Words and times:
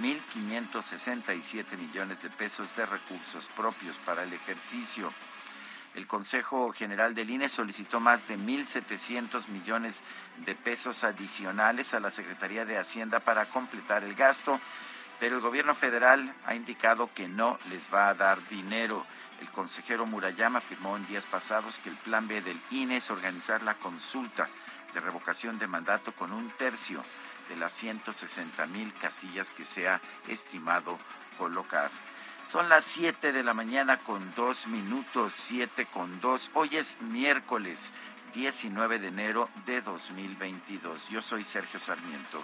1.567 0.00 1.76
millones 1.78 2.22
de 2.22 2.30
pesos 2.30 2.74
de 2.76 2.86
recursos 2.86 3.48
propios 3.48 3.96
para 3.98 4.22
el 4.22 4.32
ejercicio. 4.32 5.12
El 5.94 6.06
Consejo 6.08 6.72
General 6.72 7.14
del 7.14 7.30
INE 7.30 7.48
solicitó 7.48 8.00
más 8.00 8.26
de 8.26 8.36
1.700 8.36 9.48
millones 9.48 10.02
de 10.44 10.54
pesos 10.56 11.04
adicionales 11.04 11.94
a 11.94 12.00
la 12.00 12.10
Secretaría 12.10 12.64
de 12.64 12.78
Hacienda 12.78 13.20
para 13.20 13.46
completar 13.46 14.02
el 14.02 14.14
gasto, 14.16 14.60
pero 15.20 15.36
el 15.36 15.42
gobierno 15.42 15.74
federal 15.74 16.34
ha 16.46 16.56
indicado 16.56 17.10
que 17.14 17.28
no 17.28 17.58
les 17.70 17.92
va 17.94 18.08
a 18.08 18.14
dar 18.14 18.38
dinero. 18.48 19.06
El 19.40 19.50
consejero 19.50 20.06
Murayama 20.06 20.58
afirmó 20.58 20.96
en 20.96 21.06
días 21.06 21.26
pasados 21.26 21.78
que 21.78 21.90
el 21.90 21.96
plan 21.96 22.26
B 22.28 22.40
del 22.40 22.60
INE 22.70 22.96
es 22.96 23.10
organizar 23.10 23.62
la 23.62 23.74
consulta 23.74 24.48
de 24.92 25.00
revocación 25.00 25.58
de 25.58 25.66
mandato 25.66 26.12
con 26.12 26.32
un 26.32 26.50
tercio 26.50 27.02
de 27.48 27.56
las 27.56 27.72
160 27.72 28.66
mil 28.68 28.92
casillas 28.94 29.50
que 29.50 29.64
se 29.64 29.88
ha 29.88 30.00
estimado 30.28 30.98
colocar. 31.36 31.90
Son 32.48 32.68
las 32.68 32.84
7 32.84 33.32
de 33.32 33.42
la 33.42 33.54
mañana 33.54 33.98
con 33.98 34.34
dos 34.34 34.66
minutos, 34.66 35.32
7 35.32 35.86
con 35.86 36.20
dos. 36.20 36.50
Hoy 36.54 36.76
es 36.76 37.00
miércoles 37.00 37.90
19 38.34 38.98
de 38.98 39.08
enero 39.08 39.48
de 39.66 39.80
2022. 39.80 41.08
Yo 41.08 41.22
soy 41.22 41.42
Sergio 41.42 41.80
Sarmiento. 41.80 42.42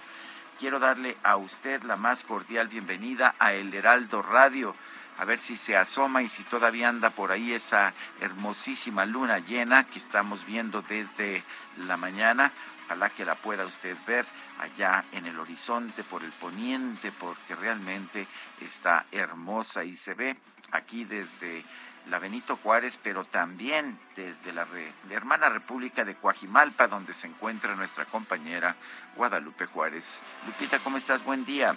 Quiero 0.59 0.79
darle 0.79 1.17
a 1.23 1.37
usted 1.37 1.83
la 1.83 1.95
más 1.95 2.23
cordial 2.23 2.67
bienvenida 2.67 3.35
a 3.39 3.53
El 3.53 3.73
Heraldo 3.73 4.21
Radio 4.21 4.75
a 5.17 5.25
ver 5.25 5.39
si 5.39 5.57
se 5.57 5.77
asoma 5.77 6.21
y 6.23 6.27
si 6.27 6.43
todavía 6.43 6.89
anda 6.89 7.09
por 7.09 7.31
ahí 7.31 7.53
esa 7.53 7.93
hermosísima 8.19 9.05
luna 9.05 9.39
llena 9.39 9.85
que 9.85 9.99
estamos 9.99 10.45
viendo 10.45 10.81
desde 10.81 11.43
la 11.77 11.97
mañana. 11.97 12.51
Ojalá 12.85 13.09
que 13.09 13.25
la 13.25 13.35
pueda 13.35 13.65
usted 13.65 13.95
ver 14.05 14.25
allá 14.59 15.03
en 15.11 15.25
el 15.25 15.39
horizonte 15.39 16.03
por 16.03 16.23
el 16.23 16.31
poniente 16.31 17.11
porque 17.11 17.55
realmente 17.55 18.27
está 18.59 19.05
hermosa 19.11 19.83
y 19.83 19.95
se 19.95 20.13
ve 20.13 20.35
aquí 20.71 21.05
desde 21.05 21.63
la 22.07 22.19
Benito 22.19 22.57
Juárez, 22.57 22.99
pero 23.01 23.25
también 23.25 23.99
desde 24.15 24.51
la, 24.53 24.67
hermana 25.09 25.49
República 25.49 26.03
de 26.03 26.15
Coajimalpa, 26.15 26.87
donde 26.87 27.13
se 27.13 27.27
encuentra 27.27 27.75
nuestra 27.75 28.05
compañera 28.05 28.75
Guadalupe 29.15 29.67
Juárez. 29.67 30.21
Lupita, 30.45 30.79
¿cómo 30.79 30.97
estás? 30.97 31.23
Buen 31.23 31.45
día. 31.45 31.75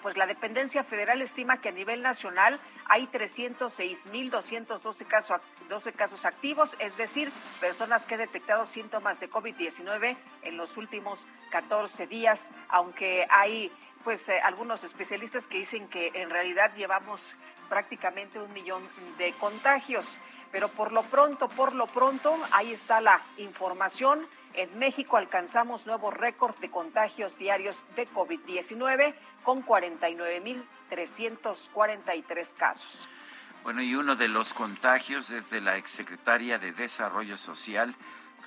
pues 0.08 0.16
la 0.16 0.26
dependencia 0.26 0.86
federal 0.86 1.22
estima 1.22 1.60
que 1.60 1.68
a 1.68 1.74
nivel 1.74 2.02
nacional 2.02 2.62
hay 2.86 3.08
306.212 3.08 5.06
casos, 5.06 5.42
12 5.68 5.92
casos 5.92 6.24
activos, 6.26 6.78
es 6.80 6.96
decir, 6.96 7.30
personas 7.60 8.08
que 8.08 8.14
han 8.14 8.22
detectado 8.22 8.66
síntomas 8.66 9.20
de 9.20 9.30
COVID-19 9.30 10.16
en 10.44 10.56
los 10.56 10.78
últimos 10.78 11.28
14 11.52 12.08
días, 12.08 12.54
aunque 12.70 13.28
hay 13.30 13.70
pues 14.06 14.30
eh, 14.30 14.40
algunos 14.42 14.86
especialistas 14.86 15.46
que 15.46 15.58
dicen 15.58 15.90
que 15.90 16.12
en 16.14 16.30
realidad 16.30 16.74
llevamos 16.74 17.36
prácticamente 17.68 18.40
un 18.40 18.54
millón 18.54 18.88
de 19.18 19.34
contagios. 19.34 20.22
Pero 20.54 20.70
por 20.70 20.94
lo 20.94 21.04
pronto, 21.04 21.50
por 21.50 21.76
lo 21.76 21.88
pronto, 21.88 22.34
ahí 22.54 22.72
está 22.72 23.02
la 23.02 23.22
información. 23.36 24.26
En 24.58 24.78
México 24.80 25.16
alcanzamos 25.18 25.86
nuevos 25.86 26.16
récords 26.16 26.60
de 26.60 26.72
contagios 26.72 27.38
diarios 27.38 27.86
de 27.96 28.08
COVID-19 28.08 29.14
con 29.44 29.64
49.343 29.64 32.56
casos. 32.56 33.08
Bueno, 33.62 33.84
y 33.84 33.94
uno 33.94 34.16
de 34.16 34.28
los 34.28 34.56
contagios 34.56 35.30
es 35.30 35.52
de 35.52 35.62
la 35.62 35.78
exsecretaria 35.78 36.58
de 36.58 36.72
Desarrollo 36.72 37.38
Social, 37.38 37.94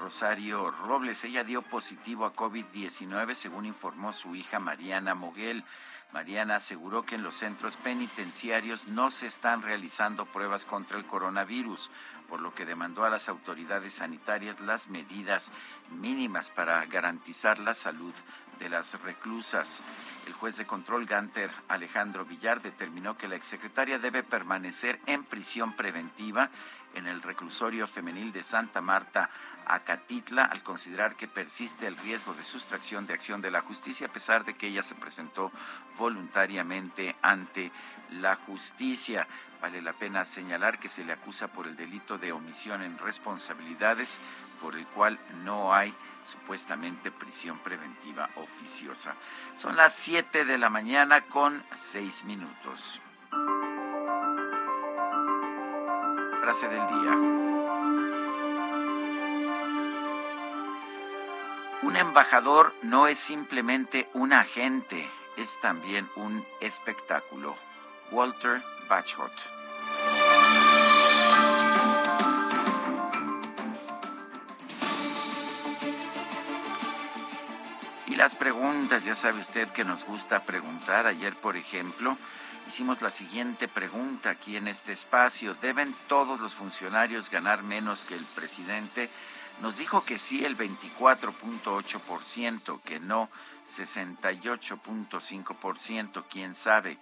Rosario 0.00 0.72
Robles. 0.72 1.22
Ella 1.22 1.44
dio 1.44 1.62
positivo 1.62 2.24
a 2.24 2.34
COVID-19, 2.34 3.34
según 3.34 3.66
informó 3.66 4.12
su 4.12 4.34
hija 4.34 4.58
Mariana 4.58 5.14
Moguel. 5.14 5.62
Mariana 6.12 6.56
aseguró 6.56 7.04
que 7.04 7.14
en 7.14 7.22
los 7.22 7.36
centros 7.36 7.76
penitenciarios 7.76 8.88
no 8.88 9.10
se 9.10 9.26
están 9.26 9.62
realizando 9.62 10.26
pruebas 10.26 10.66
contra 10.66 10.98
el 10.98 11.06
coronavirus, 11.06 11.90
por 12.28 12.40
lo 12.40 12.54
que 12.54 12.66
demandó 12.66 13.04
a 13.04 13.10
las 13.10 13.28
autoridades 13.28 13.94
sanitarias 13.94 14.60
las 14.60 14.88
medidas 14.88 15.52
mínimas 15.90 16.50
para 16.50 16.84
garantizar 16.86 17.58
la 17.58 17.74
salud 17.74 18.14
de 18.58 18.68
las 18.68 19.00
reclusas. 19.02 19.80
El 20.26 20.32
juez 20.34 20.56
de 20.56 20.66
control 20.66 21.06
Ganter 21.06 21.50
Alejandro 21.68 22.24
Villar 22.24 22.60
determinó 22.60 23.16
que 23.16 23.28
la 23.28 23.36
exsecretaria 23.36 23.98
debe 23.98 24.22
permanecer 24.22 25.00
en 25.06 25.24
prisión 25.24 25.72
preventiva 25.74 26.50
en 26.94 27.06
el 27.06 27.22
reclusorio 27.22 27.86
femenil 27.86 28.32
de 28.32 28.42
Santa 28.42 28.80
Marta, 28.80 29.30
Acatitla, 29.66 30.44
al 30.44 30.62
considerar 30.62 31.16
que 31.16 31.28
persiste 31.28 31.86
el 31.86 31.96
riesgo 31.96 32.34
de 32.34 32.42
sustracción 32.42 33.06
de 33.06 33.14
acción 33.14 33.40
de 33.40 33.50
la 33.50 33.60
justicia, 33.60 34.08
a 34.08 34.12
pesar 34.12 34.44
de 34.44 34.54
que 34.54 34.68
ella 34.68 34.82
se 34.82 34.94
presentó 34.94 35.52
voluntariamente 35.96 37.14
ante 37.22 37.70
la 38.10 38.34
justicia. 38.34 39.26
Vale 39.60 39.82
la 39.82 39.92
pena 39.92 40.24
señalar 40.24 40.78
que 40.78 40.88
se 40.88 41.04
le 41.04 41.12
acusa 41.12 41.48
por 41.48 41.66
el 41.66 41.76
delito 41.76 42.18
de 42.18 42.32
omisión 42.32 42.82
en 42.82 42.98
responsabilidades, 42.98 44.18
por 44.60 44.74
el 44.74 44.86
cual 44.86 45.18
no 45.44 45.74
hay 45.74 45.94
supuestamente 46.24 47.10
prisión 47.10 47.58
preventiva 47.58 48.30
oficiosa. 48.36 49.14
Son 49.54 49.76
las 49.76 49.94
7 49.94 50.44
de 50.44 50.58
la 50.58 50.70
mañana 50.70 51.22
con 51.22 51.62
6 51.72 52.24
minutos. 52.24 53.00
Frase 56.40 56.68
del 56.68 56.86
día. 56.86 57.12
Un 61.82 61.96
embajador 61.96 62.72
no 62.82 63.08
es 63.08 63.18
simplemente 63.18 64.08
un 64.14 64.32
agente, 64.32 65.06
es 65.36 65.60
también 65.60 66.08
un 66.16 66.44
espectáculo. 66.60 67.56
Walter 68.10 68.62
Bachot. 68.88 69.32
Y 78.06 78.16
las 78.16 78.34
preguntas, 78.34 79.04
ya 79.04 79.14
sabe 79.14 79.40
usted 79.40 79.68
que 79.68 79.84
nos 79.84 80.04
gusta 80.04 80.40
preguntar. 80.44 81.06
Ayer, 81.06 81.34
por 81.36 81.56
ejemplo, 81.56 82.16
hicimos 82.70 83.02
la 83.02 83.10
siguiente 83.10 83.66
pregunta 83.66 84.30
aquí 84.30 84.56
en 84.56 84.68
este 84.68 84.92
espacio. 84.92 85.54
¿Deben 85.54 85.92
todos 86.06 86.38
los 86.38 86.54
funcionarios 86.54 87.28
ganar 87.28 87.64
menos 87.64 88.04
que 88.04 88.14
el 88.14 88.24
presidente? 88.24 89.10
Nos 89.60 89.78
dijo 89.78 90.04
que 90.04 90.18
sí 90.18 90.44
el 90.44 90.56
24.8%, 90.56 92.80
que 92.82 93.00
no 93.00 93.28
68.5%, 93.76 96.24
quién 96.30 96.54
sabe 96.54 96.96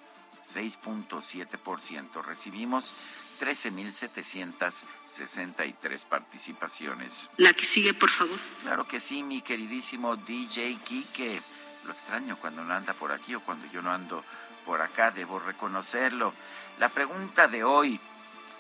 6.7%. 0.55 2.25
Recibimos 2.25 2.95
13.763 3.39 6.07
participaciones. 6.07 7.29
La 7.37 7.53
que 7.53 7.67
sigue, 7.67 7.93
por 7.93 8.09
favor. 8.09 8.39
Claro 8.63 8.89
que 8.89 9.01
sí, 9.01 9.23
mi 9.23 9.43
queridísimo 9.43 10.17
DJ 10.17 10.79
Kike. 10.83 11.43
Lo 11.85 11.93
extraño 11.93 12.39
cuando 12.39 12.65
no 12.65 12.73
anda 12.73 12.95
por 12.95 13.13
aquí 13.13 13.35
o 13.35 13.41
cuando 13.41 13.71
yo 13.71 13.83
no 13.83 13.93
ando 13.93 14.25
por 14.69 14.81
acá, 14.83 15.11
debo 15.11 15.39
reconocerlo. 15.39 16.35
La 16.79 16.91
pregunta 16.91 17.49
de 17.49 17.65
hoy 17.65 17.99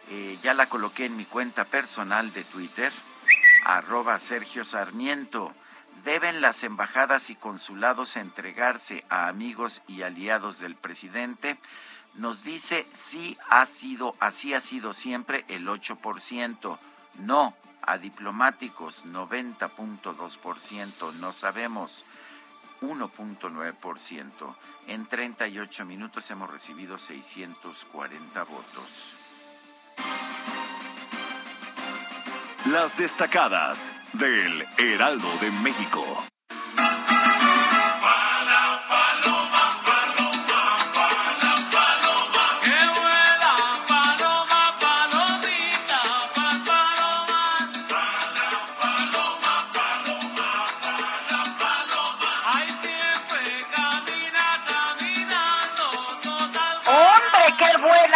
eh, 0.08 0.38
ya 0.42 0.54
la 0.54 0.66
coloqué 0.66 1.04
en 1.04 1.18
mi 1.18 1.26
cuenta 1.26 1.66
personal 1.66 2.32
de 2.32 2.44
Twitter, 2.44 2.90
arroba 3.66 4.18
Sergio 4.18 4.64
Sarmiento. 4.64 5.52
¿Deben 6.04 6.40
las 6.40 6.64
embajadas 6.64 7.28
y 7.28 7.34
consulados 7.34 8.16
entregarse 8.16 9.04
a 9.10 9.28
amigos 9.28 9.82
y 9.86 10.00
aliados 10.00 10.60
del 10.60 10.76
presidente? 10.76 11.58
nos 12.14 12.42
dice 12.42 12.86
sí 12.94 13.36
ha 13.50 13.66
sido, 13.66 14.14
así 14.18 14.54
ha 14.54 14.60
sido 14.60 14.94
siempre 14.94 15.44
el 15.48 15.68
8%, 15.68 16.78
no 17.18 17.54
a 17.82 17.98
diplomáticos 17.98 19.04
90.2%, 19.04 21.12
no 21.20 21.32
sabemos 21.32 22.06
1.9%. 22.80 24.56
En 24.86 25.06
38 25.06 25.84
minutos 25.84 26.30
hemos 26.30 26.50
recibido 26.50 26.96
640 26.96 28.44
votos. 28.44 29.12
Las 32.72 32.96
destacadas 32.98 33.92
del 34.12 34.64
Heraldo 34.78 35.28
de 35.40 35.50
México. 35.62 36.04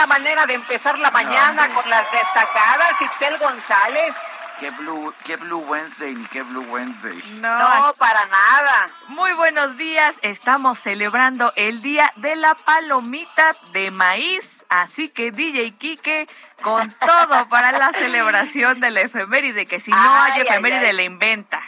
Manera 0.06 0.46
de 0.46 0.54
empezar 0.54 0.98
la 0.98 1.10
mañana 1.10 1.68
con 1.74 1.88
las 1.88 2.10
destacadas, 2.10 3.00
Itzel 3.00 3.38
González. 3.38 4.16
¿Qué 4.62 4.70
Blue, 4.70 5.12
qué 5.24 5.36
Blue 5.36 5.58
Wednesday 5.58 6.14
ni 6.14 6.24
qué 6.26 6.42
Blue 6.42 6.64
Wednesday? 6.70 7.20
No, 7.40 7.94
para 7.98 8.26
nada. 8.26 8.90
Muy 9.08 9.32
buenos 9.32 9.76
días. 9.76 10.14
Estamos 10.22 10.78
celebrando 10.78 11.52
el 11.56 11.82
día 11.82 12.12
de 12.16 12.36
la 12.36 12.54
palomita 12.54 13.56
de 13.72 13.90
maíz. 13.90 14.64
Así 14.68 15.08
que 15.08 15.32
DJ 15.32 15.72
Kike, 15.72 16.28
con 16.62 16.92
todo 16.92 17.48
para 17.48 17.72
la 17.72 17.92
celebración 17.92 18.78
de 18.78 18.92
la 18.92 19.00
efeméride, 19.00 19.66
que 19.66 19.80
si 19.80 19.90
no 19.90 20.22
hay 20.22 20.42
efeméride, 20.42 20.92
le 20.92 21.04
inventa. 21.04 21.60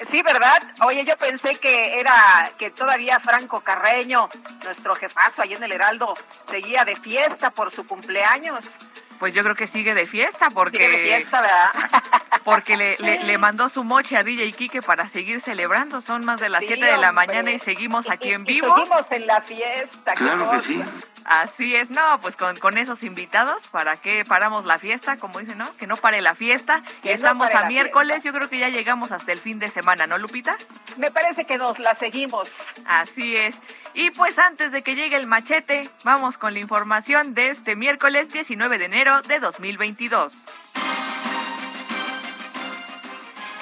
Sí, 0.00 0.22
¿verdad? 0.22 0.62
Oye, 0.82 1.04
yo 1.04 1.16
pensé 1.16 1.56
que 1.56 1.98
era 1.98 2.52
que 2.58 2.70
todavía 2.70 3.18
Franco 3.18 3.60
Carreño, 3.60 4.28
nuestro 4.64 4.94
jefazo 4.94 5.42
ahí 5.42 5.54
en 5.54 5.62
el 5.62 5.72
Heraldo, 5.72 6.14
seguía 6.44 6.84
de 6.84 6.96
fiesta 6.96 7.50
por 7.50 7.70
su 7.70 7.86
cumpleaños. 7.86 8.76
Pues 9.18 9.32
yo 9.32 9.42
creo 9.42 9.54
que 9.54 9.66
sigue 9.66 9.94
de 9.94 10.04
fiesta 10.04 10.50
porque... 10.50 10.76
Sigue 10.76 10.90
de 10.90 11.04
fiesta, 11.04 11.40
¿verdad? 11.40 11.70
Porque 12.44 12.76
le, 12.76 12.96
le, 12.96 13.38
mandó 13.38 13.68
su 13.68 13.82
moche 13.82 14.16
a 14.16 14.22
DJ 14.22 14.52
Quique 14.52 14.80
para 14.80 15.08
seguir 15.08 15.40
celebrando. 15.40 16.00
Son 16.00 16.24
más 16.24 16.38
de 16.38 16.48
las 16.48 16.64
7 16.64 16.84
de 16.84 16.96
la 16.96 17.10
mañana 17.10 17.50
y 17.50 17.58
seguimos 17.58 18.08
aquí 18.08 18.30
en 18.30 18.44
vivo. 18.44 18.72
seguimos 18.72 19.10
en 19.10 19.26
la 19.26 19.40
fiesta. 19.40 20.14
Claro 20.14 20.52
que 20.52 20.60
sí. 20.60 20.80
Así 21.26 21.74
es, 21.74 21.90
no, 21.90 22.20
pues 22.20 22.36
con, 22.36 22.56
con 22.56 22.78
esos 22.78 23.02
invitados, 23.02 23.66
¿para 23.66 23.96
qué 23.96 24.24
paramos 24.24 24.64
la 24.64 24.78
fiesta? 24.78 25.16
Como 25.16 25.40
dicen, 25.40 25.58
¿no? 25.58 25.76
Que 25.76 25.88
no 25.88 25.96
pare 25.96 26.20
la 26.20 26.36
fiesta. 26.36 26.84
y 27.02 27.08
estamos 27.08 27.52
a 27.52 27.66
miércoles, 27.66 28.22
yo 28.22 28.32
creo 28.32 28.48
que 28.48 28.58
ya 28.58 28.68
llegamos 28.68 29.10
hasta 29.10 29.32
el 29.32 29.38
fin 29.38 29.58
de 29.58 29.68
semana, 29.68 30.06
¿no, 30.06 30.18
Lupita? 30.18 30.56
Me 30.98 31.10
parece 31.10 31.44
que 31.44 31.58
nos 31.58 31.80
la 31.80 31.94
seguimos. 31.94 32.68
Así 32.86 33.36
es. 33.36 33.58
Y 33.92 34.10
pues 34.10 34.38
antes 34.38 34.70
de 34.70 34.82
que 34.82 34.94
llegue 34.94 35.16
el 35.16 35.26
machete, 35.26 35.90
vamos 36.04 36.38
con 36.38 36.54
la 36.54 36.60
información 36.60 37.34
de 37.34 37.48
este 37.48 37.74
miércoles 37.74 38.30
19 38.30 38.78
de 38.78 38.84
enero 38.84 39.20
de 39.22 39.40
2022. 39.40 40.46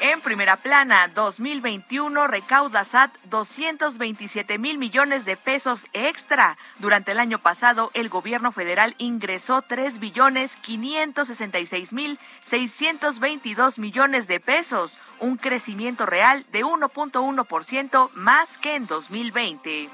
En 0.06 0.20
primera 0.20 0.58
plana, 0.58 1.08
2021 1.14 2.26
recauda 2.26 2.84
SAT 2.84 3.10
227 3.30 4.58
mil 4.58 4.76
millones 4.76 5.24
de 5.24 5.38
pesos 5.38 5.86
extra. 5.94 6.58
Durante 6.78 7.12
el 7.12 7.18
año 7.18 7.38
pasado, 7.38 7.90
el 7.94 8.10
gobierno 8.10 8.52
federal 8.52 8.94
ingresó 8.98 9.62
3 9.62 10.00
billones 10.00 10.56
566 10.56 11.94
mil 11.94 12.18
622 12.42 13.78
millones 13.78 14.28
de 14.28 14.40
pesos, 14.40 14.98
un 15.20 15.38
crecimiento 15.38 16.04
real 16.04 16.44
de 16.52 16.64
1.1% 16.64 18.10
más 18.12 18.58
que 18.58 18.74
en 18.74 18.86
2020 18.86 19.88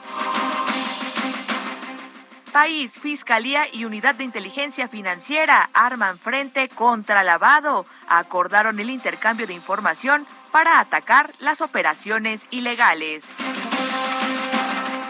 país, 2.50 2.98
Fiscalía 2.98 3.66
y 3.72 3.84
Unidad 3.84 4.14
de 4.14 4.24
Inteligencia 4.24 4.88
Financiera 4.88 5.70
arman 5.72 6.18
frente 6.18 6.68
contra 6.68 7.22
lavado. 7.22 7.86
Acordaron 8.08 8.78
el 8.80 8.90
intercambio 8.90 9.46
de 9.46 9.54
información 9.54 10.26
para 10.52 10.80
atacar 10.80 11.30
las 11.40 11.60
operaciones 11.60 12.46
ilegales. 12.50 13.26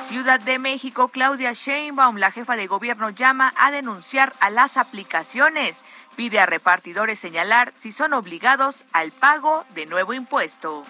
Ciudad 0.09 0.41
de 0.41 0.59
México, 0.59 1.09
Claudia 1.09 1.53
Sheinbaum, 1.53 2.17
la 2.17 2.33
jefa 2.33 2.57
de 2.57 2.67
gobierno, 2.67 3.11
llama 3.11 3.55
a 3.57 3.71
denunciar 3.71 4.33
a 4.41 4.51
las 4.51 4.77
aplicaciones. 4.77 5.85
Pide 6.17 6.41
a 6.41 6.47
repartidores 6.47 7.19
señalar 7.19 7.73
si 7.77 7.93
son 7.93 8.13
obligados 8.13 8.85
al 8.93 9.13
pago 9.13 9.65
de 9.75 9.87
nuevo 9.87 10.13
impuesto. 10.13 10.85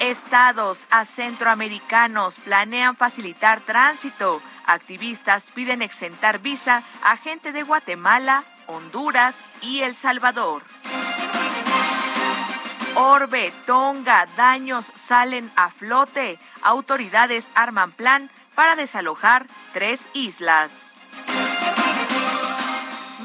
Estados 0.00 0.86
a 0.90 1.04
centroamericanos 1.04 2.34
planean 2.44 2.96
facilitar 2.96 3.60
tránsito. 3.60 4.42
Activistas 4.66 5.50
piden 5.52 5.80
exentar 5.80 6.38
visa 6.38 6.82
a 7.02 7.16
gente 7.16 7.52
de 7.52 7.62
Guatemala, 7.62 8.44
Honduras 8.66 9.46
y 9.62 9.80
El 9.80 9.94
Salvador. 9.94 10.62
Orbe, 12.94 13.52
Tonga, 13.66 14.26
daños 14.36 14.90
salen 14.94 15.50
a 15.56 15.70
flote. 15.70 16.38
Autoridades 16.62 17.50
arman 17.54 17.92
plan 17.92 18.30
para 18.54 18.76
desalojar 18.76 19.46
tres 19.72 20.08
islas. 20.12 20.92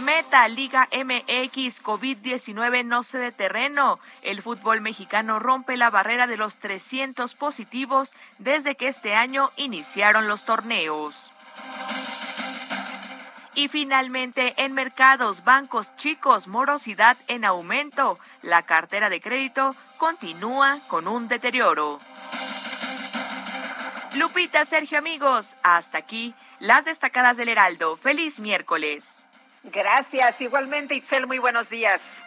Meta 0.01 0.47
Liga 0.47 0.89
MX 0.91 1.83
COVID-19 1.83 2.83
no 2.83 3.03
cede 3.03 3.31
terreno. 3.31 3.99
El 4.23 4.41
fútbol 4.41 4.81
mexicano 4.81 5.37
rompe 5.37 5.77
la 5.77 5.91
barrera 5.91 6.25
de 6.25 6.37
los 6.37 6.55
300 6.55 7.35
positivos 7.35 8.09
desde 8.39 8.75
que 8.75 8.87
este 8.87 9.13
año 9.13 9.51
iniciaron 9.57 10.27
los 10.27 10.43
torneos. 10.43 11.29
Y 13.53 13.67
finalmente, 13.67 14.55
en 14.57 14.73
mercados, 14.73 15.43
bancos 15.43 15.95
chicos, 15.97 16.47
morosidad 16.47 17.17
en 17.27 17.45
aumento. 17.45 18.17
La 18.41 18.63
cartera 18.63 19.09
de 19.09 19.21
crédito 19.21 19.75
continúa 19.97 20.79
con 20.87 21.07
un 21.07 21.27
deterioro. 21.27 21.99
Lupita, 24.15 24.65
Sergio, 24.65 24.97
amigos, 24.97 25.47
hasta 25.61 25.99
aquí 25.99 26.33
las 26.59 26.85
destacadas 26.85 27.37
del 27.37 27.49
Heraldo. 27.49 27.97
Feliz 27.97 28.39
miércoles. 28.39 29.23
Gracias. 29.63 30.41
Igualmente, 30.41 30.95
Itzel, 30.95 31.27
muy 31.27 31.37
buenos 31.37 31.69
días. 31.69 32.21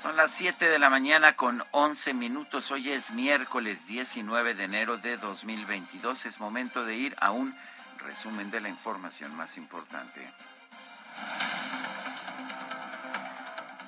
Son 0.00 0.16
las 0.16 0.30
7 0.32 0.68
de 0.68 0.78
la 0.78 0.90
mañana 0.90 1.36
con 1.36 1.64
11 1.70 2.12
minutos. 2.12 2.70
Hoy 2.70 2.90
es 2.90 3.12
miércoles 3.12 3.86
19 3.86 4.54
de 4.54 4.64
enero 4.64 4.98
de 4.98 5.16
2022. 5.16 6.26
Es 6.26 6.38
momento 6.40 6.84
de 6.84 6.96
ir 6.96 7.16
a 7.18 7.30
un 7.30 7.54
resumen 7.98 8.50
de 8.50 8.60
la 8.60 8.68
información 8.68 9.34
más 9.36 9.56
importante. 9.56 10.28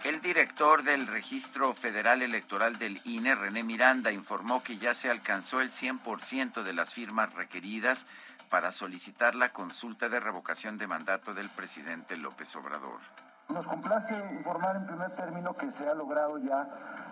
El 0.04 0.20
director 0.20 0.82
del 0.82 1.06
Registro 1.06 1.74
Federal 1.74 2.22
Electoral 2.22 2.78
del 2.78 3.00
INE, 3.04 3.34
René 3.34 3.62
Miranda, 3.62 4.12
informó 4.12 4.62
que 4.62 4.76
ya 4.76 4.94
se 4.94 5.10
alcanzó 5.10 5.60
el 5.60 5.70
100% 5.70 6.62
de 6.62 6.72
las 6.74 6.92
firmas 6.92 7.32
requeridas 7.32 8.06
para 8.54 8.70
solicitar 8.70 9.34
la 9.34 9.48
consulta 9.48 10.08
de 10.08 10.20
revocación 10.20 10.78
de 10.78 10.86
mandato 10.86 11.34
del 11.34 11.48
presidente 11.48 12.16
López 12.16 12.54
Obrador. 12.54 13.00
Nos 13.48 13.66
complace 13.66 14.14
informar 14.30 14.76
en 14.76 14.86
primer 14.86 15.10
término 15.16 15.56
que 15.56 15.72
se 15.72 15.88
ha 15.88 15.92
logrado 15.92 16.38
ya 16.38 16.68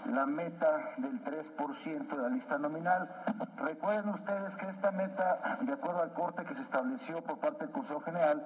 la 0.07 0.25
meta 0.25 0.93
del 0.99 1.21
3% 1.25 2.07
de 2.07 2.17
la 2.17 2.29
lista 2.29 2.59
nominal. 2.59 3.11
Recuerden 3.57 4.11
ustedes 4.11 4.57
que 4.57 4.69
esta 4.69 4.93
meta, 4.93 5.59
de 5.63 5.73
acuerdo 5.73 6.03
al 6.03 6.13
corte 6.13 6.45
que 6.45 6.55
se 6.55 6.63
estableció 6.63 7.25
por 7.25 7.41
parte 7.41 7.65
del 7.65 7.73
Consejo 7.73 8.03
General, 8.03 8.41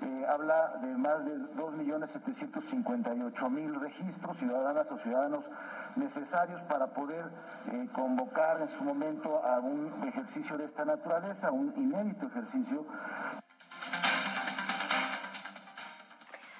eh, 0.00 0.24
habla 0.26 0.78
de 0.80 0.96
más 0.96 1.22
de 1.26 1.36
2.758.000 1.56 3.80
registros, 3.80 4.38
ciudadanas 4.38 4.90
o 4.90 4.96
ciudadanos 4.96 5.44
necesarios 5.96 6.60
para 6.62 6.86
poder 6.88 7.24
eh, 7.72 7.88
convocar 7.92 8.60
en 8.60 8.68
su 8.76 8.82
momento 8.84 9.42
a 9.44 9.58
un 9.58 10.08
ejercicio 10.08 10.56
de 10.58 10.64
esta 10.66 10.84
naturaleza, 10.84 11.50
un 11.50 11.72
inédito 11.76 12.26
ejercicio. 12.26 12.86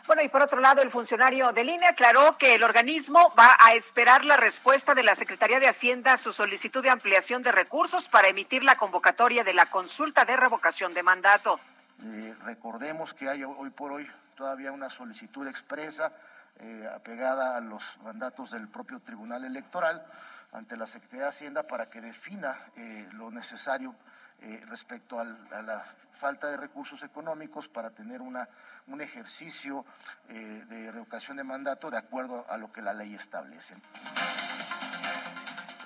Bueno, 0.06 0.22
y 0.22 0.28
por 0.28 0.42
otro 0.42 0.60
lado, 0.60 0.82
el 0.82 0.90
funcionario 0.90 1.52
de 1.52 1.62
línea 1.62 1.90
aclaró 1.90 2.36
que 2.36 2.56
el 2.56 2.64
organismo 2.64 3.32
va 3.38 3.56
a 3.60 3.74
esperar 3.74 4.24
la 4.24 4.36
respuesta 4.36 4.92
de 4.92 5.04
la 5.04 5.14
Secretaría 5.14 5.60
de 5.60 5.68
Hacienda 5.68 6.14
a 6.14 6.16
su 6.16 6.32
solicitud 6.32 6.82
de 6.82 6.90
ampliación 6.90 7.42
de 7.44 7.52
recursos 7.52 8.08
para 8.08 8.26
emitir 8.26 8.64
la 8.64 8.76
convocatoria 8.76 9.44
de 9.44 9.54
la 9.54 9.66
consulta 9.66 10.24
de 10.24 10.36
revocación 10.36 10.94
de 10.94 11.04
mandato. 11.04 11.60
Eh, 12.02 12.34
recordemos 12.44 13.14
que 13.14 13.28
hay 13.28 13.44
hoy 13.44 13.70
por 13.70 13.92
hoy 13.92 14.10
todavía 14.34 14.72
una 14.72 14.90
solicitud 14.90 15.46
expresa 15.46 16.12
eh, 16.62 16.88
apegada 16.94 17.56
a 17.56 17.60
los 17.60 17.96
mandatos 18.02 18.50
del 18.50 18.68
propio 18.68 19.00
Tribunal 19.00 19.44
Electoral 19.44 20.04
ante 20.52 20.76
la 20.76 20.86
Secretaría 20.86 21.24
de 21.24 21.28
Hacienda 21.30 21.62
para 21.62 21.88
que 21.88 22.00
defina 22.00 22.56
eh, 22.76 23.08
lo 23.12 23.30
necesario 23.30 23.94
eh, 24.40 24.62
respecto 24.68 25.18
a 25.18 25.24
la 25.24 25.84
falta 26.12 26.48
de 26.50 26.58
recursos 26.58 27.02
económicos 27.02 27.68
para 27.68 27.90
tener 27.90 28.20
una, 28.20 28.46
un 28.88 29.00
ejercicio 29.00 29.86
de 30.28 30.92
revocación 30.92 31.38
de 31.38 31.44
mandato 31.44 31.90
de 31.90 31.96
acuerdo 31.96 32.44
a 32.50 32.58
lo 32.58 32.70
que 32.70 32.82
la 32.82 32.92
ley 32.92 33.14
establece. 33.14 33.76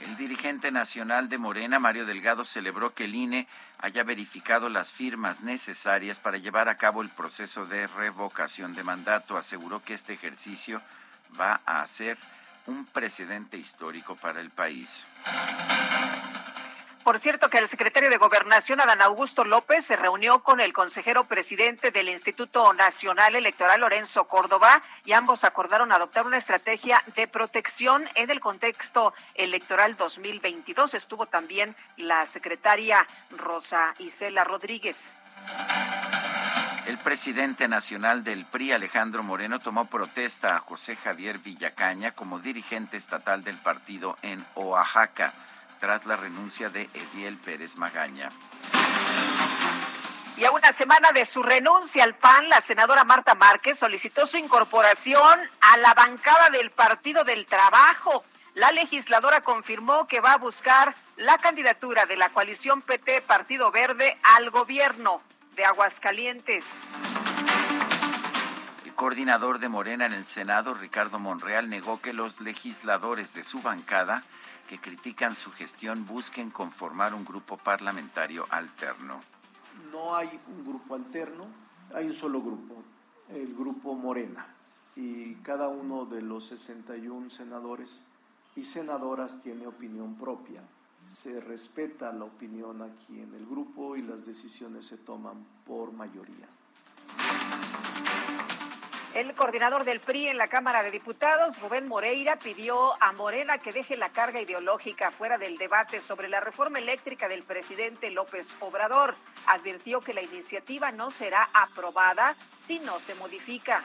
El 0.05 0.19
dirigente 0.19 0.71
nacional 0.71 1.31
de 1.31 1.39
Morena, 1.39 1.79
Mario 1.79 2.05
Delgado, 2.05 2.45
celebró 2.45 2.93
que 2.93 3.05
el 3.05 3.15
INE 3.15 3.49
haya 3.79 4.05
verificado 4.05 4.69
las 4.69 4.93
firmas 4.93 5.43
necesarias 5.43 6.21
para 6.21 6.37
llevar 6.37 6.69
a 6.69 6.77
cabo 6.77 7.01
el 7.01 7.09
proceso 7.09 7.65
de 7.65 7.87
revocación 7.87 8.75
de 8.75 8.83
mandato. 8.83 9.39
Aseguró 9.39 9.83
que 9.83 9.95
este 9.95 10.13
ejercicio 10.13 10.83
va 11.41 11.63
a 11.65 11.87
ser 11.87 12.19
un 12.67 12.85
precedente 12.85 13.57
histórico 13.57 14.15
para 14.15 14.43
el 14.43 14.51
país. 14.51 15.07
Por 17.05 17.19
cierto, 17.19 17.51
que 17.51 17.59
el 17.59 17.69
secretario 17.69 18.09
de 18.09 18.17
Gobernación, 18.17 18.81
Adán 18.81 19.03
Augusto 19.03 19.45
López, 19.45 19.85
se 19.85 19.95
reunió 19.95 20.39
con 20.39 20.59
el 20.59 20.73
consejero 20.73 21.25
presidente 21.25 21.91
del 21.91 22.09
Instituto 22.09 22.73
Nacional 22.73 23.37
Electoral, 23.37 23.83
Lorenzo 23.83 24.25
Córdoba, 24.25 24.81
y 25.05 25.13
ambos 25.13 25.45
acordaron 25.45 25.93
adoptar 25.93 26.27
una 26.27 26.39
estrategia 26.39 27.05
de 27.15 27.29
protección 27.29 28.09
en 28.15 28.31
el 28.31 28.41
contexto 28.41 29.13
electoral 29.35 29.97
2022. 29.97 30.95
Estuvo 30.95 31.27
también 31.27 31.77
la 31.99 32.25
secretaria 32.25 33.07
Rosa 33.37 33.95
Isela 33.99 34.43
Rodríguez. 34.43 35.15
El 36.87 36.97
presidente 36.97 37.69
nacional 37.69 38.25
del 38.25 38.47
PRI, 38.47 38.73
Alejandro 38.73 39.23
Moreno, 39.23 39.59
tomó 39.59 39.85
protesta 39.85 40.57
a 40.57 40.61
José 40.61 40.97
Javier 40.97 41.39
Villacaña 41.39 42.13
como 42.13 42.39
dirigente 42.39 42.97
estatal 42.97 43.45
del 43.45 43.59
partido 43.59 44.17
en 44.23 44.43
Oaxaca 44.55 45.35
tras 45.81 46.07
la 46.07 46.17
renuncia 46.17 46.69
de 46.69 46.89
Ediel 46.95 47.39
Pérez 47.39 47.77
Magaña. 47.77 48.29
Y 50.37 50.45
a 50.45 50.51
una 50.51 50.73
semana 50.73 51.13
de 51.13 51.25
su 51.25 51.45
renuncia 51.45 52.03
al 52.03 52.17
PAN, 52.17 52.49
la 52.49 52.61
senadora 52.61 53.05
Marta 53.05 53.37
Márquez 53.37 53.79
solicitó 53.79 54.27
su 54.27 54.37
incorporación 54.37 55.41
a 55.61 55.77
la 55.77 55.95
bancada 55.95 56.51
del 56.51 56.73
Partido 56.73 57.23
del 57.23 57.47
Trabajo. 57.47 58.25
La 58.55 58.73
legisladora 58.73 59.43
confirmó 59.43 60.09
que 60.09 60.21
va 60.21 60.33
a 60.33 60.39
buscar 60.39 60.97
la 61.17 61.39
candidatura 61.39 62.07
de 62.07 62.17
la 62.17 62.31
coalición 62.31 62.83
PT 62.83 63.23
Partido 63.23 63.71
Verde 63.71 64.19
al 64.23 64.51
gobierno 64.51 65.23
de 65.55 65.65
Aguascalientes 65.65 66.89
El 68.85 68.93
coordinador 68.95 69.61
de 69.61 69.69
Morena 69.69 70.07
en 70.07 70.15
el 70.15 70.25
Senado, 70.25 70.75
Ricardo 70.75 71.21
Monreal, 71.21 71.71
negó 71.71 72.01
que 72.01 72.13
los 72.13 72.41
legisladores 72.41 73.35
de 73.35 73.45
su 73.45 73.63
bancada 73.63 74.25
que 74.69 74.81
critican 74.81 75.35
su 75.35 75.51
gestión 75.53 76.07
busquen 76.07 76.51
conformar 76.51 77.15
un 77.15 77.25
grupo 77.25 77.57
parlamentario 77.57 78.47
alterno. 78.51 79.21
No 79.93 80.17
hay 80.17 80.41
un 80.49 80.65
grupo 80.65 80.95
alterno, 80.95 81.47
hay 81.95 82.07
un 82.07 82.15
solo 82.15 82.41
grupo, 82.41 82.83
el 83.29 83.55
grupo 83.55 83.95
Morena. 83.95 84.47
Y 84.97 85.35
cada 85.37 85.69
uno 85.69 86.07
de 86.07 86.23
los 86.23 86.47
61 86.47 87.31
senadores 87.31 88.05
y 88.57 88.63
senadoras 88.63 89.41
tiene 89.41 89.67
opinión 89.67 90.15
propia. 90.15 90.63
Se 91.13 91.41
respeta 91.41 92.13
la 92.13 92.25
opinión 92.25 92.83
aquí 92.83 93.21
en 93.21 93.35
el 93.35 93.47
grupo 93.47 93.97
y 93.97 94.03
las 94.03 94.27
decisiones 94.27 94.87
se 94.87 94.97
toman 94.97 95.45
por 95.67 95.93
mayoría. 95.93 96.49
El 99.15 99.33
coordinador 99.37 99.85
del 99.85 100.01
PRI 100.01 100.27
en 100.27 100.39
la 100.39 100.49
Cámara 100.49 100.83
de 100.83 100.91
Diputados, 100.91 101.61
Rubén 101.61 101.87
Moreira, 101.87 102.37
pidió 102.37 103.01
a 103.01 103.13
Morena 103.13 103.59
que 103.59 103.71
deje 103.71 103.97
la 103.97 104.09
carga 104.09 104.41
ideológica 104.41 105.13
fuera 105.13 105.39
del 105.39 105.57
debate 105.57 106.01
sobre 106.01 106.29
la 106.29 106.41
reforma 106.41 106.81
eléctrica 106.81 107.29
del 107.29 107.45
presidente 107.45 108.11
López 108.11 108.57
Obrador. 108.59 109.15
Advirtió 109.47 110.01
que 110.01 110.15
la 110.15 110.23
iniciativa 110.23 110.91
no 110.91 111.13
será 111.13 111.49
aprobada 111.53 112.35
si 112.59 112.81
no 112.81 112.99
se 112.99 113.15
modifica. 113.15 113.83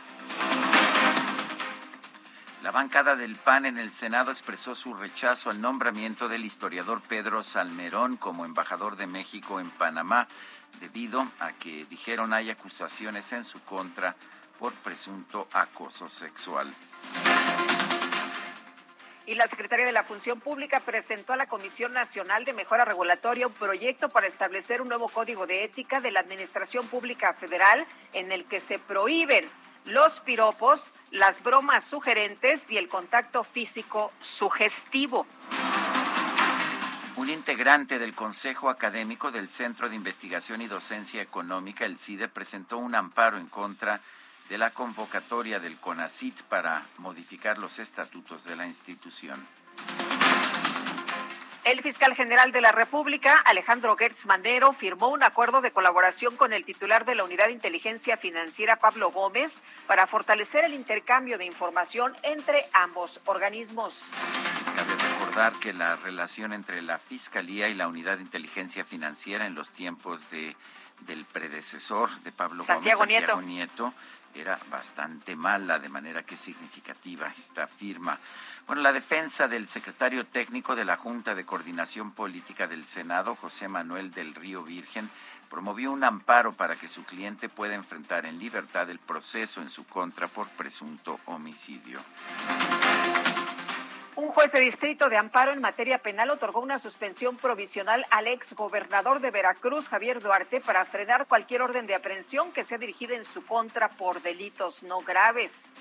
La 2.64 2.72
bancada 2.72 3.16
del 3.16 3.36
PAN 3.36 3.68
en 3.68 3.78
el 3.78 3.92
Senado 3.92 4.32
expresó 4.32 4.74
su 4.74 4.96
rechazo 4.96 5.52
al 5.52 5.62
nombramiento 5.62 6.28
del 6.28 6.44
historiador 6.44 7.02
Pedro 7.08 7.44
Salmerón 7.44 8.18
como 8.18 8.46
embajador 8.46 8.96
de 8.96 9.06
México 9.06 9.60
en 9.60 9.70
Panamá, 9.70 10.28
debido 10.80 11.28
a 11.40 11.54
que 11.54 11.86
dijeron 11.86 12.34
hay 12.34 12.50
acusaciones 12.50 13.32
en 13.32 13.46
su 13.46 13.62
contra 13.62 14.16
por 14.60 14.74
presunto 14.74 15.48
acoso 15.54 16.10
sexual. 16.10 16.68
Y 19.25 19.36
la 19.36 19.48
Secretaría 19.48 19.86
de 19.86 19.92
la 19.92 20.04
Función 20.04 20.39
Pública 20.39 20.80
presentó 20.80 21.34
a 21.34 21.38
la 21.38 21.48
Comisión 21.48 21.94
Nacional 21.94 22.46
de 22.46 22.54
Mejora 22.54 22.84
Regulatoria 22.84 23.48
un 23.48 23.54
proyecto 23.54 24.10
para 24.10 24.28
establecer 24.28 24.82
un 24.82 24.89
nuevo 24.89 25.08
código 25.08 25.48
de 25.48 25.63
ética 25.63 26.01
de 26.01 26.12
la 26.12 26.20
Administración 26.20 26.88
Pública 26.88 27.34
Federal 27.34 27.86
en 28.13 28.32
el 28.32 28.46
que 28.46 28.60
se 28.60 28.80
prohíben 28.80 29.48
los 29.86 30.20
piropos, 30.20 30.92
las 31.12 31.42
bromas 31.42 31.84
sugerentes 31.84 32.72
y 32.72 32.78
el 32.78 32.89
contacto 32.89 33.44
físico 33.44 34.12
sugestivo. 34.20 35.25
Un 37.16 37.30
integrante 37.30 38.00
del 38.00 38.16
Consejo 38.16 38.70
Académico 38.70 39.30
del 39.32 39.50
Centro 39.50 39.89
de 39.89 39.96
Investigación 39.96 40.62
y 40.62 40.68
Docencia 40.68 41.22
Económica, 41.22 41.86
el 41.86 41.98
CIDE, 41.98 42.30
presentó 42.30 42.78
un 42.78 42.96
amparo 42.96 43.38
en 43.38 43.48
contra 43.48 43.98
de 43.98 44.19
la 44.58 44.72
convocatoria 44.72 45.60
del 45.60 45.77
CONACIT 45.77 46.41
para 46.44 46.86
modificar 46.98 47.58
los 47.58 47.79
estatutos 47.79 48.44
de 48.44 48.56
la 48.56 48.65
institución. 48.65 49.46
El 51.65 51.82
fiscal 51.84 52.15
general 52.15 52.51
de 52.51 52.62
la 52.62 52.72
República, 52.72 53.38
Alejandro 53.41 53.96
Gertz 53.96 54.25
Manero, 54.25 54.74
firmó 54.74 55.10
un 55.10 55.22
acuerdo 55.22 55.62
de 55.62 55.72
colaboración 55.72 56.36
con 56.36 56.51
el 56.51 56.65
titular 56.65 57.06
de 57.06 57.13
la 57.13 57.24
Unidad 57.24 57.46
de 57.46 57.51
Inteligencia 57.51 58.18
Financiera, 58.18 58.77
Pablo 58.77 59.12
Gómez, 59.12 59.62
para 59.86 60.08
fortalecer 60.08 60.63
el 60.63 60.74
intercambio 60.74 61.38
de 61.38 61.46
información 61.46 62.15
entre 62.24 62.65
ambos 62.74 63.22
organismos. 63.25 64.12
Cabe 64.75 64.96
recordar 64.96 65.53
que 65.60 65.74
la 65.74 65.96
relación 65.98 66.53
entre 66.53 66.82
la 66.82 66.98
Fiscalía 66.98 67.68
y 67.68 67.75
la 67.75 67.88
Unidad 67.88 68.18
de 68.18 68.24
Inteligencia 68.24 68.84
Financiera 68.84 69.46
en 69.46 69.53
los 69.53 69.72
tiempos 69.72 70.32
de, 70.32 70.56
del 71.01 71.25
predecesor 71.25 72.10
de 72.22 72.32
Pablo 72.32 72.63
Santiago 72.63 73.01
Gómez, 73.01 73.20
Nieto. 73.20 73.34
Santiago 73.34 73.48
Nieto, 73.48 73.94
era 74.34 74.60
bastante 74.70 75.36
mala, 75.36 75.80
de 75.80 75.90
manera 75.90 76.24
que 76.24 76.38
significativa 76.38 77.28
esta 77.28 77.68
firma. 77.68 78.20
Bueno, 78.68 78.82
la 78.82 78.94
defensa 78.94 79.48
del 79.48 79.68
secretario 79.68 80.26
técnico 80.26 80.76
de 80.76 80.86
la 80.86 80.98
Junta 80.98 81.36
de 81.36 81.46
Coordinación 81.46 82.12
Política 82.12 82.68
del 82.68 82.86
Senado, 82.86 83.36
José 83.36 83.68
Manuel 83.68 84.12
del 84.12 84.36
Río 84.36 84.64
Virgen, 84.64 85.10
promovió 85.50 85.92
un 85.92 86.04
amparo 86.04 86.54
para 86.54 86.76
que 86.76 86.88
su 86.88 87.04
cliente 87.04 87.50
pueda 87.50 87.74
enfrentar 87.74 88.26
en 88.26 88.40
libertad 88.40 88.90
el 88.90 89.00
proceso 89.00 89.62
en 89.62 89.70
su 89.70 89.86
contra 89.86 90.28
por 90.28 90.48
presunto 90.50 91.20
homicidio. 91.26 92.00
Un 94.20 94.28
juez 94.28 94.52
de 94.52 94.60
distrito 94.60 95.08
de 95.08 95.16
amparo 95.16 95.54
en 95.54 95.62
materia 95.62 96.00
penal 96.00 96.30
otorgó 96.30 96.60
una 96.60 96.78
suspensión 96.78 97.38
provisional 97.38 98.06
al 98.12 98.28
ex 98.28 98.54
gobernador 98.54 99.22
de 99.22 99.32
Veracruz, 99.32 99.88
Javier 99.88 100.22
Duarte, 100.22 100.60
para 100.60 100.84
frenar 100.84 101.26
cualquier 101.26 101.62
orden 101.62 101.88
de 101.88 101.96
aprehensión 101.96 102.52
que 102.52 102.65
sea 102.65 102.78
dirigida 102.78 103.15
en 103.15 103.24
su 103.24 103.46
contra 103.46 103.88
por 103.88 104.22
delitos 104.22 104.84
no 104.84 105.00
graves. 105.00 105.72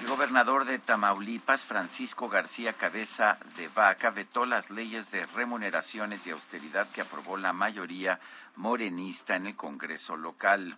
El 0.00 0.08
gobernador 0.08 0.64
de 0.64 0.80
Tamaulipas, 0.80 1.64
Francisco 1.64 2.28
García 2.28 2.72
Cabeza 2.72 3.38
de 3.56 3.68
Vaca, 3.68 4.10
vetó 4.10 4.44
las 4.44 4.68
leyes 4.68 5.12
de 5.12 5.24
remuneraciones 5.24 6.26
y 6.26 6.32
austeridad 6.32 6.88
que 6.88 7.02
aprobó 7.02 7.36
la 7.36 7.52
mayoría 7.52 8.18
morenista 8.56 9.36
en 9.36 9.46
el 9.46 9.54
Congreso 9.54 10.16
local. 10.16 10.76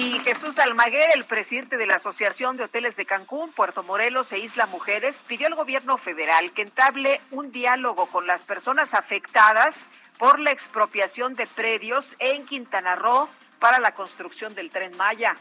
Y 0.00 0.18
Jesús 0.20 0.58
Almaguer, 0.58 1.10
el 1.14 1.24
presidente 1.24 1.76
de 1.76 1.86
la 1.86 1.96
Asociación 1.96 2.56
de 2.56 2.64
Hoteles 2.64 2.96
de 2.96 3.04
Cancún, 3.04 3.52
Puerto 3.52 3.82
Morelos 3.82 4.32
e 4.32 4.38
Isla 4.38 4.64
Mujeres, 4.64 5.26
pidió 5.28 5.46
al 5.46 5.54
gobierno 5.54 5.98
federal 5.98 6.52
que 6.52 6.62
entable 6.62 7.20
un 7.30 7.52
diálogo 7.52 8.06
con 8.06 8.26
las 8.26 8.42
personas 8.42 8.94
afectadas 8.94 9.90
por 10.18 10.40
la 10.40 10.52
expropiación 10.52 11.34
de 11.34 11.46
predios 11.46 12.16
en 12.18 12.46
Quintana 12.46 12.96
Roo 12.96 13.28
para 13.58 13.78
la 13.78 13.92
construcción 13.92 14.54
del 14.54 14.70
tren 14.70 14.96
Maya. 14.96 15.36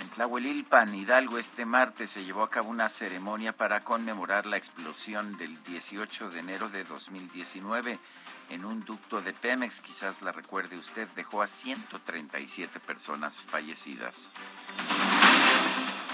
En 0.00 0.08
Tlahuelilpan, 0.08 0.92
Hidalgo, 0.92 1.38
este 1.38 1.64
martes 1.64 2.10
se 2.10 2.24
llevó 2.24 2.42
a 2.42 2.50
cabo 2.50 2.70
una 2.70 2.88
ceremonia 2.88 3.52
para 3.52 3.84
conmemorar 3.84 4.46
la 4.46 4.56
explosión 4.56 5.38
del 5.38 5.62
18 5.62 6.30
de 6.30 6.40
enero 6.40 6.68
de 6.68 6.82
2019 6.82 8.00
en 8.50 8.64
un 8.64 8.84
ducto 8.84 9.22
de 9.22 9.32
Pemex, 9.32 9.80
quizás 9.80 10.22
la 10.22 10.32
recuerde 10.32 10.76
usted, 10.76 11.08
dejó 11.14 11.42
a 11.42 11.46
137 11.46 12.80
personas 12.80 13.36
fallecidas. 13.36 14.28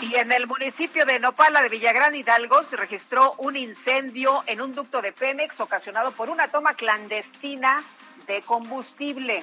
Y 0.02 0.14
en 0.16 0.30
el 0.30 0.46
municipio 0.46 1.06
de 1.06 1.18
Nopala 1.18 1.62
de 1.62 1.70
Villagrán, 1.70 2.14
Hidalgo, 2.14 2.62
se 2.62 2.76
registró 2.76 3.34
un 3.38 3.56
incendio 3.56 4.44
en 4.46 4.60
un 4.60 4.74
ducto 4.74 5.00
de 5.00 5.12
Pemex 5.12 5.58
ocasionado 5.60 6.12
por 6.12 6.28
una 6.28 6.48
toma 6.48 6.74
clandestina 6.74 7.82
de 8.26 8.42
combustible. 8.42 9.42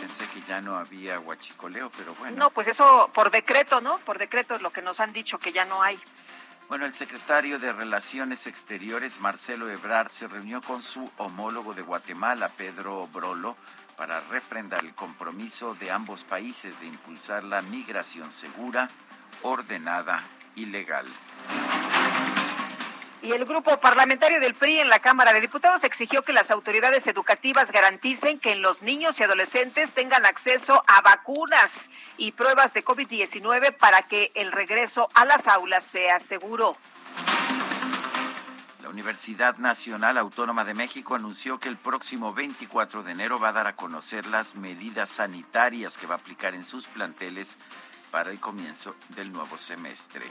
Pensé 0.00 0.26
que 0.34 0.40
ya 0.48 0.60
no 0.60 0.76
había 0.76 1.20
huachicoleo, 1.20 1.90
pero 1.96 2.14
bueno. 2.16 2.36
No, 2.36 2.50
pues 2.50 2.66
eso 2.66 3.08
por 3.14 3.30
decreto, 3.30 3.80
¿no? 3.80 3.98
Por 3.98 4.18
decreto 4.18 4.56
es 4.56 4.62
lo 4.62 4.72
que 4.72 4.82
nos 4.82 4.98
han 4.98 5.12
dicho 5.12 5.38
que 5.38 5.52
ya 5.52 5.64
no 5.64 5.82
hay. 5.82 5.96
Bueno, 6.70 6.86
el 6.86 6.92
secretario 6.92 7.58
de 7.58 7.72
Relaciones 7.72 8.46
Exteriores, 8.46 9.18
Marcelo 9.18 9.68
Ebrard, 9.68 10.08
se 10.08 10.28
reunió 10.28 10.62
con 10.62 10.82
su 10.82 11.10
homólogo 11.16 11.74
de 11.74 11.82
Guatemala, 11.82 12.48
Pedro 12.56 13.08
Brolo, 13.08 13.56
para 13.96 14.20
refrendar 14.20 14.84
el 14.84 14.94
compromiso 14.94 15.74
de 15.74 15.90
ambos 15.90 16.22
países 16.22 16.78
de 16.78 16.86
impulsar 16.86 17.42
la 17.42 17.60
migración 17.60 18.30
segura, 18.30 18.88
ordenada 19.42 20.22
y 20.54 20.66
legal. 20.66 21.06
Y 23.22 23.32
el 23.32 23.44
grupo 23.44 23.78
parlamentario 23.80 24.40
del 24.40 24.54
PRI 24.54 24.80
en 24.80 24.88
la 24.88 24.98
Cámara 24.98 25.34
de 25.34 25.42
Diputados 25.42 25.84
exigió 25.84 26.22
que 26.22 26.32
las 26.32 26.50
autoridades 26.50 27.06
educativas 27.06 27.70
garanticen 27.70 28.40
que 28.40 28.52
en 28.52 28.62
los 28.62 28.80
niños 28.80 29.20
y 29.20 29.24
adolescentes 29.24 29.92
tengan 29.92 30.24
acceso 30.24 30.82
a 30.86 31.02
vacunas 31.02 31.90
y 32.16 32.32
pruebas 32.32 32.72
de 32.72 32.82
COVID-19 32.82 33.76
para 33.76 34.02
que 34.02 34.32
el 34.34 34.52
regreso 34.52 35.10
a 35.12 35.26
las 35.26 35.48
aulas 35.48 35.84
sea 35.84 36.18
seguro. 36.18 36.78
La 38.82 38.88
Universidad 38.88 39.58
Nacional 39.58 40.16
Autónoma 40.16 40.64
de 40.64 40.72
México 40.72 41.14
anunció 41.14 41.60
que 41.60 41.68
el 41.68 41.76
próximo 41.76 42.32
24 42.32 43.02
de 43.02 43.12
enero 43.12 43.38
va 43.38 43.50
a 43.50 43.52
dar 43.52 43.66
a 43.66 43.76
conocer 43.76 44.24
las 44.26 44.54
medidas 44.56 45.10
sanitarias 45.10 45.98
que 45.98 46.06
va 46.06 46.14
a 46.14 46.18
aplicar 46.18 46.54
en 46.54 46.64
sus 46.64 46.88
planteles 46.88 47.58
para 48.10 48.30
el 48.30 48.40
comienzo 48.40 48.96
del 49.10 49.30
nuevo 49.30 49.58
semestre. 49.58 50.24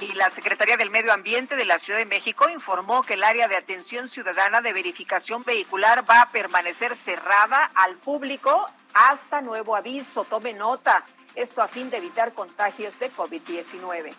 Y 0.00 0.12
la 0.12 0.28
Secretaría 0.28 0.76
del 0.76 0.90
Medio 0.90 1.10
Ambiente 1.10 1.56
de 1.56 1.64
la 1.64 1.78
Ciudad 1.78 1.98
de 1.98 2.04
México 2.04 2.50
informó 2.50 3.02
que 3.02 3.14
el 3.14 3.24
área 3.24 3.48
de 3.48 3.56
atención 3.56 4.08
ciudadana 4.08 4.60
de 4.60 4.74
verificación 4.74 5.42
vehicular 5.42 6.08
va 6.08 6.20
a 6.20 6.30
permanecer 6.30 6.94
cerrada 6.94 7.70
al 7.74 7.96
público 7.96 8.66
hasta 8.92 9.40
nuevo 9.40 9.74
aviso. 9.74 10.24
Tome 10.24 10.52
nota. 10.52 11.02
Esto 11.34 11.62
a 11.62 11.68
fin 11.68 11.88
de 11.88 11.96
evitar 11.96 12.34
contagios 12.34 12.98
de 12.98 13.10
COVID-19. 13.10 14.12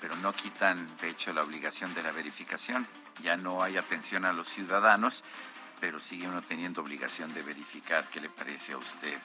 Pero 0.00 0.16
no 0.16 0.32
quitan, 0.32 0.96
de 0.96 1.10
hecho, 1.10 1.32
la 1.32 1.42
obligación 1.42 1.94
de 1.94 2.02
la 2.02 2.10
verificación. 2.10 2.84
Ya 3.22 3.36
no 3.36 3.62
hay 3.62 3.76
atención 3.76 4.24
a 4.24 4.32
los 4.32 4.48
ciudadanos, 4.48 5.22
pero 5.78 6.00
sigue 6.00 6.26
uno 6.26 6.42
teniendo 6.42 6.82
obligación 6.82 7.32
de 7.32 7.42
verificar 7.42 8.08
qué 8.10 8.20
le 8.20 8.28
parece 8.28 8.72
a 8.72 8.78
usted. 8.78 9.18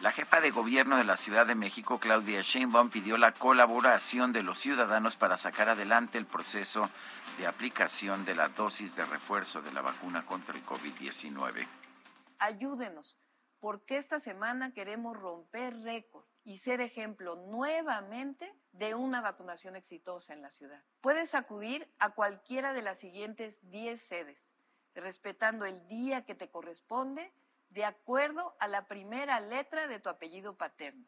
La 0.00 0.12
jefa 0.12 0.40
de 0.40 0.50
gobierno 0.50 0.96
de 0.96 1.04
la 1.04 1.18
Ciudad 1.18 1.46
de 1.46 1.54
México, 1.54 1.98
Claudia 1.98 2.40
Sheinbaum, 2.40 2.88
pidió 2.88 3.18
la 3.18 3.34
colaboración 3.34 4.32
de 4.32 4.42
los 4.42 4.56
ciudadanos 4.56 5.16
para 5.16 5.36
sacar 5.36 5.68
adelante 5.68 6.16
el 6.16 6.24
proceso 6.24 6.88
de 7.36 7.46
aplicación 7.46 8.24
de 8.24 8.34
la 8.34 8.48
dosis 8.48 8.96
de 8.96 9.04
refuerzo 9.04 9.60
de 9.60 9.72
la 9.72 9.82
vacuna 9.82 10.24
contra 10.24 10.56
el 10.56 10.64
COVID-19. 10.64 11.66
Ayúdenos, 12.38 13.18
porque 13.58 13.98
esta 13.98 14.20
semana 14.20 14.72
queremos 14.72 15.18
romper 15.18 15.78
récord 15.82 16.24
y 16.44 16.56
ser 16.56 16.80
ejemplo 16.80 17.36
nuevamente 17.36 18.50
de 18.72 18.94
una 18.94 19.20
vacunación 19.20 19.76
exitosa 19.76 20.32
en 20.32 20.40
la 20.40 20.50
ciudad. 20.50 20.82
Puedes 21.02 21.34
acudir 21.34 21.86
a 21.98 22.14
cualquiera 22.14 22.72
de 22.72 22.80
las 22.80 22.98
siguientes 22.98 23.58
10 23.68 24.00
sedes, 24.00 24.54
respetando 24.94 25.66
el 25.66 25.86
día 25.88 26.24
que 26.24 26.34
te 26.34 26.48
corresponde 26.48 27.30
de 27.70 27.84
acuerdo 27.84 28.56
a 28.58 28.68
la 28.68 28.86
primera 28.86 29.40
letra 29.40 29.86
de 29.86 29.98
tu 30.00 30.08
apellido 30.08 30.56
paterno. 30.56 31.06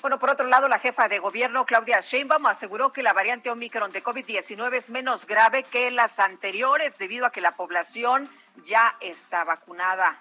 Bueno, 0.00 0.20
por 0.20 0.30
otro 0.30 0.46
lado, 0.46 0.68
la 0.68 0.78
jefa 0.78 1.08
de 1.08 1.18
gobierno, 1.18 1.66
Claudia 1.66 2.00
Sheinbaum, 2.00 2.46
aseguró 2.46 2.92
que 2.92 3.02
la 3.02 3.12
variante 3.12 3.50
Omicron 3.50 3.90
de 3.90 4.04
COVID-19 4.04 4.74
es 4.74 4.90
menos 4.90 5.26
grave 5.26 5.64
que 5.64 5.90
las 5.90 6.20
anteriores 6.20 6.98
debido 6.98 7.26
a 7.26 7.32
que 7.32 7.40
la 7.40 7.56
población 7.56 8.30
ya 8.62 8.96
está 9.00 9.42
vacunada. 9.42 10.20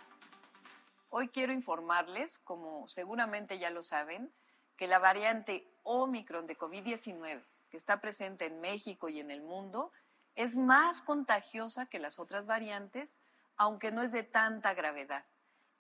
Hoy 1.10 1.28
quiero 1.28 1.54
informarles, 1.54 2.40
como 2.40 2.88
seguramente 2.88 3.60
ya 3.60 3.70
lo 3.70 3.84
saben, 3.84 4.34
que 4.78 4.88
la 4.88 4.98
variante 4.98 5.68
Omicron 5.84 6.48
de 6.48 6.58
COVID-19, 6.58 7.44
que 7.70 7.78
está 7.78 8.02
presente 8.02 8.46
en 8.46 8.60
México 8.60 9.10
y 9.10 9.20
en 9.20 9.30
el 9.30 9.44
mundo, 9.44 9.92
es 10.38 10.56
más 10.56 11.02
contagiosa 11.02 11.88
que 11.88 12.00
las 12.00 12.20
otras 12.20 12.46
variantes, 12.46 13.20
aunque 13.58 13.92
no 13.92 14.04
es 14.04 14.14
de 14.14 14.24
tanta 14.24 14.74
gravedad. 14.76 15.26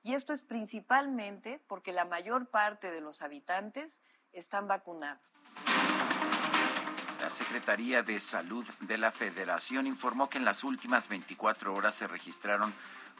Y 0.01 0.15
esto 0.15 0.33
es 0.33 0.41
principalmente 0.41 1.61
porque 1.67 1.93
la 1.93 2.05
mayor 2.05 2.49
parte 2.49 2.89
de 2.91 2.99
los 2.99 3.21
habitantes 3.21 4.01
están 4.33 4.67
vacunados. 4.67 5.21
La 7.21 7.29
Secretaría 7.29 8.01
de 8.01 8.19
Salud 8.19 8.65
de 8.81 8.97
la 8.97 9.11
Federación 9.11 9.85
informó 9.85 10.27
que 10.29 10.39
en 10.39 10.45
las 10.45 10.63
últimas 10.63 11.07
24 11.07 11.71
horas 11.73 11.93
se 11.95 12.07
registraron 12.07 12.73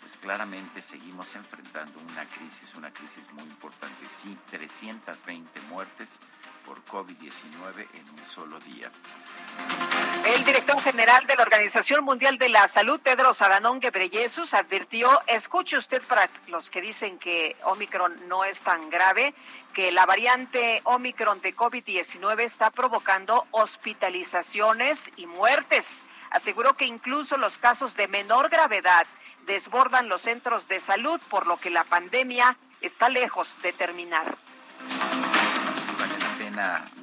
pues 0.00 0.16
claramente 0.16 0.80
seguimos 0.80 1.34
enfrentando 1.34 1.98
una 1.98 2.24
crisis, 2.26 2.74
una 2.76 2.92
crisis 2.92 3.30
muy 3.32 3.42
importante. 3.44 4.06
Sí, 4.08 4.36
320 4.50 5.60
muertes 5.62 6.20
por 6.64 6.84
COVID-19 6.84 7.86
en 7.94 8.10
un 8.10 8.26
solo 8.32 8.58
día. 8.60 8.90
El 10.24 10.44
director 10.44 10.80
general 10.80 11.26
de 11.26 11.34
la 11.36 11.42
Organización 11.42 12.04
Mundial 12.04 12.38
de 12.38 12.48
la 12.48 12.68
Salud, 12.68 13.00
Tedros 13.00 13.42
Adhanom 13.42 13.80
Ghebreyesus, 13.80 14.54
advirtió, 14.54 15.20
escuche 15.26 15.76
usted 15.76 16.02
para 16.02 16.28
los 16.48 16.70
que 16.70 16.80
dicen 16.80 17.18
que 17.18 17.56
Omicron 17.64 18.28
no 18.28 18.44
es 18.44 18.62
tan 18.62 18.90
grave, 18.90 19.34
que 19.72 19.92
la 19.92 20.06
variante 20.06 20.82
Omicron 20.84 21.40
de 21.40 21.54
COVID-19 21.54 22.40
está 22.40 22.70
provocando 22.70 23.46
hospitalizaciones 23.50 25.10
y 25.16 25.26
muertes. 25.26 26.04
Aseguró 26.30 26.74
que 26.74 26.86
incluso 26.86 27.36
los 27.36 27.58
casos 27.58 27.96
de 27.96 28.08
menor 28.08 28.50
gravedad 28.50 29.06
desbordan 29.46 30.08
los 30.08 30.22
centros 30.22 30.68
de 30.68 30.80
salud, 30.80 31.20
por 31.28 31.46
lo 31.46 31.56
que 31.56 31.70
la 31.70 31.84
pandemia 31.84 32.56
está 32.80 33.08
lejos 33.08 33.60
de 33.62 33.72
terminar. 33.72 34.36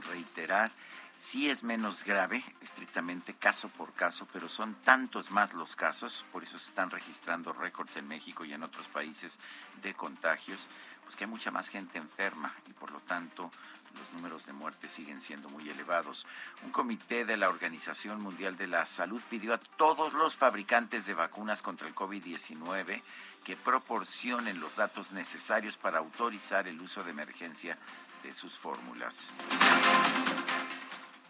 Reiterar 0.10 0.72
sí 1.16 1.50
es 1.50 1.64
menos 1.64 2.04
grave, 2.04 2.44
estrictamente 2.62 3.34
caso 3.34 3.70
por 3.70 3.94
caso, 3.94 4.28
pero 4.32 4.48
son 4.48 4.76
tantos 4.76 5.32
más 5.32 5.54
los 5.54 5.76
casos, 5.76 6.26
por 6.32 6.44
eso 6.44 6.60
se 6.60 6.70
están 6.70 6.92
registrando 6.92 7.54
récords 7.54 7.98
en 7.98 8.08
México 8.08 8.46
y 8.46 8.54
en 8.54 8.62
otros 8.62 8.88
países 8.88 9.40
de 9.82 9.96
contagios, 9.96 10.68
pues 11.04 11.16
que 11.16 11.24
hay 11.24 11.30
mucha 11.30 11.50
más 11.50 11.70
gente 11.70 11.98
enferma 11.98 12.54
y 12.70 12.74
por 12.74 12.92
lo 12.92 13.00
tanto 13.00 13.50
los 13.98 14.14
números 14.14 14.46
de 14.46 14.54
muertes 14.54 14.92
siguen 14.92 15.20
siendo 15.20 15.50
muy 15.50 15.68
elevados. 15.70 16.28
Un 16.64 16.72
comité 16.72 17.26
de 17.26 17.38
la 17.38 17.50
Organización 17.50 18.22
Mundial 18.22 18.56
de 18.56 18.68
la 18.68 18.86
Salud 18.86 19.22
pidió 19.28 19.56
a 19.56 19.58
todos 19.58 20.14
los 20.14 20.36
fabricantes 20.36 21.08
de 21.08 21.16
vacunas 21.16 21.64
contra 21.64 21.88
el 21.88 21.96
COVID-19 21.96 23.02
que 23.44 23.56
proporcionen 23.56 24.60
los 24.60 24.76
datos 24.76 25.14
necesarios 25.14 25.78
para 25.78 26.00
autorizar 26.00 26.68
el 26.68 26.80
uso 26.80 27.04
de 27.04 27.12
emergencia 27.12 27.78
de 28.24 28.34
sus 28.34 28.58
fórmulas. 28.58 29.30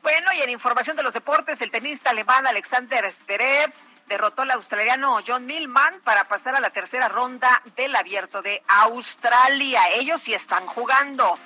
Bueno, 0.02 0.32
y 0.34 0.42
en 0.42 0.50
información 0.50 0.96
de 0.96 1.04
los 1.04 1.14
deportes, 1.14 1.62
el 1.62 1.72
tenista 1.72 2.12
alemán 2.12 2.48
Alexander 2.48 3.12
Zverev 3.12 3.74
derrotó 4.08 4.44
al 4.44 4.52
australiano 4.52 5.20
John 5.26 5.46
Millman 5.46 6.00
para 6.02 6.28
pasar 6.28 6.56
a 6.56 6.60
la 6.60 6.70
tercera 6.70 7.10
ronda 7.10 7.62
del 7.76 7.96
abierto 7.96 8.42
de 8.42 8.64
Australia. 8.68 9.90
Ellos 9.94 10.22
sí 10.22 10.34
están 10.34 10.66
jugando. 10.66 11.38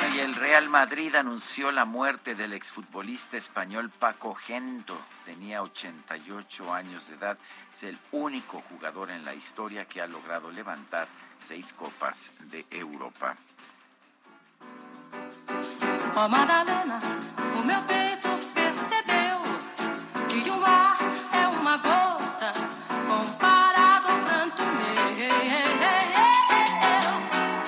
Bueno, 0.00 0.16
y 0.16 0.20
el 0.20 0.34
Real 0.34 0.68
Madrid 0.68 1.14
anunció 1.14 1.70
la 1.70 1.84
muerte 1.84 2.34
del 2.34 2.54
exfutbolista 2.54 3.36
español 3.36 3.90
Paco 3.90 4.34
Gento. 4.34 4.98
Tenía 5.24 5.62
88 5.62 6.72
años 6.72 7.08
de 7.08 7.16
edad. 7.16 7.38
Es 7.70 7.82
el 7.82 7.98
único 8.12 8.62
jugador 8.70 9.10
en 9.10 9.24
la 9.24 9.34
historia 9.34 9.84
que 9.84 10.00
ha 10.00 10.06
logrado 10.06 10.50
levantar 10.50 11.06
seis 11.38 11.72
copas 11.72 12.30
de 12.40 12.64
Europa. 12.70 13.36
Ó 16.14 16.24
oh, 16.24 16.28
Madalena, 16.28 16.98
o 17.58 17.64
meu 17.64 17.80
peito 17.82 18.28
percebeu 18.52 19.40
que 20.28 20.50
o 20.50 20.60
mar 20.60 20.98
é 21.32 21.48
uma 21.48 21.76
gota 21.78 22.52
comparado 23.06 24.08
ao 24.08 24.18
pranto 24.18 24.62
meu. 24.62 25.14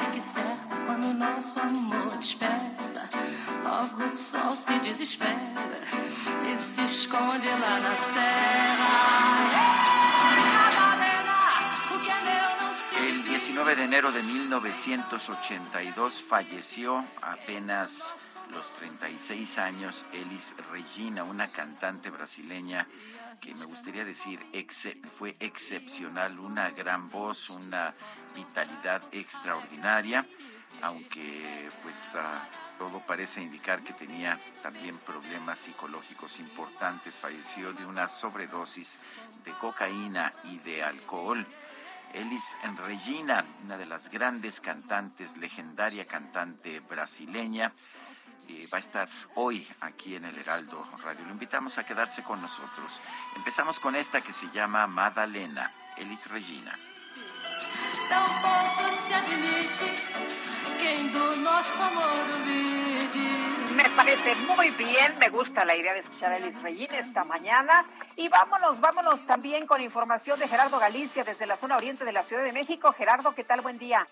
Fique 0.04 0.20
certo 0.20 0.76
quando 0.87 1.04
o 1.04 1.14
nosso 1.14 1.59
amor 1.61 2.16
desperta, 2.18 3.09
logo 3.64 4.04
o 4.04 4.11
sol 4.11 4.54
se 4.54 4.78
desespera 4.80 5.35
e 6.46 6.57
se 6.59 6.85
esconde 6.85 7.48
lá 7.48 7.80
na 7.80 7.96
serra. 7.96 9.24
9 13.64 13.81
de 13.81 13.85
enero 13.85 14.12
de 14.12 14.22
1982 14.22 16.22
falleció 16.22 17.03
apenas 17.22 18.14
los 18.50 18.74
36 18.74 19.57
años 19.57 20.05
Elis 20.12 20.53
Regina, 20.70 21.24
una 21.24 21.48
cantante 21.48 22.11
brasileña 22.11 22.87
que 23.40 23.55
me 23.55 23.64
gustaría 23.64 24.05
decir 24.05 24.38
fue 25.16 25.35
excepcional, 25.40 26.38
una 26.40 26.72
gran 26.72 27.09
voz, 27.09 27.48
una 27.48 27.94
vitalidad 28.35 29.03
extraordinaria, 29.12 30.27
aunque 30.83 31.66
pues 31.83 32.12
todo 32.79 33.00
parece 33.07 33.40
indicar 33.40 33.83
que 33.83 33.94
tenía 33.94 34.38
también 34.62 34.94
problemas 35.07 35.61
psicológicos 35.61 36.38
importantes, 36.38 37.16
falleció 37.16 37.72
de 37.72 37.87
una 37.87 38.09
sobredosis 38.09 38.98
de 39.42 39.53
cocaína 39.53 40.35
y 40.44 40.59
de 40.59 40.85
alcohol. 40.85 41.46
Elis 42.14 42.57
Regina, 42.85 43.44
una 43.64 43.77
de 43.77 43.87
las 43.87 44.09
grandes 44.09 44.61
cantantes, 44.61 45.37
legendaria 45.37 46.05
cantante 46.05 46.79
brasileña, 46.81 47.72
eh, 48.48 48.68
va 48.72 48.79
a 48.79 48.81
estar 48.81 49.09
hoy 49.35 49.66
aquí 49.81 50.14
en 50.14 50.24
el 50.24 50.38
Heraldo 50.38 50.81
Radio. 51.03 51.24
Lo 51.24 51.33
invitamos 51.33 51.77
a 51.79 51.85
quedarse 51.85 52.22
con 52.22 52.40
nosotros. 52.40 53.00
Empezamos 53.37 53.81
con 53.81 53.96
esta 53.96 54.20
que 54.20 54.33
se 54.33 54.48
llama 54.50 54.87
Madalena, 54.87 55.72
Elis 55.96 56.31
Regina. 56.31 56.79
Me 63.85 63.90
parece 63.90 64.35
muy 64.57 64.70
bien, 64.70 65.18
me 65.18 65.29
gusta 65.29 65.62
la 65.66 65.77
idea 65.77 65.92
de 65.92 66.01
escuchar 66.01 66.33
a 66.33 66.38
Elis 66.38 66.62
Regina 66.62 66.99
esta 66.99 67.23
mañana. 67.25 67.85
Y 68.16 68.29
vámonos, 68.29 68.81
vámonos 68.81 69.27
también 69.27 69.66
con 69.66 69.83
información 69.83 70.40
de 70.40 70.49
Gerardo 70.49 70.79
Galicia 70.79 71.23
desde 71.23 71.44
la 71.44 71.55
zona 71.55 71.77
oriente 71.77 72.03
de 72.03 72.12
la 72.12 72.23
Ciudad 72.23 72.42
de 72.44 72.53
México. 72.53 72.94
Gerardo, 72.94 73.35
¿qué 73.35 73.44
tal? 73.44 73.61
Buen 73.61 73.79
día. 73.79 74.07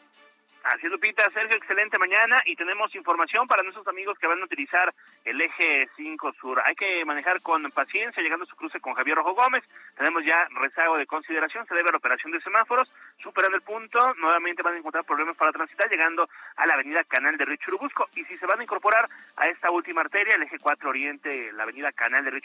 Así 0.64 0.86
es, 0.86 0.92
Lupita. 0.92 1.28
Sergio, 1.30 1.56
excelente 1.56 1.98
mañana 1.98 2.36
y 2.46 2.54
tenemos 2.54 2.94
información 2.94 3.48
para 3.48 3.64
nuestros 3.64 3.86
amigos 3.88 4.16
que 4.18 4.28
van 4.28 4.40
a 4.40 4.44
utilizar 4.44 4.94
el 5.24 5.40
eje 5.40 5.88
5 5.96 6.32
sur. 6.40 6.62
Hay 6.64 6.76
que 6.76 7.04
manejar 7.04 7.42
con 7.42 7.68
paciencia 7.72 8.22
llegando 8.22 8.44
a 8.44 8.48
su 8.48 8.54
cruce 8.54 8.78
con 8.78 8.94
Javier 8.94 9.16
Rojo 9.16 9.34
Gómez. 9.34 9.64
Tenemos 9.96 10.24
ya 10.24 10.46
rezago 10.50 10.96
de 10.98 11.06
consideración, 11.06 11.66
se 11.66 11.74
debe 11.74 11.88
a 11.88 11.92
la 11.92 11.98
operación 11.98 12.30
de 12.30 12.40
semáforos. 12.42 12.88
Superando 13.18 13.56
el 13.56 13.62
punto, 13.62 14.14
nuevamente 14.14 14.62
van 14.62 14.74
a 14.74 14.78
encontrar 14.78 15.04
problemas 15.04 15.36
para 15.36 15.50
transitar 15.50 15.90
llegando 15.90 16.28
a 16.56 16.66
la 16.66 16.74
avenida 16.74 17.02
Canal 17.04 17.36
de 17.36 17.44
Río. 17.44 17.58
Y 18.14 18.24
si 18.24 18.36
se 18.36 18.46
van 18.46 18.60
a 18.60 18.62
incorporar 18.62 19.08
a 19.36 19.46
esta 19.48 19.70
última 19.70 20.02
arteria, 20.02 20.36
el 20.36 20.42
eje 20.44 20.60
4 20.60 20.88
Oriente, 20.88 21.52
la 21.52 21.64
avenida 21.64 21.90
Canal 21.90 22.24
de 22.24 22.30
Río 22.30 22.42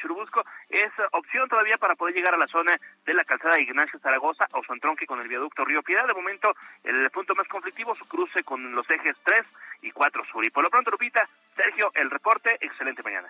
es 0.69 0.91
opción 1.11 1.47
todavía 1.49 1.77
para 1.77 1.95
poder 1.95 2.15
llegar 2.15 2.33
a 2.33 2.37
la 2.37 2.47
zona 2.47 2.75
de 3.05 3.13
la 3.13 3.23
calzada 3.25 3.59
Ignacio 3.59 3.99
Zaragoza 3.99 4.47
o 4.53 4.63
su 4.63 4.73
entronque 4.73 5.05
con 5.05 5.19
el 5.19 5.27
viaducto 5.27 5.65
Río 5.65 5.83
Piedad. 5.83 6.07
De 6.07 6.13
momento, 6.13 6.55
el 6.83 7.09
punto 7.11 7.35
más 7.35 7.47
conflictivo, 7.47 7.95
cruce 8.07 8.43
con 8.43 8.73
los 8.73 8.89
ejes 8.89 9.15
3 9.23 9.45
y 9.81 9.91
4 9.91 10.23
sur. 10.31 10.45
Y 10.45 10.49
por 10.49 10.63
lo 10.63 10.69
pronto, 10.69 10.91
Lupita, 10.91 11.27
Sergio, 11.55 11.91
el 11.95 12.09
reporte, 12.09 12.57
excelente 12.61 13.03
mañana. 13.03 13.29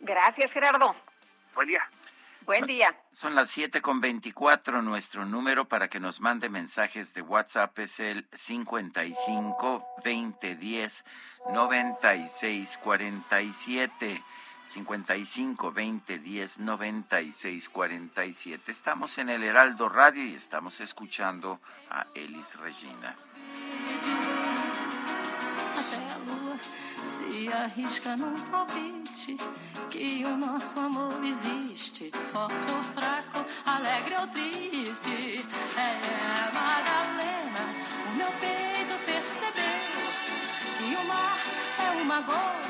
Gracias, 0.00 0.52
Gerardo. 0.52 0.94
Buen 1.54 1.68
día. 1.68 1.86
Buen 2.46 2.66
día. 2.66 2.94
Son 3.10 3.34
las 3.34 3.50
7 3.50 3.80
con 3.82 4.00
24. 4.00 4.82
Nuestro 4.82 5.24
número 5.24 5.66
para 5.66 5.88
que 5.88 6.00
nos 6.00 6.20
mande 6.20 6.48
mensajes 6.48 7.14
de 7.14 7.22
WhatsApp 7.22 7.78
es 7.78 8.00
el 8.00 8.26
55 8.32 9.86
20 10.02 10.56
10 10.56 11.04
96 11.52 12.78
47. 12.82 14.22
55 14.70 15.72
20 15.72 16.18
10 16.20 16.60
96 16.60 17.68
47. 17.70 18.70
Estamos 18.70 19.18
en 19.18 19.28
el 19.28 19.42
Heraldo 19.42 19.88
Radio 19.88 20.24
y 20.24 20.34
estamos 20.34 20.80
escuchando 20.80 21.58
a 21.90 22.06
Elis 22.14 22.54
Regina. 22.60 23.16
Até 25.72 26.12
a 26.12 26.18
lua 26.24 26.56
se 27.02 27.52
arrisca 27.52 28.16
num 28.16 28.34
palpite 28.52 29.36
que 29.90 30.24
o 30.24 30.36
nosso 30.36 30.78
amor 30.78 31.18
existe, 31.24 32.12
forte 32.30 32.70
ou 32.70 32.82
fraco, 32.94 33.44
alegre 33.66 34.14
ou 34.20 34.26
triste. 34.28 35.44
É 35.76 35.90
Madalena, 36.54 37.64
o 38.06 38.14
meu 38.14 38.32
peito 38.38 38.96
percebeu 39.04 40.06
que 40.78 40.94
o 40.94 41.04
mar 41.08 41.38
é 41.76 42.02
uma 42.02 42.20
gota 42.20 42.69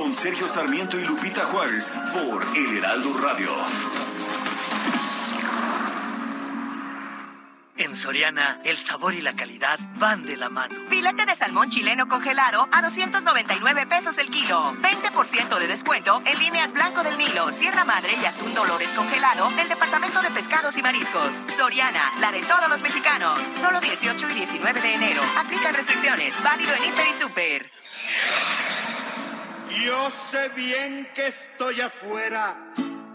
Con 0.00 0.14
Sergio 0.14 0.48
Sarmiento 0.48 0.98
y 0.98 1.04
Lupita 1.04 1.44
Juárez 1.44 1.92
por 2.14 2.42
El 2.56 2.78
Heraldo 2.78 3.12
Radio. 3.18 3.50
En 7.76 7.94
Soriana, 7.94 8.58
el 8.64 8.78
sabor 8.78 9.12
y 9.12 9.20
la 9.20 9.34
calidad 9.34 9.78
van 9.98 10.22
de 10.22 10.38
la 10.38 10.48
mano. 10.48 10.74
Filete 10.88 11.26
de 11.26 11.36
salmón 11.36 11.68
chileno 11.68 12.08
congelado 12.08 12.66
a 12.72 12.80
299 12.80 13.86
pesos 13.88 14.16
el 14.16 14.30
kilo. 14.30 14.74
20% 14.80 15.58
de 15.58 15.66
descuento 15.66 16.22
en 16.24 16.38
líneas 16.38 16.72
Blanco 16.72 17.02
del 17.02 17.18
Nilo, 17.18 17.52
Sierra 17.52 17.84
Madre 17.84 18.14
y 18.22 18.24
Atún 18.24 18.54
Dolores 18.54 18.88
congelado 18.96 19.50
del 19.50 19.68
Departamento 19.68 20.22
de 20.22 20.30
Pescados 20.30 20.78
y 20.78 20.82
Mariscos. 20.82 21.44
Soriana, 21.58 22.10
la 22.20 22.32
de 22.32 22.40
todos 22.40 22.70
los 22.70 22.80
mexicanos. 22.80 23.38
Solo 23.60 23.80
18 23.80 24.30
y 24.30 24.34
19 24.34 24.80
de 24.80 24.94
enero. 24.94 25.20
Aplican 25.38 25.74
restricciones. 25.74 26.42
Válido 26.42 26.72
en 26.74 26.84
Hiper 26.84 27.06
y 27.06 27.20
Super. 27.20 27.70
Yo 29.70 30.10
sé 30.10 30.48
bien 30.48 31.08
que 31.14 31.28
estoy 31.28 31.80
afuera, 31.80 32.72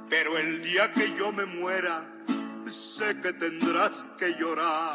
pero 0.10 0.38
el 0.38 0.62
día 0.64 0.94
que 0.94 1.14
yo 1.18 1.34
me 1.34 1.46
muera, 1.46 2.06
sé 2.68 3.20
que 3.20 3.34
tendrás 3.34 4.06
que 4.18 4.36
llorar. 4.40 4.94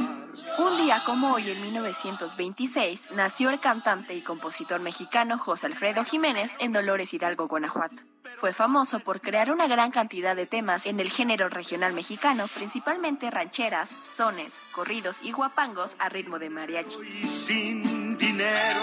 Un 0.58 0.76
día 0.78 1.02
como 1.04 1.34
hoy, 1.34 1.50
en 1.50 1.60
1926, 1.60 3.08
nació 3.12 3.50
el 3.50 3.60
cantante 3.60 4.14
y 4.14 4.22
compositor 4.22 4.80
mexicano 4.80 5.38
José 5.38 5.66
Alfredo 5.66 6.02
Jiménez 6.04 6.56
en 6.60 6.72
Dolores 6.72 7.12
Hidalgo, 7.12 7.46
Guanajuato. 7.46 8.02
Fue 8.36 8.54
famoso 8.54 9.00
por 9.00 9.20
crear 9.20 9.52
una 9.52 9.66
gran 9.66 9.90
cantidad 9.90 10.34
de 10.34 10.46
temas 10.46 10.86
en 10.86 10.98
el 10.98 11.10
género 11.10 11.50
regional 11.50 11.92
mexicano, 11.92 12.46
principalmente 12.54 13.30
rancheras, 13.30 13.96
sones, 14.08 14.60
corridos 14.72 15.18
y 15.22 15.32
guapangos 15.32 15.94
a 15.98 16.08
ritmo 16.08 16.38
de 16.38 16.48
mariachi. 16.48 17.22
Sin 17.22 18.16
dinero, 18.16 18.80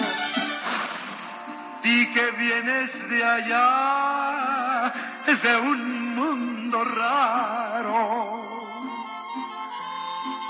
di 1.88 2.08
que 2.12 2.32
vienes 2.32 3.10
de 3.10 3.24
allá, 3.24 4.94
de 5.26 5.56
un 5.58 6.16
mundo 6.16 6.84
raro 6.84 8.42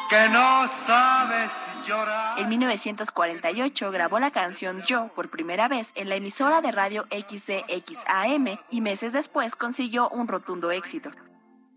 que 0.09 0.29
no 0.29 0.67
sabes 0.67 1.67
llorar. 1.85 2.39
En 2.39 2.49
1948 2.49 3.91
grabó 3.91 4.19
la 4.19 4.31
canción 4.31 4.81
Yo 4.83 5.09
por 5.09 5.29
primera 5.29 5.67
vez 5.67 5.91
en 5.95 6.09
la 6.09 6.15
emisora 6.15 6.61
de 6.61 6.71
radio 6.71 7.05
XCXAM 7.11 8.57
y 8.71 8.81
meses 8.81 9.13
después 9.13 9.55
consiguió 9.55 10.09
un 10.09 10.27
rotundo 10.27 10.71
éxito. 10.71 11.11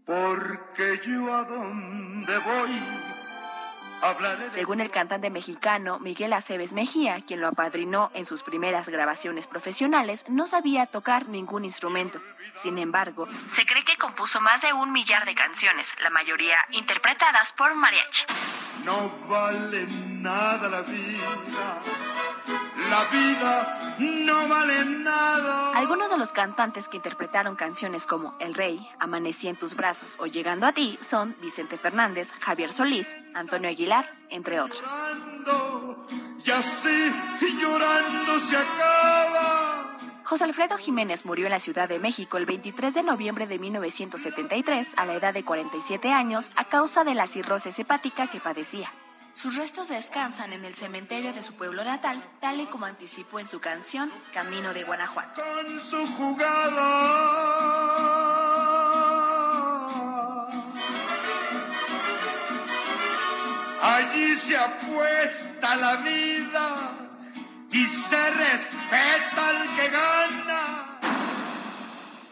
Porque 0.07 1.01
yo 1.07 1.35
a 1.35 1.45
donde 1.45 2.39
voy. 2.39 3.10
Según 4.49 4.81
el 4.81 4.91
cantante 4.91 5.31
mexicano 5.31 5.99
Miguel 5.99 6.33
Aceves 6.33 6.73
Mejía, 6.73 7.21
quien 7.27 7.41
lo 7.41 7.49
apadrinó 7.49 8.11
en 8.15 8.27
sus 8.27 8.43
primeras 8.43 8.89
grabaciones 8.89 9.47
profesionales, 9.47 10.25
no 10.29 10.47
sabía 10.47 10.87
tocar 10.87 11.29
ningún 11.29 11.65
instrumento. 11.65 12.21
Sin 12.53 12.79
embargo, 12.79 13.29
se 13.51 13.65
cree 13.67 13.85
que 13.85 13.97
compuso 13.97 14.41
más 14.41 14.63
de 14.63 14.73
un 14.73 14.93
millar 14.93 15.25
de 15.25 15.35
canciones, 15.35 15.93
la 16.03 16.11
mayoría 16.11 16.57
interpretadas 16.71 17.53
por 17.53 17.75
mariachi. 17.75 18.25
No 18.85 19.11
vale 19.29 19.87
nada 20.09 20.69
la 20.69 20.83
vida. 20.83 21.83
La 22.89 23.05
vida 23.05 23.97
no 23.99 24.49
vale 24.49 24.85
nada. 24.85 25.77
Algunos 25.77 26.11
de 26.11 26.17
los 26.17 26.33
cantantes 26.33 26.89
que 26.89 26.97
interpretaron 26.97 27.57
canciones 27.57 28.07
como 28.07 28.35
El 28.39 28.55
Rey, 28.55 28.89
Amanecí 28.99 29.49
en 29.49 29.57
tus 29.57 29.75
brazos 29.75 30.17
o 30.19 30.27
Llegando 30.27 30.67
a 30.67 30.73
ti 30.73 30.99
son 31.01 31.37
Vicente 31.41 31.77
Fernández, 31.77 32.33
Javier 32.41 32.73
Solís, 32.73 33.17
Antonio 33.35 33.69
Aguilar, 33.69 34.11
entre 34.31 34.61
otros. 34.61 34.89
Y 36.45 36.51
así 36.51 37.13
llorando 37.61 38.41
se 38.41 38.57
acaba. 38.57 39.99
José 40.25 40.45
Alfredo 40.45 40.77
Jiménez 40.79 41.27
murió 41.27 41.47
en 41.47 41.51
la 41.51 41.59
Ciudad 41.59 41.89
de 41.89 41.99
México 41.99 42.39
el 42.39 42.47
23 42.47 42.95
de 42.95 43.03
noviembre 43.03 43.47
de 43.47 43.59
1973 43.59 44.95
a 44.97 45.05
la 45.05 45.15
edad 45.15 45.35
de 45.35 45.45
47 45.45 46.13
años 46.13 46.53
a 46.55 46.65
causa 46.67 47.03
de 47.05 47.15
la 47.15 47.27
cirrosis 47.27 47.79
hepática 47.79 48.29
que 48.29 48.39
padecía. 48.39 48.93
Sus 49.33 49.57
restos 49.57 49.89
descansan 49.89 50.53
en 50.53 50.65
el 50.65 50.75
cementerio 50.75 51.33
de 51.33 51.43
su 51.43 51.57
pueblo 51.57 51.85
natal, 51.85 52.23
tal 52.41 52.61
y 52.61 52.67
como 52.67 52.87
anticipó 52.87 53.39
en 53.39 53.47
su 53.47 53.61
canción 53.61 54.11
Camino 54.33 54.75
de 54.75 54.83
Guanajuato. 54.83 55.43
Con 55.43 55.81
su 55.81 56.07
jugada. 56.15 57.31
Allí 63.81 64.37
se 64.37 64.57
apuesta 64.57 65.77
la 65.77 65.97
vida 65.97 66.93
y 67.71 67.87
se 67.87 68.31
respeta 68.31 69.49
al 69.49 69.77
que 69.77 69.89
gana. 69.91 70.90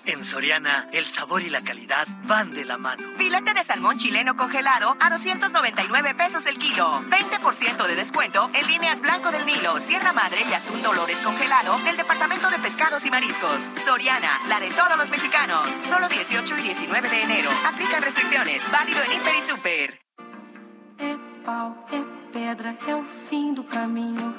En 0.08 0.24
Soriana, 0.24 0.86
el 0.94 1.04
sabor 1.04 1.42
y 1.42 1.50
la 1.50 1.60
calidad 1.60 2.08
van 2.24 2.50
de 2.50 2.64
la 2.64 2.78
mano. 2.78 3.02
Filete 3.18 3.52
de 3.52 3.62
salmón 3.62 3.98
chileno 3.98 4.38
congelado 4.38 4.96
a 4.98 5.10
299 5.10 6.14
pesos 6.14 6.46
el 6.46 6.56
kilo. 6.56 7.02
20% 7.10 7.86
de 7.86 7.94
descuento 7.94 8.50
en 8.54 8.66
líneas 8.68 9.02
Blanco 9.02 9.30
del 9.30 9.44
Nilo, 9.44 9.78
Sierra 9.80 10.14
Madre 10.14 10.46
y 10.48 10.54
Atún 10.54 10.82
Dolores 10.82 11.18
congelado 11.18 11.76
del 11.80 11.98
Departamento 11.98 12.48
de 12.48 12.58
Pescados 12.58 13.04
y 13.04 13.10
Mariscos. 13.10 13.70
Soriana, 13.84 14.40
la 14.48 14.58
de 14.60 14.70
todos 14.70 14.96
los 14.96 15.10
mexicanos. 15.10 15.68
Solo 15.86 16.08
18 16.08 16.56
y 16.56 16.62
19 16.62 17.10
de 17.10 17.22
enero. 17.24 17.50
Aplican 17.66 18.00
restricciones. 18.00 18.62
Válido 18.72 19.02
en 19.02 19.12
Hiper 19.12 19.34
y 19.34 19.42
Super. 19.42 20.00
É 21.00 21.16
pau, 21.44 21.86
é 21.92 22.32
pedra, 22.32 22.74
é 22.86 22.94
o 22.94 23.04
fim 23.04 23.52
do 23.52 23.62
caminho. 23.62 24.34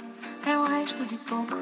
é 0.46 0.70
resto 0.70 1.06
de 1.06 1.18
toco, 1.20 1.56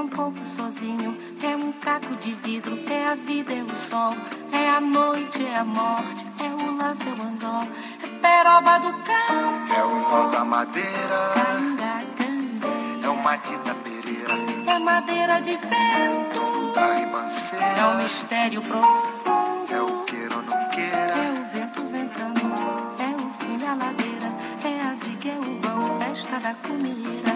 é 0.00 0.02
um 0.02 0.08
pouco 0.08 0.42
sozinho, 0.46 1.14
é 1.42 1.54
um 1.54 1.72
caco 1.72 2.16
de 2.16 2.32
vidro, 2.34 2.80
é 2.88 3.08
a 3.08 3.14
vida, 3.14 3.52
é 3.52 3.62
o 3.62 3.74
sol, 3.76 4.16
é 4.50 4.70
a 4.70 4.80
noite, 4.80 5.44
é 5.44 5.58
a 5.58 5.64
morte, 5.64 6.26
é 6.42 6.48
o 6.48 6.76
laço, 6.78 7.02
é 7.02 7.12
o 7.12 7.28
anzol, 7.28 7.68
é 8.02 8.06
peroba 8.22 8.78
do 8.78 8.92
campo, 9.04 9.74
é 9.74 9.84
o 9.84 10.00
nó 10.00 10.30
da 10.30 10.42
madeira, 10.42 11.32
canga, 11.34 13.04
é 13.04 13.08
o 13.10 13.16
matita 13.16 13.74
pereira, 13.74 14.34
é 14.66 14.78
madeira 14.78 15.38
de 15.42 15.50
vento, 15.50 16.72
da 16.74 16.94
ribanceira, 16.94 17.66
é 17.66 17.86
um 17.86 18.02
mistério 18.02 18.62
profundo, 18.62 19.70
é 19.70 19.82
o 19.82 20.04
queira 20.04 20.36
ou 20.36 20.42
não 20.42 20.70
queira, 20.70 20.96
é 20.96 21.30
o 21.30 21.52
vento 21.52 21.82
ventando, 21.88 22.40
é 22.98 23.16
o 23.22 23.30
fim 23.38 23.58
da 23.58 23.74
ladeira, 23.74 24.32
é 24.64 24.80
a 24.80 24.94
viga, 24.94 25.28
é 25.28 25.38
o 25.38 25.60
vão, 25.60 25.98
festa 25.98 26.40
da 26.40 26.54
comida. 26.54 27.29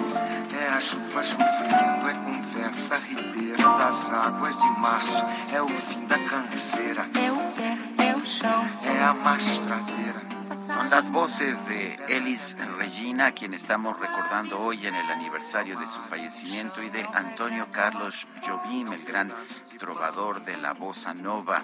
É 0.75 0.77
a 0.77 0.81
chuva 0.81 1.23
chovendo, 1.23 2.09
é 2.09 2.15
conversa 2.15 2.97
ribeira 2.97 3.63
das 3.79 4.11
águas 4.11 4.57
de 4.57 4.71
março, 4.81 5.25
é 5.53 5.63
o 5.63 5.69
fim 5.69 6.05
da 6.05 6.19
canseira, 6.19 7.09
é 7.15 7.31
o 7.31 7.53
pé, 7.53 7.79
é 8.09 8.17
o 8.17 8.27
chão, 8.27 8.65
é 8.83 9.05
a 9.05 9.15
mastradeira. 9.15 10.21
Son 10.57 10.91
las 10.91 11.11
voces 11.11 11.65
de 11.69 11.95
Elis 12.09 12.57
Regina, 12.77 13.27
a 13.27 13.33
quien 13.33 13.55
estamos 13.55 13.97
recordando 14.01 14.59
hoy 14.59 14.85
en 14.85 14.97
el 14.97 15.09
aniversario 15.13 15.79
de 15.79 15.87
su 15.87 16.01
fallecimiento, 16.01 16.83
y 16.83 16.91
de 16.91 17.07
Antonio 17.15 17.69
Carlos 17.71 18.27
Jobim, 18.45 18.93
el 18.93 19.05
gran 19.05 19.33
trovador 19.79 20.45
de 20.45 20.57
la 20.57 20.73
bossa 20.73 21.15
nova, 21.15 21.63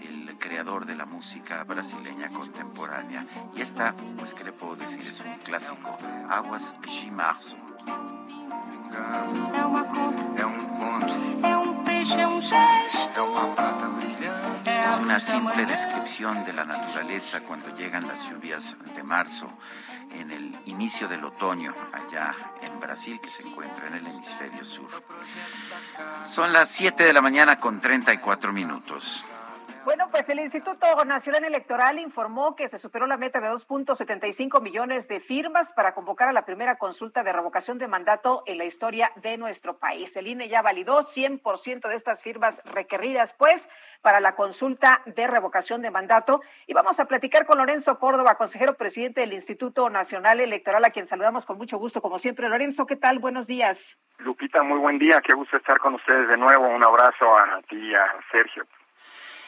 el 0.00 0.36
creador 0.36 0.84
de 0.84 0.96
la 0.96 1.06
música 1.06 1.62
brasileña 1.62 2.28
contemporánea. 2.30 3.24
Y 3.54 3.60
esta, 3.60 3.94
pues, 4.18 4.34
¿qué 4.34 4.42
le 4.42 4.52
puedo 4.52 4.74
decir? 4.74 4.98
Es 4.98 5.20
un 5.20 5.36
clásico, 5.44 5.96
Aguas 6.28 6.74
de 6.80 7.10
Março. 7.12 7.56
É 9.54 9.64
uma 9.64 9.84
conta, 9.84 10.40
é 10.40 10.46
um 10.46 10.58
conto, 10.58 11.46
é 11.46 11.56
um 11.56 11.84
peixe, 11.84 12.20
é 12.20 12.26
um 12.26 12.40
gesto, 12.40 13.18
é 13.18 13.22
uma 13.22 13.54
prata 13.54 13.86
brilhante. 13.88 14.68
é 14.68 14.84
Es 14.84 14.90
a 14.90 14.96
una 14.98 15.20
simple 15.20 15.66
descripción 15.66 16.44
de 16.44 16.52
la 16.52 16.64
naturaleza 16.64 17.40
cuando 17.40 17.74
llegan 17.76 18.06
las 18.06 18.28
lluvias 18.28 18.76
de 18.94 19.02
marzo, 19.02 19.48
en 20.12 20.30
el 20.30 20.58
inicio 20.66 21.08
del 21.08 21.24
otoño, 21.24 21.74
allá 21.92 22.34
en 22.60 22.78
Brasil, 22.80 23.20
que 23.20 23.30
se 23.30 23.46
encuentra 23.46 23.86
en 23.86 23.94
el 23.94 24.06
hemisferio 24.06 24.64
sur. 24.64 24.90
Son 26.22 26.52
las 26.52 26.68
7 26.70 27.04
de 27.04 27.12
la 27.12 27.20
mañana 27.22 27.58
con 27.58 27.80
34 27.80 28.52
minutos. 28.52 29.26
Bueno, 29.84 30.08
pues 30.12 30.28
el 30.28 30.38
Instituto 30.38 30.86
Nacional 31.04 31.44
Electoral 31.44 31.98
informó 31.98 32.54
que 32.54 32.68
se 32.68 32.78
superó 32.78 33.08
la 33.08 33.16
meta 33.16 33.40
de 33.40 33.48
2.75 33.48 34.62
millones 34.62 35.08
de 35.08 35.18
firmas 35.18 35.72
para 35.72 35.92
convocar 35.92 36.28
a 36.28 36.32
la 36.32 36.44
primera 36.44 36.76
consulta 36.76 37.24
de 37.24 37.32
revocación 37.32 37.78
de 37.78 37.88
mandato 37.88 38.44
en 38.46 38.58
la 38.58 38.64
historia 38.64 39.10
de 39.16 39.36
nuestro 39.38 39.78
país. 39.78 40.16
El 40.16 40.28
INE 40.28 40.48
ya 40.48 40.62
validó 40.62 40.98
100% 41.00 41.88
de 41.88 41.96
estas 41.96 42.22
firmas 42.22 42.62
requeridas, 42.64 43.34
pues, 43.34 43.70
para 44.02 44.20
la 44.20 44.36
consulta 44.36 45.02
de 45.04 45.26
revocación 45.26 45.82
de 45.82 45.90
mandato. 45.90 46.42
Y 46.68 46.74
vamos 46.74 47.00
a 47.00 47.06
platicar 47.06 47.44
con 47.44 47.58
Lorenzo 47.58 47.98
Córdoba, 47.98 48.36
consejero 48.36 48.74
presidente 48.74 49.22
del 49.22 49.32
Instituto 49.32 49.90
Nacional 49.90 50.38
Electoral, 50.38 50.84
a 50.84 50.90
quien 50.90 51.06
saludamos 51.06 51.44
con 51.44 51.58
mucho 51.58 51.78
gusto, 51.78 52.00
como 52.00 52.20
siempre. 52.20 52.48
Lorenzo, 52.48 52.86
¿qué 52.86 52.94
tal? 52.94 53.18
Buenos 53.18 53.48
días. 53.48 53.98
Lupita, 54.18 54.62
muy 54.62 54.78
buen 54.78 55.00
día, 55.00 55.20
qué 55.26 55.34
gusto 55.34 55.56
estar 55.56 55.78
con 55.80 55.94
ustedes 55.94 56.28
de 56.28 56.36
nuevo. 56.36 56.68
Un 56.68 56.84
abrazo 56.84 57.36
a 57.36 57.60
ti 57.68 57.76
y 57.76 57.94
a 57.96 58.06
Sergio. 58.30 58.64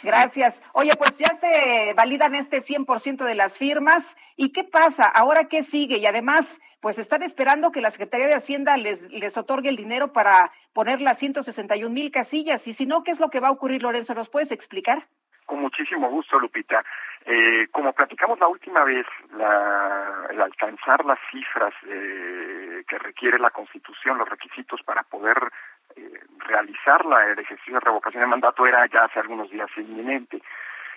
Gracias. 0.04 0.62
Oye, 0.74 0.94
pues 0.96 1.18
ya 1.18 1.30
se 1.30 1.94
validan 1.96 2.34
este 2.34 2.58
100% 2.58 3.24
de 3.24 3.34
las 3.34 3.58
firmas. 3.58 4.16
¿Y 4.36 4.52
qué 4.52 4.62
pasa? 4.64 5.06
¿Ahora 5.06 5.48
qué 5.48 5.62
sigue? 5.62 5.96
Y 5.98 6.06
además, 6.06 6.60
pues 6.80 6.98
están 6.98 7.22
esperando 7.22 7.72
que 7.72 7.80
la 7.80 7.90
Secretaría 7.90 8.26
de 8.26 8.34
Hacienda 8.34 8.76
les, 8.76 9.10
les 9.10 9.36
otorgue 9.38 9.70
el 9.70 9.76
dinero 9.76 10.12
para 10.12 10.52
poner 10.72 11.00
las 11.00 11.18
161 11.18 11.92
mil 11.92 12.10
casillas. 12.10 12.66
Y 12.68 12.74
si 12.74 12.86
no, 12.86 13.02
¿qué 13.02 13.10
es 13.10 13.20
lo 13.20 13.30
que 13.30 13.40
va 13.40 13.48
a 13.48 13.52
ocurrir, 13.52 13.82
Lorenzo? 13.82 14.14
¿Nos 14.14 14.28
puedes 14.28 14.52
explicar? 14.52 15.06
Con 15.46 15.60
muchísimo 15.60 16.08
gusto, 16.08 16.38
Lupita. 16.38 16.84
Eh, 17.26 17.68
como 17.72 17.92
platicamos 17.94 18.38
la 18.38 18.48
última 18.48 18.84
vez, 18.84 19.06
la- 19.36 20.26
el 20.30 20.40
alcanzar 20.40 21.04
las 21.06 21.18
cifras 21.30 21.72
eh, 21.86 22.82
que 22.88 22.98
requiere 22.98 23.38
la 23.38 23.50
Constitución, 23.50 24.18
los 24.18 24.28
requisitos 24.28 24.82
para 24.84 25.02
poder 25.04 25.36
eh, 25.96 26.20
realizar 26.38 27.04
la, 27.04 27.26
el 27.26 27.38
ejercicio 27.38 27.74
de 27.74 27.80
revocación 27.80 28.22
de 28.22 28.28
mandato 28.28 28.66
era 28.66 28.86
ya 28.86 29.04
hace 29.04 29.20
algunos 29.20 29.50
días 29.50 29.68
inminente. 29.76 30.42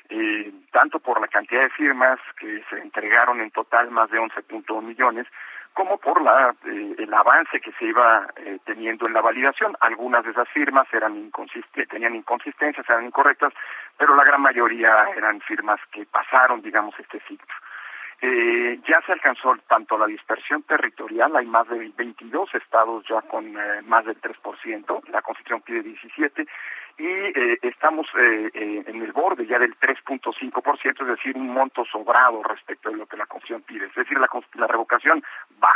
Eh, 0.09 0.53
tanto 0.71 0.99
por 0.99 1.19
la 1.19 1.27
cantidad 1.27 1.63
de 1.63 1.69
firmas 1.69 2.17
que 2.39 2.63
se 2.69 2.79
entregaron 2.79 3.41
en 3.41 3.51
total, 3.51 3.91
más 3.91 4.09
de 4.09 4.19
11.1 4.19 4.81
millones, 4.81 5.27
como 5.73 5.97
por 5.97 6.21
la, 6.21 6.55
eh, 6.65 6.95
el 6.97 7.13
avance 7.13 7.59
que 7.59 7.71
se 7.73 7.85
iba 7.85 8.25
eh, 8.37 8.57
teniendo 8.65 9.05
en 9.05 9.13
la 9.13 9.21
validación. 9.21 9.75
Algunas 9.81 10.23
de 10.23 10.31
esas 10.31 10.47
firmas 10.49 10.87
eran 10.93 11.15
inconsistentes, 11.17 11.89
tenían 11.89 12.15
inconsistencias, 12.15 12.89
eran 12.89 13.05
incorrectas, 13.05 13.53
pero 13.97 14.15
la 14.15 14.23
gran 14.23 14.41
mayoría 14.41 15.09
eran 15.15 15.41
firmas 15.41 15.79
que 15.91 16.05
pasaron, 16.05 16.61
digamos, 16.61 16.97
este 16.97 17.19
filtro. 17.19 17.55
Eh, 18.19 18.79
ya 18.87 18.99
se 19.05 19.11
alcanzó 19.11 19.55
tanto 19.67 19.95
la 19.97 20.07
dispersión 20.07 20.63
territorial, 20.63 21.35
hay 21.35 21.45
más 21.45 21.67
de 21.69 21.91
22 21.95 22.55
estados 22.55 23.05
ya 23.07 23.21
con 23.21 23.45
eh, 23.45 23.81
más 23.85 24.05
del 24.05 24.19
3%, 24.19 25.09
la 25.09 25.21
Constitución 25.21 25.61
pide 25.61 25.83
17, 25.83 26.47
y 26.97 27.05
eh, 27.05 27.59
estamos 27.61 28.07
eh, 28.17 28.49
eh, 28.53 28.83
en 28.87 29.01
el 29.03 29.11
borde 29.11 29.45
ya 29.45 29.59
del 29.59 29.77
3.5%, 29.79 31.01
es 31.01 31.07
decir, 31.07 31.37
un 31.37 31.49
monto 31.49 31.85
sobrado 31.85 32.41
respecto 32.41 32.89
de 32.89 32.97
lo 32.97 33.05
que 33.05 33.17
la 33.17 33.27
Constitución 33.27 33.61
pide, 33.61 33.85
es 33.85 33.93
decir, 33.93 34.17
la, 34.19 34.27
la 34.55 34.67
revocación 34.67 35.23
va. 35.63 35.69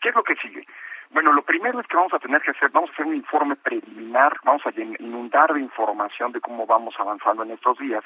¿Qué 0.00 0.10
es 0.10 0.14
lo 0.14 0.22
que 0.22 0.36
sigue? 0.36 0.64
Bueno, 1.10 1.32
lo 1.32 1.42
primero 1.42 1.80
es 1.80 1.86
que 1.86 1.96
vamos 1.96 2.14
a 2.14 2.18
tener 2.18 2.40
que 2.42 2.52
hacer, 2.52 2.70
vamos 2.70 2.90
a 2.90 2.92
hacer 2.92 3.06
un 3.06 3.16
informe 3.16 3.56
preliminar, 3.56 4.36
vamos 4.44 4.62
a 4.66 4.70
inundar 4.80 5.52
de 5.52 5.60
información 5.60 6.32
de 6.32 6.40
cómo 6.40 6.66
vamos 6.66 6.94
avanzando 6.98 7.42
en 7.42 7.52
estos 7.52 7.78
días, 7.78 8.04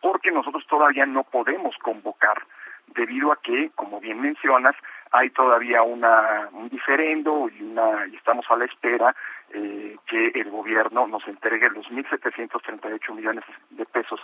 porque 0.00 0.30
nosotros 0.30 0.66
todavía 0.66 1.04
no 1.04 1.24
podemos 1.24 1.76
convocar, 1.78 2.42
debido 2.88 3.32
a 3.32 3.36
que, 3.36 3.70
como 3.74 4.00
bien 4.00 4.20
mencionas, 4.20 4.74
hay 5.10 5.30
todavía 5.30 5.82
una, 5.82 6.48
un 6.52 6.68
diferendo 6.68 7.48
y, 7.48 7.62
una, 7.62 8.06
y 8.06 8.16
estamos 8.16 8.46
a 8.50 8.56
la 8.56 8.64
espera 8.64 9.14
eh, 9.52 9.96
que 10.06 10.32
el 10.34 10.50
gobierno 10.50 11.06
nos 11.06 11.26
entregue 11.28 11.68
los 11.70 11.86
1.738 11.90 13.14
millones 13.14 13.44
de 13.70 13.84
pesos 13.84 14.20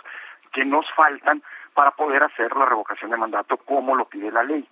que 0.51 0.65
nos 0.65 0.85
faltan 0.95 1.43
para 1.73 1.91
poder 1.91 2.23
hacer 2.23 2.55
la 2.55 2.65
revocación 2.65 3.11
de 3.11 3.17
mandato 3.17 3.57
como 3.57 3.95
lo 3.95 4.05
pide 4.05 4.31
la 4.31 4.43
ley. 4.43 4.67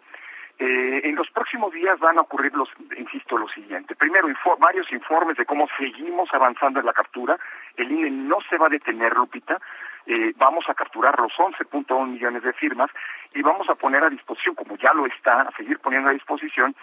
Eh, 0.60 1.02
en 1.04 1.16
los 1.16 1.30
próximos 1.30 1.72
días 1.72 2.00
van 2.00 2.18
a 2.18 2.22
ocurrir, 2.22 2.52
los, 2.56 2.70
insisto, 2.98 3.38
lo 3.38 3.48
siguiente. 3.50 3.96
Primero, 3.96 4.28
varios 4.58 4.92
informes 4.92 5.38
de 5.38 5.46
cómo 5.46 5.68
seguimos 5.78 6.30
avanzando 6.34 6.80
en 6.80 6.88
la 6.88 6.94
captura. 6.94 7.38
El 7.76 7.92
INE 7.92 8.10
no 8.10 8.38
se 8.50 8.58
va 8.58 8.66
a 8.66 8.70
detener, 8.70 9.16
Lupita. 9.16 9.60
Eh, 10.08 10.34
vamos 10.38 10.64
a 10.70 10.74
capturar 10.74 11.20
los 11.20 11.34
11.1 11.34 12.08
millones 12.08 12.42
de 12.42 12.54
firmas 12.54 12.90
y 13.34 13.42
vamos 13.42 13.70
a 13.70 13.76
poner 13.76 14.04
a 14.04 14.10
disposición, 14.10 14.56
como 14.56 14.78
ya 14.78 14.94
lo 14.94 15.06
está, 15.06 15.42
a 15.42 15.52
seguir 15.52 15.80
poniendo 15.80 16.10
a 16.10 16.14
disposición 16.14 16.74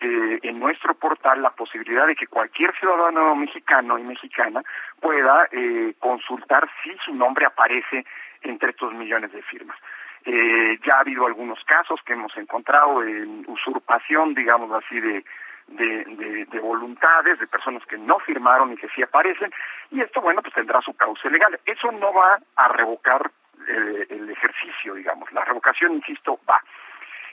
eh, 0.00 0.38
en 0.42 0.58
nuestro 0.58 0.94
portal 0.94 1.40
la 1.40 1.50
posibilidad 1.50 2.06
de 2.06 2.14
que 2.14 2.26
cualquier 2.26 2.74
ciudadano 2.78 3.34
mexicano 3.36 3.98
y 3.98 4.02
mexicana 4.02 4.62
pueda 5.00 5.48
eh, 5.50 5.94
consultar 5.98 6.68
si 6.82 6.90
su 7.04 7.14
nombre 7.14 7.46
aparece 7.46 8.04
entre 8.42 8.70
estos 8.70 8.92
millones 8.92 9.32
de 9.32 9.40
firmas. 9.42 9.78
Eh, 10.26 10.78
ya 10.86 10.96
ha 10.96 11.00
habido 11.00 11.26
algunos 11.26 11.62
casos 11.64 12.00
que 12.04 12.12
hemos 12.12 12.36
encontrado 12.36 13.02
en 13.02 13.44
usurpación, 13.46 14.34
digamos 14.34 14.70
así, 14.72 15.00
de, 15.00 15.24
de, 15.68 16.04
de- 16.04 16.44
de 16.46 16.60
voluntades 16.60 17.38
de 17.38 17.46
personas 17.46 17.84
que 17.86 17.98
no 17.98 18.18
firmaron 18.20 18.72
y 18.72 18.76
que 18.76 18.88
sí 18.88 19.02
aparecen, 19.02 19.52
y 19.90 20.00
esto, 20.00 20.20
bueno, 20.20 20.42
pues 20.42 20.54
tendrá 20.54 20.80
su 20.82 20.94
cauce 20.94 21.28
legal. 21.30 21.58
Eso 21.66 21.90
no 21.92 22.12
va 22.12 22.38
a 22.56 22.68
revocar 22.68 23.30
eh, 23.66 24.06
el 24.10 24.30
ejercicio, 24.30 24.94
digamos. 24.94 25.32
La 25.32 25.44
revocación, 25.44 25.94
insisto, 25.94 26.38
va. 26.48 26.60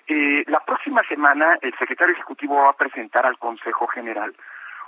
Eh, 0.08 0.44
la 0.48 0.60
próxima 0.62 1.04
semana 1.04 1.58
el 1.62 1.74
secretario 1.78 2.13
ejecutivo 2.13 2.63
va 2.63 2.70
a 2.72 2.78
presentar 2.78 3.26
al 3.26 3.38
Consejo 3.38 3.88
General 3.88 4.34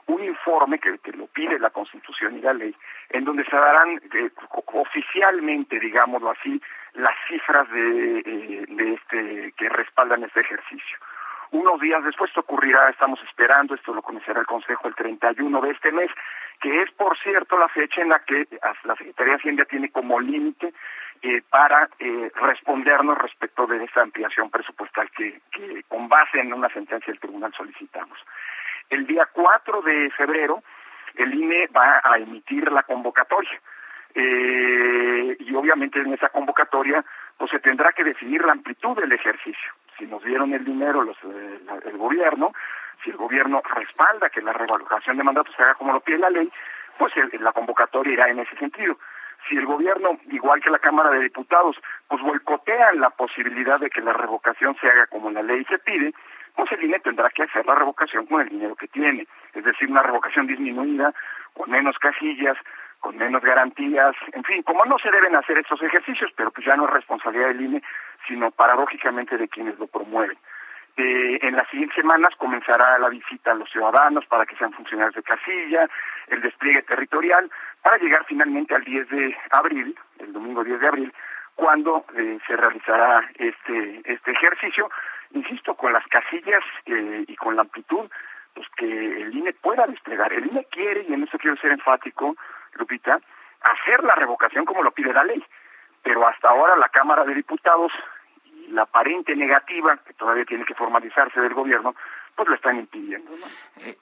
un 0.08 0.22
informe 0.24 0.80
que, 0.80 0.98
que 1.00 1.14
lo 1.14 1.28
pide 1.28 1.58
la 1.60 1.70
Constitución 1.70 2.38
y 2.38 2.42
la 2.42 2.52
ley, 2.54 2.76
en 3.10 3.24
donde 3.24 3.46
se 3.46 3.56
darán 3.56 4.02
eh, 4.14 4.30
oficialmente, 4.74 5.80
digámoslo 5.80 6.32
así, 6.32 6.62
las 6.94 7.16
cifras 7.28 7.70
de, 7.72 8.20
eh, 8.20 8.66
de 8.68 8.94
este 8.94 9.54
que 9.56 9.70
respaldan 9.70 10.24
este 10.24 10.42
ejercicio. 10.42 10.98
Unos 11.54 11.80
días 11.80 12.04
después 12.04 12.32
esto 12.32 12.40
ocurrirá, 12.40 12.90
estamos 12.90 13.22
esperando, 13.30 13.76
esto 13.76 13.94
lo 13.94 14.02
conocerá 14.02 14.40
el 14.40 14.48
Consejo 14.48 14.88
el 14.88 14.96
31 14.96 15.62
de 15.62 15.70
este 15.70 15.92
mes, 15.92 16.10
que 16.60 16.82
es, 16.82 16.90
por 16.94 17.16
cierto, 17.20 17.60
la 17.60 17.68
fecha 17.70 18.02
en 18.02 18.10
la 18.10 18.18
que 18.26 18.48
la 18.84 18.96
Secretaría 18.96 19.34
de 19.34 19.38
Hacienda 19.38 19.66
tiene 19.66 19.92
como 19.92 20.20
límite 20.20 20.74
eh, 21.22 21.44
para 21.48 21.88
eh, 22.00 22.32
respondernos 22.34 23.20
respecto 23.20 23.68
de 23.68 23.84
esta 23.84 24.02
ampliación 24.02 24.50
presupuestal 24.50 25.12
que, 25.12 25.42
que 25.52 25.84
con 25.88 26.10
base 26.10 26.40
en 26.40 26.54
una 26.54 26.70
sentencia 26.70 27.14
del 27.14 27.20
tribunal 27.20 27.54
solicitamos. 27.56 28.18
El 28.90 29.06
día 29.06 29.30
4 29.32 29.82
de 29.84 30.10
febrero, 30.10 30.64
el 31.18 31.36
INE 31.36 31.68
va 31.68 32.02
a 32.04 32.18
emitir 32.18 32.72
la 32.72 32.82
convocatoria. 32.82 33.62
Eh, 34.16 35.38
y 35.40 35.54
obviamente 35.54 36.00
en 36.00 36.14
esa 36.14 36.30
convocatoria 36.30 37.06
pues 37.38 37.52
se 37.52 37.60
tendrá 37.60 37.92
que 37.92 38.04
definir 38.04 38.44
la 38.44 38.54
amplitud 38.54 39.00
del 39.00 39.12
ejercicio. 39.12 39.72
Si 39.98 40.06
nos 40.06 40.24
dieron 40.24 40.54
el 40.54 40.64
dinero 40.64 41.04
eh, 41.04 41.60
el 41.86 41.98
gobierno, 41.98 42.52
si 43.04 43.10
el 43.10 43.18
gobierno 43.18 43.62
respalda 43.76 44.30
que 44.30 44.42
la 44.42 44.54
revocación 44.54 45.18
de 45.18 45.24
mandato 45.24 45.52
se 45.52 45.64
haga 45.64 45.76
como 45.76 45.94
lo 45.94 46.00
pide 46.00 46.20
la 46.20 46.30
ley, 46.30 46.50
pues 46.98 47.14
la 47.40 47.52
convocatoria 47.52 48.14
irá 48.14 48.30
en 48.30 48.40
ese 48.40 48.56
sentido. 48.58 48.98
Si 49.48 49.58
el 49.58 49.66
gobierno, 49.66 50.18
igual 50.30 50.62
que 50.62 50.70
la 50.70 50.80
Cámara 50.80 51.10
de 51.12 51.24
Diputados, 51.24 51.76
pues 52.08 52.22
boicotean 52.22 53.00
la 53.00 53.10
posibilidad 53.10 53.80
de 53.80 53.90
que 53.90 54.02
la 54.02 54.14
revocación 54.14 54.76
se 54.80 54.88
haga 54.88 55.08
como 55.08 55.32
la 55.32 55.42
ley 55.42 55.66
se 55.66 55.80
pide, 55.80 56.14
pues 56.56 56.72
el 56.72 56.84
INE 56.84 57.00
tendrá 57.00 57.30
que 57.30 57.44
hacer 57.44 57.66
la 57.66 57.76
revocación 57.76 58.26
con 58.28 58.42
el 58.42 58.50
dinero 58.50 58.76
que 58.76 58.88
tiene, 58.88 59.28
es 59.54 59.64
decir, 59.64 59.90
una 59.90 60.04
revocación 60.04 60.48
disminuida, 60.48 61.14
con 61.54 61.70
menos 61.70 61.98
casillas, 61.98 62.58
con 63.00 63.18
menos 63.18 63.42
garantías, 63.42 64.16
en 64.32 64.44
fin, 64.44 64.64
como 64.64 64.86
no 64.86 64.98
se 64.98 65.12
deben 65.12 65.36
hacer 65.36 65.58
estos 65.58 65.82
ejercicios, 65.82 66.32
pero 66.38 66.52
pues 66.52 66.66
ya 66.66 66.78
no 66.78 66.86
es 66.86 66.94
responsabilidad 66.94 67.48
del 67.50 67.62
INE, 67.62 67.84
sino 68.28 68.52
paradójicamente 68.52 69.38
de 69.38 69.48
quienes 69.48 69.78
lo 69.80 69.88
promueven. 69.88 70.38
Eh, 70.96 71.40
en 71.42 71.56
las 71.56 71.68
siguientes 71.70 71.96
semanas 71.96 72.36
comenzará 72.38 73.00
la 73.00 73.10
visita 73.10 73.52
a 73.52 73.56
los 73.56 73.70
ciudadanos 73.72 74.26
para 74.28 74.46
que 74.46 74.56
sean 74.56 74.74
funcionarios 74.74 75.16
de 75.16 75.24
casilla, 75.24 75.90
el 76.28 76.42
despliegue 76.42 76.84
territorial, 76.84 77.50
para 77.82 77.98
llegar 77.98 78.24
finalmente 78.28 78.76
al 78.76 78.84
10 78.84 79.10
de 79.10 79.36
abril, 79.50 79.98
el 80.20 80.34
domingo 80.34 80.64
10 80.64 80.80
de 80.80 80.88
abril, 80.88 81.14
cuando 81.56 82.06
eh, 82.16 82.38
se 82.46 82.56
realizará 82.56 83.28
este, 83.36 84.02
este 84.06 84.32
ejercicio, 84.32 84.90
insisto, 85.32 85.74
con 85.76 85.94
las 85.94 86.06
casillas 86.08 86.64
eh, 86.86 87.26
y 87.28 87.36
con 87.38 87.56
la 87.56 87.64
amplitud 87.64 88.10
pues 88.54 88.68
que 88.78 88.86
el 88.86 89.36
INE 89.36 89.54
pueda 89.54 89.88
desplegar. 89.88 90.32
El 90.32 90.46
INE 90.46 90.66
quiere, 90.70 91.06
y 91.10 91.14
en 91.14 91.24
eso 91.24 91.40
quiero 91.40 91.58
ser 91.58 91.72
enfático, 91.72 92.36
Lupita, 92.74 93.20
hacer 93.62 94.04
la 94.04 94.16
revocación 94.16 94.66
como 94.66 94.84
lo 94.84 94.92
pide 94.92 95.12
la 95.12 95.24
ley. 95.24 95.44
Pero 96.04 96.28
hasta 96.28 96.50
ahora 96.50 96.76
la 96.76 96.90
Cámara 96.90 97.24
de 97.24 97.34
Diputados 97.34 97.92
la 98.74 98.84
aparente 98.84 99.36
negativa, 99.36 99.98
que 100.06 100.14
todavía 100.14 100.46
tiene 100.46 100.66
que 100.66 100.74
formalizarse 100.74 101.40
del 101.40 101.54
gobierno, 101.54 101.96
pues 102.36 102.48
lo 102.48 102.56
están 102.56 102.78
impidiendo. 102.78 103.32
Eh, 103.78 103.98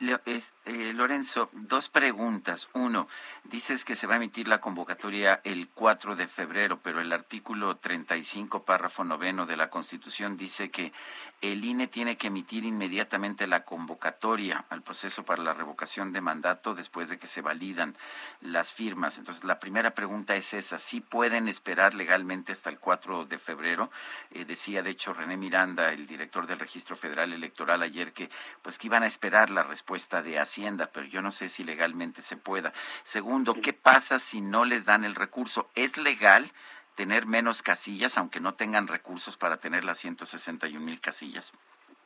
eh, 0.65 0.93
Lorenzo, 0.93 1.49
dos 1.53 1.89
preguntas. 1.89 2.69
Uno, 2.73 3.07
dices 3.43 3.85
que 3.85 3.95
se 3.95 4.07
va 4.07 4.15
a 4.15 4.17
emitir 4.17 4.47
la 4.47 4.61
convocatoria 4.61 5.41
el 5.43 5.69
4 5.69 6.15
de 6.15 6.27
febrero, 6.27 6.79
pero 6.81 7.01
el 7.01 7.11
artículo 7.11 7.75
35, 7.77 8.63
párrafo 8.63 9.03
noveno 9.03 9.45
de 9.45 9.57
la 9.57 9.69
Constitución 9.69 10.37
dice 10.37 10.69
que 10.69 10.93
el 11.41 11.65
INE 11.65 11.87
tiene 11.87 12.17
que 12.17 12.27
emitir 12.27 12.65
inmediatamente 12.65 13.47
la 13.47 13.63
convocatoria 13.63 14.63
al 14.69 14.83
proceso 14.83 15.25
para 15.25 15.41
la 15.41 15.53
revocación 15.53 16.13
de 16.13 16.21
mandato 16.21 16.75
después 16.75 17.09
de 17.09 17.17
que 17.17 17.27
se 17.27 17.41
validan 17.41 17.97
las 18.41 18.73
firmas. 18.73 19.17
Entonces, 19.17 19.43
la 19.43 19.59
primera 19.59 19.91
pregunta 19.95 20.35
es 20.35 20.53
esa, 20.53 20.77
¿sí 20.77 21.01
pueden 21.01 21.47
esperar 21.47 21.95
legalmente 21.95 22.51
hasta 22.51 22.69
el 22.69 22.79
4 22.79 23.25
de 23.25 23.37
febrero? 23.39 23.89
Eh, 24.31 24.45
decía, 24.45 24.83
de 24.83 24.91
hecho, 24.91 25.13
René 25.13 25.35
Miranda, 25.35 25.91
el 25.91 26.05
director 26.05 26.45
del 26.45 26.59
Registro 26.59 26.95
Federal 26.95 27.33
Electoral, 27.33 27.81
ayer 27.81 28.13
que, 28.13 28.20
pues, 28.61 28.77
que 28.77 28.87
iban 28.87 29.03
a 29.03 29.07
esperar 29.07 29.49
la 29.49 29.63
respuesta 29.63 30.21
de 30.21 30.39
Hacienda, 30.39 30.89
pero 30.93 31.05
yo 31.05 31.21
no 31.21 31.31
sé 31.31 31.49
si 31.49 31.63
legalmente 31.63 32.21
se 32.21 32.37
pueda. 32.37 32.73
Segundo, 33.03 33.55
¿qué 33.61 33.73
pasa 33.73 34.19
si 34.19 34.41
no 34.41 34.65
les 34.65 34.85
dan 34.85 35.03
el 35.03 35.15
recurso? 35.15 35.69
¿Es 35.75 35.97
legal? 35.97 36.51
tener 36.95 37.25
menos 37.25 37.63
casillas, 37.63 38.17
aunque 38.17 38.39
no 38.39 38.53
tengan 38.53 38.87
recursos 38.87 39.37
para 39.37 39.57
tener 39.57 39.83
las 39.83 39.97
161 39.99 40.83
mil 40.83 40.99
casillas? 40.99 41.53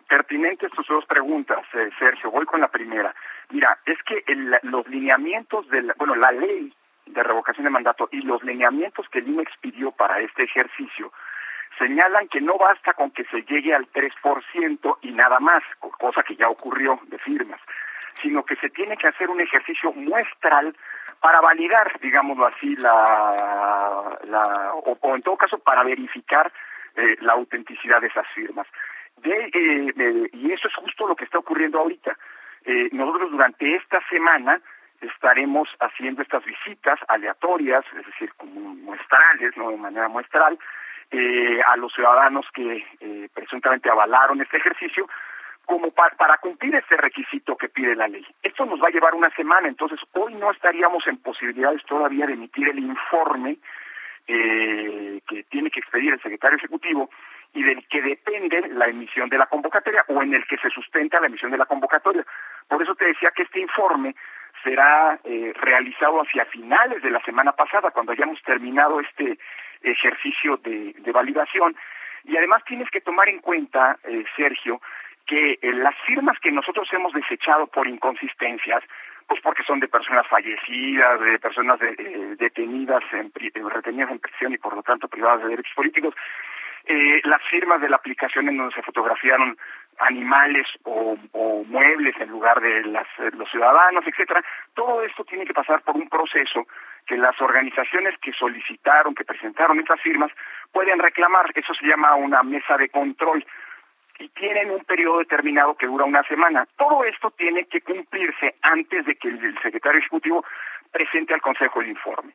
Pertinentes 0.07 0.71
tus 0.71 0.87
dos 0.87 1.05
preguntas, 1.05 1.65
eh, 1.73 1.89
Sergio. 1.97 2.29
Voy 2.31 2.45
con 2.45 2.61
la 2.61 2.67
primera. 2.67 3.13
Mira, 3.49 3.77
es 3.85 3.97
que 4.03 4.23
los 4.63 4.87
lineamientos 4.87 5.67
de, 5.69 5.81
la, 5.81 5.95
bueno, 5.97 6.15
la 6.15 6.31
ley 6.31 6.71
de 7.07 7.23
revocación 7.23 7.65
de 7.65 7.71
mandato 7.71 8.07
y 8.11 8.21
los 8.21 8.43
lineamientos 8.43 9.07
que 9.09 9.19
el 9.19 9.27
INE 9.27 9.43
expidió 9.43 9.91
para 9.91 10.19
este 10.19 10.43
ejercicio 10.43 11.11
señalan 11.77 12.27
que 12.27 12.41
no 12.41 12.57
basta 12.57 12.93
con 12.93 13.11
que 13.11 13.25
se 13.25 13.41
llegue 13.43 13.73
al 13.73 13.87
3% 13.91 14.97
y 15.01 15.11
nada 15.11 15.39
más, 15.39 15.63
cosa 15.79 16.23
que 16.23 16.35
ya 16.35 16.49
ocurrió 16.49 16.99
de 17.07 17.17
firmas, 17.19 17.59
sino 18.21 18.43
que 18.43 18.55
se 18.55 18.69
tiene 18.69 18.97
que 18.97 19.07
hacer 19.07 19.29
un 19.29 19.41
ejercicio 19.41 19.91
muestral 19.93 20.75
para 21.19 21.41
validar, 21.41 21.99
digámoslo 22.01 22.47
así, 22.47 22.75
la, 22.75 24.19
o, 24.73 25.15
en 25.15 25.21
todo 25.21 25.37
caso 25.37 25.57
para 25.59 25.83
verificar 25.83 26.51
eh, 26.95 27.15
la 27.21 27.33
autenticidad 27.33 27.99
de 27.99 28.07
esas 28.07 28.27
firmas. 28.33 28.67
Eh, 29.23 30.29
y 30.33 30.51
eso 30.51 30.67
es 30.67 30.75
justo 30.75 31.07
lo 31.07 31.15
que 31.15 31.25
está 31.25 31.39
ocurriendo 31.39 31.79
ahorita. 31.79 32.13
Eh, 32.65 32.89
nosotros 32.91 33.31
durante 33.31 33.75
esta 33.75 33.99
semana 34.07 34.61
estaremos 35.01 35.67
haciendo 35.79 36.21
estas 36.21 36.43
visitas 36.45 36.99
aleatorias, 37.07 37.83
es 37.97 38.05
decir, 38.05 38.31
como 38.37 38.75
muestrales, 38.75 39.55
no 39.57 39.69
de 39.69 39.77
manera 39.77 40.07
muestral, 40.07 40.57
a 41.11 41.77
los 41.77 41.93
ciudadanos 41.93 42.45
que 42.53 42.83
presuntamente 43.33 43.89
avalaron 43.89 44.41
este 44.41 44.57
ejercicio, 44.57 45.07
como 45.65 45.91
para, 45.91 46.37
cumplir 46.37 46.75
este 46.75 46.95
requisito 46.95 47.57
que 47.57 47.69
pide 47.69 47.95
la 47.95 48.07
ley. 48.07 48.25
Esto 48.43 48.65
nos 48.65 48.79
va 48.79 48.87
a 48.87 48.91
llevar 48.91 49.15
una 49.15 49.29
semana, 49.31 49.67
entonces 49.67 49.99
hoy 50.13 50.35
no 50.35 50.51
estaríamos 50.51 51.05
en 51.07 51.17
posibilidades 51.17 51.83
todavía 51.85 52.27
de 52.27 52.33
emitir 52.33 52.69
el 52.69 52.79
informe 52.79 53.57
eh, 54.27 55.21
que 55.27 55.43
tiene 55.43 55.69
que 55.71 55.79
expedir 55.79 56.13
el 56.13 56.21
secretario 56.21 56.57
ejecutivo 56.57 57.09
y 57.53 57.63
del 57.63 57.87
que 57.87 58.01
depende 58.01 58.67
la 58.69 58.85
emisión 58.85 59.29
de 59.29 59.37
la 59.37 59.47
convocatoria 59.47 60.03
o 60.07 60.21
en 60.21 60.33
el 60.33 60.45
que 60.45 60.57
se 60.57 60.69
sustenta 60.69 61.19
la 61.19 61.27
emisión 61.27 61.51
de 61.51 61.57
la 61.57 61.65
convocatoria. 61.65 62.25
Por 62.67 62.81
eso 62.81 62.95
te 62.95 63.05
decía 63.05 63.31
que 63.35 63.43
este 63.43 63.59
informe 63.59 64.15
será 64.63 65.19
eh, 65.23 65.53
realizado 65.55 66.21
hacia 66.21 66.45
finales 66.45 67.01
de 67.01 67.11
la 67.11 67.21
semana 67.21 67.51
pasada, 67.53 67.91
cuando 67.91 68.11
hayamos 68.11 68.41
terminado 68.43 68.99
este 68.99 69.37
ejercicio 69.91 70.57
de, 70.57 70.93
validación. 71.11 71.75
Y 72.23 72.35
además 72.37 72.63
tienes 72.65 72.89
que 72.89 73.01
tomar 73.01 73.29
en 73.29 73.39
cuenta, 73.39 73.97
eh, 74.03 74.25
Sergio, 74.35 74.81
que 75.25 75.59
eh, 75.61 75.73
las 75.73 75.95
firmas 76.05 76.39
que 76.39 76.51
nosotros 76.51 76.87
hemos 76.91 77.13
desechado 77.13 77.67
por 77.67 77.87
inconsistencias, 77.87 78.83
pues 79.27 79.41
porque 79.41 79.63
son 79.63 79.79
de 79.79 79.87
personas 79.87 80.27
fallecidas, 80.27 81.19
de 81.19 81.39
personas 81.39 81.81
eh, 81.81 82.35
detenidas, 82.37 83.03
en, 83.11 83.31
retenidas 83.69 84.11
en 84.11 84.19
prisión 84.19 84.53
y 84.53 84.57
por 84.57 84.75
lo 84.75 84.83
tanto 84.83 85.07
privadas 85.07 85.43
de 85.43 85.49
derechos 85.49 85.73
políticos, 85.75 86.13
eh, 86.87 87.19
las 87.23 87.41
firmas 87.49 87.81
de 87.81 87.89
la 87.89 87.95
aplicación 87.95 88.47
en 88.47 88.57
donde 88.57 88.75
se 88.75 88.83
fotografiaron 88.83 89.57
animales 89.99 90.67
o, 90.83 91.17
muebles 91.67 92.15
en 92.19 92.29
lugar 92.29 92.61
de 92.61 92.83
los 92.83 93.49
ciudadanos, 93.49 94.05
etcétera, 94.05 94.43
todo 94.75 95.01
esto 95.01 95.23
tiene 95.25 95.45
que 95.45 95.53
pasar 95.53 95.81
por 95.81 95.95
un 95.95 96.07
proceso 96.07 96.67
que 97.05 97.17
las 97.17 97.39
organizaciones 97.41 98.17
que 98.19 98.33
solicitaron, 98.33 99.15
que 99.15 99.25
presentaron 99.25 99.79
estas 99.79 100.01
firmas, 100.01 100.31
pueden 100.71 100.99
reclamar. 100.99 101.51
Eso 101.53 101.73
se 101.73 101.85
llama 101.85 102.15
una 102.15 102.43
mesa 102.43 102.77
de 102.77 102.89
control 102.89 103.45
y 104.19 104.29
tienen 104.29 104.71
un 104.71 104.83
periodo 104.85 105.19
determinado 105.19 105.75
que 105.75 105.87
dura 105.87 106.05
una 106.05 106.23
semana. 106.23 106.67
Todo 106.77 107.03
esto 107.03 107.31
tiene 107.31 107.65
que 107.65 107.81
cumplirse 107.81 108.55
antes 108.61 109.05
de 109.05 109.15
que 109.15 109.27
el 109.27 109.59
secretario 109.61 109.99
ejecutivo 109.99 110.45
presente 110.91 111.33
al 111.33 111.41
Consejo 111.41 111.81
el 111.81 111.89
informe. 111.89 112.33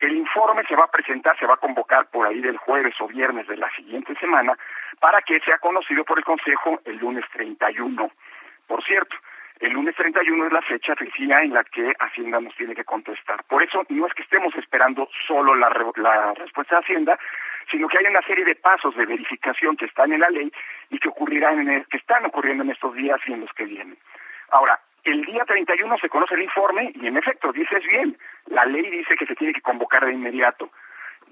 El 0.00 0.16
informe 0.16 0.64
se 0.64 0.74
va 0.74 0.84
a 0.84 0.90
presentar, 0.90 1.38
se 1.38 1.46
va 1.46 1.54
a 1.54 1.58
convocar 1.58 2.06
por 2.10 2.26
ahí 2.26 2.40
del 2.40 2.56
jueves 2.56 2.94
o 3.00 3.06
viernes 3.06 3.46
de 3.46 3.56
la 3.56 3.70
siguiente 3.70 4.14
semana 4.16 4.58
para 5.00 5.22
que 5.22 5.40
sea 5.40 5.58
conocido 5.58 6.04
por 6.04 6.18
el 6.18 6.24
Consejo 6.24 6.80
el 6.84 6.96
lunes 6.96 7.24
31. 7.32 8.10
Por 8.66 8.84
cierto, 8.84 9.16
el 9.62 9.74
lunes 9.74 9.94
31 9.94 10.46
es 10.46 10.52
la 10.52 10.62
fecha 10.62 10.94
decía 10.98 11.40
en 11.40 11.54
la 11.54 11.62
que 11.62 11.94
Hacienda 12.00 12.40
nos 12.40 12.54
tiene 12.56 12.74
que 12.74 12.84
contestar. 12.84 13.44
Por 13.44 13.62
eso 13.62 13.84
no 13.88 14.06
es 14.08 14.12
que 14.12 14.22
estemos 14.22 14.52
esperando 14.56 15.08
solo 15.26 15.54
la, 15.54 15.68
respuesta 16.34 16.76
de 16.76 16.82
Hacienda, 16.82 17.18
sino 17.70 17.86
que 17.86 17.98
hay 17.98 18.06
una 18.06 18.22
serie 18.22 18.44
de 18.44 18.56
pasos 18.56 18.96
de 18.96 19.06
verificación 19.06 19.76
que 19.76 19.84
están 19.84 20.12
en 20.12 20.18
la 20.18 20.28
ley 20.30 20.52
y 20.90 20.98
que 20.98 21.08
ocurrirán 21.08 21.68
en 21.68 21.84
que 21.84 21.96
están 21.96 22.26
ocurriendo 22.26 22.64
en 22.64 22.70
estos 22.70 22.92
días 22.94 23.20
y 23.26 23.34
en 23.34 23.40
los 23.42 23.52
que 23.52 23.64
vienen. 23.64 23.96
Ahora, 24.50 24.80
el 25.04 25.24
día 25.24 25.44
31 25.44 25.96
se 25.98 26.08
conoce 26.08 26.34
el 26.34 26.42
informe 26.42 26.90
y 26.96 27.06
en 27.06 27.16
efecto, 27.16 27.52
dices 27.52 27.84
bien, 27.86 28.18
la 28.46 28.64
ley 28.64 28.90
dice 28.90 29.14
que 29.14 29.26
se 29.26 29.36
tiene 29.36 29.54
que 29.54 29.60
convocar 29.60 30.04
de 30.04 30.12
inmediato. 30.12 30.70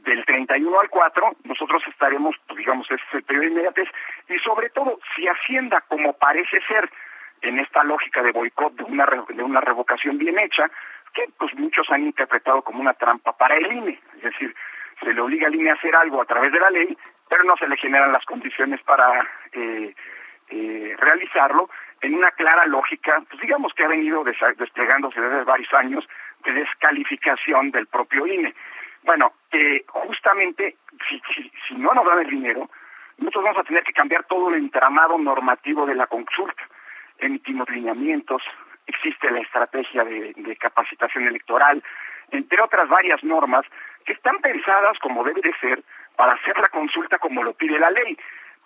Del 0.04 0.24
31 0.24 0.80
al 0.80 0.88
4, 0.88 1.36
nosotros 1.44 1.82
estaremos, 1.88 2.36
pues, 2.46 2.58
digamos, 2.58 2.86
ese 2.90 3.02
es 3.08 3.14
el 3.14 3.22
periodo 3.24 3.44
de 3.44 3.50
inmediatez, 3.50 3.88
y 4.28 4.38
sobre 4.38 4.70
todo, 4.70 5.00
si 5.14 5.26
Hacienda, 5.26 5.82
como 5.88 6.12
parece 6.14 6.60
ser 6.62 6.88
en 7.42 7.58
esta 7.58 7.84
lógica 7.84 8.22
de 8.22 8.32
boicot 8.32 8.74
de 8.74 8.84
una, 8.84 9.06
de 9.28 9.42
una 9.42 9.60
revocación 9.60 10.18
bien 10.18 10.38
hecha, 10.38 10.70
que 11.12 11.24
pues 11.38 11.54
muchos 11.54 11.88
han 11.90 12.04
interpretado 12.04 12.62
como 12.62 12.80
una 12.80 12.94
trampa 12.94 13.32
para 13.36 13.56
el 13.56 13.72
INE, 13.72 13.98
es 14.16 14.22
decir, 14.22 14.54
se 15.00 15.12
le 15.12 15.20
obliga 15.20 15.48
al 15.48 15.54
INE 15.54 15.70
a 15.70 15.74
hacer 15.74 15.94
algo 15.96 16.20
a 16.20 16.26
través 16.26 16.52
de 16.52 16.60
la 16.60 16.70
ley, 16.70 16.96
pero 17.28 17.44
no 17.44 17.56
se 17.56 17.68
le 17.68 17.76
generan 17.76 18.12
las 18.12 18.24
condiciones 18.24 18.82
para 18.82 19.26
eh, 19.52 19.94
eh, 20.50 20.94
realizarlo 20.98 21.70
en 22.00 22.14
una 22.14 22.30
clara 22.32 22.66
lógica, 22.66 23.22
pues 23.28 23.40
digamos 23.40 23.72
que 23.74 23.84
ha 23.84 23.88
venido 23.88 24.24
desplegándose 24.24 25.20
desde 25.20 25.44
varios 25.44 25.72
años 25.74 26.06
de 26.44 26.52
descalificación 26.52 27.70
del 27.70 27.86
propio 27.86 28.26
INE. 28.26 28.54
Bueno, 29.02 29.32
eh, 29.52 29.84
justamente 29.86 30.76
si, 31.08 31.74
no 31.76 31.92
nos 31.94 32.04
dan 32.04 32.20
el 32.20 32.30
dinero, 32.30 32.70
nosotros 33.18 33.44
vamos 33.44 33.58
a 33.58 33.64
tener 33.64 33.82
que 33.84 33.92
cambiar 33.92 34.24
todo 34.24 34.48
el 34.48 34.56
entramado 34.56 35.18
normativo 35.18 35.86
de 35.86 35.94
la 35.94 36.06
consulta. 36.06 36.62
Emitimos 37.20 37.68
lineamientos, 37.70 38.42
existe 38.86 39.30
la 39.30 39.40
estrategia 39.40 40.04
de, 40.04 40.56
capacitación 40.58 41.26
electoral, 41.26 41.82
entre 42.30 42.62
otras 42.62 42.88
varias 42.88 43.22
normas 43.24 43.64
que 44.04 44.12
están 44.12 44.38
pensadas 44.38 44.98
como 44.98 45.24
debe 45.24 45.40
de 45.40 45.52
ser 45.60 45.82
para 46.16 46.32
hacer 46.32 46.56
la 46.58 46.68
consulta 46.68 47.18
como 47.18 47.42
lo 47.42 47.54
pide 47.54 47.78
la 47.78 47.90
ley. 47.90 48.16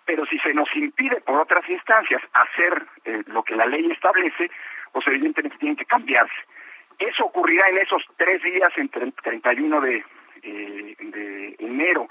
Pero 0.05 0.25
si 0.25 0.37
se 0.39 0.53
nos 0.53 0.73
impide 0.75 1.21
por 1.21 1.39
otras 1.39 1.67
instancias 1.69 2.21
hacer 2.33 2.85
eh, 3.05 3.23
lo 3.27 3.43
que 3.43 3.55
la 3.55 3.65
ley 3.65 3.89
establece, 3.91 4.51
pues 4.91 5.07
evidentemente 5.07 5.57
tienen 5.57 5.77
que 5.77 5.85
cambiarse. 5.85 6.35
Eso 6.99 7.25
ocurrirá 7.25 7.67
en 7.69 7.79
esos 7.79 8.03
tres 8.17 8.41
días 8.43 8.71
entre 8.77 9.05
el 9.05 9.13
31 9.13 9.81
de, 9.81 10.05
eh, 10.43 10.95
de 10.99 11.55
enero 11.59 12.07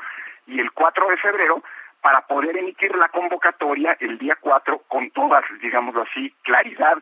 y 0.46 0.60
el 0.60 0.72
4 0.72 1.08
de 1.08 1.16
febrero 1.16 1.62
para 2.04 2.20
poder 2.26 2.54
emitir 2.58 2.94
la 2.96 3.08
convocatoria 3.08 3.96
el 3.98 4.18
día 4.18 4.36
4 4.38 4.82
con 4.88 5.10
todas, 5.12 5.42
digámoslo 5.62 6.02
así, 6.02 6.30
claridad 6.42 6.98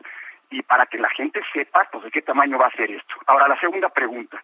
y 0.49 0.61
para 0.61 0.85
que 0.85 0.97
la 0.97 1.09
gente 1.09 1.41
sepa 1.51 1.85
pues, 1.91 2.05
de 2.05 2.11
qué 2.11 2.21
tamaño 2.21 2.57
va 2.57 2.67
a 2.67 2.77
ser 2.77 2.89
esto. 2.89 3.13
Ahora, 3.27 3.49
la 3.49 3.59
segunda 3.59 3.89
pregunta. 3.89 4.41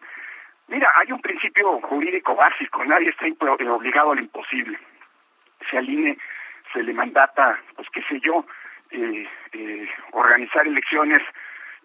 Mira, 0.68 0.92
hay 0.96 1.12
un 1.12 1.22
principio 1.22 1.80
jurídico 1.80 2.34
básico, 2.34 2.84
nadie 2.84 3.08
está 3.08 3.24
obligado 3.46 4.12
a 4.12 4.14
lo 4.16 4.20
imposible. 4.20 4.78
Si 5.70 5.78
al 5.78 5.88
INE 5.88 6.18
se 6.74 6.82
le 6.82 6.92
mandata, 6.92 7.58
pues 7.74 7.88
qué 7.88 8.02
sé 8.02 8.20
yo, 8.20 8.44
eh, 8.90 9.26
eh, 9.52 9.88
organizar 10.12 10.66
elecciones 10.66 11.22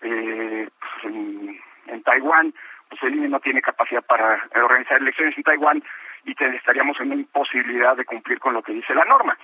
eh, 0.01 0.67
pues, 1.01 1.13
en, 1.13 2.03
Taiwán, 2.03 2.53
pues 2.89 3.01
el 3.03 3.15
INE 3.15 3.29
no 3.29 3.39
tiene 3.39 3.61
capacidad 3.61 4.03
para 4.03 4.43
organizar 4.53 4.97
elecciones 4.97 5.37
en 5.37 5.43
Taiwán 5.43 5.81
y 6.25 6.31
estaríamos 6.31 6.99
en 6.99 7.07
una 7.07 7.15
imposibilidad 7.15 7.95
de 7.95 8.05
cumplir 8.05 8.39
con 8.39 8.53
lo 8.53 8.63
que 8.63 8.73
dice 8.73 8.93
la 8.93 9.05
norma. 9.05 9.37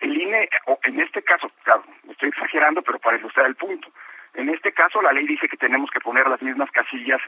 El 0.00 0.16
INE, 0.16 0.48
o 0.66 0.78
en 0.84 1.00
este 1.00 1.22
caso, 1.22 1.50
claro, 1.64 1.82
estoy 2.08 2.28
exagerando, 2.28 2.82
pero 2.82 2.98
para 2.98 3.16
ilustrar 3.16 3.46
el 3.46 3.56
punto, 3.56 3.88
en 4.34 4.48
este 4.50 4.72
caso 4.72 5.02
la 5.02 5.12
ley 5.12 5.26
dice 5.26 5.48
que 5.48 5.56
tenemos 5.56 5.90
que 5.90 6.00
poner 6.00 6.28
las 6.28 6.40
mismas 6.42 6.70
casillas 6.70 7.20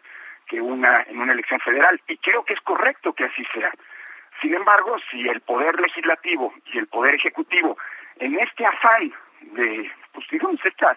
que 0.46 0.60
una 0.60 1.04
en 1.08 1.18
una 1.18 1.32
elección 1.32 1.60
federal 1.60 2.00
y 2.06 2.16
creo 2.18 2.44
que 2.44 2.54
es 2.54 2.60
correcto 2.60 3.12
que 3.12 3.24
así 3.24 3.44
sea. 3.52 3.72
Sin 4.40 4.54
embargo, 4.54 4.96
si 5.10 5.28
el 5.28 5.40
poder 5.40 5.78
legislativo 5.80 6.54
y 6.72 6.78
el 6.78 6.86
poder 6.86 7.14
ejecutivo 7.14 7.76
en 8.18 8.38
este 8.38 8.64
afán 8.64 9.12
de, 9.40 9.90
pues 10.12 10.26
digamos, 10.30 10.64
esta 10.64 10.96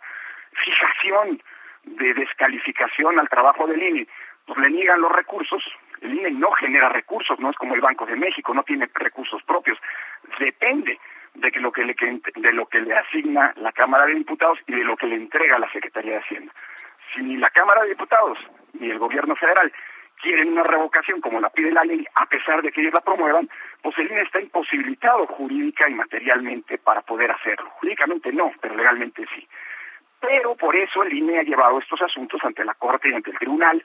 fijación 0.51 1.41
de 1.83 2.13
descalificación 2.13 3.19
al 3.19 3.29
trabajo 3.29 3.67
del 3.67 3.81
INE, 3.81 4.07
pues 4.45 4.59
le 4.59 4.69
niegan 4.69 5.01
los 5.01 5.11
recursos, 5.11 5.63
el 6.03 6.13
INE 6.13 6.31
no 6.31 6.51
genera 6.51 6.89
recursos, 6.89 7.39
no 7.39 7.49
es 7.49 7.55
como 7.55 7.75
el 7.75 7.81
Banco 7.81 8.05
de 8.05 8.15
México, 8.15 8.53
no 8.53 8.63
tiene 8.63 8.89
recursos 8.93 9.41
propios, 9.43 9.77
depende 10.37 10.99
de 11.35 11.51
lo 11.59 11.71
que 12.67 12.79
le, 12.81 12.93
asigna 12.93 13.53
la 13.57 13.71
Cámara 13.71 14.05
de 14.05 14.15
Diputados 14.15 14.59
y 14.67 14.73
de 14.73 14.83
lo 14.83 14.95
que 14.95 15.07
le 15.07 15.15
entrega 15.15 15.57
la 15.57 15.71
Secretaría 15.71 16.13
de 16.13 16.19
Hacienda. 16.19 16.53
Si 17.13 17.21
ni 17.21 17.37
la 17.37 17.49
Cámara 17.49 17.83
de 17.83 17.89
Diputados 17.89 18.37
ni 18.73 18.89
el 18.89 18.99
Gobierno 18.99 19.35
Federal 19.35 19.71
quieren 20.21 20.49
una 20.49 20.63
revocación 20.63 21.21
como 21.21 21.39
la 21.39 21.49
pide 21.49 21.71
la 21.71 21.83
ley, 21.83 22.05
a 22.15 22.25
pesar 22.27 22.61
de 22.61 22.71
que 22.71 22.81
ellos 22.81 22.93
la 22.93 23.01
promuevan, 23.01 23.49
pues 23.81 23.97
el 23.97 24.11
INE 24.11 24.21
está 24.21 24.39
imposibilitado 24.39 25.25
jurídica 25.27 25.89
y 25.89 25.93
materialmente 25.93 26.77
para 26.77 27.01
poder 27.01 27.31
hacerlo. 27.31 27.69
Jurídicamente 27.71 28.31
no, 28.31 28.51
pero 28.61 28.75
legalmente 28.75 29.25
sí. 29.35 29.47
Pero 30.21 30.55
por 30.55 30.75
eso 30.75 31.03
el 31.03 31.13
INE 31.13 31.39
ha 31.39 31.43
llevado 31.43 31.79
estos 31.79 32.01
asuntos 32.01 32.39
ante 32.43 32.63
la 32.63 32.73
Corte 32.75 33.09
y 33.09 33.13
ante 33.13 33.31
el 33.31 33.39
Tribunal, 33.39 33.83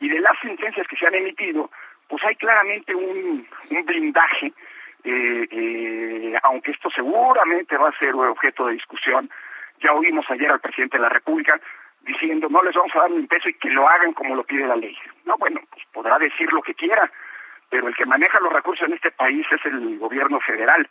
y 0.00 0.08
de 0.08 0.20
las 0.20 0.38
sentencias 0.40 0.86
que 0.88 0.96
se 0.96 1.06
han 1.06 1.14
emitido, 1.14 1.70
pues 2.08 2.22
hay 2.24 2.34
claramente 2.36 2.94
un, 2.94 3.46
blindaje 3.84 4.52
eh, 5.04 5.46
eh, 5.50 6.34
aunque 6.42 6.72
esto 6.72 6.90
seguramente 6.90 7.76
va 7.76 7.88
a 7.88 7.98
ser 7.98 8.14
objeto 8.14 8.66
de 8.66 8.74
discusión. 8.74 9.30
Ya 9.78 9.92
oímos 9.92 10.30
ayer 10.30 10.50
al 10.50 10.60
presidente 10.60 10.98
de 10.98 11.04
la 11.04 11.08
República 11.08 11.58
diciendo 12.02 12.48
no 12.50 12.62
les 12.62 12.74
vamos 12.74 12.94
a 12.94 13.00
dar 13.00 13.12
un 13.12 13.26
peso 13.26 13.48
y 13.48 13.54
que 13.54 13.70
lo 13.70 13.88
hagan 13.88 14.12
como 14.12 14.34
lo 14.34 14.44
pide 14.44 14.66
la 14.66 14.76
ley. 14.76 14.96
No, 15.24 15.36
bueno, 15.38 15.60
pues 15.70 15.84
podrá 15.92 16.18
decir 16.18 16.52
lo 16.52 16.60
que 16.62 16.74
quiera, 16.74 17.10
pero 17.70 17.88
el 17.88 17.94
que 17.94 18.04
maneja 18.04 18.40
los 18.40 18.52
recursos 18.52 18.88
en 18.88 18.94
este 18.94 19.10
país 19.10 19.46
es 19.50 19.64
el 19.64 19.98
gobierno 19.98 20.38
federal 20.40 20.86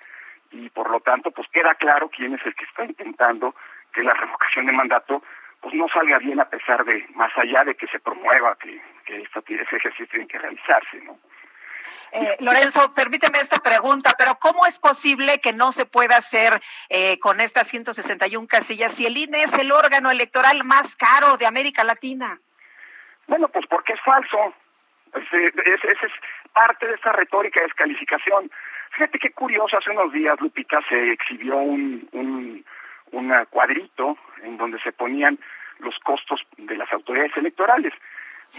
y 0.51 0.69
por 0.69 0.89
lo 0.89 0.99
tanto 1.01 1.29
pues 1.31 1.47
queda 1.49 1.75
claro 1.75 2.09
quién 2.09 2.33
es 2.33 2.45
el 2.45 2.55
que 2.55 2.65
está 2.65 2.85
intentando 2.85 3.53
que 3.93 4.01
la 4.01 4.13
revocación 4.13 4.65
de 4.65 4.71
mandato 4.71 5.21
pues 5.61 5.73
no 5.75 5.87
salga 5.89 6.17
bien 6.19 6.39
a 6.39 6.45
pesar 6.45 6.83
de, 6.85 7.05
más 7.15 7.31
allá 7.37 7.63
de 7.63 7.75
que 7.75 7.87
se 7.87 7.99
promueva 7.99 8.55
que, 8.57 8.81
que 9.05 9.21
ese 9.21 9.75
ejercicio 9.75 10.07
tiene 10.07 10.27
que 10.27 10.39
realizarse, 10.39 11.01
¿no? 11.01 11.17
Eh, 12.11 12.37
Lorenzo, 12.39 12.91
permíteme 12.95 13.39
esta 13.39 13.57
pregunta, 13.57 14.15
pero 14.17 14.35
¿cómo 14.39 14.65
es 14.65 14.79
posible 14.79 15.39
que 15.39 15.53
no 15.53 15.71
se 15.71 15.85
pueda 15.85 16.17
hacer 16.17 16.59
eh, 16.89 17.19
con 17.19 17.39
estas 17.39 17.67
161 17.67 18.47
casillas 18.47 18.93
si 18.95 19.05
el 19.05 19.17
INE 19.17 19.43
es 19.43 19.53
el 19.57 19.71
órgano 19.71 20.09
electoral 20.09 20.63
más 20.63 20.95
caro 20.95 21.37
de 21.37 21.45
América 21.45 21.83
Latina? 21.83 22.39
Bueno, 23.27 23.47
pues 23.49 23.65
porque 23.67 23.93
es 23.93 24.01
falso. 24.01 24.53
Esa 25.13 26.05
es, 26.05 26.11
parte 26.53 26.87
de 26.87 26.95
esta 26.95 27.11
retórica 27.11 27.59
de 27.59 27.67
descalificación. 27.67 28.51
Fíjate 28.91 29.19
qué 29.19 29.31
curioso, 29.31 29.77
hace 29.77 29.91
unos 29.91 30.11
días, 30.11 30.39
Lupita, 30.41 30.81
se 30.89 31.11
exhibió 31.11 31.57
un, 31.57 32.07
un, 32.11 32.65
un 33.11 33.33
cuadrito 33.49 34.17
en 34.43 34.57
donde 34.57 34.79
se 34.79 34.91
ponían 34.91 35.39
los 35.79 35.97
costos 35.99 36.41
de 36.57 36.75
las 36.75 36.91
autoridades 36.91 37.35
electorales. 37.37 37.93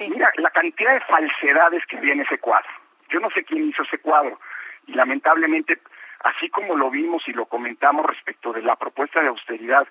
Mira, 0.08 0.30
la 0.36 0.50
cantidad 0.50 0.94
de 0.94 1.00
falsedades 1.00 1.84
que 1.86 1.98
había 1.98 2.12
en 2.12 2.20
ese 2.20 2.38
cuadro. 2.38 2.70
Yo 3.08 3.20
no 3.20 3.30
sé 3.30 3.44
quién 3.44 3.68
hizo 3.68 3.82
ese 3.82 3.98
cuadro 3.98 4.38
y 4.86 4.92
lamentablemente, 4.92 5.78
así 6.20 6.48
como 6.48 6.76
lo 6.76 6.90
vimos 6.90 7.22
y 7.26 7.32
lo 7.32 7.46
comentamos 7.46 8.06
respecto 8.06 8.52
de 8.52 8.62
la 8.62 8.76
propuesta 8.76 9.20
de 9.20 9.28
austeridad 9.28 9.86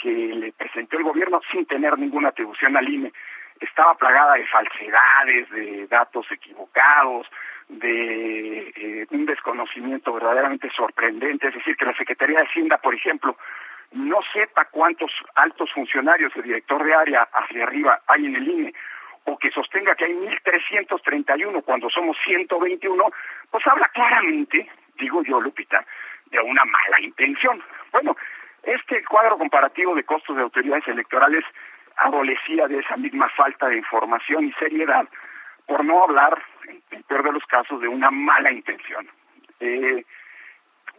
que 0.00 0.10
le 0.10 0.52
presentó 0.52 0.98
el 0.98 1.04
gobierno 1.04 1.40
sin 1.50 1.66
tener 1.66 1.98
ninguna 1.98 2.28
atribución 2.28 2.76
al 2.76 2.88
INE, 2.88 3.12
estaba 3.60 3.94
plagada 3.94 4.34
de 4.34 4.46
falsedades, 4.46 5.50
de 5.50 5.86
datos 5.86 6.26
equivocados, 6.30 7.26
de 7.68 8.72
eh, 8.74 9.06
un 9.10 9.26
desconocimiento 9.26 10.12
verdaderamente 10.12 10.70
sorprendente, 10.70 11.48
es 11.48 11.54
decir, 11.54 11.76
que 11.76 11.84
la 11.84 11.94
Secretaría 11.94 12.38
de 12.38 12.46
Hacienda, 12.46 12.78
por 12.78 12.94
ejemplo, 12.94 13.36
no 13.92 14.18
sepa 14.32 14.66
cuántos 14.70 15.10
altos 15.34 15.70
funcionarios 15.72 16.32
de 16.34 16.42
director 16.42 16.82
de 16.84 16.94
área 16.94 17.28
hacia 17.32 17.64
arriba 17.64 18.00
hay 18.06 18.26
en 18.26 18.36
el 18.36 18.48
INE, 18.48 18.74
o 19.24 19.36
que 19.36 19.50
sostenga 19.50 19.94
que 19.94 20.06
hay 20.06 20.12
1.331 20.12 21.62
cuando 21.64 21.90
somos 21.90 22.16
121, 22.24 23.04
pues 23.50 23.66
habla 23.66 23.88
claramente, 23.88 24.68
digo 24.98 25.22
yo, 25.24 25.40
Lupita, 25.40 25.84
de 26.26 26.40
una 26.40 26.64
mala 26.64 27.00
intención. 27.00 27.62
Bueno, 27.92 28.16
este 28.62 29.04
cuadro 29.04 29.38
comparativo 29.38 29.94
de 29.94 30.04
costos 30.04 30.36
de 30.36 30.42
autoridades 30.42 30.86
electorales 30.88 31.44
adolecía 31.96 32.66
de 32.68 32.78
esa 32.78 32.96
misma 32.96 33.28
falta 33.30 33.68
de 33.68 33.78
información 33.78 34.46
y 34.46 34.52
seriedad, 34.52 35.06
por 35.66 35.84
no 35.84 36.02
hablar, 36.02 36.42
en 36.66 36.82
el 36.90 37.04
peor 37.04 37.24
de 37.24 37.32
los 37.32 37.44
casos, 37.44 37.80
de 37.80 37.88
una 37.88 38.10
mala 38.10 38.50
intención. 38.50 39.08
Eh, 39.60 40.04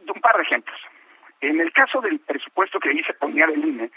un 0.08 0.22
par 0.22 0.36
de 0.38 0.44
ejemplos. 0.44 0.80
En 1.42 1.60
el 1.60 1.74
caso 1.74 2.02
del 2.02 2.20
presupuesto 2.20 2.80
que 2.80 2.89
ahí 2.89 3.04
se 3.04 3.14
ponía 3.14 3.48
del 3.48 3.66
INE, 3.66 3.92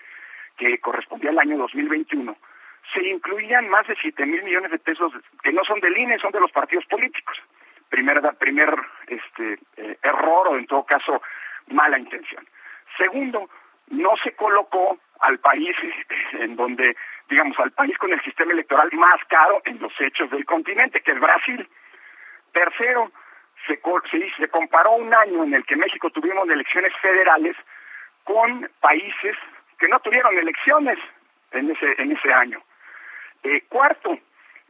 que 0.57 0.79
correspondía 0.79 1.31
al 1.31 1.39
año 1.39 1.59
2021, 1.59 2.37
se 2.93 3.03
incluían 3.07 3.69
más 3.69 3.87
de 3.87 3.97
7 4.01 4.27
mil 4.27 4.43
millones 4.43 4.71
de 4.71 4.79
pesos 4.79 5.13
que 5.43 5.53
no 5.53 5.63
son 5.65 5.81
del 5.81 5.97
INE, 5.97 6.19
son 6.19 6.33
de 6.33 6.41
los 6.41 6.53
partidos 6.53 6.85
políticos. 6.87 7.37
Primer, 7.89 8.21
primer 8.39 8.75
este, 9.07 9.59
eh, 9.77 9.99
error 10.03 10.49
o 10.49 10.57
en 10.57 10.67
todo 10.67 10.85
caso 10.85 11.23
mala 11.69 11.99
intención. 11.99 12.47
Segundo, 12.97 13.49
no 13.89 14.11
se 14.23 14.33
colocó 14.33 14.99
al 15.21 15.39
país 15.39 15.77
en 16.33 16.57
donde, 16.57 16.97
digamos, 17.29 17.59
al 17.59 17.73
país 17.73 17.97
con 17.99 18.13
el 18.13 18.23
sistema 18.23 18.53
electoral 18.53 18.91
más 18.93 19.23
caro 19.29 19.61
en 19.65 19.79
los 19.81 19.93
hechos 20.01 20.31
del 20.31 20.45
continente, 20.45 21.01
que 21.01 21.13
es 21.13 21.21
Brasil. 21.21 21.69
Tercero, 22.53 23.11
se, 23.67 23.81
se, 24.11 24.31
se 24.37 24.49
comparó 24.49 24.93
un 24.93 25.13
año 25.13 25.45
en 25.45 25.55
el 25.55 25.65
que 25.65 25.77
México 25.77 26.11
tuvimos 26.11 26.49
elecciones 26.49 26.93
federales 27.01 27.57
con 28.25 28.69
países 28.81 29.37
que 29.79 29.89
no 29.89 29.99
tuvieron 30.01 30.37
elecciones 30.39 30.99
en 31.53 31.71
ese, 31.71 31.95
en 31.99 32.13
ese 32.13 32.33
año. 32.33 32.61
Eh, 33.43 33.63
cuarto, 33.69 34.19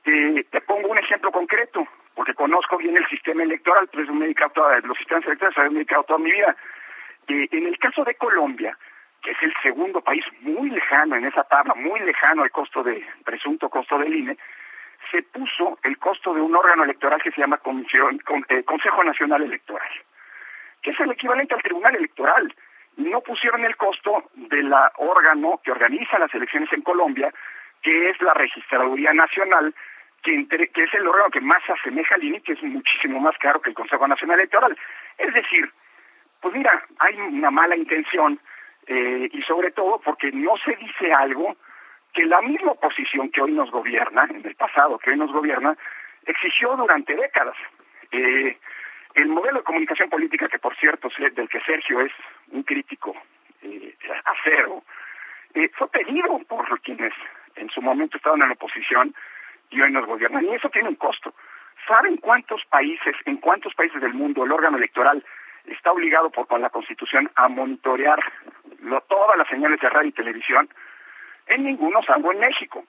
eh, 0.04 0.44
te 0.50 0.60
pongo 0.62 0.88
un 0.88 0.98
ejemplo 0.98 1.30
concreto, 1.30 1.86
porque 2.14 2.34
conozco 2.34 2.76
bien 2.78 2.96
el 2.96 3.06
sistema 3.08 3.42
electoral, 3.42 3.88
pues 3.92 4.08
me 4.10 4.26
he 4.26 4.34
toda, 4.34 4.80
los 4.80 4.96
sistemas 4.98 5.24
electorales, 5.26 5.58
me 5.58 5.66
he 5.66 5.84
dedicado 5.84 6.04
toda 6.04 6.18
mi 6.18 6.32
vida. 6.32 6.56
Eh, 7.28 7.48
en 7.52 7.66
el 7.66 7.78
caso 7.78 8.04
de 8.04 8.14
Colombia, 8.16 8.76
que 9.22 9.30
es 9.30 9.42
el 9.42 9.54
segundo 9.62 10.00
país 10.02 10.24
muy 10.40 10.70
lejano 10.70 11.16
en 11.16 11.24
esa 11.24 11.44
tabla, 11.44 11.74
muy 11.74 11.98
lejano 12.00 12.42
al 12.42 12.50
costo 12.50 12.82
de, 12.82 13.04
presunto 13.24 13.70
costo 13.70 13.98
del 13.98 14.14
INE, 14.14 14.36
se 15.14 15.22
puso 15.22 15.78
el 15.84 15.96
costo 15.98 16.34
de 16.34 16.40
un 16.40 16.56
órgano 16.56 16.82
electoral 16.82 17.22
que 17.22 17.30
se 17.30 17.40
llama 17.40 17.58
Comisión, 17.58 18.20
Consejo 18.64 19.04
Nacional 19.04 19.42
Electoral, 19.42 19.88
que 20.82 20.90
es 20.90 20.98
el 20.98 21.12
equivalente 21.12 21.54
al 21.54 21.62
Tribunal 21.62 21.94
Electoral. 21.94 22.52
No 22.96 23.20
pusieron 23.20 23.64
el 23.64 23.76
costo 23.76 24.24
del 24.34 24.74
órgano 24.96 25.60
que 25.62 25.70
organiza 25.70 26.18
las 26.18 26.34
elecciones 26.34 26.72
en 26.72 26.82
Colombia, 26.82 27.32
que 27.80 28.10
es 28.10 28.20
la 28.22 28.34
Registraduría 28.34 29.12
Nacional, 29.12 29.72
que, 30.22 30.48
que 30.48 30.82
es 30.82 30.94
el 30.94 31.06
órgano 31.06 31.30
que 31.30 31.40
más 31.40 31.62
se 31.64 31.72
asemeja 31.72 32.16
al 32.16 32.24
INE, 32.24 32.40
que 32.40 32.54
es 32.54 32.62
muchísimo 32.64 33.20
más 33.20 33.38
caro 33.38 33.60
que 33.60 33.70
el 33.70 33.76
Consejo 33.76 34.08
Nacional 34.08 34.40
Electoral. 34.40 34.76
Es 35.18 35.32
decir, 35.32 35.70
pues 36.40 36.54
mira, 36.54 36.84
hay 36.98 37.14
una 37.20 37.52
mala 37.52 37.76
intención 37.76 38.40
eh, 38.88 39.28
y 39.32 39.42
sobre 39.42 39.70
todo 39.70 40.00
porque 40.00 40.32
no 40.32 40.56
se 40.64 40.74
dice 40.74 41.12
algo 41.12 41.56
que 42.14 42.24
la 42.24 42.40
misma 42.40 42.72
oposición 42.72 43.28
que 43.30 43.42
hoy 43.42 43.52
nos 43.52 43.70
gobierna, 43.70 44.26
en 44.30 44.46
el 44.46 44.54
pasado 44.54 44.98
que 44.98 45.10
hoy 45.10 45.16
nos 45.16 45.32
gobierna, 45.32 45.76
exigió 46.24 46.76
durante 46.76 47.14
décadas. 47.14 47.56
Eh, 48.12 48.56
el 49.14 49.28
modelo 49.28 49.62
comunicación 49.64 50.08
política, 50.08 50.48
que 50.48 50.58
por 50.58 50.76
cierto, 50.76 51.08
del 51.18 51.48
que 51.48 51.60
Sergio 51.60 52.00
es 52.00 52.12
un 52.50 52.62
crítico 52.62 53.14
eh, 53.62 53.94
acero, 54.24 54.82
eh, 55.54 55.68
fue 55.74 55.88
pedido 55.88 56.38
por 56.48 56.80
quienes 56.80 57.12
en 57.56 57.68
su 57.70 57.82
momento 57.82 58.16
estaban 58.16 58.42
en 58.42 58.48
la 58.48 58.54
oposición 58.54 59.14
y 59.70 59.80
hoy 59.80 59.90
nos 59.90 60.06
gobiernan. 60.06 60.44
Y 60.44 60.54
eso 60.54 60.68
tiene 60.70 60.88
un 60.88 60.96
costo. 60.96 61.34
¿Saben 61.86 62.16
cuántos 62.16 62.64
países, 62.66 63.14
en 63.24 63.36
cuántos 63.38 63.74
países 63.74 64.00
del 64.00 64.14
mundo 64.14 64.44
el 64.44 64.52
órgano 64.52 64.78
electoral 64.78 65.24
está 65.66 65.92
obligado 65.92 66.30
por 66.30 66.58
la 66.58 66.70
Constitución 66.70 67.30
a 67.34 67.48
monitorear 67.48 68.20
todas 69.08 69.36
las 69.36 69.48
señales 69.48 69.80
de 69.80 69.90
radio 69.90 70.08
y 70.08 70.12
televisión? 70.12 70.68
En 71.46 71.64
ninguno, 71.64 72.02
salvo 72.02 72.32
en 72.32 72.40
México. 72.40 72.84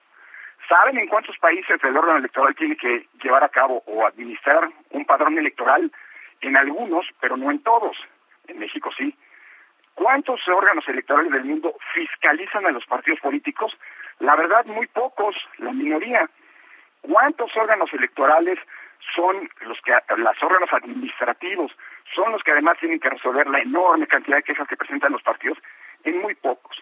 ¿Saben 0.68 0.98
en 0.98 1.06
cuántos 1.06 1.38
países 1.38 1.82
el 1.84 1.96
órgano 1.96 2.18
electoral 2.18 2.54
tiene 2.56 2.76
que 2.76 3.06
llevar 3.22 3.44
a 3.44 3.48
cabo 3.48 3.82
o 3.86 4.06
administrar 4.06 4.68
un 4.90 5.04
padrón 5.04 5.38
electoral? 5.38 5.92
En 6.40 6.56
algunos, 6.56 7.06
pero 7.20 7.36
no 7.36 7.50
en 7.50 7.62
todos. 7.62 7.96
En 8.48 8.58
México 8.58 8.90
sí. 8.96 9.14
¿Cuántos 9.94 10.46
órganos 10.48 10.86
electorales 10.88 11.32
del 11.32 11.44
mundo 11.44 11.74
fiscalizan 11.94 12.66
a 12.66 12.70
los 12.70 12.84
partidos 12.84 13.20
políticos? 13.20 13.76
La 14.18 14.36
verdad, 14.36 14.64
muy 14.66 14.86
pocos, 14.88 15.36
la 15.58 15.72
minoría. 15.72 16.28
¿Cuántos 17.00 17.56
órganos 17.56 17.92
electorales 17.92 18.58
son 19.14 19.48
los 19.60 19.80
que, 19.82 19.92
los 20.16 20.42
órganos 20.42 20.72
administrativos, 20.72 21.72
son 22.14 22.32
los 22.32 22.42
que 22.42 22.52
además 22.52 22.76
tienen 22.78 23.00
que 23.00 23.08
resolver 23.08 23.46
la 23.46 23.60
enorme 23.60 24.06
cantidad 24.06 24.36
de 24.36 24.42
quejas 24.42 24.68
que 24.68 24.76
presentan 24.76 25.12
los 25.12 25.22
partidos? 25.22 25.58
En 26.04 26.20
muy 26.20 26.34
pocos. 26.34 26.76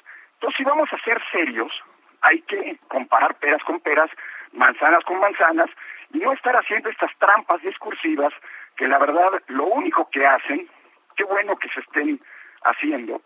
Entonces, 0.44 0.58
si 0.58 0.64
vamos 0.64 0.92
a 0.92 0.98
ser 0.98 1.18
serios, 1.32 1.72
hay 2.20 2.42
que 2.42 2.76
comparar 2.88 3.34
peras 3.36 3.64
con 3.64 3.80
peras, 3.80 4.10
manzanas 4.52 5.02
con 5.04 5.18
manzanas, 5.18 5.70
y 6.12 6.18
no 6.18 6.34
estar 6.34 6.54
haciendo 6.54 6.90
estas 6.90 7.10
trampas 7.16 7.62
discursivas 7.62 8.30
que 8.76 8.86
la 8.86 8.98
verdad 8.98 9.42
lo 9.46 9.64
único 9.64 10.10
que 10.10 10.26
hacen, 10.26 10.68
qué 11.16 11.24
bueno 11.24 11.56
que 11.56 11.70
se 11.70 11.80
estén 11.80 12.20
haciendo, 12.62 13.22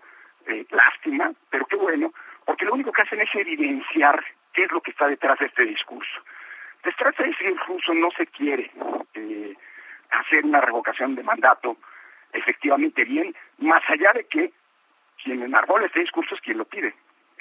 eh, 0.46 0.64
lástima, 0.70 1.32
pero 1.50 1.66
qué 1.66 1.74
bueno, 1.74 2.12
porque 2.44 2.64
lo 2.64 2.74
único 2.74 2.92
que 2.92 3.02
hacen 3.02 3.20
es 3.20 3.34
evidenciar 3.34 4.24
qué 4.52 4.62
es 4.62 4.70
lo 4.70 4.80
que 4.80 4.92
está 4.92 5.08
detrás 5.08 5.40
de 5.40 5.46
este 5.46 5.64
discurso. 5.64 6.20
Detrás 6.84 7.16
de 7.16 7.30
ese 7.30 7.48
discurso 7.48 7.94
no 7.94 8.12
se 8.12 8.28
quiere 8.28 8.70
eh, 9.14 9.56
hacer 10.12 10.44
una 10.44 10.60
revocación 10.60 11.16
de 11.16 11.24
mandato 11.24 11.78
efectivamente 12.32 13.04
bien, 13.04 13.34
más 13.58 13.82
allá 13.88 14.12
de 14.14 14.24
que 14.28 14.52
quien 15.20 15.42
enarbola 15.42 15.86
este 15.86 15.98
discurso 15.98 16.36
es 16.36 16.40
quien 16.42 16.58
lo 16.58 16.64
pide. 16.64 16.94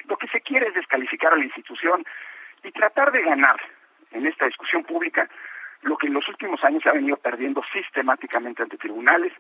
Lo 0.08 0.18
que 0.18 0.28
se 0.28 0.41
quiere 0.41 0.68
es 0.68 0.74
descalificar 0.74 1.34
a 1.34 1.38
la 1.38 1.45
institución 1.45 2.03
y 2.64 2.72
tratar 2.72 3.12
de 3.12 3.22
ganar 3.22 3.60
en 4.12 4.26
esta 4.26 4.45
discusión 4.45 4.84
pública 4.84 5.30
lo 5.82 5.97
que 5.97 6.08
en 6.08 6.14
los 6.14 6.28
últimos 6.28 6.64
años 6.64 6.82
se 6.84 6.89
ha 6.89 6.93
venido 6.93 7.18
perdiendo 7.18 7.62
sistemáticamente 7.72 8.64
ante 8.64 8.78
tribunales, 8.78 9.32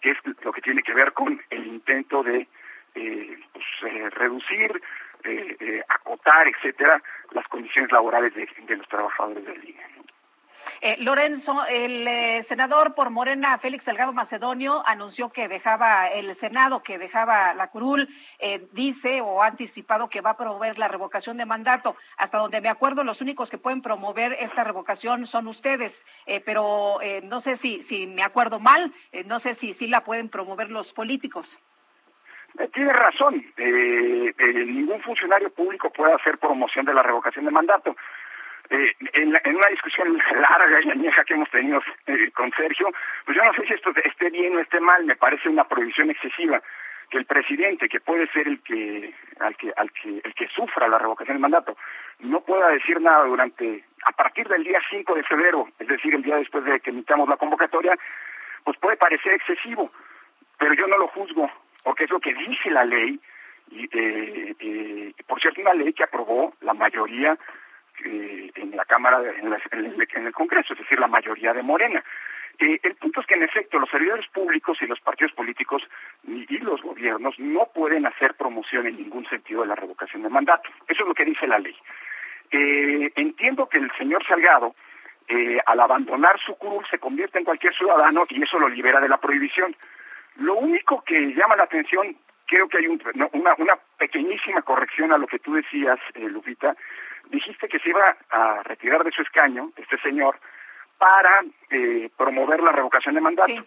que 0.00 0.10
es 0.12 0.18
lo 0.42 0.52
que 0.52 0.62
tiene 0.62 0.82
que 0.82 0.94
ver 0.94 1.12
con 1.12 1.40
el 1.50 1.66
intento 1.66 2.22
de 2.22 2.48
eh, 2.94 3.38
pues, 3.52 3.64
eh, 3.86 4.10
reducir, 4.10 4.72
eh, 5.24 5.82
acotar, 5.88 6.48
etcétera, 6.48 7.00
las 7.32 7.46
condiciones 7.48 7.92
laborales 7.92 8.34
de, 8.34 8.48
de 8.66 8.76
los 8.76 8.88
trabajadores 8.88 9.44
del 9.44 9.68
INE. 9.68 10.01
Eh, 10.80 10.96
Lorenzo, 10.98 11.64
el 11.68 12.06
eh, 12.08 12.42
senador 12.42 12.94
por 12.94 13.10
Morena, 13.10 13.58
Félix 13.58 13.84
Salgado 13.84 14.12
Macedonio, 14.12 14.82
anunció 14.86 15.30
que 15.30 15.48
dejaba 15.48 16.08
el 16.08 16.34
Senado, 16.34 16.82
que 16.82 16.98
dejaba 16.98 17.54
la 17.54 17.68
curul, 17.68 18.08
eh, 18.38 18.66
dice 18.72 19.20
o 19.20 19.42
ha 19.42 19.46
anticipado 19.46 20.08
que 20.08 20.20
va 20.20 20.30
a 20.30 20.36
promover 20.36 20.78
la 20.78 20.88
revocación 20.88 21.36
de 21.36 21.46
mandato. 21.46 21.96
Hasta 22.16 22.38
donde 22.38 22.60
me 22.60 22.68
acuerdo, 22.68 23.04
los 23.04 23.20
únicos 23.20 23.50
que 23.50 23.58
pueden 23.58 23.82
promover 23.82 24.32
esta 24.40 24.64
revocación 24.64 25.26
son 25.26 25.46
ustedes, 25.46 26.06
pero 26.44 26.98
no 27.24 27.40
sé 27.40 27.56
si, 27.56 27.82
si 27.82 28.06
me 28.06 28.22
acuerdo 28.22 28.58
mal, 28.58 28.92
no 29.26 29.38
sé 29.38 29.54
si, 29.54 29.72
si 29.72 29.86
la 29.86 30.04
pueden 30.04 30.28
promover 30.28 30.70
los 30.70 30.92
políticos. 30.92 31.58
Tiene 32.72 32.92
razón, 32.92 33.44
ningún 33.56 35.00
funcionario 35.02 35.50
público 35.50 35.90
puede 35.90 36.14
hacer 36.14 36.38
promoción 36.38 36.84
de 36.84 36.94
la 36.94 37.02
revocación 37.02 37.44
de 37.44 37.50
mandato. 37.50 37.96
Eh, 38.72 38.96
en, 39.12 39.28
una 39.28 39.68
discusión 39.68 40.18
larga 40.34 40.80
y 40.82 40.90
añeja 40.90 41.24
que 41.24 41.34
hemos 41.34 41.50
tenido 41.50 41.82
eh, 42.06 42.30
con 42.30 42.50
Sergio, 42.52 42.88
pues 43.26 43.36
yo 43.36 43.44
no 43.44 43.52
sé 43.52 43.66
si 43.66 43.74
esto 43.74 43.92
esté 44.02 44.30
bien 44.30 44.56
o 44.56 44.60
esté 44.60 44.80
mal, 44.80 45.04
me 45.04 45.14
parece 45.14 45.50
una 45.50 45.64
prohibición 45.64 46.08
excesiva 46.10 46.62
que 47.10 47.18
el 47.18 47.26
presidente, 47.26 47.90
que 47.90 48.00
puede 48.00 48.26
ser 48.28 48.48
el 48.48 48.62
que, 48.62 49.12
al 49.40 49.54
que, 49.56 49.74
al 49.76 49.92
que, 49.92 50.22
el 50.24 50.34
que 50.34 50.48
sufra 50.48 50.88
la 50.88 50.96
revocación 50.96 51.34
del 51.34 51.42
mandato, 51.42 51.76
no 52.20 52.40
pueda 52.40 52.70
decir 52.70 52.98
nada 52.98 53.26
durante, 53.26 53.84
a 54.04 54.12
partir 54.12 54.48
del 54.48 54.64
día 54.64 54.80
5 54.88 55.16
de 55.16 55.22
febrero, 55.24 55.68
es 55.78 55.88
decir, 55.88 56.14
el 56.14 56.22
día 56.22 56.36
después 56.36 56.64
de 56.64 56.80
que 56.80 56.88
emitamos 56.88 57.28
la 57.28 57.36
convocatoria, 57.36 57.94
pues 58.64 58.78
puede 58.78 58.96
parecer 58.96 59.34
excesivo, 59.34 59.92
pero 60.58 60.72
yo 60.72 60.86
no 60.86 60.96
lo 60.96 61.08
juzgo, 61.08 61.50
porque 61.84 62.04
es 62.04 62.10
lo 62.10 62.20
que 62.20 62.32
dice 62.32 62.70
la 62.70 62.86
ley, 62.86 63.20
y 63.70 63.86
eh, 63.92 65.12
por 65.26 65.38
cierto, 65.42 65.60
una 65.60 65.74
ley 65.74 65.92
que 65.92 66.04
aprobó 66.04 66.54
la 66.62 66.72
mayoría 66.72 67.36
eh, 68.04 68.50
en 68.54 68.76
la 68.76 68.84
Cámara, 68.84 69.20
en, 69.38 69.52
en, 69.52 70.26
el 70.26 70.32
Congreso, 70.32 70.72
es 70.72 70.78
decir, 70.78 70.98
la 70.98 71.06
mayoría 71.06 71.52
de 71.52 71.62
Morena. 71.62 72.02
Eh, 72.58 72.80
el 72.82 72.94
punto 72.96 73.20
es 73.20 73.26
que, 73.26 73.34
en 73.34 73.42
efecto, 73.42 73.78
los 73.78 73.90
servidores 73.90 74.26
públicos 74.28 74.78
y 74.80 74.86
los 74.86 75.00
partidos 75.00 75.32
políticos 75.32 75.82
y 76.26 76.58
los 76.58 76.82
gobiernos 76.82 77.38
no 77.38 77.68
pueden 77.74 78.06
hacer 78.06 78.34
promoción 78.34 78.86
en 78.86 78.96
ningún 78.96 79.26
sentido 79.28 79.62
de 79.62 79.68
la 79.68 79.74
revocación 79.74 80.22
de 80.22 80.28
mandato. 80.28 80.68
Eso 80.88 81.02
es 81.02 81.08
lo 81.08 81.14
que 81.14 81.24
dice 81.24 81.46
la 81.46 81.58
ley. 81.58 81.76
Eh, 82.50 83.12
entiendo 83.16 83.68
que 83.68 83.78
el 83.78 83.90
señor 83.96 84.24
Salgado, 84.26 84.74
al 85.64 85.80
abandonar 85.80 86.38
su 86.44 86.54
curul, 86.56 86.84
se 86.90 86.98
convierte 86.98 87.38
en 87.38 87.44
cualquier 87.44 87.74
ciudadano 87.74 88.24
y 88.28 88.42
eso 88.42 88.58
lo 88.58 88.68
libera 88.68 89.00
de 89.00 89.08
la 89.08 89.16
prohibición. 89.16 89.74
Lo 90.36 90.56
único 90.56 91.02
que 91.04 91.32
llama 91.34 91.56
la 91.56 91.64
atención, 91.64 92.14
creo 92.46 92.68
que 92.68 92.78
hay 92.78 92.86
una, 92.86 93.54
una 93.56 93.78
pequeñísima 93.96 94.60
corrección 94.60 95.10
a 95.10 95.18
lo 95.18 95.26
que 95.26 95.38
tú 95.38 95.54
decías, 95.54 95.98
Lupita, 96.14 96.76
dijiste 97.30 97.68
que 97.68 97.78
se 97.78 97.90
iba 97.90 98.16
a 98.30 98.62
retirar 98.62 99.04
de 99.04 99.10
su 99.10 99.22
escaño, 99.22 99.70
este 99.76 99.98
señor, 99.98 100.38
para 100.98 101.42
eh, 101.70 102.10
promover 102.16 102.62
la 102.62 102.72
revocación 102.72 103.14
de 103.14 103.20
mandato. 103.20 103.64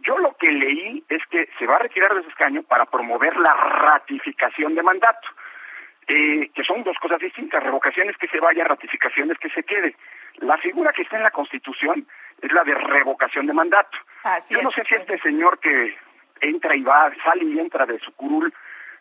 Yo 0.00 0.16
lo 0.18 0.36
que 0.36 0.50
leí 0.50 1.04
es 1.08 1.22
que 1.26 1.48
se 1.58 1.66
va 1.66 1.76
a 1.76 1.80
retirar 1.80 2.14
de 2.14 2.22
su 2.22 2.28
escaño 2.28 2.62
para 2.62 2.86
promover 2.86 3.36
la 3.36 3.52
ratificación 3.52 4.74
de 4.74 4.82
mandato, 4.82 5.28
eh, 6.06 6.50
que 6.54 6.62
son 6.62 6.84
dos 6.84 6.96
cosas 6.98 7.18
distintas, 7.18 7.62
revocaciones 7.62 8.16
que 8.16 8.28
se 8.28 8.40
vaya, 8.40 8.64
ratificaciones 8.64 9.36
que 9.38 9.50
se 9.50 9.64
quede. 9.64 9.96
La 10.36 10.56
figura 10.58 10.92
que 10.92 11.02
está 11.02 11.16
en 11.16 11.24
la 11.24 11.30
Constitución 11.30 12.06
es 12.40 12.52
la 12.52 12.62
de 12.64 12.74
revocación 12.74 13.46
de 13.46 13.52
mandato. 13.52 13.98
Yo 14.48 14.62
no 14.62 14.70
sé 14.70 14.84
si 14.88 14.94
este 14.94 15.18
señor 15.18 15.58
que 15.58 15.96
entra 16.40 16.76
y 16.76 16.82
va, 16.82 17.12
sale 17.24 17.44
y 17.44 17.58
entra 17.58 17.84
de 17.84 17.98
su 17.98 18.14
curul 18.14 18.54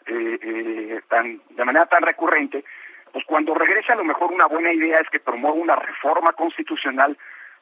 eh, 0.07 0.99
tan, 1.07 1.39
de 1.49 1.65
manera 1.65 1.85
tan 1.85 2.01
recurrente, 2.01 2.63
pues, 3.17 3.25
cuando 3.25 3.55
regrese 3.55 3.91
a 3.91 3.95
lo 3.95 4.03
mejor 4.03 4.31
una 4.31 4.45
buena 4.45 4.71
idea 4.71 4.97
es 4.97 5.09
que 5.09 5.19
promueva 5.19 5.55
una 5.57 5.75
reforma 5.75 6.33
constitucional 6.33 7.17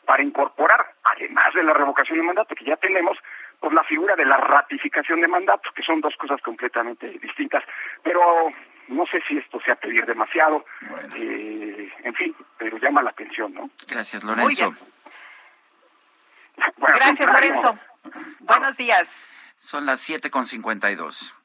para 0.05 0.21
incorporar, 0.21 0.85
además 1.01 1.53
de 1.53 1.63
la 1.63 1.71
revocación 1.71 2.17
de 2.17 2.25
mandato 2.25 2.53
que 2.55 2.65
ya 2.65 2.75
tenemos, 2.75 3.17
pues 3.61 3.71
la 3.71 3.85
figura 3.85 4.17
de 4.17 4.25
la 4.25 4.35
ratificación 4.35 5.21
de 5.21 5.29
mandatos, 5.29 5.71
que 5.73 5.81
son 5.81 6.01
dos 6.01 6.13
cosas 6.17 6.41
completamente 6.41 7.07
distintas. 7.07 7.63
Pero 8.03 8.51
no 8.89 9.05
sé 9.05 9.23
si 9.29 9.37
esto 9.37 9.61
sea 9.61 9.75
pedir 9.75 10.05
demasiado, 10.05 10.65
eh, 11.15 11.89
en 12.03 12.13
fin, 12.15 12.35
pero 12.57 12.77
llama 12.77 13.01
la 13.01 13.11
atención, 13.11 13.53
¿no? 13.53 13.69
Gracias, 13.87 14.25
Lorenzo. 14.25 14.73
Bueno, 16.75 16.95
Gracias, 16.97 17.31
pues, 17.31 17.31
Lorenzo. 17.31 17.77
Buenos 18.41 18.75
días. 18.75 19.29
Son 19.55 19.85
las 19.85 20.01
7.52. 20.09 21.44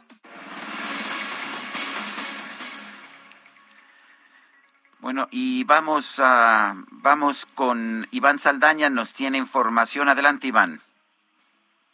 Bueno, 5.01 5.27
y 5.31 5.63
vamos 5.63 6.19
a 6.23 6.75
vamos 6.91 7.47
con 7.47 8.05
Iván 8.11 8.37
Saldaña, 8.37 8.87
nos 8.91 9.15
tiene 9.15 9.39
información. 9.39 10.09
Adelante, 10.09 10.45
Iván. 10.45 10.79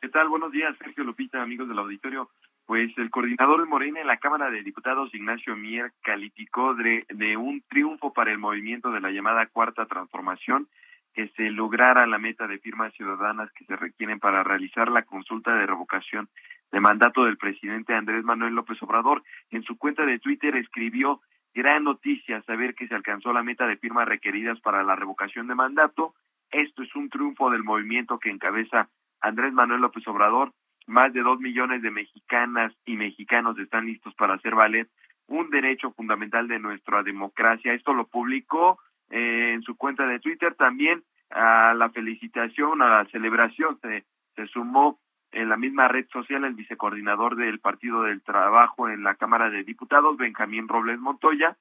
¿Qué 0.02 0.10
tal? 0.10 0.28
Buenos 0.28 0.52
días, 0.52 0.76
Sergio 0.78 1.06
Lupita, 1.06 1.42
amigos 1.42 1.70
del 1.70 1.80
auditorio. 1.80 2.30
Pues 2.66 2.92
el 2.98 3.10
coordinador 3.10 3.62
de 3.62 3.66
Morena 3.66 4.02
en 4.02 4.08
la 4.08 4.18
Cámara 4.18 4.52
de 4.52 4.62
Diputados, 4.62 5.16
Ignacio 5.16 5.56
Mier, 5.56 5.94
calificó 6.04 6.76
de, 6.76 7.06
de 7.08 7.38
un 7.38 7.64
triunfo 7.70 8.12
para 8.12 8.30
el 8.34 8.40
movimiento 8.40 8.92
de 8.92 9.00
la 9.00 9.10
llamada 9.10 9.46
Cuarta 9.46 9.86
Transformación 9.86 10.68
que 11.14 11.30
se 11.30 11.50
lograra 11.50 12.06
la 12.08 12.20
meta 12.20 12.46
de 12.46 12.60
firmas 12.60 12.94
ciudadanas 12.94 13.50
que 13.54 13.64
se 13.64 13.78
requieren 13.78 14.20
para 14.20 14.44
realizar 14.44 14.90
la 14.90 15.04
consulta 15.04 15.56
de 15.56 15.66
revocación 15.66 16.28
de 16.74 16.82
mandato 16.82 17.24
del 17.24 17.38
presidente 17.38 17.94
Andrés 17.94 18.26
Manuel 18.26 18.54
López 18.54 18.84
Obrador. 18.84 19.24
En 19.50 19.64
su 19.64 19.78
cuenta 19.78 20.06
de 20.06 20.20
Twitter 20.20 20.58
escribió 20.58 21.22
gran 21.58 21.86
noticia 21.86 22.44
saber 22.44 22.76
que 22.76 22.88
se 22.88 22.94
alcanzó 22.94 23.34
la 23.34 23.42
meta 23.42 23.66
de 23.66 23.78
firmas 23.78 24.08
requeridas 24.08 24.60
para 24.62 24.84
la 24.84 24.96
revocación 24.96 25.48
de 25.48 25.56
mandato. 25.56 26.14
Esto 26.52 26.84
es 26.84 26.96
un 26.96 27.10
triunfo 27.10 27.50
del 27.50 27.64
movimiento 27.64 28.20
que 28.20 28.30
encabeza 28.30 28.90
Andrés 29.22 29.54
Manuel 29.54 29.82
López 29.82 30.08
Obrador. 30.08 30.54
Más 30.86 31.12
de 31.14 31.22
dos 31.22 31.40
millones 31.40 31.82
de 31.82 31.90
mexicanas 31.90 32.74
y 32.86 32.96
mexicanos 32.96 33.58
están 33.58 33.88
listos 33.88 34.14
para 34.14 34.36
hacer 34.36 34.54
valer 34.54 34.88
un 35.26 35.50
derecho 35.50 35.92
fundamental 35.94 36.48
de 36.48 36.60
nuestra 36.60 37.02
democracia. 37.02 37.74
Esto 37.74 37.92
lo 37.92 38.06
publicó 38.06 38.78
eh, 39.10 39.54
en 39.56 39.64
su 39.64 39.76
cuenta 39.76 40.06
de 40.06 40.20
Twitter. 40.20 40.54
También 40.54 41.04
a 41.32 41.74
la 41.74 41.90
felicitación, 41.90 42.84
a 42.84 43.00
la 43.00 43.06
celebración 43.06 43.80
se, 43.82 44.06
se 44.36 44.46
sumó 44.46 45.00
en 45.32 45.50
la 45.50 45.58
misma 45.58 45.88
red 45.88 46.08
social 46.10 46.44
el 46.44 46.54
vicecoordinador 46.54 47.36
del 47.36 47.60
Partido 47.60 48.04
del 48.04 48.22
Trabajo 48.22 48.90
en 48.90 49.04
la 49.04 49.16
Cámara 49.16 49.50
de 49.50 49.64
Diputados, 49.64 50.18
Benjamín 50.18 50.68
Robles 50.68 51.00
Montoya, 51.00 51.58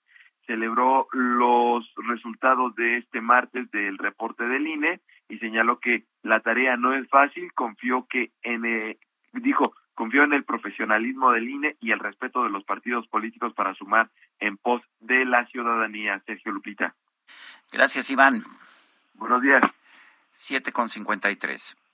celebró 0.46 1.08
los 1.12 1.92
resultados 2.08 2.74
de 2.76 2.98
este 2.98 3.20
martes 3.20 3.70
del 3.70 3.98
reporte 3.98 4.44
del 4.44 4.66
INE 4.66 5.00
y 5.28 5.38
señaló 5.38 5.80
que 5.80 6.04
la 6.22 6.40
tarea 6.40 6.76
no 6.76 6.94
es 6.94 7.08
fácil, 7.08 7.52
confió 7.52 8.06
que 8.08 8.30
en 8.42 8.64
eh, 8.64 8.98
dijo, 9.32 9.74
confió 9.94 10.22
en 10.22 10.32
el 10.32 10.44
profesionalismo 10.44 11.32
del 11.32 11.48
INE 11.48 11.76
y 11.80 11.90
el 11.90 11.98
respeto 11.98 12.44
de 12.44 12.50
los 12.50 12.64
partidos 12.64 13.06
políticos 13.08 13.52
para 13.54 13.74
sumar 13.74 14.10
en 14.38 14.56
pos 14.56 14.82
de 15.00 15.24
la 15.24 15.46
ciudadanía. 15.46 16.22
Sergio 16.26 16.52
Lupita. 16.52 16.94
Gracias, 17.72 18.08
Iván. 18.10 18.44
Buenos 19.14 19.42
días. 19.42 19.62
7 20.32 20.70
con 20.72 20.88
53. 20.88 21.85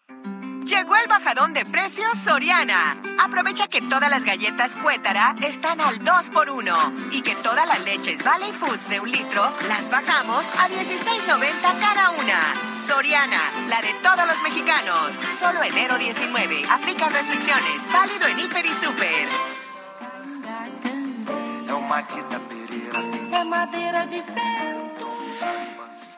Llegó 0.64 0.94
el 0.96 1.08
bajadón 1.08 1.52
de 1.52 1.64
precios 1.64 2.16
Soriana. 2.24 2.96
Aprovecha 3.20 3.66
que 3.66 3.80
todas 3.82 4.08
las 4.08 4.24
galletas 4.24 4.72
Cuétara 4.76 5.34
están 5.42 5.80
al 5.80 5.98
2x1 5.98 7.12
y 7.12 7.22
que 7.22 7.34
todas 7.36 7.66
las 7.66 7.80
leches 7.80 8.22
Valley 8.22 8.52
Foods 8.52 8.88
de 8.88 9.00
un 9.00 9.10
litro 9.10 9.42
las 9.68 9.90
bajamos 9.90 10.44
a 10.58 10.68
16.90 10.68 11.80
cada 11.80 12.10
una. 12.10 12.40
Soriana, 12.86 13.40
la 13.68 13.82
de 13.82 13.92
todos 14.02 14.26
los 14.26 14.40
mexicanos. 14.42 15.12
Solo 15.40 15.62
enero 15.62 15.98
19. 15.98 16.62
Aplica 16.70 17.08
restricciones. 17.08 17.92
Válido 17.92 18.28
en 18.28 18.38
Hiper 18.40 18.66
y 18.66 18.74
Super. 18.84 19.28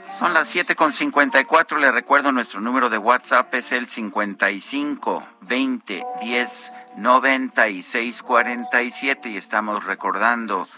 Son 0.06 0.34
las 0.34 0.48
siete 0.48 0.76
con 0.76 0.92
54. 0.92 1.78
Le 1.78 1.90
recuerdo 1.90 2.30
nuestro 2.30 2.60
número 2.60 2.90
de 2.90 2.98
WhatsApp 2.98 3.52
es 3.54 3.72
el 3.72 3.86
55 3.86 5.22
20 5.42 6.04
10 6.20 6.72
96 6.96 8.22
47 8.22 9.30
y 9.30 9.36
estamos 9.36 9.84
recordando 9.84 10.68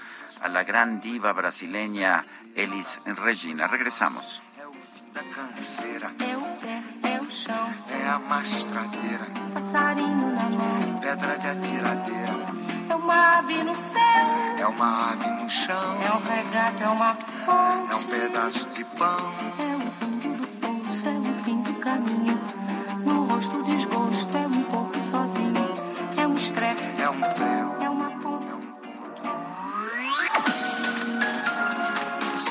a 0.40 0.48
la 0.48 0.64
gran 0.64 1.00
diva 1.00 1.32
brasileña 1.32 2.24
Elis 2.54 3.00
Regina. 3.04 3.66
Regresamos. 3.66 4.42
Uma 13.06 13.38
ave 13.38 13.62
no 13.62 13.72
céu, 13.72 14.26
é 14.58 14.66
uma 14.66 15.12
ave 15.12 15.28
no 15.28 15.48
chão, 15.48 16.02
é 16.02 16.12
um 16.12 16.18
regato, 16.18 16.82
é 16.82 16.88
uma 16.88 17.14
fonte, 17.14 17.92
é 17.92 17.94
um 17.94 18.02
pedaço 18.02 18.68
de 18.70 18.84
pão, 18.84 19.32
é 19.60 19.76
o 19.76 19.90
fundo 19.92 20.36
do 20.36 20.46
poço, 20.58 21.08
é 21.08 21.12
o 21.12 21.34
fim 21.44 21.62
do 21.62 21.74
caminho. 21.74 22.40
No 23.04 23.26
rosto 23.26 23.62
desgosto, 23.62 24.36
é 24.36 24.48
um 24.48 24.62
pouco 24.64 24.98
sozinho, 24.98 25.54
é 26.18 26.26
um 26.26 26.34
estrepe, 26.34 26.82
é 27.00 27.08
um 27.08 27.20
prego, 27.20 27.85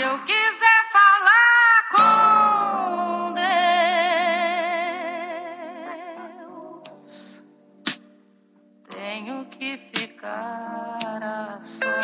Eu 0.00 0.18
quiser 0.20 0.90
falar 0.90 1.88
com 1.90 3.34
Deus, 6.40 7.42
tenho 8.88 9.44
que 9.46 9.76
ficar 9.92 11.22
a 11.22 11.60
sós. 11.60 12.00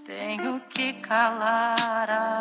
Tenho 0.05 0.59
que 0.69 0.93
calar 0.95 2.09
a 2.09 2.36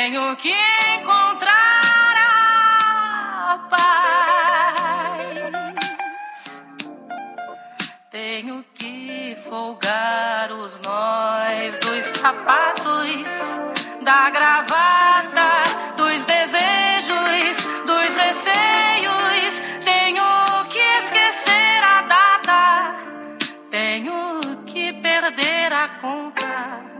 Tenho 0.00 0.36
que 0.36 0.54
encontrar 0.96 2.14
a 2.16 3.58
paz. 3.68 5.42
Tenho 8.08 8.64
que 8.74 9.36
folgar 9.48 10.52
os 10.52 10.78
nós 10.82 11.76
dos 11.78 12.04
sapatos, 12.20 13.58
da 14.02 14.30
gravata, 14.30 15.64
dos 15.96 16.24
desejos, 16.24 17.56
dos 17.84 18.14
receios. 18.14 19.60
Tenho 19.84 20.24
que 20.70 20.78
esquecer 20.78 21.82
a 21.82 22.02
data. 22.02 22.94
Tenho 23.68 24.40
que 24.64 24.92
perder 24.92 25.72
a 25.72 25.88
conta. 26.00 26.97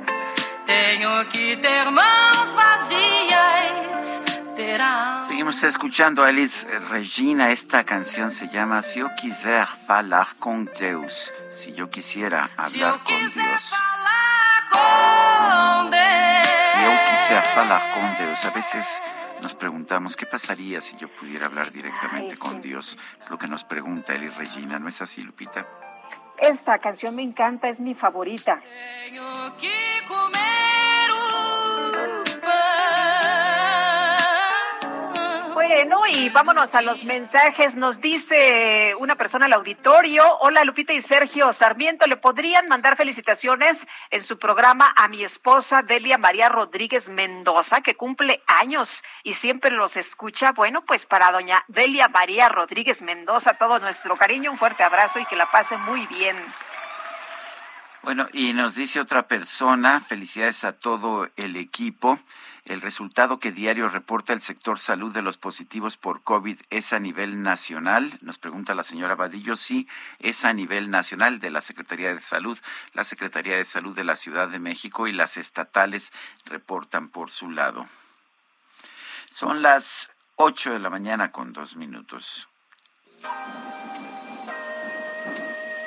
Tenho 0.68 1.26
que 1.30 1.56
ter 1.56 1.90
mãos 1.90 2.54
vazias, 2.54 4.20
ter 4.54 4.78
a 4.82 5.18
Seguimos 5.26 5.62
escuchando 5.62 6.22
a 6.22 6.28
Elis 6.28 6.66
Regina. 6.90 7.50
Esta 7.50 7.84
canción 7.84 8.30
se 8.30 8.48
llama 8.48 8.82
Si 8.82 8.98
yo 9.00 9.08
quiser 9.18 9.66
falar 9.86 10.26
con 10.38 10.66
Deus. 10.78 11.32
Si 11.50 11.72
yo 11.72 11.88
quisiera 11.88 12.50
hablar 12.56 13.02
con 13.02 13.04
quiser 13.16 13.44
Dios. 13.44 13.62
falar 13.70 14.62
Si 16.74 16.84
yo 16.84 16.90
Deus. 16.90 17.00
quisiera 17.10 17.60
hablar 17.62 17.82
con 17.94 18.16
Dios. 18.26 18.44
A 18.44 18.50
veces 18.50 18.86
nos 19.42 19.54
preguntamos 19.54 20.16
qué 20.16 20.26
pasaría 20.26 20.82
si 20.82 20.96
yo 20.96 21.08
pudiera 21.08 21.46
hablar 21.46 21.70
directamente 21.72 22.34
Ay, 22.34 22.38
con 22.38 22.56
sí. 22.62 22.68
Dios. 22.68 22.98
Es 23.22 23.30
lo 23.30 23.38
que 23.38 23.46
nos 23.48 23.64
pregunta 23.64 24.12
Elis 24.14 24.36
Regina. 24.36 24.78
¿No 24.78 24.88
es 24.88 25.00
así, 25.00 25.22
Lupita? 25.22 25.66
Esta 26.38 26.78
canción 26.78 27.16
me 27.16 27.22
encanta, 27.22 27.68
es 27.68 27.80
mi 27.80 27.94
favorita. 27.94 28.60
Tenho 28.60 29.56
que 29.56 30.02
comer 30.06 30.57
Bueno, 35.68 36.00
y 36.10 36.30
vámonos 36.30 36.74
a 36.74 36.80
los 36.80 37.04
mensajes. 37.04 37.76
Nos 37.76 38.00
dice 38.00 38.94
una 39.00 39.16
persona 39.16 39.44
al 39.44 39.52
auditorio, 39.52 40.22
hola 40.38 40.64
Lupita 40.64 40.94
y 40.94 41.00
Sergio 41.02 41.52
Sarmiento, 41.52 42.06
¿le 42.06 42.16
podrían 42.16 42.68
mandar 42.68 42.96
felicitaciones 42.96 43.86
en 44.08 44.22
su 44.22 44.38
programa 44.38 44.94
a 44.96 45.08
mi 45.08 45.22
esposa 45.22 45.82
Delia 45.82 46.16
María 46.16 46.48
Rodríguez 46.48 47.10
Mendoza, 47.10 47.82
que 47.82 47.96
cumple 47.96 48.42
años 48.46 49.04
y 49.24 49.34
siempre 49.34 49.70
los 49.70 49.98
escucha? 49.98 50.52
Bueno, 50.52 50.86
pues 50.86 51.04
para 51.04 51.30
doña 51.32 51.62
Delia 51.68 52.08
María 52.08 52.48
Rodríguez 52.48 53.02
Mendoza, 53.02 53.58
todo 53.58 53.78
nuestro 53.78 54.16
cariño, 54.16 54.50
un 54.50 54.56
fuerte 54.56 54.84
abrazo 54.84 55.18
y 55.18 55.26
que 55.26 55.36
la 55.36 55.50
pase 55.50 55.76
muy 55.76 56.06
bien. 56.06 56.34
Bueno, 58.02 58.26
y 58.32 58.54
nos 58.54 58.74
dice 58.76 59.00
otra 59.00 59.28
persona, 59.28 60.00
felicidades 60.00 60.64
a 60.64 60.72
todo 60.72 61.28
el 61.36 61.56
equipo. 61.56 62.18
El 62.68 62.82
resultado 62.82 63.40
que 63.40 63.50
diario 63.50 63.88
reporta 63.88 64.34
el 64.34 64.42
sector 64.42 64.78
salud 64.78 65.10
de 65.10 65.22
los 65.22 65.38
positivos 65.38 65.96
por 65.96 66.20
COVID 66.20 66.60
es 66.68 66.92
a 66.92 66.98
nivel 66.98 67.42
nacional. 67.42 68.18
Nos 68.20 68.36
pregunta 68.36 68.74
la 68.74 68.82
señora 68.82 69.14
Vadillo, 69.14 69.56
sí, 69.56 69.88
es 70.18 70.44
a 70.44 70.52
nivel 70.52 70.90
nacional 70.90 71.40
de 71.40 71.50
la 71.50 71.62
Secretaría 71.62 72.12
de 72.12 72.20
Salud. 72.20 72.58
La 72.92 73.04
Secretaría 73.04 73.56
de 73.56 73.64
Salud 73.64 73.96
de 73.96 74.04
la 74.04 74.16
Ciudad 74.16 74.48
de 74.48 74.58
México 74.58 75.08
y 75.08 75.12
las 75.12 75.38
estatales 75.38 76.12
reportan 76.44 77.08
por 77.08 77.30
su 77.30 77.50
lado. 77.50 77.86
Son 79.30 79.62
las 79.62 80.10
8 80.36 80.74
de 80.74 80.78
la 80.78 80.90
mañana 80.90 81.32
con 81.32 81.54
dos 81.54 81.74
minutos. 81.74 82.48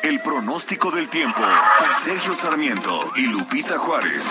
El 0.01 0.19
pronóstico 0.21 0.89
del 0.89 1.09
tiempo. 1.09 1.43
Sergio 2.03 2.33
Sarmiento 2.33 3.11
y 3.15 3.27
Lupita 3.27 3.77
Juárez. 3.77 4.27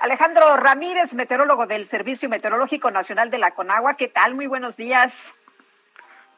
Alejandro 0.00 0.56
Ramírez, 0.56 1.14
meteorólogo 1.14 1.66
del 1.66 1.84
Servicio 1.84 2.28
Meteorológico 2.28 2.90
Nacional 2.90 3.30
de 3.30 3.38
la 3.38 3.52
Conagua. 3.52 3.94
¿Qué 3.94 4.08
tal? 4.08 4.34
Muy 4.34 4.46
buenos 4.46 4.76
días. 4.76 5.34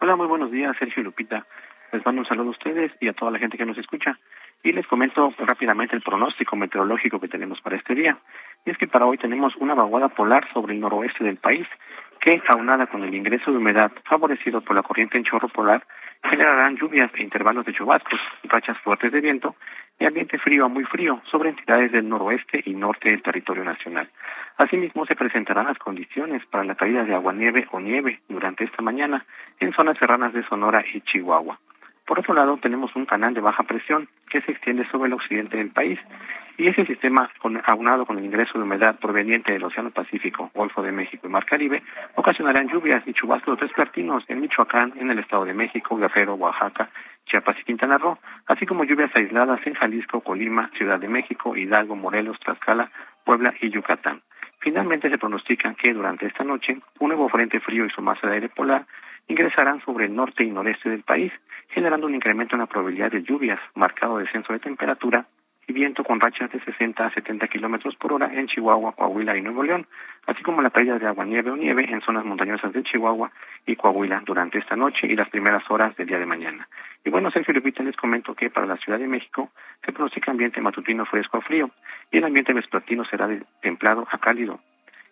Hola, 0.00 0.16
muy 0.16 0.26
buenos 0.26 0.50
días, 0.50 0.76
Sergio 0.78 1.00
y 1.00 1.04
Lupita. 1.04 1.44
Les 1.92 2.04
mando 2.04 2.20
un 2.20 2.26
saludo 2.26 2.48
a 2.48 2.50
ustedes 2.50 2.92
y 3.00 3.08
a 3.08 3.12
toda 3.12 3.30
la 3.30 3.38
gente 3.38 3.56
que 3.56 3.64
nos 3.64 3.78
escucha. 3.78 4.18
Y 4.62 4.72
les 4.72 4.86
comento 4.86 5.32
rápidamente 5.38 5.96
el 5.96 6.02
pronóstico 6.02 6.56
meteorológico 6.56 7.20
que 7.20 7.28
tenemos 7.28 7.60
para 7.60 7.76
este 7.76 7.94
día. 7.94 8.18
Y 8.64 8.70
es 8.70 8.78
que 8.78 8.88
para 8.88 9.06
hoy 9.06 9.18
tenemos 9.18 9.54
una 9.56 9.74
vaguada 9.74 10.08
polar 10.08 10.46
sobre 10.52 10.74
el 10.74 10.80
noroeste 10.80 11.24
del 11.24 11.36
país 11.36 11.66
que, 12.20 12.42
aunada 12.48 12.86
con 12.86 13.02
el 13.02 13.14
ingreso 13.14 13.50
de 13.50 13.58
humedad 13.58 13.92
favorecido 14.04 14.60
por 14.60 14.76
la 14.76 14.82
corriente 14.82 15.18
en 15.18 15.24
chorro 15.24 15.48
polar, 15.48 15.84
generarán 16.22 16.76
lluvias 16.76 17.10
e 17.14 17.22
intervalos 17.22 17.64
de 17.64 17.72
chubascos, 17.72 18.20
rachas 18.44 18.78
fuertes 18.78 19.12
de 19.12 19.20
viento 19.20 19.54
y 19.98 20.04
ambiente 20.04 20.38
frío 20.38 20.64
a 20.64 20.68
muy 20.68 20.84
frío 20.84 21.20
sobre 21.30 21.50
entidades 21.50 21.92
del 21.92 22.08
noroeste 22.08 22.62
y 22.64 22.74
norte 22.74 23.10
del 23.10 23.22
territorio 23.22 23.64
nacional. 23.64 24.08
Asimismo, 24.56 25.06
se 25.06 25.16
presentarán 25.16 25.66
las 25.66 25.78
condiciones 25.78 26.44
para 26.46 26.64
la 26.64 26.74
caída 26.74 27.04
de 27.04 27.14
agua-nieve 27.14 27.66
o 27.72 27.80
nieve 27.80 28.20
durante 28.28 28.64
esta 28.64 28.82
mañana 28.82 29.24
en 29.60 29.72
zonas 29.72 29.98
serranas 29.98 30.32
de 30.32 30.44
Sonora 30.44 30.84
y 30.92 31.00
Chihuahua. 31.02 31.58
Por 32.08 32.20
otro 32.20 32.32
lado, 32.32 32.56
tenemos 32.56 32.96
un 32.96 33.04
canal 33.04 33.34
de 33.34 33.42
baja 33.42 33.64
presión 33.64 34.08
que 34.30 34.40
se 34.40 34.52
extiende 34.52 34.88
sobre 34.90 35.08
el 35.08 35.12
occidente 35.12 35.58
del 35.58 35.68
país 35.68 36.00
y 36.56 36.66
ese 36.66 36.86
sistema, 36.86 37.30
aunado 37.66 38.06
con 38.06 38.16
el 38.16 38.24
ingreso 38.24 38.56
de 38.56 38.64
humedad 38.64 38.98
proveniente 38.98 39.52
del 39.52 39.62
Océano 39.62 39.90
Pacífico, 39.90 40.50
Golfo 40.54 40.82
de 40.82 40.90
México 40.90 41.26
y 41.26 41.30
Mar 41.30 41.44
Caribe, 41.44 41.82
ocasionarán 42.14 42.66
lluvias 42.68 43.06
y 43.06 43.12
chubascos 43.12 43.60
vespertinos 43.60 44.24
en 44.28 44.40
Michoacán, 44.40 44.94
en 44.96 45.10
el 45.10 45.18
Estado 45.18 45.44
de 45.44 45.52
México, 45.52 45.98
Guerrero, 45.98 46.34
Oaxaca, 46.36 46.88
Chiapas 47.26 47.58
y 47.60 47.64
Quintana 47.64 47.98
Roo, 47.98 48.16
así 48.46 48.64
como 48.64 48.84
lluvias 48.84 49.14
aisladas 49.14 49.60
en 49.66 49.74
Jalisco, 49.74 50.22
Colima, 50.22 50.70
Ciudad 50.78 50.98
de 50.98 51.08
México, 51.08 51.54
Hidalgo, 51.58 51.94
Morelos, 51.94 52.40
Tlaxcala, 52.40 52.90
Puebla 53.22 53.52
y 53.60 53.68
Yucatán. 53.68 54.22
Finalmente 54.60 55.10
se 55.10 55.18
pronostica 55.18 55.74
que 55.74 55.92
durante 55.92 56.24
esta 56.24 56.42
noche 56.42 56.78
un 57.00 57.08
nuevo 57.08 57.28
frente 57.28 57.60
frío 57.60 57.84
y 57.84 57.90
su 57.90 58.00
masa 58.00 58.28
de 58.28 58.34
aire 58.34 58.48
polar 58.48 58.86
ingresarán 59.28 59.80
sobre 59.84 60.06
el 60.06 60.14
norte 60.14 60.42
y 60.42 60.50
noreste 60.50 60.90
del 60.90 61.02
país, 61.02 61.32
generando 61.68 62.06
un 62.06 62.14
incremento 62.14 62.56
en 62.56 62.60
la 62.60 62.66
probabilidad 62.66 63.12
de 63.12 63.22
lluvias, 63.22 63.60
marcado 63.74 64.18
descenso 64.18 64.52
de 64.52 64.58
temperatura 64.58 65.26
y 65.68 65.74
viento 65.74 66.02
con 66.02 66.18
rachas 66.18 66.50
de 66.50 66.60
60 66.60 67.06
a 67.06 67.12
70 67.12 67.46
kilómetros 67.48 67.94
por 67.96 68.14
hora 68.14 68.32
en 68.32 68.46
Chihuahua, 68.46 68.92
Coahuila 68.92 69.36
y 69.36 69.42
Nuevo 69.42 69.62
León, 69.62 69.86
así 70.26 70.42
como 70.42 70.62
la 70.62 70.70
caída 70.70 70.98
de 70.98 71.06
agua, 71.06 71.26
nieve 71.26 71.50
o 71.50 71.56
nieve 71.56 71.86
en 71.90 72.00
zonas 72.00 72.24
montañosas 72.24 72.72
de 72.72 72.82
Chihuahua 72.82 73.30
y 73.66 73.76
Coahuila 73.76 74.22
durante 74.24 74.58
esta 74.58 74.76
noche 74.76 75.06
y 75.06 75.14
las 75.14 75.28
primeras 75.28 75.62
horas 75.70 75.94
del 75.96 76.06
día 76.06 76.18
de 76.18 76.24
mañana. 76.24 76.66
Y 77.04 77.10
bueno, 77.10 77.30
Sergio 77.30 77.52
Lupita, 77.52 77.82
les 77.82 77.96
comento 77.96 78.34
que 78.34 78.48
para 78.48 78.66
la 78.66 78.78
Ciudad 78.78 78.98
de 78.98 79.06
México 79.06 79.50
se 79.84 79.92
pronostica 79.92 80.30
ambiente 80.30 80.62
matutino 80.62 81.04
fresco 81.04 81.36
a 81.36 81.42
frío 81.42 81.70
y 82.10 82.16
el 82.16 82.24
ambiente 82.24 82.54
vespertino 82.54 83.04
será 83.04 83.28
de 83.28 83.42
templado 83.60 84.08
a 84.10 84.16
cálido 84.16 84.60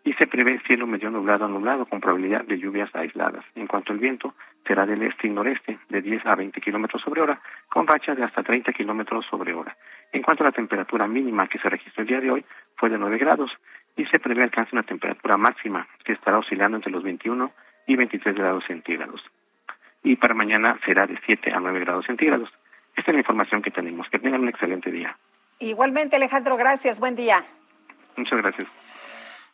y 0.06 0.12
se 0.12 0.28
prevé 0.28 0.60
cielo 0.60 0.86
medio 0.86 1.10
nublado 1.10 1.46
a 1.46 1.48
nublado 1.48 1.84
con 1.84 2.00
probabilidad 2.00 2.44
de 2.44 2.60
lluvias 2.60 2.88
aisladas. 2.94 3.44
En 3.56 3.66
cuanto 3.66 3.92
al 3.92 3.98
viento, 3.98 4.34
será 4.64 4.86
del 4.86 5.02
este 5.02 5.26
y 5.26 5.30
noreste 5.30 5.80
de 5.88 6.00
10 6.00 6.24
a 6.26 6.36
20 6.36 6.60
kilómetros 6.60 7.02
sobre 7.02 7.22
hora, 7.22 7.40
con 7.68 7.88
rachas 7.88 8.16
de 8.16 8.22
hasta 8.22 8.44
30 8.44 8.72
kilómetros 8.72 9.26
sobre 9.26 9.52
hora. 9.52 9.76
En 10.12 10.22
cuanto 10.22 10.44
a 10.44 10.46
la 10.46 10.52
temperatura 10.52 11.08
mínima 11.08 11.48
que 11.48 11.58
se 11.58 11.68
registró 11.68 12.02
el 12.02 12.08
día 12.08 12.20
de 12.20 12.30
hoy, 12.30 12.44
fue 12.76 12.88
de 12.88 12.98
9 12.98 13.18
grados 13.18 13.50
y 13.96 14.04
se 14.06 14.20
prevé 14.20 14.44
alcance 14.44 14.70
una 14.76 14.84
temperatura 14.84 15.36
máxima 15.36 15.88
que 16.04 16.12
estará 16.12 16.38
oscilando 16.38 16.76
entre 16.76 16.92
los 16.92 17.02
21 17.02 17.50
y 17.88 17.96
23 17.96 18.36
grados 18.36 18.62
centígrados. 18.68 19.20
Y 20.04 20.14
para 20.14 20.34
mañana 20.34 20.78
será 20.86 21.08
de 21.08 21.18
7 21.26 21.52
a 21.52 21.58
9 21.58 21.80
grados 21.80 22.06
centígrados. 22.06 22.48
Esta 22.96 23.10
es 23.10 23.14
la 23.16 23.20
información 23.22 23.60
que 23.60 23.72
tenemos. 23.72 24.08
Que 24.08 24.20
tengan 24.20 24.42
un 24.42 24.48
excelente 24.48 24.92
día. 24.92 25.16
Igualmente, 25.58 26.14
Alejandro, 26.14 26.56
gracias. 26.56 27.00
Buen 27.00 27.16
día. 27.16 27.42
Muchas 28.16 28.38
gracias. 28.38 28.68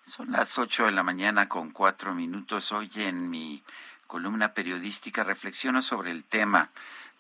Son 0.05 0.33
las 0.33 0.59
8 0.59 0.87
de 0.87 0.93
la 0.93 1.05
mañana 1.05 1.49
con 1.49 1.71
cuatro 1.71 2.13
minutos. 2.13 2.73
Hoy 2.73 2.91
en 2.97 3.31
mi 3.31 3.63
columna 4.09 4.53
periodística 4.53 5.23
reflexiono 5.23 5.81
sobre 5.81 6.11
el 6.11 6.25
tema 6.25 6.71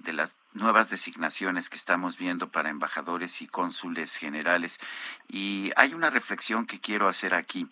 de 0.00 0.12
las 0.12 0.34
nuevas 0.52 0.90
designaciones 0.90 1.70
que 1.70 1.76
estamos 1.76 2.18
viendo 2.18 2.48
para 2.48 2.70
embajadores 2.70 3.40
y 3.40 3.46
cónsules 3.46 4.16
generales. 4.16 4.80
Y 5.28 5.70
hay 5.76 5.94
una 5.94 6.10
reflexión 6.10 6.66
que 6.66 6.80
quiero 6.80 7.06
hacer 7.06 7.34
aquí. 7.34 7.68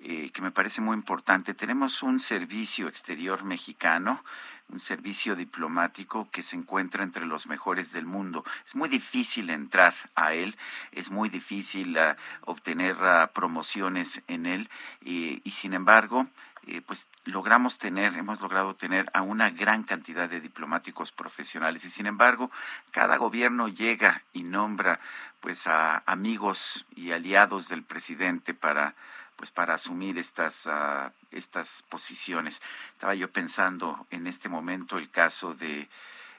Eh, 0.00 0.30
que 0.34 0.42
me 0.42 0.50
parece 0.50 0.82
muy 0.82 0.96
importante. 0.96 1.54
Tenemos 1.54 2.02
un 2.02 2.20
servicio 2.20 2.88
exterior 2.88 3.42
mexicano, 3.42 4.22
un 4.68 4.80
servicio 4.80 5.36
diplomático 5.36 6.28
que 6.30 6.42
se 6.42 6.56
encuentra 6.56 7.04
entre 7.04 7.26
los 7.26 7.46
mejores 7.46 7.92
del 7.92 8.06
mundo. 8.06 8.44
Es 8.66 8.74
muy 8.74 8.88
difícil 8.88 9.50
entrar 9.50 9.94
a 10.14 10.32
él, 10.32 10.56
es 10.92 11.10
muy 11.10 11.28
difícil 11.28 11.96
uh, 11.96 12.14
obtener 12.50 12.96
uh, 12.96 13.32
promociones 13.32 14.22
en 14.26 14.46
él 14.46 14.70
y 15.02 15.40
sin 15.50 15.74
embargo, 15.74 16.26
eh, 16.66 16.80
pues 16.80 17.08
logramos 17.26 17.76
tener, 17.78 18.16
hemos 18.16 18.40
logrado 18.40 18.74
tener 18.74 19.10
a 19.12 19.20
una 19.20 19.50
gran 19.50 19.82
cantidad 19.82 20.30
de 20.30 20.40
diplomáticos 20.40 21.12
profesionales 21.12 21.84
y 21.84 21.90
sin 21.90 22.06
embargo 22.06 22.50
cada 22.90 23.18
gobierno 23.18 23.68
llega 23.68 24.22
y 24.32 24.44
nombra 24.44 24.98
pues 25.40 25.66
a 25.66 26.02
amigos 26.06 26.86
y 26.96 27.12
aliados 27.12 27.68
del 27.68 27.82
presidente 27.82 28.54
para 28.54 28.94
pues 29.36 29.50
para 29.50 29.74
asumir 29.74 30.18
estas 30.18 30.66
uh, 30.66 31.10
estas 31.30 31.82
posiciones. 31.88 32.60
Estaba 32.92 33.14
yo 33.14 33.30
pensando 33.30 34.06
en 34.10 34.26
este 34.26 34.48
momento 34.48 34.98
el 34.98 35.10
caso 35.10 35.54
de 35.54 35.88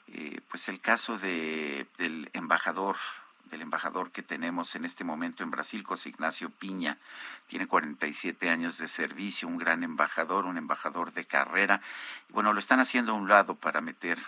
eh, 0.08 0.40
pues 0.48 0.68
el 0.68 0.80
caso 0.80 1.18
de 1.18 1.86
del 1.98 2.30
embajador 2.32 2.96
del 3.50 3.62
embajador 3.62 4.10
que 4.10 4.22
tenemos 4.22 4.74
en 4.74 4.84
este 4.84 5.04
momento 5.04 5.42
en 5.42 5.50
Brasil, 5.50 5.84
José 5.84 6.08
Ignacio 6.08 6.50
Piña. 6.50 6.98
Tiene 7.46 7.66
47 7.66 8.50
años 8.50 8.78
de 8.78 8.88
servicio, 8.88 9.48
un 9.48 9.58
gran 9.58 9.84
embajador, 9.84 10.46
un 10.46 10.58
embajador 10.58 11.12
de 11.12 11.24
carrera. 11.24 11.80
Bueno, 12.30 12.52
lo 12.52 12.58
están 12.58 12.80
haciendo 12.80 13.12
a 13.12 13.14
un 13.14 13.28
lado 13.28 13.54
para 13.54 13.80
meter 13.80 14.18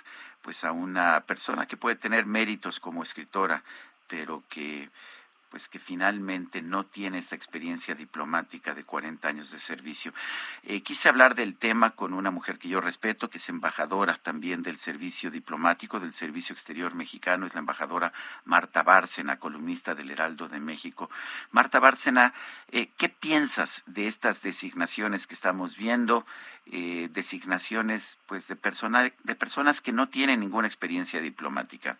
pues 0.43 0.65
a 0.65 0.73
una 0.73 1.21
persona 1.27 1.67
que 1.67 1.77
puede 1.77 1.97
tener 1.97 2.27
méritos 2.27 2.81
como 2.81 3.03
escritora, 3.03 3.65
pero 4.07 4.43
que 4.49 4.89
pues 5.51 5.69
que 5.69 5.79
finalmente 5.79 6.63
no 6.63 6.85
tiene 6.85 7.19
esta 7.19 7.37
experiencia 7.37 7.95
diplomática 7.95 8.75
de 8.75 8.85
40 8.85 9.29
años 9.29 9.51
de 9.51 9.59
servicio. 9.59 10.13
Eh, 10.63 10.83
quise 10.83 11.09
hablar 11.09 11.35
del 11.35 11.57
tema 11.57 11.91
con 11.91 12.13
una 12.13 12.31
mujer 12.31 12.59
que 12.59 12.69
yo 12.69 12.81
respeto, 12.81 13.31
que 13.31 13.39
es 13.39 13.49
embajadora 13.49 14.17
también 14.17 14.63
del 14.63 14.79
servicio 14.79 15.31
diplomático, 15.31 16.01
del 16.01 16.13
servicio 16.13 16.53
exterior 16.53 16.95
mexicano, 16.95 17.47
es 17.47 17.55
la 17.55 17.61
embajadora 17.61 18.13
Marta 18.45 18.83
Bárcena, 18.83 19.39
columnista 19.39 19.95
del 19.95 20.11
Heraldo 20.11 20.49
de 20.49 20.61
México. 20.61 21.11
Marta 21.51 21.81
Bárcena, 21.81 22.35
eh, 22.71 22.91
¿qué 22.97 23.09
piensas 23.09 23.83
de 23.87 24.07
estas 24.07 24.43
designaciones 24.43 25.27
que 25.27 25.35
estamos 25.35 25.77
viendo? 25.77 26.27
Eh, 26.71 27.09
designaciones 27.13 28.19
pues 28.27 28.47
de, 28.49 28.57
persona, 28.57 29.11
de 29.23 29.35
personas 29.35 29.81
que 29.81 29.93
no 29.93 30.09
tienen 30.09 30.41
ninguna 30.41 30.67
experiencia 30.67 31.21
diplomática. 31.21 31.97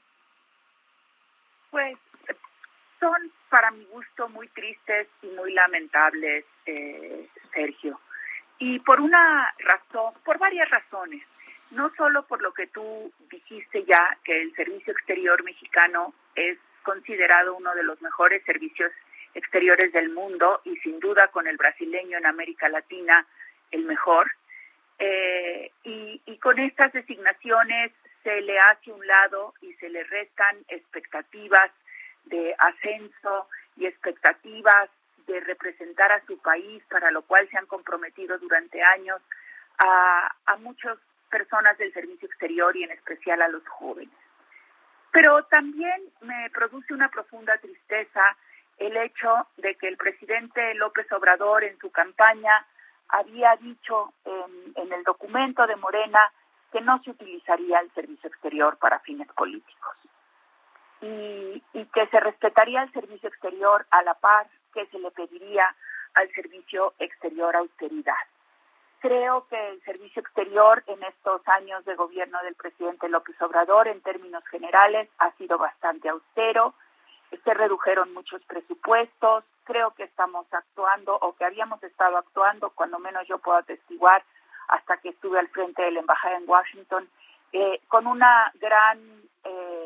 Pues 1.71 1.97
son 3.01 3.33
para 3.49 3.71
mi 3.71 3.85
gusto 3.87 4.29
muy 4.29 4.49
tristes 4.49 5.09
y 5.23 5.27
muy 5.29 5.53
lamentables, 5.53 6.45
eh, 6.67 7.27
Sergio. 7.53 8.01
Y 8.59 8.81
por 8.81 9.01
una 9.01 9.55
razón, 9.59 10.15
por 10.25 10.39
varias 10.39 10.69
razones. 10.71 11.23
No 11.71 11.93
solo 11.97 12.27
por 12.27 12.41
lo 12.41 12.53
que 12.53 12.67
tú 12.67 13.13
dijiste 13.31 13.85
ya, 13.85 14.17
que 14.25 14.41
el 14.41 14.55
servicio 14.55 14.93
exterior 14.93 15.45
mexicano 15.45 16.15
es 16.35 16.59
considerado 16.83 17.55
uno 17.57 17.75
de 17.75 17.83
los 17.83 18.01
mejores 18.01 18.43
servicios 18.45 18.91
exteriores 19.35 19.93
del 19.93 20.09
mundo 20.11 20.61
y 20.65 20.77
sin 20.79 20.99
duda 20.99 21.29
con 21.29 21.47
el 21.47 21.59
brasileño 21.59 22.17
en 22.17 22.27
América 22.27 22.69
Latina 22.69 23.27
el 23.71 23.85
mejor. 23.85 24.31
Eh, 24.99 25.71
y, 25.85 26.23
y 26.25 26.39
con 26.39 26.59
estas 26.59 26.93
designaciones 26.93 27.93
se 28.25 28.41
le 28.41 28.59
hace 28.59 28.91
un 28.91 29.07
lado 29.07 29.55
y 29.61 29.73
se 29.75 29.89
le 29.89 30.03
restan 30.05 30.57
expectativas 30.69 31.71
de 32.29 32.55
ascenso 32.59 33.49
y 33.77 33.87
expectativas 33.87 34.91
de 35.27 35.41
representar 35.41 36.11
a 36.13 36.21
su 36.23 36.41
país, 36.43 36.83
para 36.89 37.11
lo 37.11 37.23
cual 37.23 37.49
se 37.51 37.59
han 37.59 37.67
comprometido 37.67 38.39
durante 38.39 38.83
años 38.83 39.21
a, 39.79 40.35
a 40.47 40.57
muchas 40.57 40.99
personas 41.31 41.77
del 41.79 41.93
servicio 41.93 42.27
exterior 42.27 42.75
y 42.77 42.85
en 42.85 42.91
especial 42.93 43.43
a 43.43 43.49
los 43.49 43.67
jóvenes. 43.69 44.17
Pero 45.13 45.43
también 45.45 46.03
me 46.23 46.49
produce 46.51 46.95
una 46.95 47.09
profunda 47.09 47.57
tristeza 47.59 48.37
el 48.79 48.97
hecho 48.97 49.47
de 49.57 49.75
que 49.75 49.89
el 49.89 49.97
presidente 49.97 50.75
López 50.75 51.11
Obrador 51.13 51.65
en 51.65 51.79
su 51.79 51.91
campaña 51.91 52.67
había 53.09 53.57
dicho 53.57 54.13
en, 54.25 54.73
en 54.77 54.93
el 54.93 55.03
documento 55.03 55.67
de 55.67 55.77
Morena 55.77 56.21
que 56.73 56.81
no 56.81 57.03
se 57.03 57.11
utilizaría 57.11 57.81
el 57.81 57.91
servicio 57.93 58.29
exterior 58.29 58.77
para 58.79 59.01
fines 59.01 59.29
políticos 59.33 59.98
y, 61.01 61.63
que 61.93 62.07
se 62.09 62.21
respetaría 62.21 62.83
el 62.83 62.93
servicio 62.93 63.29
exterior 63.29 63.87
a 63.91 64.03
la 64.03 64.15
par 64.15 64.47
que 64.75 64.87
se 64.87 64.99
le 64.99 65.11
pediría 65.11 65.75
al 66.15 66.31
servicio 66.33 66.95
exterior 66.99 67.57
austeridad. 67.57 68.15
Creo 69.01 69.47
que 69.49 69.69
el 69.71 69.81
servicio 69.83 70.21
exterior 70.21 70.83
en 70.87 71.03
estos 71.05 71.47
años 71.49 71.85
de 71.85 71.95
gobierno 71.95 72.43
del 72.43 72.55
presidente 72.55 73.09
López 73.09 73.41
Obrador, 73.41 73.87
en 73.89 74.01
términos 74.03 74.45
generales, 74.49 75.09
ha 75.19 75.31
sido 75.33 75.57
bastante 75.57 76.09
austero. 76.09 76.75
Se 77.45 77.55
redujeron 77.55 78.13
muchos 78.13 78.43
presupuestos. 78.45 79.45
Creo 79.65 79.93
que 79.93 80.05
estamos 80.05 80.47
actuando 80.53 81.17
o 81.17 81.35
que 81.37 81.45
habíamos 81.45 81.83
estado 81.85 82.17
actuando, 82.17 82.71
cuando 82.71 82.99
menos 82.99 83.27
yo 83.29 83.39
puedo 83.39 83.59
atestiguar, 83.59 84.25
hasta 84.67 84.97
que 84.97 85.11
estuve 85.11 85.39
al 85.39 85.49
frente 85.49 85.83
de 85.83 85.93
la 85.93 86.01
embajada 86.01 86.37
en 86.37 86.49
Washington, 86.49 87.09
eh, 87.53 87.81
con 87.89 88.07
una 88.07 88.53
gran 88.61 88.99
eh, 89.45 89.78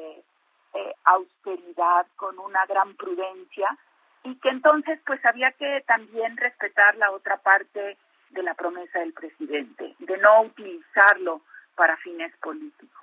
eh, 0.74 0.94
austeridad, 1.04 2.06
con 2.16 2.38
una 2.38 2.64
gran 2.66 2.94
prudencia, 2.94 3.76
y 4.24 4.34
que 4.36 4.48
entonces 4.48 5.00
pues 5.04 5.24
había 5.24 5.52
que 5.52 5.82
también 5.86 6.36
respetar 6.36 6.94
la 6.96 7.10
otra 7.10 7.36
parte 7.38 7.96
de 8.30 8.42
la 8.42 8.54
promesa 8.54 9.00
del 9.00 9.12
presidente, 9.12 9.94
de 9.98 10.18
no 10.18 10.42
utilizarlo 10.42 11.42
para 11.74 11.96
fines 11.98 12.34
políticos. 12.36 13.02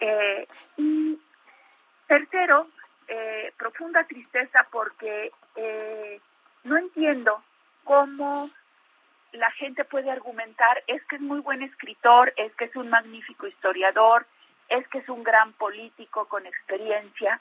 Eh, 0.00 0.46
y 0.76 1.18
tercero, 2.06 2.66
eh, 3.08 3.52
profunda 3.56 4.04
tristeza 4.04 4.66
porque 4.70 5.32
no 6.64 6.76
entiendo 6.76 7.42
cómo 7.84 8.50
la 9.32 9.50
gente 9.52 9.84
puede 9.84 10.10
argumentar 10.10 10.82
es 10.86 11.02
que 11.04 11.16
es 11.16 11.22
muy 11.22 11.40
buen 11.40 11.62
escritor, 11.62 12.32
es 12.36 12.52
que 12.56 12.66
es 12.66 12.76
un 12.76 12.90
magnífico 12.90 13.46
historiador, 13.46 14.26
es 14.68 14.86
que 14.88 14.98
es 14.98 15.08
un 15.08 15.22
gran 15.22 15.52
político 15.54 16.26
con 16.26 16.46
experiencia, 16.46 17.40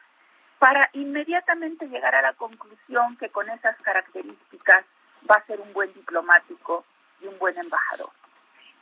para 0.60 0.90
inmediatamente 0.94 1.88
llegar 1.88 2.16
a 2.16 2.22
la 2.22 2.34
conclusión 2.34 3.18
que 3.18 3.30
con 3.30 3.50
esas 3.50 3.76
características 3.78 4.86
va 5.30 5.36
a 5.36 5.46
ser 5.46 5.60
un 5.60 5.74
buen 5.74 5.94
diplomático 5.94 6.86
y 7.22 7.28
un 7.28 7.38
buen 7.40 7.58
embajador. 7.58 8.10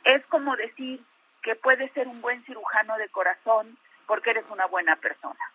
Es 0.04 0.24
como 0.26 0.56
decir 0.56 1.02
que 1.42 1.56
puedes 1.56 1.92
ser 1.92 2.08
un 2.08 2.20
buen 2.20 2.42
cirujano 2.44 2.96
de 2.96 3.08
corazón 3.08 3.76
porque 4.06 4.30
eres 4.30 4.44
una 4.50 4.66
buena 4.66 4.96
persona, 4.96 5.50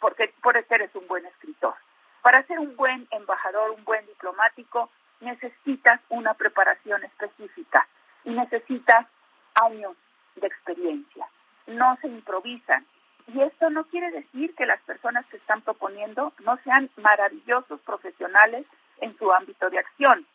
porque 0.00 0.32
por 0.42 0.56
eso 0.56 0.74
eres 0.74 0.94
un 0.94 1.06
buen 1.06 1.26
escritor. 1.26 1.74
Para 2.22 2.42
ser 2.44 2.58
un 2.58 2.74
buen 2.76 3.06
embajador, 3.10 3.70
un 3.70 3.84
buen 3.84 4.04
diplomático, 4.06 4.90
necesitas 5.20 6.00
una 6.08 6.34
preparación 6.34 7.04
específica 7.04 7.86
y 8.24 8.30
necesitas 8.30 9.06
años 9.54 9.96
de 10.36 10.46
experiencia. 10.46 11.26
No 11.68 11.96
se 12.00 12.08
improvisan. 12.08 12.84
Y 13.28 13.40
esto 13.42 13.70
no 13.70 13.84
quiere 13.84 14.10
decir 14.10 14.54
que 14.54 14.66
las 14.66 14.80
personas 14.82 15.24
que 15.26 15.36
están 15.36 15.60
proponiendo 15.60 16.32
no 16.44 16.56
sean 16.64 16.90
maravillosos 16.96 17.80
profesionales 17.80 18.66
en 19.00 19.16
su 19.18 19.30
ámbito 19.32 19.68
de 19.70 19.78
acción, 19.78 20.26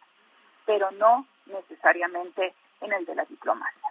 pero 0.65 0.91
no 0.91 1.25
necesariamente 1.47 2.53
en 2.81 2.93
el 2.93 3.05
de 3.05 3.15
la 3.15 3.25
diplomacia. 3.25 3.89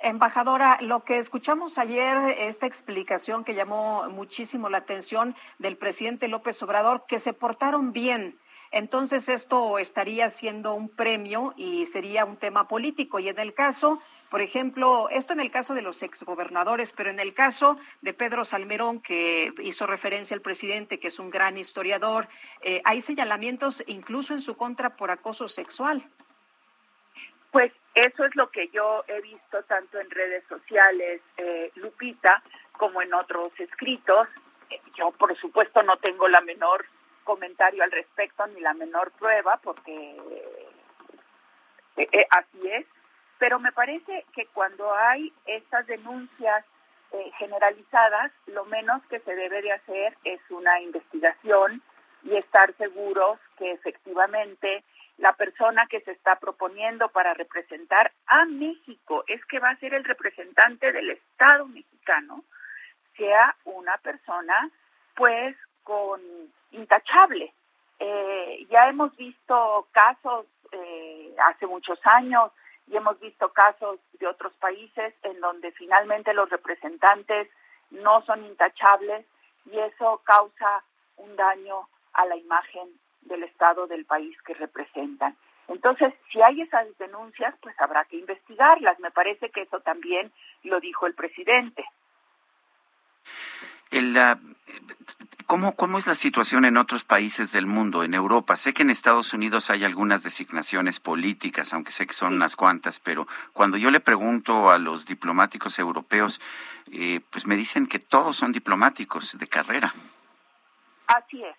Embajadora, 0.00 0.78
lo 0.82 1.02
que 1.04 1.18
escuchamos 1.18 1.78
ayer, 1.78 2.18
esta 2.38 2.66
explicación 2.66 3.42
que 3.42 3.54
llamó 3.54 4.08
muchísimo 4.10 4.68
la 4.68 4.78
atención 4.78 5.34
del 5.58 5.78
presidente 5.78 6.28
López 6.28 6.62
Obrador, 6.62 7.06
que 7.06 7.18
se 7.18 7.32
portaron 7.32 7.92
bien. 7.92 8.38
Entonces 8.70 9.28
esto 9.28 9.78
estaría 9.78 10.28
siendo 10.28 10.74
un 10.74 10.88
premio 10.88 11.54
y 11.56 11.86
sería 11.86 12.24
un 12.24 12.36
tema 12.36 12.66
político. 12.66 13.18
Y 13.18 13.28
en 13.28 13.38
el 13.38 13.54
caso, 13.54 14.00
por 14.34 14.42
ejemplo, 14.42 15.08
esto 15.10 15.32
en 15.32 15.38
el 15.38 15.52
caso 15.52 15.74
de 15.74 15.80
los 15.82 16.02
exgobernadores, 16.02 16.92
pero 16.92 17.08
en 17.08 17.20
el 17.20 17.34
caso 17.34 17.76
de 18.00 18.14
Pedro 18.14 18.44
Salmerón, 18.44 19.00
que 19.00 19.54
hizo 19.62 19.86
referencia 19.86 20.34
al 20.34 20.40
presidente, 20.40 20.98
que 20.98 21.06
es 21.06 21.20
un 21.20 21.30
gran 21.30 21.56
historiador, 21.56 22.26
eh, 22.60 22.82
hay 22.84 23.00
señalamientos 23.00 23.84
incluso 23.86 24.32
en 24.32 24.40
su 24.40 24.56
contra 24.56 24.90
por 24.90 25.12
acoso 25.12 25.46
sexual. 25.46 26.02
Pues 27.52 27.72
eso 27.94 28.24
es 28.24 28.34
lo 28.34 28.50
que 28.50 28.66
yo 28.70 29.04
he 29.06 29.20
visto 29.20 29.62
tanto 29.68 30.00
en 30.00 30.10
redes 30.10 30.42
sociales, 30.48 31.20
eh, 31.36 31.70
Lupita, 31.76 32.42
como 32.72 33.02
en 33.02 33.14
otros 33.14 33.52
escritos. 33.60 34.26
Yo, 34.96 35.12
por 35.12 35.38
supuesto, 35.38 35.80
no 35.84 35.96
tengo 35.98 36.26
la 36.26 36.40
menor 36.40 36.86
comentario 37.22 37.84
al 37.84 37.92
respecto 37.92 38.48
ni 38.48 38.60
la 38.60 38.74
menor 38.74 39.12
prueba, 39.12 39.60
porque 39.62 40.16
eh, 41.98 42.08
eh, 42.10 42.26
así 42.30 42.68
es. 42.68 42.84
Pero 43.38 43.58
me 43.58 43.72
parece 43.72 44.24
que 44.34 44.46
cuando 44.46 44.94
hay 44.94 45.32
estas 45.46 45.86
denuncias 45.86 46.64
generalizadas, 47.38 48.32
lo 48.46 48.64
menos 48.64 49.00
que 49.06 49.20
se 49.20 49.34
debe 49.34 49.62
de 49.62 49.72
hacer 49.72 50.16
es 50.24 50.40
una 50.50 50.80
investigación 50.80 51.80
y 52.24 52.36
estar 52.36 52.74
seguros 52.76 53.38
que 53.56 53.70
efectivamente 53.70 54.82
la 55.18 55.32
persona 55.34 55.86
que 55.86 56.00
se 56.00 56.12
está 56.12 56.36
proponiendo 56.36 57.08
para 57.08 57.34
representar 57.34 58.12
a 58.26 58.44
México, 58.46 59.24
es 59.28 59.44
que 59.46 59.60
va 59.60 59.70
a 59.70 59.76
ser 59.76 59.94
el 59.94 60.04
representante 60.04 60.90
del 60.92 61.10
Estado 61.10 61.66
mexicano, 61.66 62.42
sea 63.16 63.54
una 63.64 63.96
persona 63.98 64.70
pues 65.14 65.56
con 65.84 66.20
intachable. 66.72 67.52
Eh, 68.00 68.66
ya 68.68 68.88
hemos 68.88 69.14
visto 69.16 69.86
casos 69.92 70.46
eh, 70.72 71.32
hace 71.38 71.66
muchos 71.66 72.00
años 72.04 72.50
y 72.86 72.96
hemos 72.96 73.18
visto 73.20 73.52
casos 73.52 74.00
de 74.18 74.26
otros 74.26 74.52
países 74.54 75.14
en 75.22 75.40
donde 75.40 75.72
finalmente 75.72 76.34
los 76.34 76.50
representantes 76.50 77.48
no 77.90 78.22
son 78.22 78.44
intachables 78.44 79.26
y 79.66 79.78
eso 79.78 80.20
causa 80.24 80.84
un 81.16 81.34
daño 81.36 81.88
a 82.12 82.26
la 82.26 82.36
imagen 82.36 82.88
del 83.22 83.42
Estado 83.44 83.86
del 83.86 84.04
país 84.04 84.36
que 84.42 84.54
representan. 84.54 85.36
Entonces, 85.68 86.12
si 86.30 86.42
hay 86.42 86.60
esas 86.60 86.86
denuncias, 86.98 87.54
pues 87.62 87.74
habrá 87.80 88.04
que 88.04 88.18
investigarlas. 88.18 89.00
Me 89.00 89.10
parece 89.10 89.50
que 89.50 89.62
eso 89.62 89.80
también 89.80 90.30
lo 90.62 90.78
dijo 90.78 91.06
el 91.06 91.14
presidente. 91.14 91.84
El, 93.90 94.14
¿cómo, 95.46 95.76
¿Cómo 95.76 95.98
es 95.98 96.06
la 96.06 96.14
situación 96.14 96.64
en 96.64 96.76
otros 96.76 97.04
países 97.04 97.52
del 97.52 97.66
mundo, 97.66 98.02
en 98.02 98.14
Europa? 98.14 98.56
Sé 98.56 98.72
que 98.72 98.82
en 98.82 98.90
Estados 98.90 99.32
Unidos 99.32 99.70
hay 99.70 99.84
algunas 99.84 100.22
designaciones 100.22 101.00
políticas, 101.00 101.72
aunque 101.72 101.92
sé 101.92 102.06
que 102.06 102.14
son 102.14 102.34
unas 102.34 102.56
cuantas, 102.56 103.00
pero 103.00 103.26
cuando 103.52 103.76
yo 103.76 103.90
le 103.90 104.00
pregunto 104.00 104.70
a 104.70 104.78
los 104.78 105.06
diplomáticos 105.06 105.78
europeos, 105.78 106.40
eh, 106.92 107.20
pues 107.30 107.46
me 107.46 107.56
dicen 107.56 107.86
que 107.86 107.98
todos 107.98 108.36
son 108.36 108.52
diplomáticos 108.52 109.38
de 109.38 109.46
carrera. 109.46 109.92
Así 111.06 111.42
es. 111.42 111.56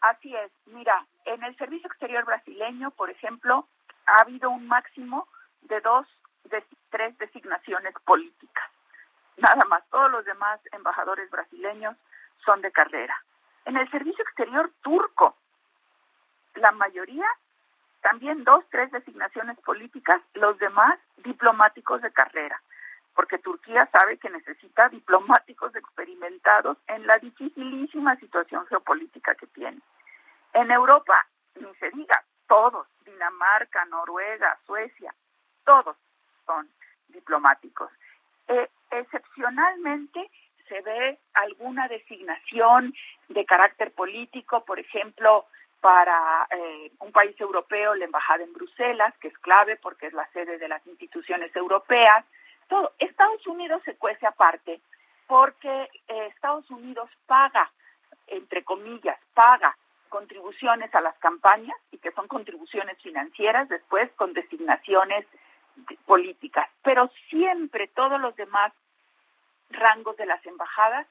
Así 0.00 0.34
es. 0.34 0.50
Mira, 0.66 1.06
en 1.24 1.42
el 1.44 1.56
Servicio 1.56 1.86
Exterior 1.86 2.24
brasileño, 2.24 2.90
por 2.90 3.10
ejemplo, 3.10 3.68
ha 4.06 4.22
habido 4.22 4.50
un 4.50 4.66
máximo 4.66 5.28
de 5.62 5.80
dos, 5.80 6.06
de 6.50 6.64
tres 6.90 7.16
designaciones 7.18 7.94
políticas. 8.04 8.71
Nada 9.36 9.64
más. 9.66 9.82
Todos 9.90 10.10
los 10.10 10.24
demás 10.24 10.60
embajadores 10.72 11.30
brasileños 11.30 11.96
son 12.44 12.60
de 12.60 12.72
carrera. 12.72 13.16
En 13.64 13.76
el 13.76 13.90
Servicio 13.90 14.24
Exterior 14.24 14.70
turco, 14.82 15.36
la 16.54 16.72
mayoría, 16.72 17.26
también 18.00 18.44
dos, 18.44 18.64
tres 18.70 18.90
designaciones 18.90 19.58
políticas, 19.60 20.20
los 20.34 20.58
demás 20.58 20.98
diplomáticos 21.18 22.02
de 22.02 22.12
carrera 22.12 22.60
porque 23.14 23.38
Turquía 23.38 23.88
sabe 23.92 24.18
que 24.18 24.30
necesita 24.30 24.88
diplomáticos 24.88 25.74
experimentados 25.74 26.78
en 26.86 27.06
la 27.06 27.18
dificilísima 27.18 28.16
situación 28.16 28.66
geopolítica 28.66 29.34
que 29.34 29.46
tiene. 29.48 29.80
En 30.54 30.70
Europa, 30.70 31.26
ni 31.60 31.72
se 31.76 31.90
diga, 31.90 32.24
todos, 32.46 32.86
Dinamarca, 33.04 33.84
Noruega, 33.86 34.58
Suecia, 34.66 35.14
todos 35.64 35.96
son 36.46 36.68
diplomáticos. 37.08 37.90
Eh, 38.48 38.68
excepcionalmente 38.92 40.30
se 40.68 40.80
ve 40.80 41.18
alguna 41.34 41.88
designación 41.88 42.94
de 43.28 43.44
carácter 43.44 43.92
político, 43.92 44.64
por 44.64 44.78
ejemplo, 44.78 45.46
para 45.80 46.46
eh, 46.50 46.92
un 47.00 47.10
país 47.10 47.38
europeo, 47.40 47.94
la 47.94 48.04
embajada 48.04 48.44
en 48.44 48.52
Bruselas, 48.52 49.12
que 49.18 49.28
es 49.28 49.38
clave 49.38 49.76
porque 49.76 50.06
es 50.06 50.12
la 50.12 50.28
sede 50.28 50.58
de 50.58 50.68
las 50.68 50.86
instituciones 50.86 51.54
europeas, 51.56 52.24
Estados 52.98 53.46
Unidos 53.46 53.82
se 53.84 53.96
cuece 53.96 54.26
aparte 54.26 54.80
porque 55.26 55.88
eh, 56.08 56.26
Estados 56.34 56.68
Unidos 56.70 57.08
paga, 57.26 57.70
entre 58.26 58.64
comillas, 58.64 59.18
paga 59.34 59.76
contribuciones 60.08 60.94
a 60.94 61.00
las 61.00 61.16
campañas 61.18 61.76
y 61.90 61.98
que 61.98 62.12
son 62.12 62.28
contribuciones 62.28 63.00
financieras, 63.02 63.68
después 63.68 64.10
con 64.12 64.32
designaciones 64.32 65.26
políticas. 66.04 66.68
Pero 66.82 67.10
siempre 67.30 67.88
todos 67.88 68.20
los 68.20 68.36
demás 68.36 68.72
rangos 69.72 70.16
de 70.16 70.26
las 70.26 70.44
embajadas 70.46 71.06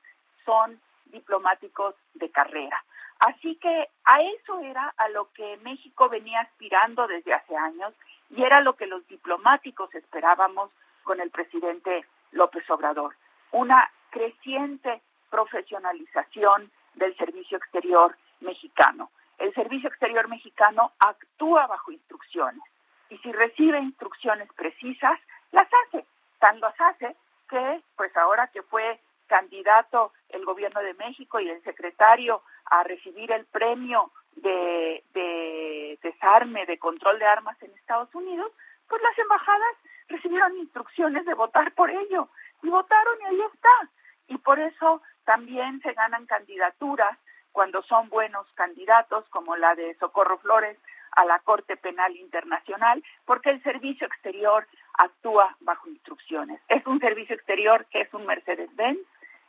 son 0.46 0.80
diplomáticos 1.06 1.96
de 2.14 2.30
carrera. 2.30 2.84
Así 3.20 3.56
que 3.58 3.90
a 4.06 4.22
eso 4.22 4.60
era 4.62 4.94
a 4.98 5.10
lo 5.10 5.32
que 5.34 5.58
México 5.58 6.10
venía 6.10 6.42
aspirando 6.42 7.06
desde 7.08 7.34
hace 7.34 7.56
años 7.56 7.94
y 8.30 8.44
era 8.44 8.62
lo 8.62 8.76
que 8.76 8.88
los 8.88 9.06
diplomáticos 9.08 9.94
esperábamos 9.94 10.72
con 11.04 11.20
el 11.20 11.30
presidente 11.30 12.06
López 12.32 12.68
Obrador. 12.70 13.16
Una 13.52 13.90
creciente 14.10 15.02
profesionalización 15.30 16.72
del 16.96 17.16
servicio 17.18 17.58
exterior 17.58 18.16
mexicano. 18.40 19.12
el 19.38 19.54
Servicio 19.54 19.90
Exterior 19.90 20.28
Mexicano 20.28 20.92
actúa 21.00 21.66
bajo 21.66 21.92
instrucciones 21.92 22.64
y 23.10 23.18
si 23.18 23.32
recibe 23.32 23.80
instrucciones 23.80 24.48
precisas, 24.54 25.20
las 25.52 25.68
hace. 25.86 26.06
Tan 26.40 26.60
las 26.60 26.80
hace 26.80 27.16
que, 27.52 27.84
pues 27.98 28.16
ahora 28.18 28.48
que 28.48 28.64
fue 28.64 29.00
candidato 29.28 30.14
el 30.30 30.44
gobierno 30.46 30.82
de 30.82 30.94
México 30.96 31.40
y 31.40 31.50
el 31.50 31.62
secretario 31.64 32.42
a 32.66 32.84
recibir 32.84 33.32
el 33.32 33.46
premio 33.46 34.12
de, 34.36 35.04
de 35.14 36.00
desarme, 36.02 36.66
de 36.66 36.80
control 36.80 37.20
de 37.20 37.26
armas 37.26 37.62
en 37.62 37.72
Estados 37.72 38.14
Unidos, 38.16 38.52
pues 38.88 39.02
las 39.04 39.18
embajadas 39.20 39.76
recibieron 40.08 40.58
instrucciones 40.58 41.26
de 41.26 41.34
votar 41.34 41.74
por 41.74 41.90
ello 41.90 42.30
y 42.64 42.70
votaron 42.70 43.22
y 43.22 43.26
ahí 43.26 43.42
está. 43.54 43.90
Y 44.28 44.38
por 44.38 44.60
eso 44.60 45.02
también 45.26 45.82
se 45.82 45.94
ganan 45.94 46.26
candidaturas 46.26 47.18
cuando 47.52 47.82
son 47.84 48.08
buenos 48.10 48.48
candidatos, 48.54 49.28
como 49.30 49.58
la 49.58 49.76
de 49.76 49.94
Socorro 49.96 50.38
Flores 50.40 50.78
a 51.12 51.26
la 51.26 51.40
Corte 51.40 51.76
Penal 51.76 52.16
Internacional, 52.16 53.04
porque 53.26 53.50
el 53.50 53.62
servicio 53.64 54.08
exterior 54.08 54.66
actúa 55.04 55.56
bajo 55.62 55.90
instrucciones. 55.90 56.62
Es 56.68 56.86
un 56.86 57.00
servicio 57.00 57.36
exterior 57.36 57.86
que 57.92 58.02
es 58.02 58.14
un 58.14 58.26
Mercedes-Benz 58.26 59.00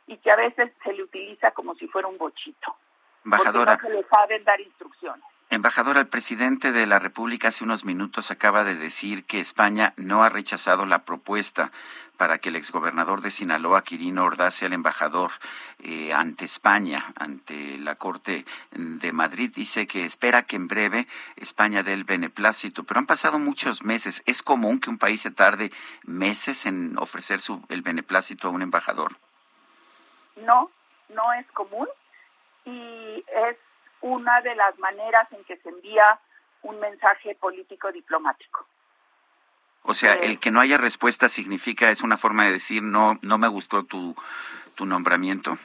y 0.07 0.17
que 0.17 0.31
a 0.31 0.35
veces 0.35 0.71
se 0.83 0.93
le 0.93 1.03
utiliza 1.03 1.51
como 1.51 1.75
si 1.75 1.87
fuera 1.87 2.07
un 2.07 2.17
bochito. 2.17 2.75
Embajadora. 3.23 3.77
Porque 3.77 3.89
no 3.89 3.95
se 3.95 4.01
le 4.01 4.09
saben 4.09 4.43
dar 4.43 4.59
instrucciones. 4.59 5.23
Embajadora, 5.53 5.99
el 5.99 6.07
presidente 6.07 6.71
de 6.71 6.87
la 6.87 6.97
República 6.97 7.49
hace 7.49 7.63
unos 7.63 7.85
minutos 7.85 8.31
acaba 8.31 8.63
de 8.63 8.73
decir 8.73 9.23
que 9.25 9.39
España 9.39 9.93
no 9.97 10.23
ha 10.23 10.29
rechazado 10.29 10.85
la 10.87 11.05
propuesta 11.05 11.71
para 12.17 12.39
que 12.39 12.49
el 12.49 12.55
exgobernador 12.55 13.21
de 13.21 13.29
Sinaloa, 13.29 13.83
Quirino 13.83 14.23
Ordaz, 14.23 14.55
sea 14.55 14.67
el 14.67 14.73
embajador 14.73 15.31
eh, 15.83 16.11
ante 16.11 16.45
España, 16.45 17.05
ante 17.19 17.77
la 17.77 17.95
Corte 17.95 18.45
de 18.71 19.11
Madrid. 19.11 19.51
Dice 19.53 19.85
que 19.85 20.05
espera 20.05 20.43
que 20.43 20.55
en 20.55 20.67
breve 20.67 21.07
España 21.35 21.83
dé 21.83 21.93
el 21.93 22.03
beneplácito, 22.03 22.83
pero 22.83 22.99
han 22.99 23.05
pasado 23.05 23.37
muchos 23.37 23.83
meses. 23.83 24.23
¿Es 24.25 24.41
común 24.41 24.79
que 24.79 24.89
un 24.89 24.97
país 24.97 25.21
se 25.21 25.31
tarde 25.31 25.71
meses 26.03 26.65
en 26.65 26.97
ofrecer 26.97 27.41
su, 27.41 27.63
el 27.69 27.83
beneplácito 27.83 28.47
a 28.47 28.51
un 28.51 28.63
embajador? 28.63 29.17
No, 30.37 30.71
no 31.09 31.33
es 31.33 31.45
común 31.51 31.87
y 32.65 33.23
es 33.27 33.57
una 34.03 34.41
de 34.41 34.53
las 34.53 34.77
maneras 34.79 35.27
en 35.31 35.43
que 35.45 35.57
se 35.57 35.69
envía 35.69 36.19
un 36.61 36.79
mensaje 36.79 37.35
político 37.35 37.91
diplomático. 37.91 38.67
O 39.83 39.93
sea, 39.93 40.13
el 40.13 40.39
que 40.39 40.51
no 40.51 40.61
haya 40.61 40.77
respuesta 40.77 41.27
significa, 41.27 41.89
es 41.89 42.01
una 42.01 42.15
forma 42.15 42.45
de 42.45 42.53
decir, 42.53 42.83
no, 42.83 43.17
no 43.21 43.37
me 43.37 43.47
gustó 43.47 43.83
tu, 43.83 44.15
tu 44.75 44.85
nombramiento. 44.85 45.57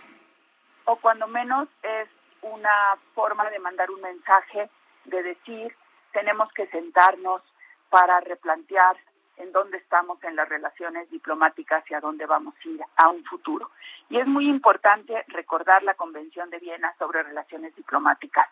O 0.87 0.97
cuando 0.97 1.27
menos 1.29 1.69
es 1.83 2.09
una 2.43 2.97
forma 3.15 3.49
de 3.51 3.59
mandar 3.59 3.91
un 3.91 4.01
mensaje, 4.01 4.71
de 5.05 5.23
decir, 5.23 5.77
tenemos 6.13 6.53
que 6.53 6.67
sentarnos 6.69 7.43
para 7.91 8.21
replantear 8.21 8.97
en 9.39 9.53
dónde 9.53 9.79
estamos 9.79 10.23
en 10.25 10.37
las 10.37 10.49
relaciones 10.49 11.09
diplomáticas 11.11 11.85
y 11.91 11.95
a 11.95 12.01
dónde 12.01 12.27
vamos 12.27 12.55
a 12.65 12.69
ir 12.69 12.81
a 12.97 13.09
un 13.09 13.25
futuro. 13.25 13.71
Y 14.11 14.19
es 14.19 14.27
muy 14.27 14.49
importante 14.49 15.25
recordar 15.29 15.83
la 15.83 15.95
Convención 15.95 16.51
de 16.51 16.59
Viena 16.59 16.95
sobre 16.99 17.23
relaciones 17.23 17.75
diplomáticas. 17.77 18.49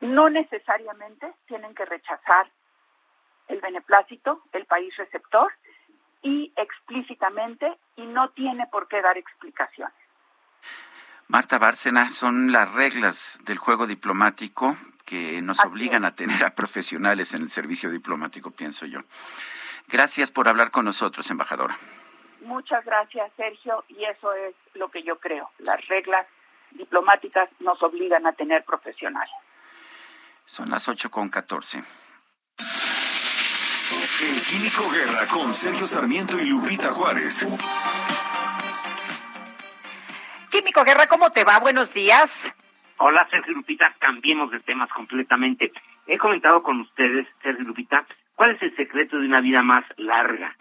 No 0.00 0.28
necesariamente 0.28 1.32
tienen 1.46 1.74
que 1.74 1.84
rechazar 1.84 2.48
el 3.48 3.60
beneplácito, 3.60 4.42
el 4.52 4.66
país 4.66 4.94
receptor, 4.96 5.52
y 6.22 6.52
explícitamente, 6.56 7.78
y 7.96 8.04
no 8.06 8.30
tiene 8.30 8.66
por 8.66 8.88
qué 8.88 9.00
dar 9.00 9.16
explicaciones. 9.16 9.94
Marta 11.28 11.58
Bárcena, 11.58 12.10
son 12.10 12.52
las 12.52 12.72
reglas 12.72 13.40
del 13.44 13.58
juego 13.58 13.86
diplomático 13.86 14.76
que 15.04 15.40
nos 15.40 15.64
obligan 15.64 16.04
a 16.04 16.14
tener 16.14 16.44
a 16.44 16.54
profesionales 16.54 17.32
en 17.34 17.42
el 17.42 17.48
servicio 17.48 17.90
diplomático, 17.90 18.50
pienso 18.50 18.86
yo. 18.86 19.00
Gracias 19.88 20.30
por 20.30 20.48
hablar 20.48 20.70
con 20.70 20.84
nosotros, 20.84 21.30
embajadora. 21.30 21.76
Muchas 22.40 22.84
gracias, 22.84 23.32
Sergio, 23.36 23.84
y 23.88 24.04
eso 24.04 24.32
es 24.32 24.54
lo 24.74 24.90
que 24.90 25.02
yo 25.02 25.18
creo. 25.18 25.50
Las 25.58 25.86
reglas 25.88 26.26
diplomáticas 26.72 27.48
nos 27.60 27.82
obligan 27.82 28.26
a 28.26 28.32
tener 28.32 28.64
profesionales. 28.64 29.34
Son 30.44 30.70
las 30.70 30.88
ocho 30.88 31.10
con 31.10 31.28
catorce. 31.28 31.82
El 34.20 34.42
Químico 34.42 34.88
Guerra 34.90 35.26
con 35.28 35.52
Sergio 35.52 35.86
Sarmiento 35.86 36.38
y 36.38 36.46
Lupita 36.46 36.92
Juárez. 36.92 37.46
Químico 40.50 40.84
Guerra, 40.84 41.06
¿cómo 41.06 41.30
te 41.30 41.44
va? 41.44 41.58
Buenos 41.58 41.92
días. 41.92 42.54
Hola, 42.98 43.28
Sergio 43.30 43.52
Lupita. 43.52 43.94
Cambiemos 43.98 44.50
de 44.50 44.60
temas 44.60 44.88
completamente. 44.90 45.72
He 46.06 46.16
comentado 46.18 46.62
con 46.62 46.80
ustedes, 46.80 47.26
Sergio 47.42 47.64
Lupita, 47.64 48.06
¿Cuál 48.36 48.50
es 48.50 48.62
el 48.62 48.76
secreto 48.76 49.18
de 49.18 49.26
una 49.26 49.40
vida 49.40 49.62
más 49.62 49.84
larga? 49.96 50.54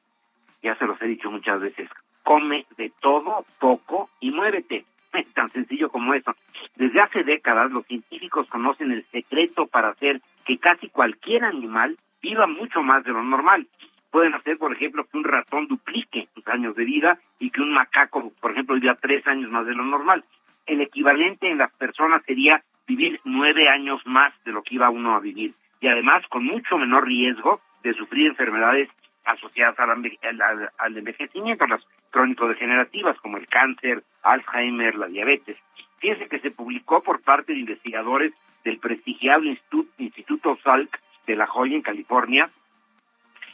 Ya 0.64 0.76
se 0.78 0.86
los 0.86 1.00
he 1.02 1.08
dicho 1.08 1.30
muchas 1.30 1.60
veces. 1.60 1.90
Come 2.24 2.66
de 2.78 2.90
todo, 3.02 3.46
poco 3.60 4.10
y 4.22 4.32
muévete. 4.32 4.86
Es 5.12 5.28
tan 5.34 5.52
sencillo 5.52 5.90
como 5.90 6.14
eso. 6.14 6.34
Desde 6.78 7.02
hace 7.02 7.24
décadas 7.24 7.70
los 7.72 7.86
científicos 7.86 8.48
conocen 8.48 8.92
el 8.92 9.06
secreto 9.12 9.68
para 9.68 9.90
hacer 9.90 10.22
que 10.46 10.58
casi 10.58 10.88
cualquier 10.88 11.44
animal 11.44 11.98
viva 12.22 12.48
mucho 12.48 12.82
más 12.82 13.04
de 13.04 13.12
lo 13.12 13.22
normal. 13.22 13.68
Pueden 14.10 14.34
hacer, 14.34 14.58
por 14.58 14.72
ejemplo, 14.72 15.04
que 15.04 15.18
un 15.18 15.26
ratón 15.26 15.68
duplique 15.68 16.30
sus 16.34 16.48
años 16.48 16.78
de 16.78 16.86
vida 16.86 17.20
y 17.40 17.50
que 17.50 17.62
un 17.62 17.74
macaco, 17.74 18.32
por 18.40 18.52
ejemplo, 18.52 18.76
viva 18.76 18.96
tres 18.96 19.28
años 19.28 19.52
más 19.52 19.66
de 19.66 19.76
lo 19.76 19.84
normal. 19.84 20.24
El 20.66 20.80
equivalente 20.80 21.52
en 21.52 21.58
las 21.58 21.74
personas 21.74 22.24
sería 22.26 22.64
vivir 22.88 23.20
nueve 23.26 23.68
años 23.68 24.02
más 24.06 24.34
de 24.46 24.54
lo 24.54 24.64
que 24.64 24.76
iba 24.76 24.90
uno 24.90 25.16
a 25.16 25.20
vivir 25.20 25.54
y 25.80 25.88
además 25.88 26.24
con 26.30 26.46
mucho 26.46 26.78
menor 26.78 27.06
riesgo 27.06 27.62
de 27.84 27.94
sufrir 27.94 28.28
enfermedades 28.28 28.90
asociadas 29.26 29.78
al, 29.80 30.98
envejecimiento, 30.98 31.66
las 31.68 31.82
crónico-degenerativas 32.12 33.20
como 33.20 33.38
el 33.38 33.48
cáncer, 33.48 34.04
Alzheimer, 34.24 34.96
la 34.96 35.08
diabetes. 35.08 35.58
Fíjense 36.00 36.28
que 36.28 36.40
se 36.40 36.52
publicó 36.52 37.02
por 37.02 37.22
parte 37.22 37.54
de 37.54 37.60
investigadores 37.60 38.34
del 38.64 38.80
prestigiable 38.80 39.52
Instituto, 39.52 39.92
Instituto 39.98 40.58
Salk 40.64 41.00
de 41.26 41.36
La 41.36 41.48
Joya 41.48 41.76
en 41.76 41.82
California 41.82 42.50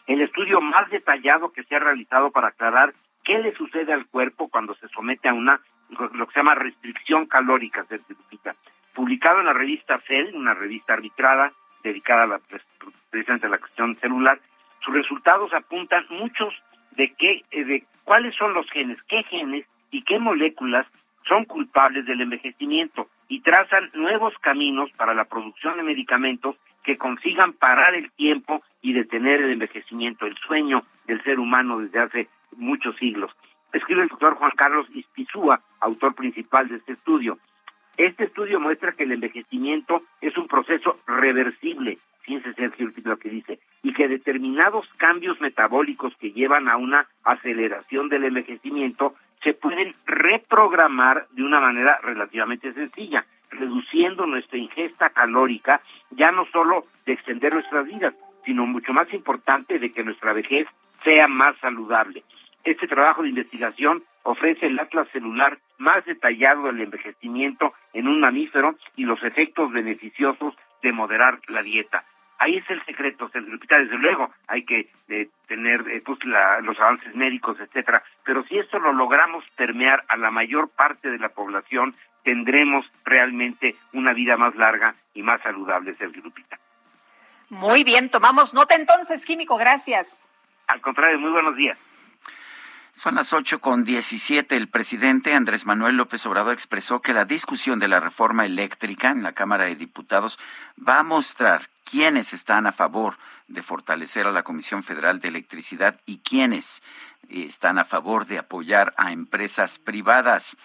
el 0.07 0.21
estudio 0.21 0.61
más 0.61 0.89
detallado 0.89 1.51
que 1.51 1.63
se 1.63 1.75
ha 1.75 1.79
realizado 1.79 2.31
para 2.31 2.49
aclarar 2.49 2.93
qué 3.23 3.39
le 3.39 3.53
sucede 3.55 3.93
al 3.93 4.07
cuerpo 4.07 4.49
cuando 4.49 4.73
se 4.75 4.87
somete 4.89 5.29
a 5.29 5.33
una 5.33 5.61
lo 5.89 6.25
que 6.25 6.33
se 6.33 6.39
llama 6.39 6.55
restricción 6.55 7.25
calórica 7.25 7.83
certificada. 7.85 8.55
Publicado 8.93 9.39
en 9.39 9.45
la 9.45 9.53
revista 9.53 9.99
Cell, 10.07 10.33
una 10.35 10.53
revista 10.53 10.93
arbitrada 10.93 11.51
dedicada 11.83 12.23
a 12.23 12.27
la, 12.27 12.41
precisamente 13.09 13.47
a 13.47 13.49
la 13.49 13.59
cuestión 13.59 13.97
celular, 13.99 14.39
sus 14.83 14.93
resultados 14.93 15.53
apuntan 15.53 16.05
muchos 16.09 16.53
de 16.91 17.13
qué, 17.13 17.43
eh, 17.51 17.63
de 17.63 17.83
cuáles 18.03 18.35
son 18.35 18.53
los 18.53 18.69
genes, 18.71 18.97
qué 19.07 19.23
genes 19.23 19.65
y 19.91 20.03
qué 20.03 20.19
moléculas 20.19 20.87
son 21.27 21.45
culpables 21.45 22.05
del 22.05 22.21
envejecimiento 22.21 23.07
y 23.27 23.41
trazan 23.41 23.89
nuevos 23.93 24.33
caminos 24.39 24.91
para 24.93 25.13
la 25.13 25.25
producción 25.25 25.77
de 25.77 25.83
medicamentos 25.83 26.55
que 26.83 26.97
consigan 26.97 27.53
parar 27.53 27.95
el 27.95 28.11
tiempo 28.11 28.63
y 28.81 28.93
detener 28.93 29.41
el 29.41 29.51
envejecimiento, 29.51 30.25
el 30.25 30.35
sueño 30.37 30.83
del 31.05 31.23
ser 31.23 31.39
humano 31.39 31.79
desde 31.79 31.99
hace 31.99 32.29
muchos 32.57 32.95
siglos. 32.97 33.31
Escribe 33.71 34.03
el 34.03 34.09
doctor 34.09 34.35
Juan 34.35 34.51
Carlos 34.55 34.87
Ispizúa, 34.93 35.61
autor 35.79 36.15
principal 36.15 36.67
de 36.67 36.77
este 36.77 36.93
estudio. 36.93 37.37
Este 38.01 38.23
estudio 38.23 38.59
muestra 38.59 38.93
que 38.93 39.03
el 39.03 39.11
envejecimiento 39.11 40.01
es 40.21 40.35
un 40.35 40.47
proceso 40.47 40.97
reversible, 41.05 41.99
fíjense 42.23 42.51
Sergio 42.55 42.89
lo 43.03 43.17
que 43.17 43.29
dice, 43.29 43.59
y 43.83 43.93
que 43.93 44.07
determinados 44.07 44.87
cambios 44.97 45.39
metabólicos 45.39 46.11
que 46.15 46.31
llevan 46.31 46.67
a 46.67 46.77
una 46.77 47.07
aceleración 47.23 48.09
del 48.09 48.23
envejecimiento 48.23 49.13
se 49.43 49.53
pueden 49.53 49.93
reprogramar 50.07 51.27
de 51.29 51.43
una 51.43 51.59
manera 51.59 51.99
relativamente 52.01 52.73
sencilla, 52.73 53.23
reduciendo 53.51 54.25
nuestra 54.25 54.57
ingesta 54.57 55.11
calórica, 55.11 55.83
ya 56.09 56.31
no 56.31 56.47
solo 56.47 56.87
de 57.05 57.13
extender 57.13 57.53
nuestras 57.53 57.85
vidas, 57.85 58.15
sino 58.45 58.65
mucho 58.65 58.93
más 58.93 59.13
importante 59.13 59.77
de 59.77 59.91
que 59.91 60.03
nuestra 60.03 60.33
vejez 60.33 60.67
sea 61.03 61.27
más 61.27 61.55
saludable. 61.59 62.23
Este 62.63 62.87
trabajo 62.87 63.21
de 63.21 63.29
investigación 63.29 64.01
ofrece 64.23 64.67
el 64.67 64.79
atlas 64.79 65.07
celular 65.11 65.57
más 65.77 66.05
detallado 66.05 66.63
del 66.63 66.81
envejecimiento 66.81 67.73
en 67.93 68.07
un 68.07 68.19
mamífero 68.19 68.75
y 68.95 69.03
los 69.03 69.21
efectos 69.23 69.71
beneficiosos 69.71 70.55
de 70.81 70.91
moderar 70.91 71.39
la 71.47 71.63
dieta. 71.63 72.03
Ahí 72.37 72.57
es 72.57 72.67
el 72.71 72.83
secreto, 72.85 73.29
desde 73.31 73.97
luego 73.99 74.31
hay 74.47 74.65
que 74.65 74.89
eh, 75.09 75.29
tener 75.47 75.87
eh, 75.87 76.01
pues, 76.03 76.17
los 76.25 76.79
avances 76.79 77.13
médicos, 77.13 77.59
etcétera, 77.59 78.01
pero 78.25 78.43
si 78.45 78.57
esto 78.57 78.79
lo 78.79 78.93
logramos 78.93 79.43
permear 79.55 80.03
a 80.07 80.17
la 80.17 80.31
mayor 80.31 80.67
parte 80.75 81.11
de 81.11 81.19
la 81.19 81.29
población, 81.29 81.93
tendremos 82.23 82.83
realmente 83.05 83.75
una 83.93 84.13
vida 84.13 84.37
más 84.37 84.55
larga 84.55 84.95
y 85.13 85.21
más 85.21 85.39
saludable, 85.43 85.93
Sergio 85.95 86.23
Lupita. 86.23 86.57
Muy 87.49 87.83
bien, 87.83 88.09
tomamos 88.09 88.55
nota 88.55 88.73
entonces, 88.73 89.23
Químico, 89.23 89.57
gracias. 89.57 90.27
Al 90.67 90.81
contrario, 90.81 91.19
muy 91.19 91.31
buenos 91.31 91.55
días. 91.55 91.90
Son 92.93 93.15
las 93.15 93.31
ocho 93.31 93.61
con 93.61 93.85
diecisiete. 93.85 94.57
El 94.57 94.67
presidente 94.67 95.33
Andrés 95.33 95.65
Manuel 95.65 95.95
López 95.95 96.25
Obrador 96.25 96.53
expresó 96.53 97.01
que 97.01 97.13
la 97.13 97.23
discusión 97.23 97.79
de 97.79 97.87
la 97.87 98.01
reforma 98.01 98.45
eléctrica 98.45 99.11
en 99.11 99.23
la 99.23 99.31
Cámara 99.31 99.65
de 99.65 99.77
Diputados 99.77 100.37
va 100.77 100.99
a 100.99 101.03
mostrar 101.03 101.69
quiénes 101.85 102.33
están 102.33 102.67
a 102.67 102.73
favor 102.73 103.17
de 103.47 103.61
fortalecer 103.61 104.27
a 104.27 104.31
la 104.31 104.43
Comisión 104.43 104.83
Federal 104.83 105.19
de 105.19 105.29
Electricidad 105.29 105.99
y 106.05 106.17
quiénes 106.17 106.83
eh, 107.29 107.45
están 107.47 107.79
a 107.79 107.85
favor 107.85 108.25
de 108.25 108.39
apoyar 108.39 108.93
a 108.97 109.13
empresas 109.13 109.79
privadas. 109.79 110.57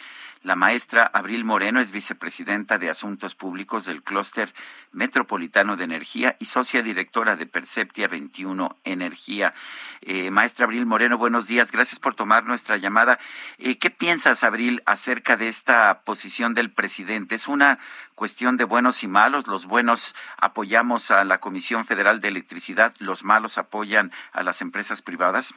La 0.47 0.55
maestra 0.55 1.11
Abril 1.13 1.45
Moreno 1.45 1.81
es 1.81 1.91
vicepresidenta 1.91 2.79
de 2.79 2.89
Asuntos 2.89 3.35
Públicos 3.35 3.85
del 3.85 4.05
Clúster 4.05 4.55
Metropolitano 4.93 5.77
de 5.77 5.83
Energía 5.83 6.37
y 6.39 6.45
socia 6.45 6.85
directora 6.85 7.35
de 7.35 7.47
Perceptia 7.47 8.07
21 8.07 8.77
Energía. 8.85 9.55
Eh, 10.03 10.31
maestra 10.31 10.67
Abril 10.67 10.87
Moreno, 10.87 11.19
buenos 11.19 11.49
días. 11.49 11.73
Gracias 11.73 11.99
por 11.99 12.15
tomar 12.15 12.45
nuestra 12.45 12.77
llamada. 12.77 13.19
Eh, 13.59 13.77
¿Qué 13.79 13.91
piensas, 13.91 14.45
Abril, 14.45 14.85
acerca 14.87 15.37
de 15.37 15.49
esta 15.49 16.03
posición 16.03 16.55
del 16.55 16.71
presidente? 16.71 17.35
¿Es 17.35 17.49
una 17.49 17.81
cuestión 18.15 18.57
de 18.57 18.63
buenos 18.63 19.03
y 19.03 19.09
malos? 19.09 19.49
¿Los 19.49 19.67
buenos 19.67 20.15
apoyamos 20.37 21.11
a 21.11 21.25
la 21.25 21.39
Comisión 21.39 21.85
Federal 21.85 22.21
de 22.21 22.29
Electricidad? 22.29 22.95
¿Los 23.01 23.25
malos 23.25 23.59
apoyan 23.59 24.13
a 24.31 24.45
las 24.45 24.63
empresas 24.63 25.03
privadas? 25.03 25.57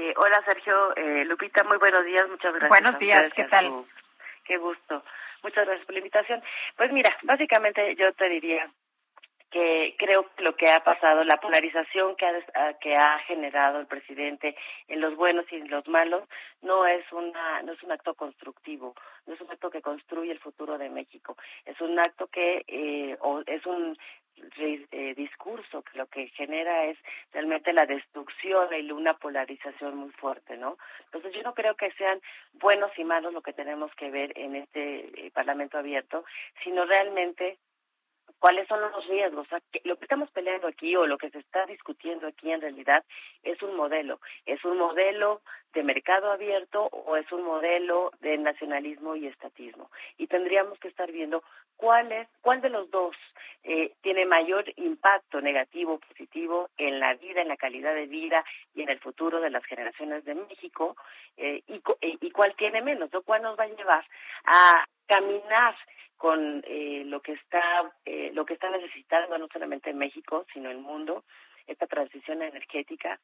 Eh, 0.00 0.14
hola 0.16 0.40
Sergio, 0.46 0.94
eh, 0.94 1.24
Lupita, 1.24 1.64
muy 1.64 1.76
buenos 1.76 2.04
días, 2.04 2.22
muchas 2.28 2.52
gracias. 2.52 2.68
Buenos 2.68 3.00
días, 3.00 3.34
¿qué 3.34 3.42
tal? 3.42 3.84
qué 4.44 4.56
gusto, 4.56 5.02
muchas 5.42 5.66
gracias 5.66 5.84
por 5.86 5.92
la 5.92 5.98
invitación. 5.98 6.40
Pues 6.76 6.92
mira, 6.92 7.10
básicamente 7.24 7.96
yo 7.96 8.12
te 8.12 8.28
diría 8.28 8.70
que 9.50 9.94
creo 9.98 10.28
que 10.36 10.42
lo 10.42 10.56
que 10.56 10.70
ha 10.70 10.82
pasado, 10.84 11.24
la 11.24 11.40
polarización 11.40 12.16
que 12.16 12.26
ha, 12.26 12.74
que 12.74 12.96
ha 12.96 13.18
generado 13.20 13.80
el 13.80 13.86
presidente 13.86 14.56
en 14.88 15.00
los 15.00 15.16
buenos 15.16 15.46
y 15.50 15.56
en 15.56 15.70
los 15.70 15.86
malos, 15.88 16.24
no 16.62 16.86
es 16.86 17.10
una 17.12 17.62
no 17.62 17.72
es 17.72 17.82
un 17.82 17.92
acto 17.92 18.14
constructivo, 18.14 18.94
no 19.26 19.34
es 19.34 19.40
un 19.40 19.50
acto 19.50 19.70
que 19.70 19.82
construye 19.82 20.32
el 20.32 20.40
futuro 20.40 20.76
de 20.78 20.90
México, 20.90 21.36
es 21.64 21.80
un 21.80 21.98
acto 21.98 22.26
que 22.26 22.64
eh, 22.66 23.16
o 23.20 23.42
es 23.46 23.64
un 23.66 23.96
eh, 24.60 25.14
discurso 25.16 25.82
que 25.82 25.98
lo 25.98 26.06
que 26.06 26.28
genera 26.28 26.84
es 26.84 26.98
realmente 27.32 27.72
la 27.72 27.86
destrucción 27.86 28.68
y 28.72 28.90
una 28.90 29.14
polarización 29.14 29.94
muy 29.96 30.10
fuerte, 30.10 30.56
¿no? 30.56 30.78
Entonces 31.00 31.32
yo 31.32 31.42
no 31.42 31.54
creo 31.54 31.74
que 31.74 31.90
sean 31.92 32.20
buenos 32.54 32.90
y 32.98 33.04
malos 33.04 33.32
lo 33.32 33.42
que 33.42 33.52
tenemos 33.52 33.92
que 33.94 34.10
ver 34.10 34.32
en 34.38 34.56
este 34.56 35.26
eh, 35.26 35.30
Parlamento 35.32 35.78
abierto, 35.78 36.24
sino 36.62 36.84
realmente 36.84 37.58
cuáles 38.38 38.66
son 38.68 38.80
los 38.80 39.06
riesgos. 39.06 39.46
lo 39.84 39.96
que 39.96 40.04
estamos 40.04 40.30
peleando 40.30 40.68
aquí 40.68 40.94
o 40.96 41.06
lo 41.06 41.18
que 41.18 41.30
se 41.30 41.38
está 41.38 41.66
discutiendo 41.66 42.26
aquí 42.26 42.50
en 42.50 42.60
realidad 42.60 43.04
es 43.42 43.62
un 43.62 43.76
modelo. 43.76 44.20
Es 44.46 44.64
un 44.64 44.78
modelo 44.78 45.42
de 45.72 45.82
mercado 45.82 46.30
abierto 46.30 46.88
o 46.92 47.16
es 47.16 47.30
un 47.32 47.42
modelo 47.42 48.10
de 48.20 48.38
nacionalismo 48.38 49.16
y 49.16 49.26
estatismo. 49.26 49.90
Y 50.16 50.26
tendríamos 50.26 50.78
que 50.78 50.88
estar 50.88 51.10
viendo 51.10 51.42
cuál 51.76 52.26
cuál 52.40 52.60
de 52.60 52.70
los 52.70 52.90
dos 52.90 53.16
eh, 53.64 53.92
tiene 54.00 54.24
mayor 54.24 54.64
impacto 54.76 55.40
negativo 55.40 55.94
o 55.94 55.98
positivo 55.98 56.70
en 56.78 57.00
la 57.00 57.14
vida, 57.14 57.42
en 57.42 57.48
la 57.48 57.56
calidad 57.56 57.94
de 57.94 58.06
vida 58.06 58.44
y 58.74 58.82
en 58.82 58.88
el 58.88 58.98
futuro 58.98 59.40
de 59.40 59.50
las 59.50 59.64
generaciones 59.64 60.24
de 60.24 60.34
México 60.34 60.96
eh, 61.36 61.62
y, 61.66 61.80
y 62.00 62.30
cuál 62.30 62.52
tiene 62.54 62.82
menos, 62.82 63.12
lo 63.12 63.22
cual 63.22 63.42
nos 63.42 63.58
va 63.58 63.64
a 63.64 63.68
llevar 63.68 64.04
a 64.44 64.86
caminar 65.06 65.74
con 66.18 66.62
eh, 66.66 67.04
lo 67.06 67.20
que 67.22 67.32
está 67.32 67.90
eh, 68.04 68.30
lo 68.34 68.44
que 68.44 68.54
está 68.54 68.68
necesitando 68.68 69.38
no 69.38 69.48
solamente 69.50 69.90
en 69.90 69.98
México 69.98 70.44
sino 70.52 70.70
el 70.70 70.78
mundo 70.78 71.24
esta 71.66 71.86
transición 71.86 72.42
energética 72.42 73.18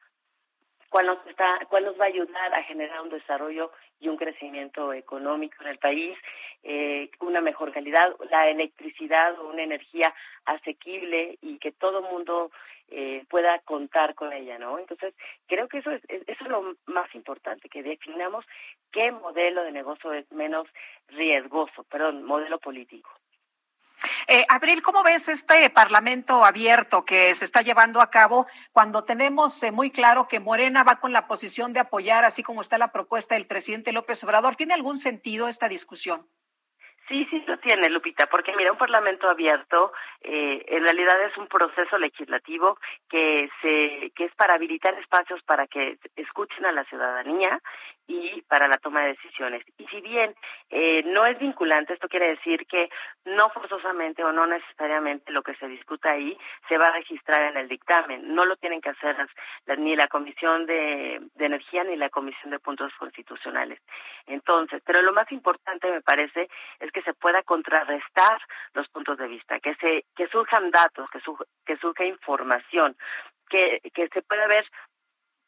cuál 0.89 1.07
nos 1.07 1.27
está 1.27 1.59
cuál 1.69 1.85
nos 1.85 1.99
va 1.99 2.05
a 2.05 2.07
ayudar 2.07 2.55
a 2.55 2.63
generar 2.63 3.01
un 3.01 3.09
desarrollo 3.09 3.71
y 3.99 4.07
un 4.07 4.17
crecimiento 4.17 4.93
económico 4.93 5.57
en 5.61 5.67
el 5.67 5.77
país 5.77 6.17
eh, 6.63 7.11
una 7.19 7.41
mejor 7.41 7.73
calidad 7.73 8.15
la 8.31 8.49
electricidad 8.49 9.37
o 9.39 9.49
una 9.49 9.63
energía 9.63 10.13
asequible 10.45 11.37
y 11.41 11.57
que 11.59 11.73
todo 11.73 12.01
mundo 12.01 12.51
eh, 12.89 13.25
pueda 13.29 13.59
contar 13.59 14.15
con 14.15 14.31
ella, 14.33 14.59
¿no? 14.59 14.77
Entonces, 14.79 15.13
creo 15.47 15.67
que 15.67 15.79
eso 15.79 15.91
es, 15.91 16.01
eso 16.07 16.43
es 16.43 16.47
lo 16.47 16.75
más 16.85 17.13
importante, 17.15 17.69
que 17.69 17.83
definamos 17.83 18.45
qué 18.91 19.11
modelo 19.11 19.63
de 19.63 19.71
negocio 19.71 20.13
es 20.13 20.31
menos 20.31 20.67
riesgoso, 21.07 21.83
perdón, 21.85 22.23
modelo 22.23 22.59
político. 22.59 23.09
Eh, 24.27 24.45
Abril, 24.49 24.81
¿cómo 24.81 25.03
ves 25.03 25.27
este 25.27 25.69
parlamento 25.69 26.43
abierto 26.43 27.05
que 27.05 27.33
se 27.33 27.45
está 27.45 27.61
llevando 27.61 28.01
a 28.01 28.09
cabo 28.09 28.47
cuando 28.71 29.03
tenemos 29.03 29.61
eh, 29.63 29.71
muy 29.71 29.91
claro 29.91 30.27
que 30.27 30.39
Morena 30.39 30.83
va 30.83 30.99
con 30.99 31.13
la 31.13 31.27
posición 31.27 31.73
de 31.73 31.79
apoyar, 31.79 32.25
así 32.25 32.43
como 32.43 32.61
está 32.61 32.77
la 32.77 32.91
propuesta 32.91 33.35
del 33.35 33.47
presidente 33.47 33.93
López 33.93 34.23
Obrador? 34.23 34.55
¿Tiene 34.55 34.73
algún 34.73 34.97
sentido 34.97 35.47
esta 35.47 35.69
discusión? 35.69 36.27
Sí, 37.07 37.27
sí 37.29 37.43
lo 37.45 37.57
tiene, 37.59 37.87
Lupita, 37.89 38.25
porque 38.25 38.55
mira, 38.55 38.71
un 38.71 38.79
parlamento 38.79 39.29
abierto 39.29 39.93
eh, 40.21 40.65
en 40.67 40.83
realidad 40.83 41.21
es 41.23 41.37
un 41.37 41.47
proceso 41.47 41.99
legislativo 41.99 42.79
que 43.07 43.47
se 43.61 44.11
que 44.15 44.25
es 44.25 44.33
para 44.35 44.55
habilitar 44.55 44.95
espacios 44.95 45.41
para 45.43 45.67
que 45.67 45.99
escuchen 46.15 46.65
a 46.65 46.71
la 46.71 46.83
ciudadanía 46.85 47.61
y 48.07 48.41
para 48.43 48.67
la 48.67 48.77
toma 48.77 49.01
de 49.01 49.13
decisiones. 49.13 49.63
Y 49.77 49.85
si 49.87 50.01
bien 50.01 50.35
eh, 50.69 51.03
no 51.05 51.25
es 51.25 51.37
vinculante, 51.39 51.93
esto 51.93 52.07
quiere 52.07 52.29
decir 52.29 52.65
que 52.67 52.89
no 53.25 53.49
forzosamente 53.49 54.23
o 54.23 54.31
no 54.31 54.45
necesariamente 54.45 55.31
lo 55.31 55.41
que 55.41 55.55
se 55.55 55.67
discuta 55.67 56.11
ahí 56.11 56.37
se 56.67 56.77
va 56.77 56.87
a 56.87 56.93
registrar 56.93 57.51
en 57.51 57.57
el 57.57 57.67
dictamen. 57.67 58.33
No 58.33 58.45
lo 58.45 58.55
tienen 58.57 58.81
que 58.81 58.89
hacer 58.89 59.15
ni 59.77 59.95
la 59.95 60.07
Comisión 60.07 60.65
de, 60.65 61.19
de 61.33 61.45
Energía 61.45 61.83
ni 61.83 61.95
la 61.95 62.09
Comisión 62.09 62.51
de 62.51 62.59
Puntos 62.59 62.91
Constitucionales. 62.99 63.79
Entonces, 64.27 64.81
pero 64.85 65.01
lo 65.01 65.13
más 65.13 65.31
importante 65.31 65.89
me 65.91 66.01
parece 66.01 66.47
es 66.79 66.91
que 66.91 67.01
se 67.01 67.13
pueda 67.13 67.43
contrarrestar 67.43 68.39
los 68.73 68.87
puntos 68.89 69.17
de 69.17 69.27
vista, 69.27 69.59
que 69.59 69.75
se 69.75 70.05
que 70.15 70.27
surjan 70.27 70.71
datos, 70.71 71.09
que, 71.09 71.19
que 71.65 71.77
surja 71.77 72.05
información, 72.05 72.95
que, 73.49 73.81
que 73.93 74.07
se 74.09 74.21
pueda 74.21 74.47
ver 74.47 74.65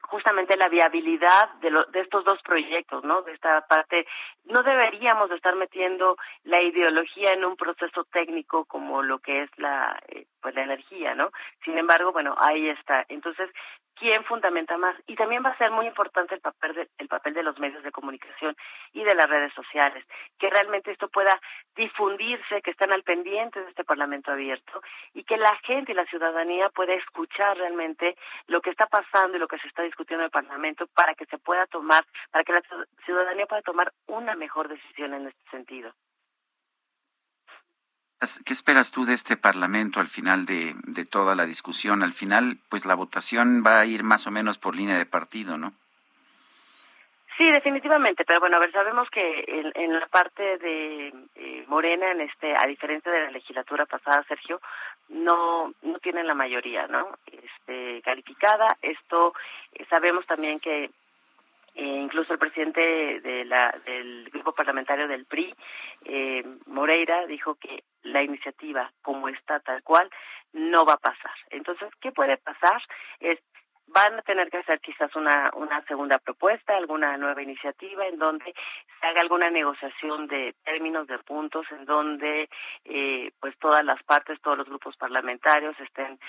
justamente 0.08 0.58
la 0.58 0.70
viabilidad 0.70 1.50
de, 1.62 1.72
de 1.92 2.00
estos 2.00 2.24
dos 2.24 2.42
proyectos, 2.42 3.04
¿no? 3.04 3.22
De 3.22 3.34
esta 3.34 3.62
parte, 3.68 4.06
no 4.46 4.64
deberíamos 4.64 5.30
de 5.30 5.36
estar 5.36 5.56
metiendo 5.56 6.18
la 6.44 6.62
ideología 6.62 7.32
en 7.32 7.46
un 7.46 7.56
proceso 7.56 8.04
técnico 8.06 8.66
como 8.66 9.04
lo 9.04 9.20
que 9.20 9.44
es 9.44 9.50
la, 9.58 10.00
pues 10.48 10.56
la 10.56 10.64
energía, 10.64 11.14
¿no? 11.14 11.30
Sin 11.66 11.78
embargo, 11.78 12.14
bueno, 12.14 12.34
ahí 12.40 12.70
está. 12.70 13.06
Entonces, 13.10 13.50
quién 13.96 14.24
fundamenta 14.24 14.78
más. 14.78 14.96
Y 15.06 15.16
también 15.16 15.44
va 15.44 15.50
a 15.50 15.58
ser 15.58 15.72
muy 15.72 15.88
importante 15.88 16.36
el 16.36 16.40
papel, 16.40 16.74
de, 16.74 16.88
el 17.00 17.10
papel 17.10 17.34
de 17.34 17.44
los 17.44 17.60
medios 17.60 17.84
de 17.84 17.92
comunicación 17.92 18.56
y 18.94 19.04
de 19.04 19.14
las 19.14 19.30
redes 19.30 19.52
sociales, 19.54 20.06
que 20.40 20.50
realmente 20.50 20.90
esto 20.92 21.10
pueda 21.10 21.38
difundirse, 21.76 22.62
que 22.62 22.72
están 22.72 22.94
al 22.94 23.04
pendiente 23.04 23.60
de 23.60 23.68
este 23.68 23.84
Parlamento 23.84 24.32
abierto 24.32 24.82
y 25.14 25.26
que 25.26 25.36
la 25.36 25.54
gente 25.66 25.92
y 25.92 25.96
la 25.96 26.06
ciudadanía 26.06 26.70
pueda 26.70 26.94
escuchar 26.94 27.58
realmente 27.58 28.16
lo 28.46 28.62
que 28.62 28.70
está 28.70 28.88
pasando 28.88 29.36
y 29.36 29.40
lo 29.42 29.50
que 29.50 29.60
se 29.60 29.68
está 29.68 29.84
discutiendo 29.84 30.24
en 30.24 30.28
el 30.28 30.32
Parlamento 30.32 30.88
para 30.88 31.14
que 31.14 31.26
se 31.26 31.40
pueda 31.40 31.66
tomar, 31.66 32.06
para 32.32 32.46
que 32.46 32.54
la 32.54 32.62
ciudadanía 33.04 33.48
pueda 33.48 33.64
tomar 33.64 33.92
una 34.06 34.34
mejor 34.36 34.70
decisión 34.70 35.14
en 35.14 35.28
este 35.28 35.50
sentido. 35.52 35.92
¿Qué 38.20 38.54
esperas 38.54 38.92
tú 38.92 39.06
de 39.06 39.14
este 39.14 39.38
Parlamento 39.38 40.00
al 40.00 40.08
final 40.08 40.46
de, 40.46 40.74
toda 41.12 41.36
la 41.36 41.46
discusión? 41.46 42.02
Al 42.02 42.14
final, 42.14 42.58
pues 42.68 42.86
la 42.86 42.96
votación 42.96 43.64
va 43.66 43.80
a 43.80 43.86
ir 43.86 44.02
más 44.02 44.26
o 44.26 44.32
menos 44.32 44.58
por 44.58 44.76
línea 44.76 44.98
de 44.98 45.06
partido, 45.06 45.58
¿no? 45.58 45.74
Sí, 47.38 47.46
definitivamente, 47.46 48.26
pero 48.26 48.40
bueno, 48.40 48.58
a 48.58 48.60
ver, 48.60 48.72
sabemos 48.72 49.08
que 49.12 49.46
en, 49.76 49.94
la 49.94 50.08
parte 50.08 50.58
de 50.58 51.14
eh, 51.36 51.66
Morena, 51.68 52.10
en 52.12 52.22
este, 52.22 52.56
a 52.56 52.66
diferencia 52.66 53.12
de 53.12 53.26
la 53.26 53.32
legislatura 53.32 53.86
pasada, 53.86 54.26
Sergio, 54.28 54.60
no 55.10 55.72
no 55.84 56.00
tienen 56.00 56.26
la 56.26 56.34
mayoría, 56.34 56.88
¿no? 56.88 57.20
Este, 57.28 58.02
calificada. 58.02 58.78
Esto 58.82 59.36
eh, 59.74 59.86
sabemos 59.90 60.26
también 60.26 60.60
que 60.60 60.90
eh, 61.78 62.00
incluso 62.02 62.34
el 62.34 62.40
presidente 62.40 62.82
de 63.22 63.46
la, 63.46 63.72
del 63.86 64.28
grupo 64.32 64.52
parlamentario 64.52 65.08
del 65.08 65.26
PRI, 65.26 65.54
eh, 66.06 66.44
Moreira, 66.66 67.28
dijo 67.28 67.54
que 67.54 67.84
la 68.12 68.24
iniciativa, 68.24 68.92
como 69.02 69.30
está 69.30 69.60
tal 69.60 69.84
cual, 69.84 70.10
no 70.54 70.86
va 70.86 70.94
a 70.94 70.98
pasar. 70.98 71.36
Entonces, 71.50 71.90
¿qué 72.00 72.12
puede 72.12 72.38
pasar? 72.38 72.82
Es 73.20 73.40
van 73.88 74.20
a 74.20 74.22
tener 74.22 74.50
que 74.50 74.58
hacer 74.58 74.80
quizás 74.82 75.16
una, 75.16 75.50
una 75.56 75.82
segunda 75.86 76.18
propuesta, 76.18 76.76
alguna 76.76 77.18
nueva 77.18 77.42
iniciativa 77.42 78.06
en 78.06 78.20
donde 78.20 78.54
se 79.00 79.08
haga 79.08 79.22
alguna 79.22 79.50
negociación 79.50 80.28
de 80.28 80.56
términos, 80.64 81.08
de 81.08 81.18
puntos, 81.20 81.66
en 81.72 81.86
donde 81.86 82.50
eh, 82.84 83.32
pues 83.40 83.58
todas 83.60 83.84
las 83.86 84.02
partes, 84.04 84.42
todos 84.42 84.58
los 84.58 84.68
grupos 84.68 84.96
parlamentarios 84.98 85.80
estén 85.80 86.20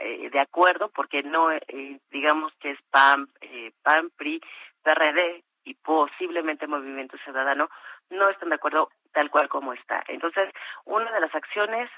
eh, 0.00 0.30
de 0.30 0.40
acuerdo, 0.40 0.90
porque 0.90 1.22
no, 1.22 1.50
eh, 1.50 2.00
digamos 2.10 2.54
que 2.56 2.72
es 2.72 2.78
PAN, 2.90 3.28
eh, 3.40 3.72
PAN, 3.82 4.10
PRI, 4.16 4.40
PRD 4.82 5.42
y 5.64 5.74
posiblemente 5.74 6.66
Movimiento 6.66 7.16
Ciudadano 7.18 7.70
no 8.10 8.28
están 8.28 8.48
de 8.48 8.56
acuerdo 8.56 8.90
tal 9.12 9.30
cual 9.30 9.48
como 9.48 9.72
está. 9.72 10.02
Entonces, 10.08 10.50
una 10.84 11.10
de 11.12 11.20
las 11.20 11.34
acciones 11.34 11.90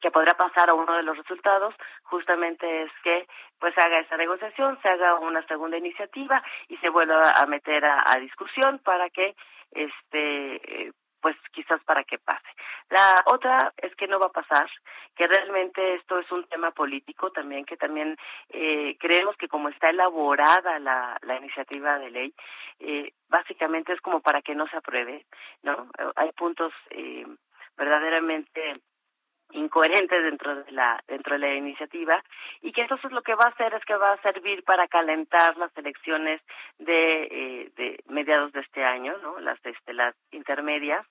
que 0.00 0.10
podrá 0.10 0.34
pasar 0.34 0.68
a 0.68 0.74
uno 0.74 0.94
de 0.94 1.02
los 1.02 1.16
resultados 1.16 1.74
justamente 2.02 2.82
es 2.82 2.92
que 3.02 3.26
pues 3.58 3.76
haga 3.78 4.00
esa 4.00 4.16
negociación, 4.16 4.78
se 4.82 4.90
haga 4.90 5.18
una 5.18 5.46
segunda 5.46 5.78
iniciativa 5.78 6.42
y 6.68 6.76
se 6.78 6.90
vuelva 6.90 7.32
a 7.32 7.46
meter 7.46 7.84
a, 7.84 8.02
a 8.06 8.18
discusión 8.18 8.80
para 8.80 9.08
que 9.10 9.34
este 9.70 10.92
pues 11.24 11.36
quizás 11.52 11.82
para 11.84 12.04
que 12.04 12.18
pase. 12.18 12.50
La 12.90 13.24
otra 13.24 13.72
es 13.78 13.96
que 13.96 14.06
no 14.06 14.18
va 14.18 14.26
a 14.26 14.40
pasar, 14.42 14.68
que 15.16 15.26
realmente 15.26 15.94
esto 15.94 16.18
es 16.18 16.30
un 16.30 16.44
tema 16.48 16.70
político 16.72 17.32
también, 17.32 17.64
que 17.64 17.78
también 17.78 18.14
eh, 18.50 18.94
creemos 19.00 19.34
que 19.38 19.48
como 19.48 19.70
está 19.70 19.88
elaborada 19.88 20.78
la, 20.80 21.16
la 21.22 21.36
iniciativa 21.36 21.98
de 21.98 22.10
ley, 22.10 22.34
eh, 22.78 23.14
básicamente 23.30 23.94
es 23.94 24.02
como 24.02 24.20
para 24.20 24.42
que 24.42 24.54
no 24.54 24.66
se 24.68 24.76
apruebe, 24.76 25.24
¿no? 25.62 25.88
Hay 26.16 26.30
puntos 26.32 26.74
eh, 26.90 27.24
verdaderamente 27.74 28.82
incoherentes 29.54 30.22
dentro 30.22 30.54
de 30.54 30.72
la 30.72 31.02
dentro 31.06 31.34
de 31.34 31.38
la 31.38 31.54
iniciativa 31.54 32.22
y 32.60 32.72
que 32.72 32.82
entonces 32.82 33.10
lo 33.12 33.22
que 33.22 33.34
va 33.34 33.44
a 33.44 33.48
hacer 33.48 33.72
es 33.74 33.84
que 33.84 33.96
va 33.96 34.12
a 34.12 34.22
servir 34.22 34.62
para 34.64 34.88
calentar 34.88 35.56
las 35.56 35.76
elecciones 35.76 36.40
de, 36.78 37.22
eh, 37.24 37.72
de 37.76 37.98
mediados 38.08 38.52
de 38.52 38.60
este 38.60 38.84
año 38.84 39.16
no 39.22 39.38
las 39.40 39.58
este 39.64 39.94
las 39.94 40.14
intermedias 40.32 41.06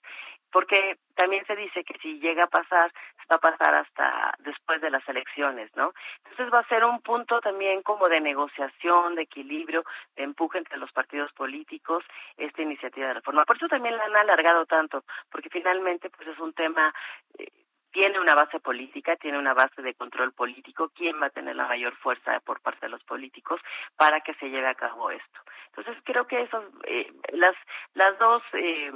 porque 0.51 0.97
también 1.15 1.43
se 1.45 1.55
dice 1.55 1.83
que 1.83 1.97
si 1.99 2.19
llega 2.19 2.43
a 2.43 2.47
pasar 2.47 2.91
va 3.31 3.37
a 3.37 3.39
pasar 3.39 3.75
hasta 3.75 4.35
después 4.39 4.81
de 4.81 4.91
las 4.91 5.07
elecciones 5.07 5.71
no 5.75 5.93
entonces 6.17 6.53
va 6.53 6.59
a 6.59 6.67
ser 6.67 6.83
un 6.83 7.01
punto 7.01 7.39
también 7.41 7.81
como 7.81 8.07
de 8.09 8.19
negociación 8.19 9.15
de 9.15 9.23
equilibrio 9.23 9.83
de 10.15 10.23
empuje 10.23 10.57
entre 10.57 10.77
los 10.77 10.91
partidos 10.91 11.31
políticos 11.33 12.03
esta 12.37 12.61
iniciativa 12.61 13.07
de 13.07 13.13
reforma. 13.15 13.45
Por 13.45 13.57
eso 13.57 13.67
también 13.67 13.97
la 13.97 14.05
han 14.05 14.15
alargado 14.15 14.65
tanto 14.65 15.03
porque 15.31 15.49
finalmente 15.49 16.09
pues 16.09 16.27
es 16.27 16.39
un 16.39 16.53
tema 16.53 16.93
eh, 17.37 17.47
tiene 17.93 18.19
una 18.19 18.35
base 18.35 18.59
política, 18.59 19.15
tiene 19.15 19.37
una 19.37 19.53
base 19.53 19.81
de 19.81 19.93
control 19.93 20.33
político, 20.33 20.91
quién 20.95 21.21
va 21.21 21.27
a 21.27 21.29
tener 21.29 21.55
la 21.55 21.67
mayor 21.67 21.95
fuerza 21.97 22.39
por 22.41 22.59
parte 22.59 22.87
de 22.87 22.89
los 22.89 23.03
políticos 23.03 23.61
para 23.95 24.19
que 24.21 24.33
se 24.33 24.49
lleve 24.49 24.67
a 24.67 24.75
cabo 24.75 25.11
esto. 25.11 25.39
Entonces 25.67 26.03
creo 26.03 26.27
que 26.27 26.41
esos, 26.41 26.65
eh, 26.85 27.11
las, 27.33 27.55
las 27.93 28.17
dos, 28.17 28.41
eh, 28.53 28.91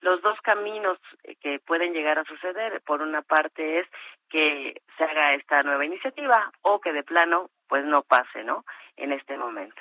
los 0.00 0.20
dos 0.22 0.38
caminos 0.42 0.98
que 1.40 1.60
pueden 1.60 1.92
llegar 1.92 2.18
a 2.18 2.24
suceder, 2.24 2.82
por 2.82 3.00
una 3.00 3.22
parte 3.22 3.78
es 3.78 3.86
que 4.28 4.82
se 4.98 5.04
haga 5.04 5.34
esta 5.34 5.62
nueva 5.62 5.84
iniciativa 5.84 6.52
o 6.62 6.80
que 6.80 6.92
de 6.92 7.04
plano 7.04 7.50
pues 7.68 7.84
no 7.84 8.02
pase, 8.02 8.44
¿no? 8.44 8.64
En 8.96 9.12
este 9.12 9.38
momento. 9.38 9.80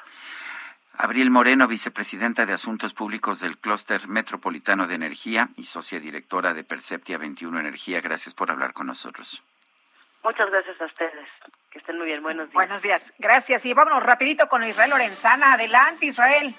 Abril 0.97 1.31
Moreno, 1.31 1.67
vicepresidenta 1.67 2.45
de 2.45 2.53
Asuntos 2.53 2.93
Públicos 2.93 3.39
del 3.39 3.57
Clúster 3.57 4.07
Metropolitano 4.07 4.87
de 4.87 4.95
Energía 4.95 5.49
y 5.55 5.63
socia 5.63 5.99
directora 5.99 6.53
de 6.53 6.63
Perceptia 6.63 7.17
21 7.17 7.59
Energía, 7.59 8.01
gracias 8.01 8.35
por 8.35 8.51
hablar 8.51 8.73
con 8.73 8.87
nosotros. 8.87 9.41
Muchas 10.23 10.49
gracias 10.51 10.79
a 10.79 10.85
ustedes. 10.85 11.29
Que 11.71 11.79
estén 11.79 11.97
muy 11.97 12.05
bien. 12.07 12.21
Buenos 12.21 12.45
días. 12.45 12.53
Buenos 12.53 12.81
días. 12.81 13.13
Gracias. 13.17 13.65
Y 13.65 13.73
vámonos 13.73 14.03
rapidito 14.03 14.47
con 14.47 14.63
Israel 14.63 14.91
Lorenzana. 14.91 15.53
Adelante, 15.53 16.05
Israel. 16.05 16.53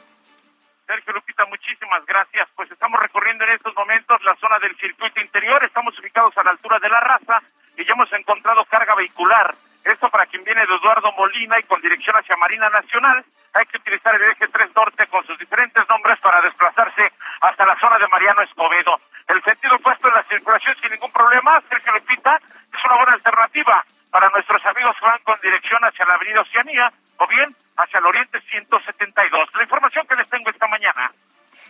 Sergio 0.86 1.12
Lupita, 1.12 1.44
muchísimas 1.46 2.04
gracias. 2.06 2.48
Pues 2.56 2.70
estamos 2.72 3.00
recorriendo 3.00 3.44
en 3.44 3.50
estos 3.52 3.74
momentos 3.76 4.22
la 4.24 4.34
zona 4.36 4.58
del 4.58 4.76
circuito 4.76 5.20
interior. 5.20 5.62
Estamos 5.64 5.96
ubicados 5.98 6.36
a 6.38 6.42
la 6.42 6.50
altura 6.50 6.78
de 6.80 6.88
la 6.88 7.00
raza 7.00 7.42
y 7.76 7.84
ya 7.84 7.92
hemos 7.92 8.12
encontrado 8.12 8.64
carga 8.64 8.94
vehicular. 8.96 9.54
Esto 9.84 10.08
para 10.10 10.26
quien 10.26 10.44
viene 10.44 10.64
de 10.66 10.74
Eduardo 10.74 11.10
Molina 11.12 11.58
y 11.58 11.64
con 11.64 11.80
dirección 11.80 12.16
hacia 12.16 12.36
Marina 12.36 12.68
Nacional 12.70 13.24
hay 13.54 13.66
que 13.66 13.78
utilizar 13.78 14.14
el 14.14 14.30
eje 14.30 14.48
3 14.48 14.70
norte 14.74 15.06
con 15.08 15.26
sus 15.26 15.38
diferentes 15.38 15.82
nombres 15.88 16.18
para 16.20 16.40
desplazarse 16.40 17.12
hasta 17.40 17.66
la 17.66 17.78
zona 17.78 17.98
de 17.98 18.08
Mariano 18.08 18.42
Escobedo. 18.42 19.00
El 19.28 19.42
sentido 19.42 19.76
opuesto 19.76 20.08
de 20.08 20.14
la 20.14 20.22
circulación 20.24 20.76
sin 20.80 20.90
ningún 20.90 21.12
problema, 21.12 21.60
Sergio 21.68 21.92
Lupita, 21.92 22.36
es 22.36 22.84
una 22.84 22.96
buena 22.96 23.12
alternativa 23.14 23.84
para 24.10 24.28
nuestros 24.30 24.64
amigos 24.66 24.96
que 24.98 25.06
van 25.06 25.20
con 25.24 25.40
dirección 25.40 25.82
hacia 25.84 26.04
la 26.06 26.14
avenida 26.14 26.40
Oceanía 26.40 26.92
o 27.18 27.26
bien 27.26 27.54
hacia 27.76 27.98
el 27.98 28.06
oriente 28.06 28.40
172. 28.40 29.48
La 29.54 29.62
información 29.62 30.06
que 30.06 30.16
les 30.16 30.28
tengo 30.28 30.50
esta 30.50 30.66
mañana. 30.68 31.10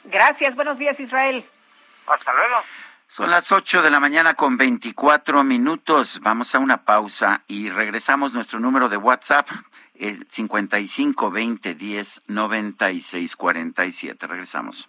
Gracias, 0.05 0.55
buenos 0.55 0.79
días 0.79 1.01
Israel. 1.01 1.45
Hasta 2.07 2.33
luego. 2.33 2.63
Son 3.13 3.31
las 3.31 3.53
8 3.53 3.83
de 3.83 3.91
la 3.91 4.01
mañana 4.01 4.33
con 4.33 4.57
24 4.57 5.45
minutos. 5.45 6.21
Vamos 6.23 6.55
a 6.55 6.59
una 6.59 6.87
pausa 6.87 7.45
y 7.47 7.69
regresamos 7.69 8.33
nuestro 8.33 8.59
número 8.59 8.89
de 8.89 8.97
WhatsApp 8.97 9.47
el 9.97 10.27
55 10.31 11.31
20 11.31 11.75
10 11.75 12.23
96 12.29 13.37
47. 13.37 14.27
Regresamos. 14.27 14.89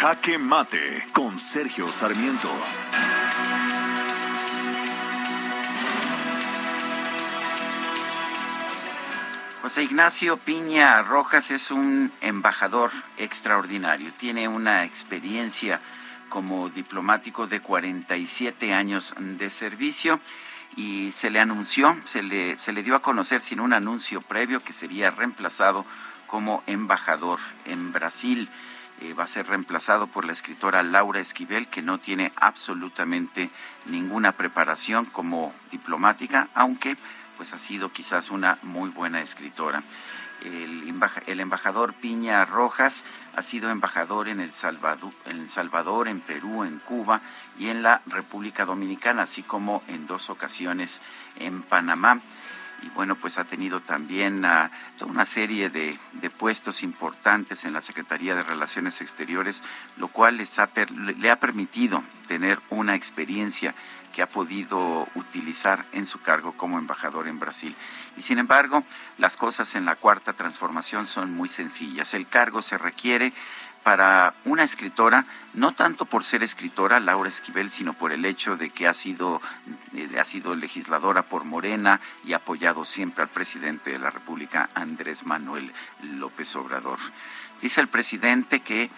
Jaque 0.00 0.38
Mate 0.38 1.04
con 1.12 1.40
Sergio 1.40 1.88
Sarmiento. 1.88 2.48
José 9.60 9.82
Ignacio 9.82 10.36
Piña 10.36 11.02
Rojas 11.02 11.50
es 11.50 11.72
un 11.72 12.12
embajador 12.20 12.92
extraordinario. 13.16 14.12
Tiene 14.16 14.46
una 14.46 14.84
experiencia 14.84 15.80
como 16.28 16.68
diplomático 16.68 17.48
de 17.48 17.58
47 17.58 18.72
años 18.72 19.16
de 19.18 19.50
servicio 19.50 20.20
y 20.76 21.10
se 21.10 21.28
le 21.28 21.40
anunció, 21.40 21.96
se 22.04 22.22
le, 22.22 22.56
se 22.60 22.72
le 22.72 22.84
dio 22.84 22.94
a 22.94 23.02
conocer 23.02 23.40
sin 23.40 23.58
un 23.58 23.72
anuncio 23.72 24.20
previo 24.20 24.60
que 24.60 24.72
sería 24.72 25.10
reemplazado 25.10 25.84
como 26.28 26.62
embajador 26.68 27.40
en 27.64 27.92
Brasil. 27.92 28.48
Eh, 29.00 29.14
va 29.14 29.24
a 29.24 29.28
ser 29.28 29.46
reemplazado 29.46 30.08
por 30.08 30.24
la 30.24 30.32
escritora 30.32 30.82
Laura 30.82 31.20
Esquivel, 31.20 31.68
que 31.68 31.82
no 31.82 31.98
tiene 31.98 32.32
absolutamente 32.36 33.48
ninguna 33.86 34.32
preparación 34.32 35.04
como 35.04 35.54
diplomática, 35.70 36.48
aunque 36.54 36.96
pues 37.36 37.52
ha 37.52 37.58
sido 37.58 37.92
quizás 37.92 38.30
una 38.30 38.58
muy 38.62 38.90
buena 38.90 39.20
escritora. 39.20 39.82
El, 40.42 41.40
embajador 41.40 41.94
Piña 41.94 42.44
Rojas 42.44 43.04
ha 43.34 43.42
sido 43.42 43.70
embajador 43.70 44.28
en 44.28 44.40
el 44.40 44.52
Salvador, 44.52 46.08
en 46.08 46.20
Perú, 46.20 46.64
en 46.64 46.78
Cuba 46.80 47.20
y 47.58 47.68
en 47.68 47.82
la 47.82 48.02
República 48.06 48.64
Dominicana, 48.64 49.22
así 49.22 49.42
como 49.42 49.82
en 49.88 50.06
dos 50.06 50.30
ocasiones 50.30 51.00
en 51.36 51.62
Panamá. 51.62 52.20
Y 52.82 52.88
bueno, 52.90 53.16
pues 53.16 53.38
ha 53.38 53.44
tenido 53.44 53.80
también 53.80 54.44
ah, 54.44 54.70
una 55.06 55.24
serie 55.24 55.70
de, 55.70 55.98
puestos 56.36 56.82
importantes 56.82 57.64
en 57.64 57.72
la 57.72 57.80
Secretaría 57.80 58.34
de 58.34 58.42
Relaciones 58.42 59.00
Exteriores, 59.00 59.62
lo 59.96 60.08
cual 60.08 60.36
les 60.36 60.58
ha, 60.58 60.68
le 61.18 61.30
ha 61.30 61.40
permitido 61.40 62.02
tener 62.28 62.60
una 62.70 62.94
experiencia 62.94 63.74
que 64.14 64.22
ha 64.22 64.28
podido 64.28 65.06
utilizar 65.14 65.84
en 65.92 66.06
su 66.06 66.20
cargo 66.20 66.52
como 66.52 66.78
embajador 66.78 67.28
en 67.28 67.38
Brasil. 67.38 67.74
Y 68.16 68.22
sin 68.22 68.38
embargo, 68.38 68.84
las 69.16 69.36
cosas 69.36 69.74
en 69.74 69.84
la 69.84 69.96
cuarta 69.96 70.32
transformación 70.32 71.06
son 71.06 71.32
muy 71.32 71.48
sencillas. 71.48 72.14
El 72.14 72.26
cargo 72.26 72.62
se 72.62 72.78
requiere 72.78 73.32
para 73.82 74.34
una 74.44 74.64
escritora, 74.64 75.24
no 75.54 75.72
tanto 75.72 76.04
por 76.04 76.24
ser 76.24 76.42
escritora, 76.42 77.00
Laura 77.00 77.28
Esquivel, 77.28 77.70
sino 77.70 77.92
por 77.92 78.12
el 78.12 78.24
hecho 78.24 78.56
de 78.56 78.70
que 78.70 78.86
ha 78.86 78.94
sido, 78.94 79.40
eh, 79.94 80.18
ha 80.18 80.24
sido 80.24 80.54
legisladora 80.54 81.22
por 81.22 81.44
Morena 81.44 82.00
y 82.24 82.32
ha 82.32 82.36
apoyado 82.36 82.84
siempre 82.84 83.22
al 83.22 83.30
presidente 83.30 83.90
de 83.90 83.98
la 83.98 84.10
República, 84.10 84.70
Andrés 84.74 85.24
Manuel 85.26 85.72
López 86.02 86.54
Obrador. 86.56 86.98
Dice 87.60 87.80
el 87.80 87.88
presidente 87.88 88.60
que 88.60 88.90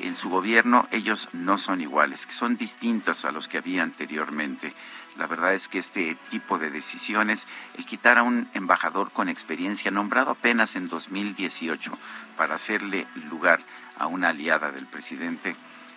en 0.00 0.14
su 0.14 0.28
gobierno 0.28 0.86
ellos 0.90 1.28
no 1.32 1.58
son 1.58 1.80
iguales, 1.80 2.26
que 2.26 2.32
son 2.32 2.56
distintos 2.56 3.24
a 3.24 3.32
los 3.32 3.48
que 3.48 3.58
había 3.58 3.82
anteriormente. 3.82 4.72
La 5.16 5.28
verdad 5.28 5.54
es 5.54 5.68
que 5.68 5.78
este 5.78 6.16
tipo 6.30 6.58
de 6.58 6.70
decisiones, 6.70 7.46
el 7.78 7.86
quitar 7.86 8.18
a 8.18 8.24
un 8.24 8.48
embajador 8.54 9.12
con 9.12 9.28
experiencia 9.28 9.92
nombrado 9.92 10.32
apenas 10.32 10.74
en 10.74 10.88
2018 10.88 11.96
para 12.36 12.56
hacerle 12.56 13.06
lugar 13.30 13.60
a 13.98 14.06
una 14.06 14.30
aliada 14.30 14.70
del 14.70 14.86
presidente, 14.86 15.54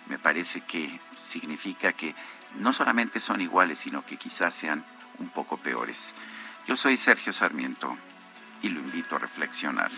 me 0.08 0.18
parece 0.18 0.60
que 0.62 0.98
significa 1.24 1.92
que 1.92 2.14
no 2.56 2.72
solamente 2.72 3.20
son 3.20 3.40
iguales, 3.40 3.78
sino 3.78 4.04
que 4.04 4.16
quizás 4.16 4.54
sean 4.54 4.84
un 5.18 5.28
poco 5.28 5.56
peores. 5.56 6.14
Yo 6.66 6.76
soy 6.76 6.96
Sergio 6.96 7.32
Sarmiento 7.32 7.96
y 8.62 8.68
lo 8.68 8.80
invito 8.80 9.16
a 9.16 9.18
reflexionar. 9.18 9.90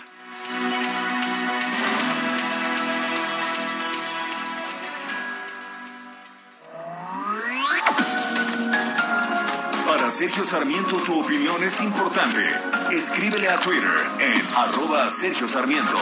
Para 9.87 10.11
Sergio 10.11 10.45
Sarmiento 10.45 10.97
tu 10.99 11.21
opinión 11.21 11.63
es 11.63 11.81
importante. 11.81 12.45
Escríbele 12.93 13.49
a 13.49 13.61
Twitter 13.61 13.91
en 14.21 14.43
arroba 14.57 15.09
Sergio 15.09 15.49
Sarmiento. 15.49 15.99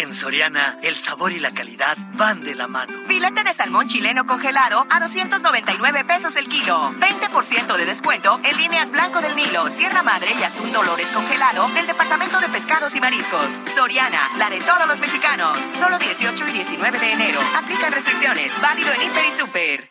En 0.00 0.14
Soriana, 0.14 0.78
el 0.82 0.94
sabor 0.94 1.30
y 1.30 1.40
la 1.40 1.50
calidad 1.50 1.94
van 2.14 2.40
de 2.40 2.54
la 2.54 2.66
mano. 2.66 2.90
Filete 3.06 3.44
de 3.44 3.52
salmón 3.52 3.86
chileno 3.86 4.26
congelado 4.26 4.86
a 4.88 4.98
299 4.98 6.06
pesos 6.06 6.36
el 6.36 6.48
kilo. 6.48 6.94
20% 6.94 7.76
de 7.76 7.84
descuento 7.84 8.40
en 8.42 8.56
líneas 8.56 8.92
Blanco 8.92 9.20
del 9.20 9.36
Nilo, 9.36 9.68
Sierra 9.68 10.02
Madre 10.02 10.32
y 10.40 10.42
Atún 10.42 10.72
Dolores 10.72 11.06
congelado 11.08 11.68
del 11.74 11.86
Departamento 11.86 12.40
de 12.40 12.48
Pescados 12.48 12.94
y 12.94 13.00
Mariscos. 13.00 13.60
Soriana, 13.76 14.30
la 14.38 14.48
de 14.48 14.60
todos 14.60 14.88
los 14.88 15.00
mexicanos. 15.00 15.58
Solo 15.78 15.98
18 15.98 16.48
y 16.48 16.52
19 16.52 16.98
de 16.98 17.12
enero. 17.12 17.40
Aplica 17.58 17.90
restricciones. 17.90 18.58
Válido 18.62 18.90
en 18.94 19.02
Hiper 19.02 19.24
y 19.26 19.38
Super. 19.38 19.90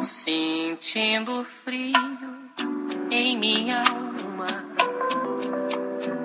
Sintiendo 0.00 1.44
frío 1.44 1.98
en 3.10 3.38
mi 3.38 3.70
alma. 3.70 4.09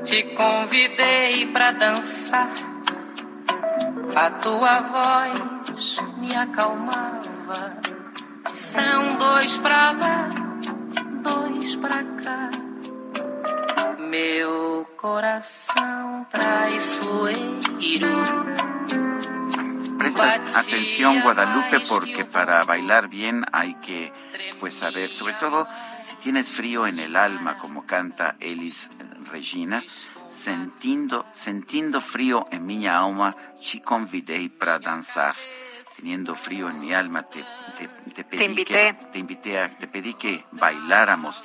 Te 0.05 0.21
convidei 0.35 1.47
para 1.47 1.71
dançar, 1.71 2.49
a 4.15 4.29
tua 4.29 4.79
voz 4.81 5.97
me 6.19 6.35
acalmava. 6.35 7.81
São 8.53 9.15
dois 9.17 9.57
pra 9.57 9.91
lá, 9.91 10.27
dois 11.23 11.75
pra 11.77 12.03
cá. 12.23 12.51
Meu 13.97 14.85
coração 14.95 16.27
traiçoeiro. 16.29 17.55
Presta 19.97 20.33
atención 20.33 21.21
Guadalupe 21.21 21.79
porque 21.81 22.25
para 22.25 22.63
bailar 22.63 23.07
bien 23.07 23.45
hay 23.51 23.75
que 23.75 24.11
pues 24.59 24.75
saber, 24.75 25.11
sobre 25.11 25.33
todo 25.35 25.67
si 26.01 26.15
tienes 26.17 26.49
frío 26.49 26.87
en 26.87 26.99
el 26.99 27.15
alma 27.15 27.57
como 27.57 27.85
canta 27.85 28.35
Elis 28.39 28.89
Regina, 29.31 29.83
sentindo, 30.29 31.25
sentindo 31.31 32.01
frío 32.01 32.45
en 32.51 32.65
mi 32.65 32.87
alma, 32.87 33.35
ci 33.61 33.79
convidei 33.79 34.49
para 34.49 34.79
danzar. 34.79 35.35
Teniendo 35.95 36.35
frío 36.35 36.69
en 36.69 36.81
mi 36.81 36.93
alma, 36.93 37.23
te, 37.23 37.41
te, 38.13 38.23
pedí 38.25 38.43
invité. 38.43 38.97
Que, 38.99 39.05
te 39.13 39.19
invité 39.19 39.59
a, 39.61 39.69
te 39.69 39.87
pedí 39.87 40.13
que 40.15 40.43
bailáramos. 40.51 41.41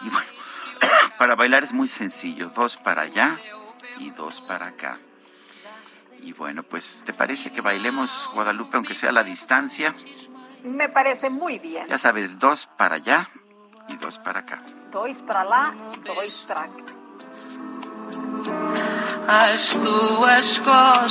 Y 0.00 0.08
bueno, 0.08 0.26
para 1.18 1.36
bailar 1.36 1.62
es 1.62 1.72
muy 1.72 1.86
sencillo, 1.86 2.48
dos 2.48 2.76
para 2.76 3.02
allá 3.02 3.38
y 4.00 4.10
dos 4.10 4.40
para 4.40 4.70
acá. 4.70 4.96
Y 6.22 6.32
bueno, 6.32 6.62
pues, 6.62 7.02
¿te 7.04 7.12
parece 7.12 7.50
que 7.50 7.60
bailemos 7.60 8.30
Guadalupe, 8.32 8.76
aunque 8.76 8.94
sea 8.94 9.10
a 9.10 9.12
la 9.12 9.24
distancia? 9.24 9.92
Me 10.62 10.88
parece 10.88 11.30
muy 11.30 11.58
bien. 11.58 11.88
Ya 11.88 11.98
sabes, 11.98 12.38
dos 12.38 12.68
para 12.78 12.96
allá 12.96 13.28
y 13.88 13.96
dos 13.96 14.18
para 14.18 14.40
acá. 14.40 14.62
Dos 14.92 15.20
para 15.22 15.40
allá, 15.40 15.74
dos 16.04 16.44
para 16.46 16.62
acá. 16.62 17.02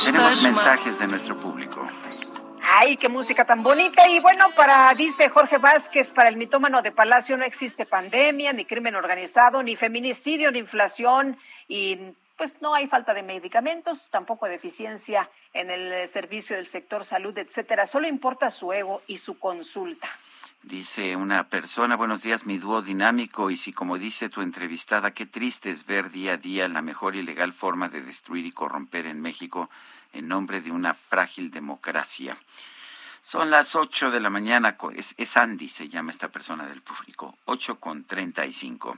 Tenemos 0.06 0.44
mensajes 0.44 1.00
de 1.00 1.08
nuestro 1.08 1.38
público. 1.38 1.86
Ay, 2.74 2.96
qué 2.96 3.10
música 3.10 3.44
tan 3.44 3.62
bonita. 3.62 4.08
Y 4.08 4.22
bueno, 4.22 4.46
para, 4.56 4.94
dice 4.94 5.28
Jorge 5.30 5.58
Vázquez, 5.58 6.10
para 6.12 6.30
el 6.30 6.38
mitómano 6.38 6.82
de 6.82 6.94
Palacio 6.94 7.36
no 7.36 7.44
existe 7.44 7.86
pandemia, 7.86 8.54
ni 8.54 8.64
crimen 8.64 8.96
organizado, 8.96 9.62
ni 9.62 9.76
feminicidio, 9.76 10.52
ni 10.52 10.60
inflación, 10.60 11.38
y 11.68 12.00
pues 12.42 12.60
no 12.60 12.74
hay 12.74 12.88
falta 12.88 13.14
de 13.14 13.22
medicamentos, 13.22 14.10
tampoco 14.10 14.48
deficiencia 14.48 15.30
en 15.54 15.70
el 15.70 16.08
servicio 16.08 16.56
del 16.56 16.66
sector 16.66 17.04
salud, 17.04 17.38
etcétera. 17.38 17.86
Solo 17.86 18.08
importa 18.08 18.50
su 18.50 18.74
ego 18.74 19.04
y 19.06 19.20
su 19.20 19.38
consulta. 19.38 20.10
Dice 20.64 21.16
una 21.16 21.50
persona, 21.50 21.96
buenos 21.96 22.24
días, 22.24 22.48
mi 22.48 22.58
dúo 22.58 22.82
dinámico, 22.82 23.52
y 23.52 23.58
si 23.58 23.72
como 23.72 24.00
dice 24.00 24.28
tu 24.28 24.42
entrevistada, 24.42 25.12
qué 25.12 25.28
triste 25.28 25.70
es 25.70 25.86
ver 25.86 26.10
día 26.10 26.34
a 26.34 26.38
día 26.38 26.68
la 26.68 26.82
mejor 26.82 27.16
y 27.16 27.22
legal 27.22 27.54
forma 27.54 27.90
de 27.90 28.02
destruir 28.02 28.48
y 28.48 28.52
corromper 28.52 29.06
en 29.06 29.22
México 29.22 29.70
en 30.12 30.28
nombre 30.28 30.62
de 30.62 30.72
una 30.72 30.96
frágil 30.96 31.52
democracia. 31.52 32.36
Son 33.22 33.52
las 33.52 33.76
ocho 33.76 34.10
de 34.10 34.20
la 34.20 34.32
mañana, 34.32 34.78
es, 34.96 35.14
es 35.16 35.38
Andy, 35.38 35.70
se 35.70 35.90
llama 35.90 36.10
esta 36.10 36.30
persona 36.30 36.66
del 36.66 36.82
público, 36.82 37.38
ocho 37.46 37.80
con 37.80 38.04
treinta 38.06 38.48
y 38.48 38.52
cinco. 38.52 38.98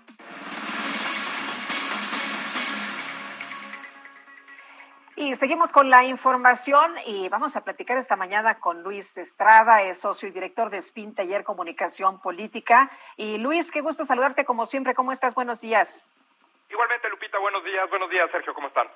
Y 5.21 5.35
seguimos 5.35 5.71
con 5.71 5.91
la 5.91 6.03
información 6.03 6.95
y 7.05 7.29
vamos 7.29 7.55
a 7.55 7.63
platicar 7.63 7.95
esta 7.95 8.15
mañana 8.15 8.59
con 8.59 8.81
Luis 8.81 9.19
Estrada, 9.19 9.83
es 9.83 9.99
socio 10.01 10.27
y 10.27 10.31
director 10.31 10.71
de 10.71 10.81
SPIN 10.81 11.13
Taller 11.13 11.43
Comunicación 11.43 12.19
Política. 12.19 12.89
Y 13.17 13.37
Luis, 13.37 13.69
qué 13.69 13.81
gusto 13.81 14.03
saludarte 14.03 14.45
como 14.45 14.65
siempre. 14.65 14.95
¿Cómo 14.95 15.11
estás? 15.11 15.35
Buenos 15.35 15.61
días. 15.61 16.09
Igualmente, 16.71 17.07
Lupita, 17.07 17.37
buenos 17.37 17.63
días. 17.63 17.87
Buenos 17.91 18.09
días, 18.09 18.31
Sergio, 18.31 18.51
¿cómo 18.55 18.69
están? 18.69 18.87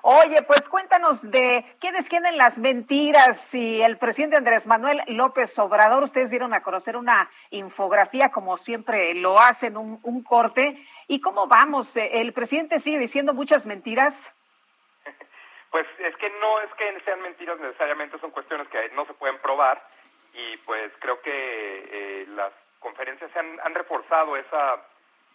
Oye, 0.00 0.40
pues 0.40 0.70
cuéntanos 0.70 1.30
de 1.30 1.66
quiénes 1.80 2.08
tienen 2.08 2.38
las 2.38 2.58
mentiras 2.58 3.54
y 3.54 3.82
el 3.82 3.98
presidente 3.98 4.38
Andrés 4.38 4.66
Manuel 4.66 5.02
López 5.06 5.58
Obrador, 5.58 6.02
ustedes 6.02 6.30
dieron 6.30 6.54
a 6.54 6.62
conocer 6.62 6.96
una 6.96 7.28
infografía 7.50 8.30
como 8.30 8.56
siempre 8.56 9.12
lo 9.12 9.38
hacen, 9.38 9.76
un, 9.76 10.00
un 10.02 10.22
corte. 10.22 10.82
¿Y 11.08 11.20
cómo 11.20 11.46
vamos? 11.46 11.94
¿El 11.98 12.32
presidente 12.32 12.78
sigue 12.78 12.98
diciendo 12.98 13.34
muchas 13.34 13.66
mentiras? 13.66 14.32
Pues 15.70 15.86
es 15.98 16.16
que 16.16 16.30
no 16.40 16.60
es 16.60 16.72
que 16.74 17.00
sean 17.00 17.20
mentiras 17.22 17.58
necesariamente, 17.58 18.18
son 18.18 18.30
cuestiones 18.30 18.68
que 18.68 18.90
no 18.90 19.04
se 19.06 19.14
pueden 19.14 19.38
probar 19.38 19.82
y 20.32 20.56
pues 20.58 20.92
creo 21.00 21.20
que 21.22 21.32
eh, 21.32 22.26
las 22.28 22.52
conferencias 22.78 23.34
han, 23.36 23.58
han 23.60 23.74
reforzado 23.74 24.36
esa 24.36 24.82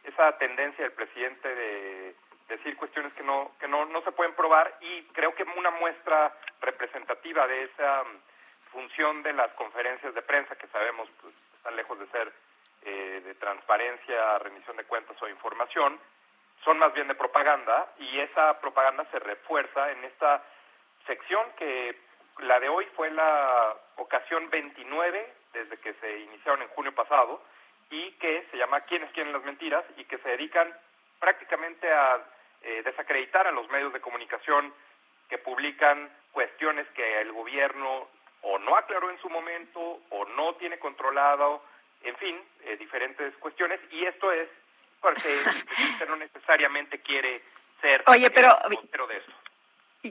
esa 0.04 0.36
tendencia 0.38 0.84
del 0.84 0.94
presidente 0.94 1.48
de 1.54 2.16
decir 2.50 2.76
cuestiones 2.76 3.14
que 3.14 3.24
no 3.24 3.52
que 3.60 3.68
no, 3.68 3.86
no 3.86 4.02
se 4.02 4.12
pueden 4.12 4.34
probar 4.34 4.74
y 4.82 5.04
creo 5.14 5.36
que 5.36 5.44
una 5.44 5.72
muestra 5.72 6.34
representativa 6.62 7.48
de 7.48 7.64
esa 7.64 8.04
función 8.72 9.22
de 9.24 9.34
las 9.34 9.52
conferencias 9.54 10.14
de 10.14 10.22
prensa 10.22 10.56
que 10.56 10.68
sabemos 10.68 11.10
pues, 11.22 11.34
están 11.58 11.76
lejos 11.76 12.00
de 12.00 12.08
ser 12.08 12.32
eh, 12.84 13.22
de 13.24 13.36
transparencia, 13.36 14.40
rendición 14.40 14.76
de 14.78 14.86
cuentas 14.86 15.16
o 15.22 15.30
información, 15.30 16.00
son 16.64 16.78
más 16.80 16.94
bien 16.94 17.08
de 17.08 17.16
propaganda 17.16 17.92
y 17.98 18.20
esa 18.20 18.60
propaganda 18.60 19.06
se 19.12 19.20
refuerza 19.20 19.92
en 19.92 20.04
esta 20.04 20.44
sección 21.06 21.42
que 21.58 21.98
la 22.40 22.60
de 22.60 22.70
hoy 22.70 22.86
fue 22.96 23.10
la 23.12 23.76
ocasión 23.98 24.50
29 24.50 25.34
desde 25.54 25.78
que 25.78 25.94
se 25.96 26.20
iniciaron 26.20 26.62
en 26.62 26.70
junio 26.70 26.94
pasado 26.94 27.42
y 27.90 28.12
que 28.14 28.46
se 28.52 28.58
llama 28.58 28.82
¿Quiénes 28.82 29.12
quieren 29.12 29.34
las 29.34 29.44
mentiras? 29.44 29.84
y 29.98 30.06
que 30.06 30.18
se 30.20 30.30
dedican 30.30 30.74
prácticamente 31.20 31.92
a 31.92 32.20
eh, 32.64 32.82
desacreditar 32.84 33.48
a 33.48 33.52
los 33.52 33.70
medios 33.70 33.92
de 33.94 34.02
comunicación 34.02 34.74
que 35.30 35.38
publican 35.38 36.10
cuestiones 36.32 36.88
que 36.90 37.22
el 37.22 37.32
gobierno 37.32 38.08
o 38.42 38.60
no 38.60 38.76
aclaró 38.76 39.10
en 39.10 39.20
su 39.20 39.30
momento 39.30 40.00
o 40.10 40.26
no 40.26 40.56
tiene 40.56 40.80
controlado, 40.80 41.64
en 42.04 42.16
fin, 42.18 42.40
eh, 42.64 42.78
diferentes 42.78 43.36
cuestiones 43.38 43.80
y 43.92 44.06
esto 44.06 44.32
es 44.32 44.50
porque 45.02 45.30
no 46.08 46.16
necesariamente 46.16 47.00
quiere 47.02 47.42
ser 47.82 48.04
Oye, 48.08 48.30
pero 48.30 48.58
de 49.08 49.18
eso. 49.18 49.32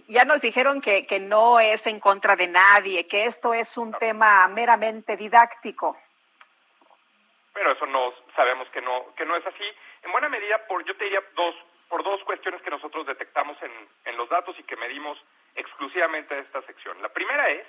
Ya 0.08 0.24
nos 0.24 0.40
dijeron 0.40 0.80
que, 0.80 1.06
que 1.06 1.18
no 1.18 1.58
es 1.58 1.86
en 1.86 1.98
contra 1.98 2.36
de 2.36 2.46
nadie, 2.46 3.06
que 3.08 3.24
esto 3.24 3.54
es 3.54 3.76
un 3.76 3.92
tema 3.92 4.46
meramente 4.48 5.16
didáctico. 5.16 5.96
Pero 7.52 7.72
eso 7.72 7.86
no 7.86 8.12
sabemos 8.36 8.68
que 8.70 8.80
no 8.80 9.12
que 9.16 9.24
no 9.24 9.36
es 9.36 9.44
así. 9.46 9.64
En 10.02 10.12
buena 10.12 10.28
medida, 10.28 10.64
por 10.66 10.84
yo 10.84 10.96
te 10.96 11.04
diría 11.04 11.22
dos 11.34 11.54
por 11.88 12.04
dos 12.04 12.22
cuestiones 12.22 12.62
que 12.62 12.70
nosotros 12.70 13.04
detectamos 13.06 13.60
en, 13.62 13.72
en 14.04 14.16
los 14.16 14.28
datos 14.28 14.56
y 14.58 14.62
que 14.62 14.76
medimos 14.76 15.18
exclusivamente 15.56 16.36
de 16.36 16.42
esta 16.42 16.62
sección. 16.62 17.02
La 17.02 17.08
primera 17.08 17.50
es 17.50 17.66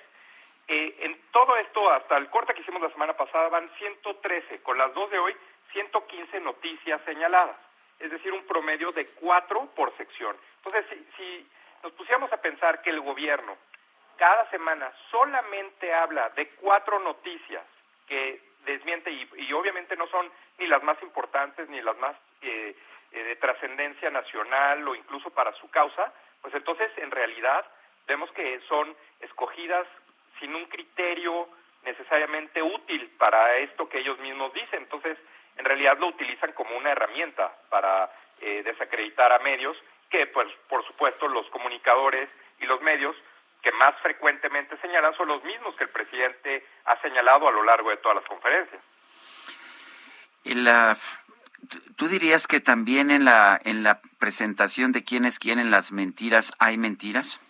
eh, 0.68 0.96
en 1.00 1.20
todo 1.32 1.56
esto, 1.56 1.90
hasta 1.90 2.16
el 2.16 2.28
corte 2.30 2.54
que 2.54 2.60
hicimos 2.60 2.82
la 2.82 2.90
semana 2.90 3.14
pasada, 3.14 3.48
van 3.48 3.70
113, 3.78 4.62
con 4.62 4.78
las 4.78 4.94
dos 4.94 5.10
de 5.10 5.18
hoy, 5.18 5.36
115 5.72 6.40
noticias 6.40 7.00
señaladas, 7.04 7.56
es 7.98 8.10
decir, 8.10 8.32
un 8.32 8.44
promedio 8.46 8.92
de 8.92 9.06
cuatro 9.08 9.68
por 9.74 9.96
sección. 9.96 10.36
Entonces, 10.56 10.84
si, 10.90 11.06
si 11.16 11.48
nos 11.82 11.92
pusiéramos 11.92 12.32
a 12.32 12.40
pensar 12.40 12.82
que 12.82 12.90
el 12.90 13.00
gobierno 13.00 13.56
cada 14.16 14.48
semana 14.50 14.92
solamente 15.10 15.92
habla 15.92 16.28
de 16.30 16.48
cuatro 16.50 17.00
noticias 17.00 17.64
que 18.06 18.40
desmiente 18.64 19.10
y, 19.10 19.52
obviamente 19.52 19.96
no 19.96 20.06
son 20.08 20.30
ni 20.58 20.66
las 20.66 20.82
más 20.82 21.00
importantes 21.02 21.68
ni 21.68 21.80
las 21.80 21.96
más 21.98 22.14
eh, 22.42 22.76
eh, 23.10 23.22
de 23.22 23.36
trascendencia 23.36 24.10
nacional 24.10 24.86
o 24.86 24.94
incluso 24.94 25.30
para 25.30 25.52
su 25.54 25.68
causa, 25.70 26.12
pues 26.40 26.54
entonces 26.54 26.90
en 26.98 27.10
realidad 27.10 27.64
vemos 28.06 28.30
que 28.32 28.60
son 28.68 28.94
escogidas 29.20 29.86
sin 30.38 30.54
un 30.54 30.66
criterio 30.66 31.48
necesariamente 31.84 32.62
útil 32.62 33.10
para 33.18 33.56
esto 33.58 33.88
que 33.88 33.98
ellos 33.98 34.18
mismos 34.20 34.52
dicen. 34.54 34.82
Entonces, 34.82 35.18
en 35.56 35.64
realidad 35.64 35.98
lo 35.98 36.08
utilizan 36.08 36.52
como 36.52 36.76
una 36.76 36.92
herramienta 36.92 37.52
para 37.68 38.10
eh, 38.40 38.62
desacreditar 38.64 39.32
a 39.32 39.38
medios 39.40 39.76
que, 40.10 40.26
pues, 40.26 40.48
por 40.68 40.84
supuesto, 40.86 41.28
los 41.28 41.48
comunicadores 41.50 42.28
y 42.60 42.66
los 42.66 42.80
medios 42.82 43.16
que 43.62 43.72
más 43.72 43.94
frecuentemente 44.02 44.76
señalan 44.78 45.16
son 45.16 45.28
los 45.28 45.42
mismos 45.44 45.74
que 45.76 45.84
el 45.84 45.90
presidente 45.90 46.66
ha 46.84 47.00
señalado 47.00 47.48
a 47.48 47.52
lo 47.52 47.62
largo 47.62 47.90
de 47.90 47.96
todas 47.98 48.16
las 48.16 48.26
conferencias. 48.26 48.82
La, 50.44 50.96
¿Tú 51.96 52.08
dirías 52.08 52.48
que 52.48 52.60
también 52.60 53.10
en 53.10 53.24
la, 53.24 53.60
en 53.64 53.84
la 53.84 54.00
presentación 54.18 54.90
de 54.90 55.04
quiénes 55.04 55.38
quieren 55.38 55.70
las 55.70 55.92
mentiras 55.92 56.52
hay 56.58 56.76
mentiras? 56.76 57.40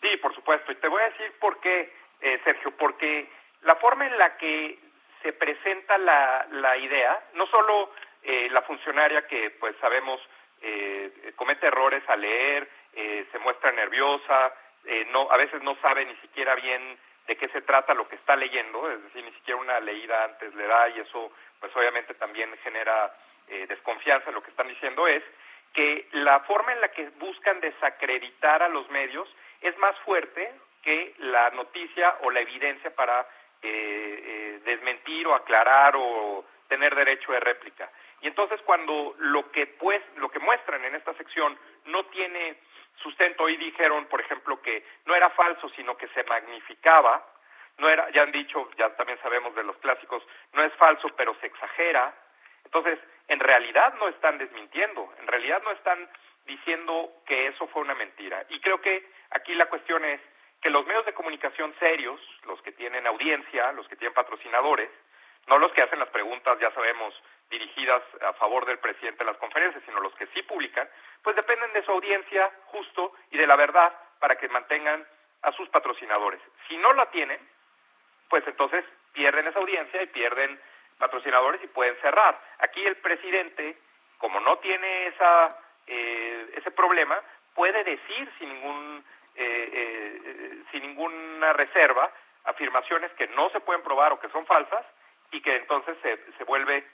Sí, 0.00 0.16
por 0.22 0.34
supuesto. 0.34 0.72
Y 0.72 0.76
te 0.76 0.88
voy 0.88 1.02
a 1.02 1.10
decir 1.10 1.32
por 1.38 1.60
qué, 1.60 1.92
eh, 2.22 2.40
Sergio, 2.44 2.70
porque 2.78 3.30
la 3.62 3.76
forma 3.76 4.06
en 4.06 4.16
la 4.16 4.38
que 4.38 4.78
se 5.26 5.32
presenta 5.32 5.98
la, 5.98 6.46
la 6.52 6.76
idea, 6.76 7.20
no 7.34 7.48
solo 7.48 7.90
eh, 8.22 8.48
la 8.52 8.62
funcionaria 8.62 9.26
que 9.26 9.50
pues 9.58 9.74
sabemos 9.80 10.20
eh, 10.62 11.32
comete 11.34 11.66
errores 11.66 12.04
al 12.06 12.20
leer, 12.20 12.68
eh, 12.92 13.26
se 13.32 13.38
muestra 13.40 13.72
nerviosa, 13.72 14.54
eh, 14.84 15.04
no, 15.10 15.28
a 15.28 15.36
veces 15.36 15.60
no 15.62 15.74
sabe 15.82 16.04
ni 16.04 16.14
siquiera 16.18 16.54
bien 16.54 16.96
de 17.26 17.36
qué 17.36 17.48
se 17.48 17.62
trata 17.62 17.92
lo 17.92 18.06
que 18.06 18.14
está 18.14 18.36
leyendo, 18.36 18.88
es 18.88 19.02
decir, 19.02 19.24
ni 19.24 19.32
siquiera 19.32 19.60
una 19.60 19.80
leída 19.80 20.22
antes 20.22 20.54
le 20.54 20.64
da 20.64 20.88
y 20.90 21.00
eso 21.00 21.32
pues 21.58 21.74
obviamente 21.74 22.14
también 22.14 22.56
genera 22.62 23.12
eh, 23.48 23.66
desconfianza. 23.68 24.30
Lo 24.30 24.44
que 24.44 24.50
están 24.50 24.68
diciendo, 24.68 25.08
es 25.08 25.24
que 25.72 26.06
la 26.12 26.38
forma 26.40 26.72
en 26.72 26.82
la 26.82 26.88
que 26.92 27.08
buscan 27.18 27.58
desacreditar 27.58 28.62
a 28.62 28.68
los 28.68 28.88
medios 28.90 29.28
es 29.60 29.76
más 29.78 29.98
fuerte 30.04 30.52
que 30.84 31.16
la 31.18 31.50
noticia 31.50 32.16
o 32.20 32.30
la 32.30 32.42
evidencia 32.42 32.94
para 32.94 33.26
desmentir 33.62 35.26
o 35.26 35.34
aclarar 35.34 35.94
o 35.96 36.44
tener 36.68 36.94
derecho 36.94 37.32
de 37.32 37.40
réplica. 37.40 37.90
Y 38.20 38.28
entonces 38.28 38.60
cuando 38.62 39.14
lo 39.18 39.50
que 39.50 39.66
pues 39.66 40.02
lo 40.16 40.28
que 40.30 40.38
muestran 40.38 40.84
en 40.84 40.94
esta 40.94 41.14
sección 41.14 41.58
no 41.86 42.04
tiene 42.06 42.56
sustento, 42.96 43.44
hoy 43.44 43.56
dijeron, 43.56 44.06
por 44.06 44.20
ejemplo, 44.20 44.60
que 44.62 44.84
no 45.04 45.14
era 45.14 45.30
falso, 45.30 45.68
sino 45.70 45.96
que 45.96 46.08
se 46.08 46.24
magnificaba, 46.24 47.24
no 47.78 47.88
era, 47.88 48.10
ya 48.10 48.22
han 48.22 48.32
dicho, 48.32 48.70
ya 48.78 48.94
también 48.96 49.18
sabemos 49.20 49.54
de 49.54 49.64
los 49.64 49.76
clásicos, 49.78 50.22
no 50.52 50.64
es 50.64 50.72
falso, 50.74 51.08
pero 51.16 51.34
se 51.40 51.46
exagera. 51.46 52.14
Entonces, 52.64 52.98
en 53.28 53.38
realidad 53.38 53.94
no 53.98 54.08
están 54.08 54.38
desmintiendo, 54.38 55.12
en 55.20 55.26
realidad 55.26 55.62
no 55.62 55.72
están 55.72 56.08
diciendo 56.46 57.12
que 57.26 57.48
eso 57.48 57.66
fue 57.68 57.82
una 57.82 57.94
mentira. 57.94 58.44
Y 58.48 58.60
creo 58.60 58.80
que 58.80 59.08
aquí 59.30 59.54
la 59.54 59.66
cuestión 59.66 60.04
es 60.04 60.20
que 60.66 60.70
los 60.70 60.84
medios 60.84 61.06
de 61.06 61.14
comunicación 61.14 61.72
serios, 61.78 62.20
los 62.44 62.60
que 62.62 62.72
tienen 62.72 63.06
audiencia, 63.06 63.70
los 63.70 63.86
que 63.86 63.94
tienen 63.94 64.12
patrocinadores, 64.14 64.90
no 65.46 65.58
los 65.58 65.70
que 65.70 65.82
hacen 65.82 66.00
las 66.00 66.08
preguntas, 66.08 66.58
ya 66.58 66.72
sabemos, 66.72 67.14
dirigidas 67.48 68.02
a 68.20 68.32
favor 68.32 68.66
del 68.66 68.80
presidente 68.80 69.22
en 69.22 69.28
las 69.28 69.36
conferencias, 69.36 69.80
sino 69.86 70.00
los 70.00 70.12
que 70.16 70.26
sí 70.34 70.42
publican, 70.42 70.88
pues 71.22 71.36
dependen 71.36 71.72
de 71.72 71.84
su 71.84 71.92
audiencia 71.92 72.50
justo 72.64 73.12
y 73.30 73.38
de 73.38 73.46
la 73.46 73.54
verdad 73.54 73.94
para 74.18 74.34
que 74.34 74.48
mantengan 74.48 75.06
a 75.42 75.52
sus 75.52 75.68
patrocinadores. 75.68 76.40
Si 76.66 76.76
no 76.78 76.92
la 76.94 77.12
tienen, 77.12 77.38
pues 78.28 78.44
entonces 78.48 78.84
pierden 79.12 79.46
esa 79.46 79.60
audiencia 79.60 80.02
y 80.02 80.06
pierden 80.06 80.60
patrocinadores 80.98 81.62
y 81.62 81.68
pueden 81.68 81.94
cerrar. 82.00 82.40
Aquí 82.58 82.84
el 82.84 82.96
presidente, 82.96 83.78
como 84.18 84.40
no 84.40 84.58
tiene 84.58 85.06
esa, 85.06 85.56
eh, 85.86 86.54
ese 86.56 86.72
problema, 86.72 87.22
puede 87.54 87.84
decir 87.84 88.32
sin 88.40 88.48
ningún 88.48 89.04
eh, 89.36 89.70
eh, 89.72 90.62
sin 90.70 90.82
ninguna 90.82 91.52
reserva 91.52 92.10
afirmaciones 92.44 93.12
que 93.12 93.26
no 93.28 93.50
se 93.50 93.60
pueden 93.60 93.82
probar 93.82 94.12
o 94.12 94.20
que 94.20 94.28
son 94.30 94.46
falsas 94.46 94.84
y 95.32 95.40
que 95.40 95.56
entonces 95.56 95.96
se, 96.02 96.16
se 96.38 96.44
vuelve 96.44 96.84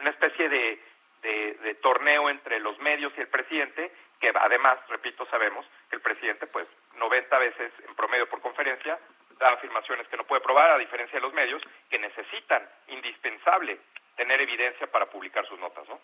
una 0.00 0.10
especie 0.10 0.48
de, 0.48 0.80
de, 1.22 1.74
torneo 1.82 2.30
entre 2.30 2.60
los 2.60 2.78
medios 2.78 3.12
y 3.16 3.20
el 3.20 3.28
presidente, 3.28 3.92
que 4.20 4.32
además, 4.34 4.78
repito, 4.88 5.26
sabemos 5.26 5.66
que 5.90 5.96
el 5.96 6.02
presidente, 6.02 6.46
pues, 6.46 6.66
90 6.96 7.38
veces 7.38 7.72
en 7.88 7.94
promedio 7.94 8.28
por 8.28 8.40
conferencia, 8.40 8.98
da 9.38 9.52
afirmaciones 9.52 10.08
que 10.08 10.16
no 10.16 10.24
puede 10.24 10.42
probar, 10.42 10.70
a 10.70 10.78
diferencia 10.78 11.18
de 11.18 11.22
los 11.22 11.32
medios, 11.32 11.62
que 11.90 11.98
necesitan, 11.98 12.68
indispensable, 12.88 13.78
tener 14.18 14.40
evidencia 14.40 14.86
para 14.88 15.06
publicar 15.06 15.46
sus 15.46 15.58
notas, 15.60 15.88
¿no? 15.88 15.98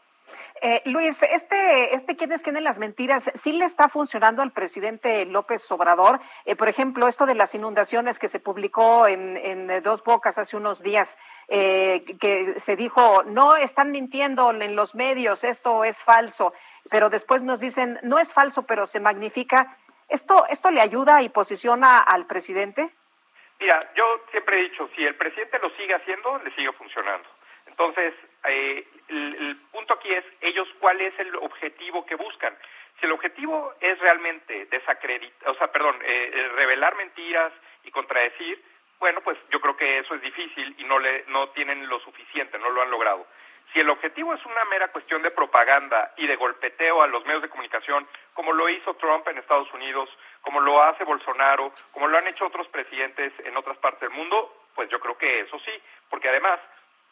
Eh, 0.62 0.80
Luis, 0.86 1.22
este, 1.24 1.94
este 1.94 2.16
quiénes 2.16 2.42
tienen 2.42 2.64
las 2.64 2.78
mentiras, 2.78 3.30
¿sí 3.34 3.52
le 3.52 3.66
está 3.66 3.88
funcionando 3.88 4.40
al 4.40 4.52
presidente 4.52 5.26
López 5.26 5.70
Obrador? 5.70 6.20
Eh, 6.46 6.56
por 6.56 6.68
ejemplo, 6.68 7.08
esto 7.08 7.26
de 7.26 7.34
las 7.34 7.54
inundaciones 7.54 8.18
que 8.18 8.28
se 8.28 8.40
publicó 8.40 9.06
en, 9.06 9.36
en 9.36 9.82
Dos 9.82 10.02
Bocas 10.02 10.38
hace 10.38 10.56
unos 10.56 10.82
días, 10.82 11.18
eh, 11.48 12.04
que 12.18 12.58
se 12.58 12.76
dijo, 12.76 13.24
no 13.24 13.56
están 13.56 13.90
mintiendo 13.90 14.50
en 14.52 14.76
los 14.76 14.94
medios, 14.94 15.44
esto 15.44 15.84
es 15.84 16.02
falso, 16.02 16.54
pero 16.88 17.10
después 17.10 17.42
nos 17.42 17.60
dicen, 17.60 17.98
no 18.02 18.18
es 18.18 18.32
falso, 18.32 18.62
pero 18.62 18.86
se 18.86 19.00
magnifica. 19.00 19.76
¿Esto, 20.08 20.46
esto 20.48 20.70
le 20.70 20.80
ayuda 20.80 21.20
y 21.22 21.28
posiciona 21.28 21.98
al 21.98 22.26
presidente? 22.26 22.90
Mira, 23.60 23.92
yo 23.94 24.04
siempre 24.30 24.60
he 24.60 24.70
dicho, 24.70 24.88
si 24.94 25.04
el 25.04 25.16
presidente 25.16 25.58
lo 25.58 25.70
sigue 25.70 25.94
haciendo, 25.94 26.38
le 26.38 26.54
sigue 26.54 26.72
funcionando. 26.72 27.28
Entonces, 27.74 28.14
eh, 28.46 28.86
el, 29.08 29.56
punto 29.72 29.94
aquí 29.94 30.08
es 30.12 30.24
ellos 30.40 30.68
cuál 30.78 31.00
es 31.00 31.12
el 31.18 31.34
objetivo 31.34 32.06
que 32.06 32.14
buscan. 32.14 32.56
Si 33.00 33.06
el 33.06 33.12
objetivo 33.12 33.74
es 33.80 33.98
realmente 33.98 34.66
desacreditar, 34.66 35.50
o 35.50 35.54
sea, 35.56 35.72
perdón, 35.72 35.96
eh, 36.04 36.30
eh, 36.32 36.48
revelar 36.54 36.94
mentiras 36.94 37.52
y 37.82 37.90
contradecir, 37.90 38.62
bueno, 39.00 39.22
pues 39.22 39.36
yo 39.50 39.60
creo 39.60 39.76
que 39.76 39.98
eso 39.98 40.14
es 40.14 40.22
difícil 40.22 40.72
y 40.78 40.84
no 40.84 41.00
le 41.00 41.24
no 41.26 41.48
tienen 41.48 41.88
lo 41.88 41.98
suficiente, 41.98 42.60
no 42.60 42.70
lo 42.70 42.82
han 42.82 42.92
logrado. 42.92 43.26
Si 43.72 43.80
el 43.80 43.90
objetivo 43.90 44.32
es 44.34 44.46
una 44.46 44.64
mera 44.66 44.92
cuestión 44.92 45.20
de 45.22 45.32
propaganda 45.32 46.14
y 46.16 46.28
de 46.28 46.36
golpeteo 46.36 47.02
a 47.02 47.08
los 47.08 47.26
medios 47.26 47.42
de 47.42 47.48
comunicación, 47.48 48.06
como 48.34 48.52
lo 48.52 48.68
hizo 48.68 48.94
Trump 48.94 49.26
en 49.26 49.38
Estados 49.38 49.72
Unidos, 49.74 50.08
como 50.42 50.60
lo 50.60 50.80
hace 50.80 51.02
Bolsonaro, 51.02 51.72
como 51.90 52.06
lo 52.06 52.18
han 52.18 52.28
hecho 52.28 52.46
otros 52.46 52.68
presidentes 52.68 53.32
en 53.44 53.56
otras 53.56 53.76
partes 53.78 54.02
del 54.02 54.16
mundo, 54.16 54.68
pues 54.76 54.88
yo 54.90 55.00
creo 55.00 55.18
que 55.18 55.40
eso 55.40 55.58
sí, 55.58 55.72
porque 56.08 56.28
además 56.28 56.60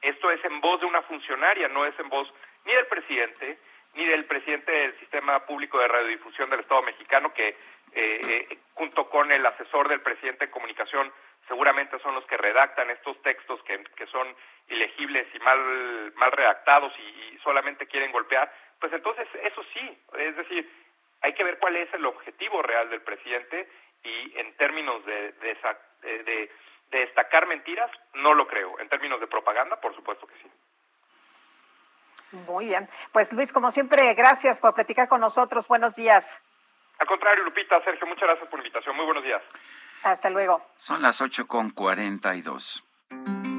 esto 0.03 0.31
es 0.31 0.45
en 0.45 0.61
voz 0.61 0.81
de 0.81 0.87
una 0.87 1.03
funcionaria, 1.03 1.69
no 1.69 1.87
es 1.87 1.99
en 1.99 2.09
voz 2.09 2.29
ni 2.65 2.75
del 2.75 2.87
presidente, 2.87 3.59
ni 3.95 4.05
del 4.05 4.25
presidente 4.25 4.73
del 4.73 4.99
Sistema 4.99 5.45
Público 5.47 5.79
de 5.79 5.89
Radiodifusión 5.89 6.51
del 6.51 6.61
Estado 6.61 6.83
mexicano, 6.83 7.33
que 7.33 7.49
eh, 7.49 7.57
eh, 7.95 8.59
junto 8.75 9.09
con 9.09 9.31
el 9.31 9.45
asesor 9.45 9.89
del 9.89 10.01
presidente 10.01 10.47
de 10.47 10.51
comunicación 10.51 11.13
seguramente 11.47 11.99
son 12.01 12.15
los 12.15 12.25
que 12.27 12.37
redactan 12.37 12.91
estos 12.91 13.21
textos 13.23 13.63
que, 13.65 14.07
son 14.07 14.35
ilegibles 14.69 15.27
y 15.35 15.39
mal, 15.41 16.13
mal 16.15 16.33
redactados 16.33 16.93
y, 16.99 17.39
solamente 17.43 17.87
quieren 17.87 18.13
golpear, 18.13 18.53
pues 18.79 18.93
entonces 18.93 19.27
eso 19.43 19.65
sí, 19.75 19.99
es 20.17 20.37
decir, 20.37 20.71
hay 21.21 21.33
que 21.35 21.43
ver 21.43 21.59
cuál 21.59 21.75
es 21.75 21.93
el 21.93 22.07
objetivo 22.07 22.63
real 22.63 22.89
del 22.89 23.03
presidente 23.03 23.69
y 24.05 24.39
en 24.39 24.57
términos 24.57 25.05
de, 25.05 25.33
de, 25.33 25.57
de, 26.03 26.23
de 26.23 26.51
destacar 26.99 27.47
mentiras, 27.47 27.91
no 28.15 28.35
lo 28.35 28.47
creo. 28.47 28.79
En 28.81 28.89
términos 28.89 29.21
de 29.21 29.27
propaganda, 29.27 29.81
por 29.81 29.95
supuesto 29.95 30.27
que 30.27 30.35
sí. 30.35 30.51
Muy 32.47 32.67
bien. 32.67 32.89
Pues 33.13 33.33
Luis, 33.33 33.53
como 33.53 33.71
siempre, 33.71 34.15
gracias 34.15 34.59
por 34.59 34.75
platicar 34.75 35.09
con 35.09 35.21
nosotros. 35.21 35.69
Buenos 35.69 35.97
días. 35.97 36.43
Al 36.99 37.07
contrario, 37.07 37.45
Lupita, 37.45 37.83
Sergio, 37.85 38.07
muchas 38.07 38.25
gracias 38.25 38.49
por 38.49 38.59
la 38.59 38.67
invitación. 38.67 38.97
Muy 38.97 39.05
buenos 39.05 39.25
días. 39.25 39.43
Hasta 40.03 40.31
luego. 40.31 40.65
Son 40.77 41.03
las 41.03 41.21
ocho 41.21 41.47
con 41.47 41.71
cuarenta 41.71 42.35
y 42.35 42.43
dos. 42.43 42.85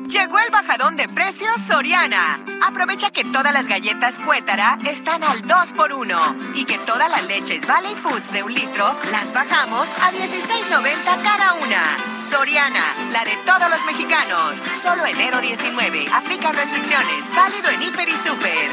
Llegó 0.08 0.38
el 0.40 0.52
bajadón 0.52 0.96
de 0.96 1.08
precios 1.08 1.58
Soriana. 1.68 2.38
Aprovecha 2.66 3.10
que 3.12 3.24
todas 3.24 3.54
las 3.54 3.68
galletas 3.68 4.20
Cuétara 4.20 4.78
están 4.88 5.24
al 5.24 5.42
2 5.42 5.74
por 5.74 5.94
1 5.94 6.36
y 6.56 6.66
que 6.66 6.78
todas 6.80 7.10
las 7.10 7.24
leches 7.24 7.66
Valley 7.66 7.96
Foods 7.96 8.32
de 8.32 8.44
un 8.44 8.54
litro 8.54 8.86
las 9.12 9.34
bajamos 9.34 9.90
a 10.02 10.12
16.90 10.12 11.24
cada 11.24 11.54
una. 11.54 12.13
Soriana, 12.34 13.12
la 13.12 13.24
de 13.24 13.38
todos 13.46 13.70
los 13.70 13.86
mexicanos. 13.86 14.56
Solo 14.82 15.06
enero 15.06 15.40
19. 15.40 16.08
Aplica 16.12 16.52
restricciones. 16.52 17.36
Válido 17.36 17.70
en 17.70 17.84
Hiper 17.84 18.10
y 18.10 18.12
Super. 18.14 18.72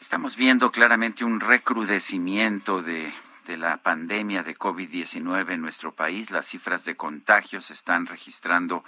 Estamos 0.00 0.34
viendo 0.34 0.72
claramente 0.72 1.24
un 1.24 1.38
recrudecimiento 1.38 2.82
de 2.82 3.12
de 3.50 3.56
la 3.56 3.78
pandemia 3.78 4.44
de 4.44 4.56
COVID-19 4.56 5.54
en 5.54 5.60
nuestro 5.60 5.92
país. 5.92 6.30
Las 6.30 6.46
cifras 6.46 6.84
de 6.84 6.96
contagios 6.96 7.72
están 7.72 8.06
registrando 8.06 8.84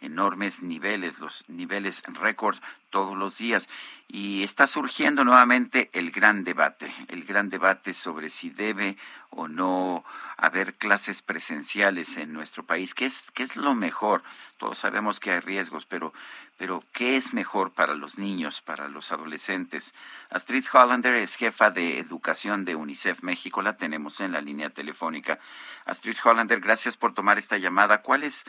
enormes 0.00 0.62
niveles, 0.62 1.18
los 1.18 1.44
niveles 1.48 2.02
récord 2.06 2.58
todos 2.90 3.16
los 3.16 3.38
días. 3.38 3.68
Y 4.08 4.42
está 4.42 4.66
surgiendo 4.66 5.24
nuevamente 5.24 5.90
el 5.92 6.10
gran 6.10 6.44
debate, 6.44 6.90
el 7.08 7.24
gran 7.24 7.48
debate 7.48 7.94
sobre 7.94 8.30
si 8.30 8.50
debe 8.50 8.96
o 9.30 9.46
no 9.46 10.04
haber 10.36 10.74
clases 10.74 11.22
presenciales 11.22 12.16
en 12.16 12.32
nuestro 12.32 12.64
país. 12.64 12.94
¿Qué 12.94 13.06
es, 13.06 13.30
qué 13.30 13.42
es 13.42 13.56
lo 13.56 13.74
mejor? 13.74 14.22
Todos 14.58 14.78
sabemos 14.78 15.20
que 15.20 15.30
hay 15.30 15.40
riesgos, 15.40 15.86
pero, 15.86 16.12
pero 16.60 16.84
¿qué 16.92 17.16
es 17.16 17.32
mejor 17.32 17.72
para 17.72 17.94
los 17.94 18.18
niños, 18.18 18.60
para 18.60 18.86
los 18.86 19.12
adolescentes? 19.12 19.94
Astrid 20.28 20.62
Hollander 20.70 21.14
es 21.14 21.36
jefa 21.36 21.70
de 21.70 21.98
educación 21.98 22.66
de 22.66 22.76
UNICEF 22.76 23.22
México, 23.22 23.62
la 23.62 23.78
tenemos 23.78 24.20
en 24.20 24.32
la 24.32 24.42
línea 24.42 24.68
telefónica. 24.68 25.38
Astrid 25.86 26.18
Hollander, 26.22 26.60
gracias 26.60 26.98
por 26.98 27.14
tomar 27.14 27.38
esta 27.38 27.56
llamada. 27.56 28.02
¿Cuál 28.02 28.24
es, 28.24 28.44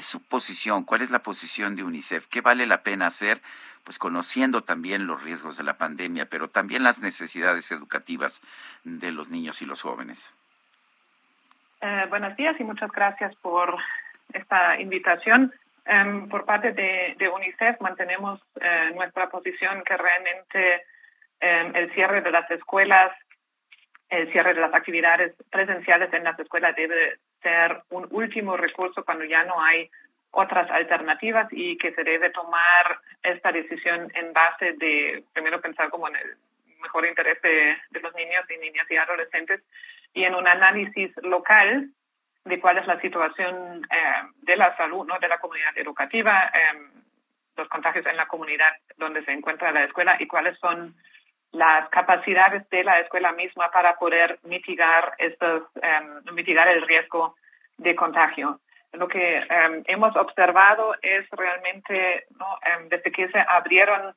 su 0.00 0.22
posición? 0.22 0.84
¿Cuál 0.84 1.00
es 1.00 1.10
la 1.10 1.20
posición 1.20 1.76
de 1.76 1.82
UNICEF? 1.82 2.26
¿Qué 2.26 2.42
vale 2.42 2.66
la 2.66 2.82
pena 2.82 3.06
hacer? 3.06 3.40
Pues 3.84 3.98
conociendo 3.98 4.62
también 4.62 5.06
los 5.06 5.22
riesgos 5.22 5.56
de 5.56 5.64
la 5.64 5.78
pandemia, 5.78 6.26
pero 6.26 6.50
también 6.50 6.82
las 6.82 7.00
necesidades 7.00 7.72
educativas 7.72 8.42
de 8.84 9.12
los 9.12 9.30
niños 9.30 9.62
y 9.62 9.64
los 9.64 9.80
jóvenes. 9.80 10.34
Eh, 11.80 12.04
buenos 12.10 12.36
días 12.36 12.54
y 12.60 12.64
muchas 12.64 12.92
gracias 12.92 13.34
por 13.36 13.78
esta 14.34 14.78
invitación. 14.78 15.54
Em, 15.86 16.28
por 16.28 16.44
parte 16.44 16.72
de, 16.72 17.28
UNICEF 17.28 17.80
mantenemos 17.80 18.40
eh, 18.60 18.90
nuestra 18.94 19.28
posición 19.28 19.84
que 19.84 19.96
realmente 19.96 20.82
em, 21.38 21.76
el 21.76 21.92
cierre 21.94 22.22
de 22.22 22.32
las 22.32 22.50
escuelas, 22.50 23.12
el 24.08 24.30
cierre 24.32 24.54
de 24.54 24.60
las 24.60 24.74
actividades 24.74 25.34
presenciales 25.50 26.12
en 26.12 26.24
las 26.24 26.38
escuelas 26.38 26.74
debe 26.74 27.18
ser 27.40 27.82
un 27.90 28.08
último 28.10 28.56
recurso 28.56 29.04
cuando 29.04 29.24
ya 29.24 29.44
no 29.44 29.62
hay 29.62 29.88
otras 30.32 30.68
alternativas 30.70 31.46
y 31.52 31.78
que 31.78 31.92
se 31.92 32.02
debe 32.02 32.30
tomar 32.30 32.98
esta 33.22 33.52
decisión 33.52 34.10
en 34.14 34.32
base 34.32 34.72
de, 34.74 35.24
primero 35.32 35.60
pensar 35.60 35.88
como 35.88 36.08
en 36.08 36.16
el 36.16 36.36
mejor 36.82 37.06
interés 37.06 37.40
de, 37.42 37.76
los 38.00 38.14
niños 38.14 38.44
y 38.50 38.58
niñas 38.58 38.86
y 38.90 38.96
adolescentes 38.96 39.62
y 40.12 40.24
en 40.24 40.34
un 40.34 40.46
análisis 40.46 41.10
local 41.22 41.90
de 42.46 42.60
cuál 42.60 42.78
es 42.78 42.86
la 42.86 43.00
situación 43.00 43.86
eh, 43.90 44.22
de 44.42 44.56
la 44.56 44.74
salud, 44.76 45.04
¿no? 45.04 45.18
de 45.18 45.28
la 45.28 45.38
comunidad 45.38 45.76
educativa, 45.76 46.50
em, 46.54 46.90
los 47.56 47.68
contagios 47.68 48.06
en 48.06 48.16
la 48.16 48.28
comunidad 48.28 48.72
donde 48.96 49.24
se 49.24 49.32
encuentra 49.32 49.72
la 49.72 49.84
escuela 49.84 50.16
y 50.18 50.26
cuáles 50.26 50.56
son 50.58 50.94
las 51.52 51.88
capacidades 51.88 52.68
de 52.70 52.84
la 52.84 53.00
escuela 53.00 53.32
misma 53.32 53.70
para 53.70 53.96
poder 53.96 54.38
mitigar 54.44 55.14
estos, 55.18 55.64
em, 55.82 56.34
mitigar 56.34 56.68
el 56.68 56.82
riesgo 56.82 57.34
de 57.78 57.96
contagio. 57.96 58.60
Lo 58.92 59.08
que 59.08 59.38
em, 59.38 59.82
hemos 59.86 60.14
observado 60.16 60.94
es 61.02 61.28
realmente, 61.30 62.26
¿no? 62.38 62.58
desde 62.88 63.10
que 63.10 63.28
se 63.28 63.40
abrieron 63.40 64.14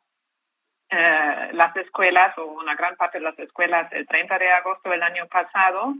eh, 0.91 1.49
las 1.53 1.76
escuelas 1.77 2.38
o 2.38 2.45
una 2.45 2.76
gran 2.76 2.95
parte 2.95 3.18
de 3.18 3.23
las 3.23 3.38
escuelas 3.39 3.91
el 3.91 4.07
30 4.07 4.38
de 4.38 4.51
agosto 4.51 4.89
del 4.89 5.03
año 5.03 5.27
pasado, 5.27 5.93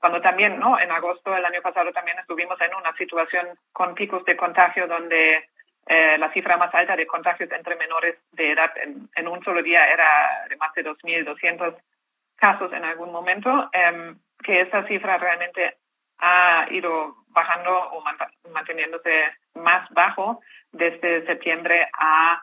cuando 0.00 0.20
también, 0.20 0.58
¿no? 0.58 0.78
En 0.78 0.90
agosto 0.90 1.30
del 1.30 1.44
año 1.44 1.60
pasado 1.60 1.92
también 1.92 2.18
estuvimos 2.18 2.58
en 2.60 2.74
una 2.74 2.92
situación 2.96 3.48
con 3.72 3.94
picos 3.94 4.24
de 4.24 4.36
contagio 4.36 4.86
donde 4.88 5.44
eh, 5.86 6.16
la 6.18 6.32
cifra 6.32 6.56
más 6.56 6.74
alta 6.74 6.96
de 6.96 7.06
contagios 7.06 7.50
entre 7.52 7.76
menores 7.76 8.16
de 8.32 8.52
edad 8.52 8.70
en, 8.78 9.28
un 9.28 9.44
solo 9.44 9.62
día 9.62 9.86
era 9.92 10.46
de 10.48 10.56
más 10.56 10.72
de 10.74 10.84
2.200 10.84 11.76
casos 12.36 12.72
en 12.72 12.84
algún 12.84 13.12
momento, 13.12 13.68
em, 13.72 14.18
que 14.42 14.62
esa 14.62 14.86
cifra 14.86 15.18
realmente 15.18 15.76
ha 16.18 16.66
ido 16.70 17.16
bajando 17.28 17.70
o 17.90 18.02
manteniéndose 18.52 19.32
más 19.54 19.88
bajo 19.90 20.40
desde 20.72 21.26
septiembre 21.26 21.88
a 21.92 22.42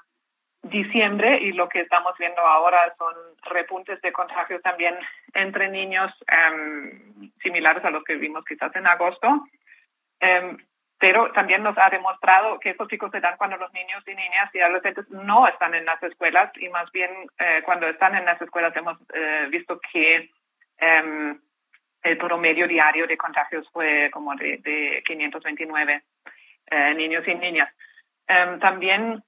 diciembre 0.70 1.40
y 1.42 1.52
lo 1.54 1.70
que 1.70 1.82
estamos 1.82 2.18
viendo 2.18 2.42
ahora 2.42 2.94
son 2.98 3.14
repuntes 3.44 4.02
de 4.02 4.12
contagios 4.12 4.62
también 4.62 4.96
entre 5.34 5.70
niños 5.70 6.12
em, 6.28 7.32
similares 7.42 7.84
a 7.86 7.90
los 7.90 8.04
que 8.04 8.16
vimos 8.16 8.44
quizás 8.46 8.76
en 8.76 8.88
agosto. 8.88 9.28
Em, 10.20 10.58
pero 11.00 11.32
también 11.32 11.62
nos 11.62 11.78
ha 11.78 11.90
demostrado 11.90 12.60
que 12.60 12.72
estos 12.72 12.88
picos 12.88 13.12
se 13.12 13.20
dan 13.20 13.38
cuando 13.38 13.58
los 13.58 13.72
niños 13.72 14.04
y 14.08 14.16
niñas 14.16 14.50
y 14.54 14.60
adolescentes 14.60 15.08
no 15.10 15.48
están 15.48 15.76
en 15.76 15.86
las 15.86 16.02
escuelas 16.02 16.52
y 16.58 16.70
más 16.70 16.92
bien 16.92 17.12
eh, 17.38 17.62
cuando 17.64 17.88
están 17.88 18.16
en 18.16 18.26
las 18.26 18.42
escuelas 18.42 18.76
hemos 18.76 18.98
eh, 19.14 19.48
visto 19.50 19.80
que 19.92 20.30
em, 20.78 21.40
el 22.02 22.18
promedio 22.18 22.68
diario 22.68 23.06
de 23.06 23.18
contagios 23.18 23.70
fue 23.72 24.10
como 24.12 24.36
de, 24.36 24.58
de 24.58 25.04
529 25.06 26.04
eh, 26.72 26.94
niños 26.96 27.28
y 27.28 27.36
niñas. 27.36 27.70
también 28.60 29.24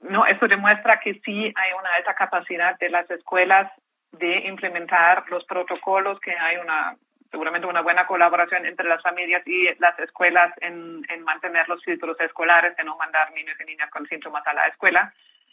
no, 0.00 0.26
eso 0.26 0.46
demuestra 0.46 1.00
que 1.00 1.20
sí 1.24 1.52
hay 1.54 1.72
una 1.78 1.94
alta 1.94 2.14
capacidad 2.14 2.78
de 2.78 2.90
las 2.90 3.10
escuelas 3.10 3.70
de 4.12 4.46
implementar 4.46 5.24
los 5.28 5.44
protocolos, 5.44 6.20
que 6.20 6.32
hay 6.32 6.56
una 6.56 6.96
seguramente 7.30 7.66
una 7.66 7.82
buena 7.82 8.06
colaboración 8.06 8.64
entre 8.64 8.88
las 8.88 9.02
familias 9.02 9.46
y 9.46 9.68
las 9.78 9.98
escuelas 9.98 10.52
en, 10.62 11.02
mantener 11.24 11.68
los 11.68 11.84
filtros 11.84 12.18
escolares, 12.20 12.78
en 12.78 12.86
no 12.86 12.96
mandar 12.96 13.32
niños 13.32 13.56
y 13.60 13.64
niñas 13.64 13.90
con 13.90 14.06
síntomas 14.06 14.46
a 14.46 14.54
la 14.54 14.66
escuela 14.68 15.12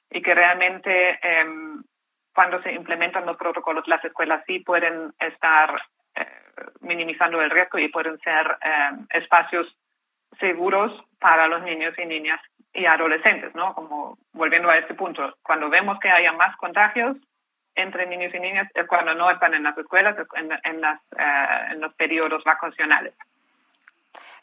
y 0.09 0.21
que 0.21 0.33
realmente 0.33 1.19
em, 1.21 1.83
cuando 2.33 2.61
se 2.61 2.71
implementan 2.71 3.25
los 3.25 3.35
protocolos 3.35 3.87
las 3.87 4.03
escuelas 4.05 4.41
sí 4.47 4.59
pueden 4.59 5.13
estar 5.19 5.81
eh, 6.15 6.25
minimizando 6.79 7.41
el 7.41 7.49
riesgo 7.49 7.79
y 7.79 7.89
pueden 7.89 8.17
ser 8.19 8.57
em, 8.61 9.05
espacios 9.09 9.67
seguros 10.39 10.93
para 11.19 11.47
los 11.47 11.61
niños 11.63 11.93
y 11.97 12.05
niñas 12.05 12.39
y 12.75 12.85
adolescentes, 12.85 13.55
¿no? 13.55 13.73
Como 13.73 14.17
volviendo 14.33 14.69
a 14.69 14.77
este 14.77 14.93
punto, 14.93 15.35
cuando 15.41 15.69
vemos 15.69 15.99
que 15.99 16.09
haya 16.09 16.33
más 16.33 16.55
contagios 16.57 17.17
entre 17.75 18.05
niños 18.05 18.33
y 18.33 18.39
niñas 18.39 18.69
es 18.73 18.87
cuando 18.87 19.13
no 19.15 19.29
están 19.29 19.53
en 19.53 19.63
las 19.63 19.77
escuelas, 19.77 20.15
en, 20.35 20.49
en, 20.63 20.81
las, 20.81 20.99
eh, 21.17 21.71
en 21.71 21.81
los 21.81 21.93
periodos 21.95 22.43
vacacionales. 22.43 23.13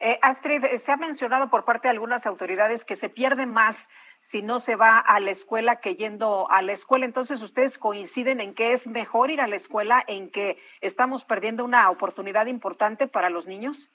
Eh, 0.00 0.18
Astrid, 0.20 0.64
se 0.64 0.90
ha 0.90 0.96
mencionado 0.96 1.48
por 1.48 1.64
parte 1.64 1.86
de 1.86 1.92
algunas 1.92 2.26
autoridades 2.26 2.84
que 2.84 2.96
se 2.96 3.08
pierde 3.08 3.46
más 3.46 3.88
si 4.18 4.42
no 4.42 4.58
se 4.58 4.74
va 4.74 4.98
a 4.98 5.20
la 5.20 5.30
escuela 5.30 5.76
que 5.76 5.94
yendo 5.94 6.50
a 6.50 6.60
la 6.60 6.72
escuela. 6.72 7.04
Entonces, 7.04 7.40
¿ustedes 7.40 7.78
coinciden 7.78 8.40
en 8.40 8.52
que 8.52 8.72
es 8.72 8.88
mejor 8.88 9.30
ir 9.30 9.40
a 9.40 9.46
la 9.46 9.54
escuela, 9.54 10.02
en 10.08 10.28
que 10.30 10.58
estamos 10.80 11.24
perdiendo 11.24 11.64
una 11.64 11.88
oportunidad 11.88 12.46
importante 12.46 13.06
para 13.06 13.30
los 13.30 13.46
niños? 13.46 13.90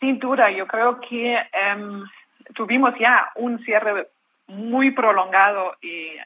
Sin 0.00 0.18
duda, 0.18 0.50
yo 0.50 0.66
creo 0.66 1.00
que 1.00 1.34
em, 1.52 2.02
tuvimos 2.54 2.94
ya 2.98 3.30
un 3.36 3.58
cierre 3.64 4.08
muy 4.48 4.92
prolongado 4.92 5.76
y, 5.82 6.16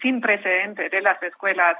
sin 0.00 0.20
precedente 0.20 0.88
de 0.88 1.00
las 1.00 1.20
escuelas 1.22 1.76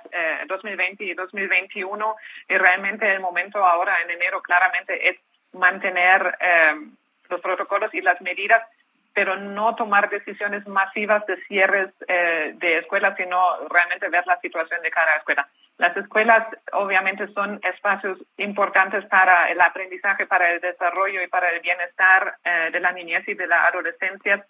2020 0.49 1.05
eh, 1.05 1.07
y 1.09 1.15
2021 1.15 2.17
y 2.49 2.59
realmente 2.59 3.13
el 3.13 3.21
momento 3.21 3.65
ahora 3.65 4.01
en 4.03 4.11
enero 4.11 4.43
claramente 4.43 5.09
es 5.09 5.17
mantener 5.53 6.37
eh, 6.41 6.75
los 7.29 7.41
protocolos 7.41 7.95
y 7.95 8.01
las 8.01 8.21
medidas 8.21 8.63
pero 9.15 9.37
no 9.37 9.75
tomar 9.77 10.09
decisiones 10.09 10.67
masivas 10.67 11.25
de 11.27 11.37
cierres 11.45 11.91
eh, 12.09 12.53
de 12.55 12.79
escuelas, 12.79 13.17
sino 13.17 13.69
realmente 13.69 14.09
ver 14.09 14.27
la 14.27 14.41
situación 14.41 14.81
de 14.83 14.91
cada 14.91 15.17
escuela. 15.17 15.47
Las 15.83 15.97
escuelas 15.97 16.47
obviamente 16.75 17.27
son 17.35 17.59
espacios 17.65 18.17
importantes 18.37 19.05
para 19.07 19.51
el 19.51 19.61
aprendizaje, 19.61 20.29
para 20.29 20.53
el 20.53 20.61
desarrollo 20.61 21.21
y 21.21 21.27
para 21.27 21.51
el 21.51 21.59
bienestar 21.59 22.37
eh, 22.45 22.71
de 22.71 22.79
la 22.79 22.93
niñez 22.93 23.27
y 23.27 23.35
de 23.35 23.49
la 23.49 23.67
adolescencia. 23.67 24.47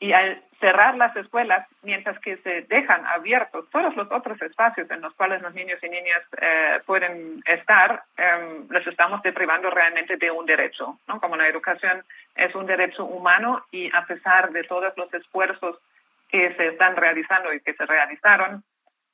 Y 0.00 0.12
al 0.12 0.42
cerrar 0.58 0.96
las 0.96 1.14
escuelas, 1.14 1.64
mientras 1.82 2.18
que 2.18 2.38
se 2.38 2.62
dejan 2.62 3.06
abiertos 3.06 3.70
todos 3.70 3.94
los 3.94 4.10
otros 4.10 4.42
espacios 4.42 4.90
en 4.90 5.00
los 5.00 5.14
cuales 5.14 5.42
los 5.42 5.54
niños 5.54 5.78
y 5.80 5.88
niñas 5.88 6.22
eh, 6.40 6.80
pueden 6.84 7.40
estar, 7.46 8.02
eh, 8.18 8.66
estamos 8.84 9.22
deprivando 9.22 9.70
realmente 9.70 10.16
de 10.16 10.32
un 10.32 10.44
derecho. 10.44 10.98
¿no? 11.06 11.20
Como 11.20 11.36
la 11.36 11.46
educación 11.46 12.02
es 12.34 12.52
un 12.56 12.66
derecho 12.66 13.04
humano 13.04 13.64
y 13.70 13.94
a 13.94 14.04
pesar 14.06 14.50
de 14.50 14.64
todos 14.64 14.92
los 14.96 15.14
esfuerzos 15.14 15.78
que 16.28 16.52
se 16.56 16.66
están 16.66 16.96
realizando 16.96 17.52
y 17.52 17.60
que 17.60 17.74
se 17.74 17.86
realizaron, 17.86 18.64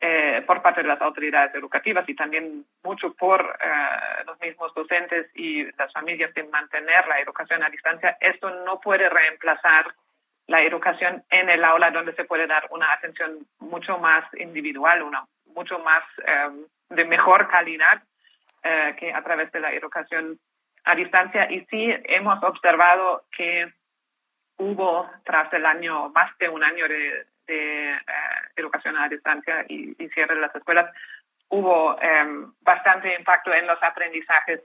eh, 0.02 0.43
por 0.47 0.62
parte 0.62 0.81
de 0.81 0.89
las 0.89 1.01
autoridades 1.02 1.55
educativas 1.55 2.09
y 2.09 2.14
también 2.14 2.64
mucho 2.82 3.12
por 3.12 3.40
eh, 3.43 4.24
los 4.27 4.40
mismos 4.40 4.72
docentes 4.74 5.27
y 5.35 5.64
las 5.77 5.93
familias 5.93 6.32
de 6.32 6.44
mantener 6.44 7.06
la 7.06 7.20
educación 7.20 7.62
a 7.62 7.68
distancia, 7.68 8.16
esto 8.18 8.48
no 8.64 8.81
puede 8.81 9.10
reemplazar 9.10 9.94
la 10.47 10.62
educación 10.62 11.22
en 11.28 11.51
el 11.51 11.62
aula 11.62 11.90
donde 11.90 12.14
se 12.14 12.24
puede 12.24 12.47
dar 12.47 12.66
una 12.70 12.90
atención 12.93 13.47
mucho 13.59 13.98
más 13.98 14.24
individual, 14.39 15.02
una 15.02 15.27
mucho 15.55 15.78
más 15.81 16.02
eh, 16.27 16.48
de 16.89 17.05
mejor 17.05 17.48
calidad 17.48 18.02
que 18.98 19.10
a 19.10 19.22
través 19.22 19.51
de 19.52 19.60
la 19.60 19.72
educación 19.72 20.39
a 20.85 20.94
distancia. 20.94 21.51
Y 21.51 21.64
sí 21.66 21.94
hemos 22.05 22.43
observado 22.43 23.24
que 23.35 23.72
hubo 24.59 25.09
tras 25.24 25.51
el 25.52 25.64
año, 25.64 26.10
más 26.10 26.36
de 26.39 26.48
un 26.48 26.62
año 26.62 26.86
de, 26.86 27.27
de 27.51 27.93
eh, 27.93 27.98
educación 28.56 28.97
a 28.97 29.09
distancia 29.09 29.64
y, 29.68 29.94
cierre 30.14 30.36
de 30.36 30.40
las 30.40 30.55
escuelas, 30.55 30.90
hubo 31.48 32.01
em, 32.01 32.52
bastante 32.60 33.14
impacto 33.14 33.52
en 33.52 33.66
los 33.66 33.82
aprendizajes 33.82 34.60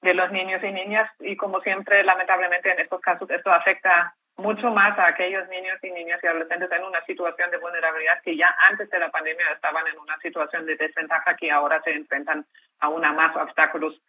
de 0.00 0.14
los 0.14 0.30
niños 0.30 0.62
y 0.62 0.70
niñas. 0.70 1.10
Y 1.20 1.36
como 1.36 1.60
siempre, 1.60 2.04
lamentablemente 2.04 2.70
en 2.70 2.80
estos 2.80 3.00
casos, 3.00 3.28
esto 3.30 3.52
afecta 3.52 4.14
mucho 4.36 4.70
más 4.70 4.98
a 4.98 5.08
aquellos 5.08 5.46
niños 5.48 5.78
y 5.82 5.90
niñas 5.90 6.20
y 6.22 6.26
adolescentes 6.26 6.70
en 6.72 6.84
una 6.84 7.04
situación 7.04 7.50
de 7.50 7.58
vulnerabilidad 7.58 8.22
que 8.22 8.36
ya 8.36 8.54
antes 8.70 8.88
de 8.88 8.98
la 8.98 9.10
pandemia 9.10 9.52
estaban 9.52 9.86
en 9.86 9.98
una 9.98 10.16
situación 10.18 10.64
de 10.64 10.76
desventaja 10.76 11.36
que 11.36 11.50
ahora 11.50 11.82
se 11.82 11.92
enfrentan 11.92 12.46
a 12.78 12.88
una 12.88 13.12
más 13.12 13.36
obstáculos 13.36 14.00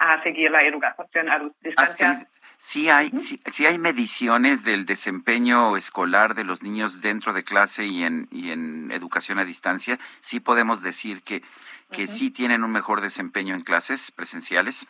a 0.00 0.22
seguir 0.22 0.50
la 0.50 0.62
educación 0.64 1.28
a 1.28 1.38
distancia. 1.62 2.26
Sí 2.56 2.90
hay, 2.90 3.10
sí, 3.10 3.66
hay 3.66 3.78
mediciones 3.78 4.64
del 4.64 4.84
desempeño 4.84 5.76
escolar 5.76 6.34
de 6.34 6.44
los 6.44 6.62
niños 6.62 7.00
dentro 7.00 7.32
de 7.32 7.42
clase 7.42 7.86
y 7.86 8.02
en, 8.04 8.28
y 8.30 8.50
en 8.50 8.90
educación 8.90 9.38
a 9.38 9.44
distancia. 9.44 9.98
Sí 10.20 10.40
podemos 10.40 10.82
decir 10.82 11.22
que, 11.22 11.42
que 11.90 12.06
sí 12.06 12.30
tienen 12.30 12.64
un 12.64 12.72
mejor 12.72 13.00
desempeño 13.00 13.54
en 13.54 13.62
clases 13.62 14.10
presenciales. 14.10 14.86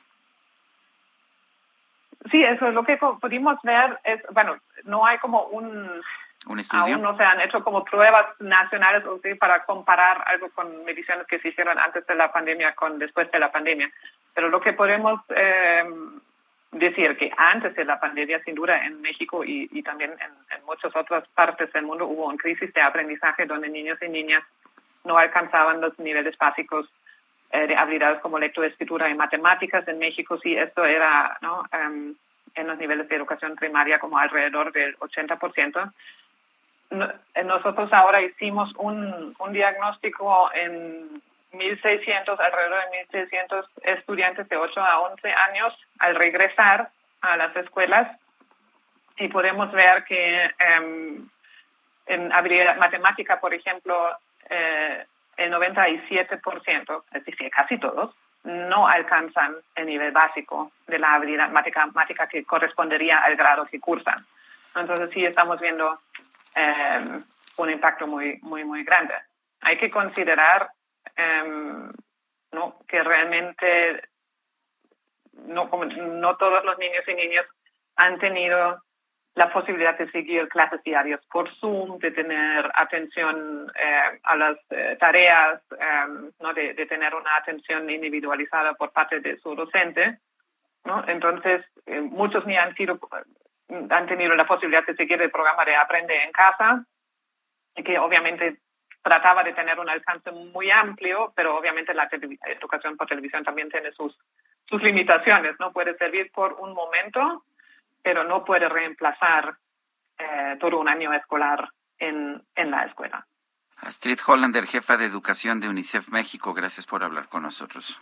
Sí, 2.30 2.42
eso 2.42 2.66
es 2.68 2.74
lo 2.74 2.84
que 2.84 2.98
pudimos 3.20 3.56
ver. 3.62 3.98
Es, 4.04 4.20
bueno, 4.32 4.56
no 4.84 5.06
hay 5.06 5.18
como 5.18 5.44
un... 5.44 6.02
¿Un? 6.46 6.60
Aún 6.70 7.02
no 7.02 7.16
se 7.16 7.22
han 7.22 7.40
hecho 7.40 7.62
como 7.62 7.84
pruebas 7.84 8.26
nacionales 8.40 9.04
para 9.38 9.62
comparar 9.64 10.24
algo 10.26 10.48
con 10.50 10.84
mediciones 10.84 11.26
que 11.26 11.38
se 11.38 11.48
hicieron 11.48 11.78
antes 11.78 12.06
de 12.06 12.14
la 12.14 12.32
pandemia 12.32 12.74
con 12.74 12.98
después 12.98 13.30
de 13.30 13.38
la 13.38 13.52
pandemia. 13.52 13.90
Pero 14.34 14.48
lo 14.48 14.60
que 14.60 14.72
podemos... 14.72 15.20
Eh, 15.30 15.84
decir 16.72 17.16
que 17.16 17.32
antes 17.36 17.74
de 17.74 17.84
la 17.84 17.98
pandemia, 17.98 18.40
sin 18.44 18.54
duda, 18.54 18.84
en 18.86 19.00
México 19.00 19.42
y, 19.44 19.82
también 19.82 20.12
en, 20.12 20.56
en, 20.56 20.64
muchas 20.64 20.94
otras 20.94 21.30
partes 21.32 21.72
del 21.72 21.84
mundo 21.84 22.06
hubo 22.06 22.26
una 22.26 22.38
crisis 22.38 22.72
de 22.72 22.80
aprendizaje 22.80 23.44
donde 23.44 23.68
niños 23.68 23.98
y 24.00 24.08
niñas 24.08 24.44
no 25.04 25.18
alcanzaban 25.18 25.80
los 25.80 25.98
niveles 25.98 26.36
básicos 26.38 26.86
eh, 27.50 27.66
de 27.66 27.76
habilidades 27.76 28.20
como 28.20 28.38
lectura, 28.38 28.68
escritura 28.68 29.10
y 29.10 29.14
matemáticas. 29.14 29.86
En 29.88 29.98
México 29.98 30.38
sí, 30.38 30.56
esto 30.56 30.84
era 30.84 31.38
¿no? 31.42 31.64
Um, 31.72 32.14
en 32.54 32.66
los 32.66 32.78
niveles 32.78 33.08
de 33.08 33.16
educación 33.16 33.56
primaria 33.56 33.98
como 33.98 34.18
alrededor 34.18 34.72
del 34.72 34.96
80%. 34.98 35.90
Nosotros 36.90 37.92
ahora 37.92 38.20
hicimos 38.22 38.72
un, 38.76 39.34
un 39.38 39.52
diagnóstico 39.52 40.50
en 40.54 41.22
1.600, 41.52 42.38
alrededor 42.38 42.80
de 42.90 43.26
1.600 43.26 43.64
estudiantes 43.82 44.48
de 44.48 44.56
8 44.56 44.80
a 44.80 45.00
11 45.00 45.28
años 45.30 45.74
al 45.98 46.14
regresar 46.14 46.90
a 47.20 47.36
las 47.36 47.54
escuelas 47.56 48.18
y 49.18 49.28
podemos 49.28 49.70
ver 49.72 50.04
que 50.04 50.50
em, 50.58 51.28
en 52.06 52.32
habilidad 52.32 52.76
matemática, 52.76 53.38
por 53.38 53.52
ejemplo, 53.52 54.16
eh, 54.48 55.04
el 55.36 55.52
97%, 55.52 57.02
es 57.12 57.24
decir, 57.24 57.50
casi 57.50 57.78
todos, 57.78 58.14
no 58.44 58.86
alcanzan 58.88 59.54
el 59.74 59.86
nivel 59.86 60.12
básico 60.12 60.72
de 60.86 60.98
la 60.98 61.14
habilidad 61.14 61.50
matemática 61.50 62.26
que 62.26 62.44
correspondería 62.44 63.18
al 63.18 63.36
grado 63.36 63.66
que 63.66 63.78
cursan. 63.78 64.24
Entonces 64.74 65.10
sí 65.10 65.24
estamos 65.24 65.60
viendo 65.60 65.98
em, 66.54 67.24
un 67.56 67.70
impacto 67.70 68.06
muy, 68.06 68.38
muy, 68.42 68.64
muy 68.64 68.84
grande. 68.84 69.14
Hay 69.60 69.78
que 69.78 69.90
considerar 69.90 70.70
Em, 71.16 71.92
no 72.52 72.78
que 72.88 73.02
realmente 73.02 74.02
no, 75.32 75.70
no 75.70 76.36
todos 76.36 76.64
los 76.64 76.78
niños 76.78 77.04
y 77.06 77.14
niñas 77.14 77.46
han 77.96 78.18
tenido 78.18 78.82
la 79.34 79.52
posibilidad 79.52 79.96
de 79.96 80.10
seguir 80.10 80.48
clases 80.48 80.82
diarias 80.82 81.20
por 81.26 81.48
Zoom, 81.56 81.98
de 81.98 82.10
tener 82.10 82.70
atención 82.74 83.70
eh, 83.78 84.20
a 84.22 84.36
las 84.36 84.58
eh, 84.70 84.96
tareas, 84.98 85.62
em, 85.78 86.32
¿no? 86.40 86.52
De, 86.52 86.74
tener 86.86 87.14
una 87.14 87.36
atención 87.36 87.88
individualizada 87.88 88.74
por 88.74 88.92
parte 88.92 89.20
de 89.20 89.38
su 89.38 89.54
docente. 89.54 90.18
¿no? 90.84 91.04
Entonces, 91.06 91.64
eh, 91.86 92.00
muchos 92.00 92.44
ni 92.46 92.56
han, 92.56 92.74
sido, 92.74 92.98
han 93.90 94.06
tenido 94.06 94.34
la 94.34 94.46
posibilidad 94.46 94.84
de 94.84 94.94
seguir 94.94 95.20
el 95.20 95.30
programa 95.30 95.64
de 95.64 95.76
Aprende 95.76 96.22
en 96.24 96.32
Casa, 96.32 96.84
que 97.74 97.98
obviamente 97.98 98.58
trataba 99.02 99.42
de 99.42 99.52
tener 99.52 99.78
un 99.78 99.88
alcance 99.88 100.30
muy 100.30 100.70
amplio, 100.70 101.32
pero 101.34 101.56
obviamente 101.56 101.94
la 101.94 102.08
educación 102.46 102.96
por 102.96 103.06
televisión 103.06 103.44
también 103.44 103.70
tiene 103.70 103.92
sus, 103.92 104.16
sus 104.68 104.82
limitaciones, 104.82 105.56
¿no? 105.58 105.72
Puede 105.72 105.96
servir 105.96 106.30
por 106.32 106.54
un 106.54 106.74
momento, 106.74 107.44
pero 108.02 108.24
no 108.24 108.44
puede 108.44 108.68
reemplazar 108.68 109.56
eh, 110.18 110.56
todo 110.60 110.78
un 110.78 110.88
año 110.88 111.12
escolar 111.14 111.68
en, 111.98 112.42
en 112.54 112.70
la 112.70 112.84
escuela. 112.84 113.24
Astrid 113.78 114.18
Hollander, 114.26 114.66
jefa 114.66 114.98
de 114.98 115.06
educación 115.06 115.60
de 115.60 115.68
UNICEF 115.68 116.10
México, 116.10 116.52
gracias 116.52 116.86
por 116.86 117.02
hablar 117.02 117.28
con 117.28 117.42
nosotros. 117.42 117.98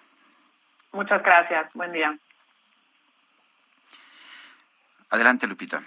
Muchas 0.92 1.22
gracias. 1.22 1.72
Buen 1.74 1.92
día. 1.92 2.18
Adelante, 5.10 5.46
Lupita. 5.46 5.82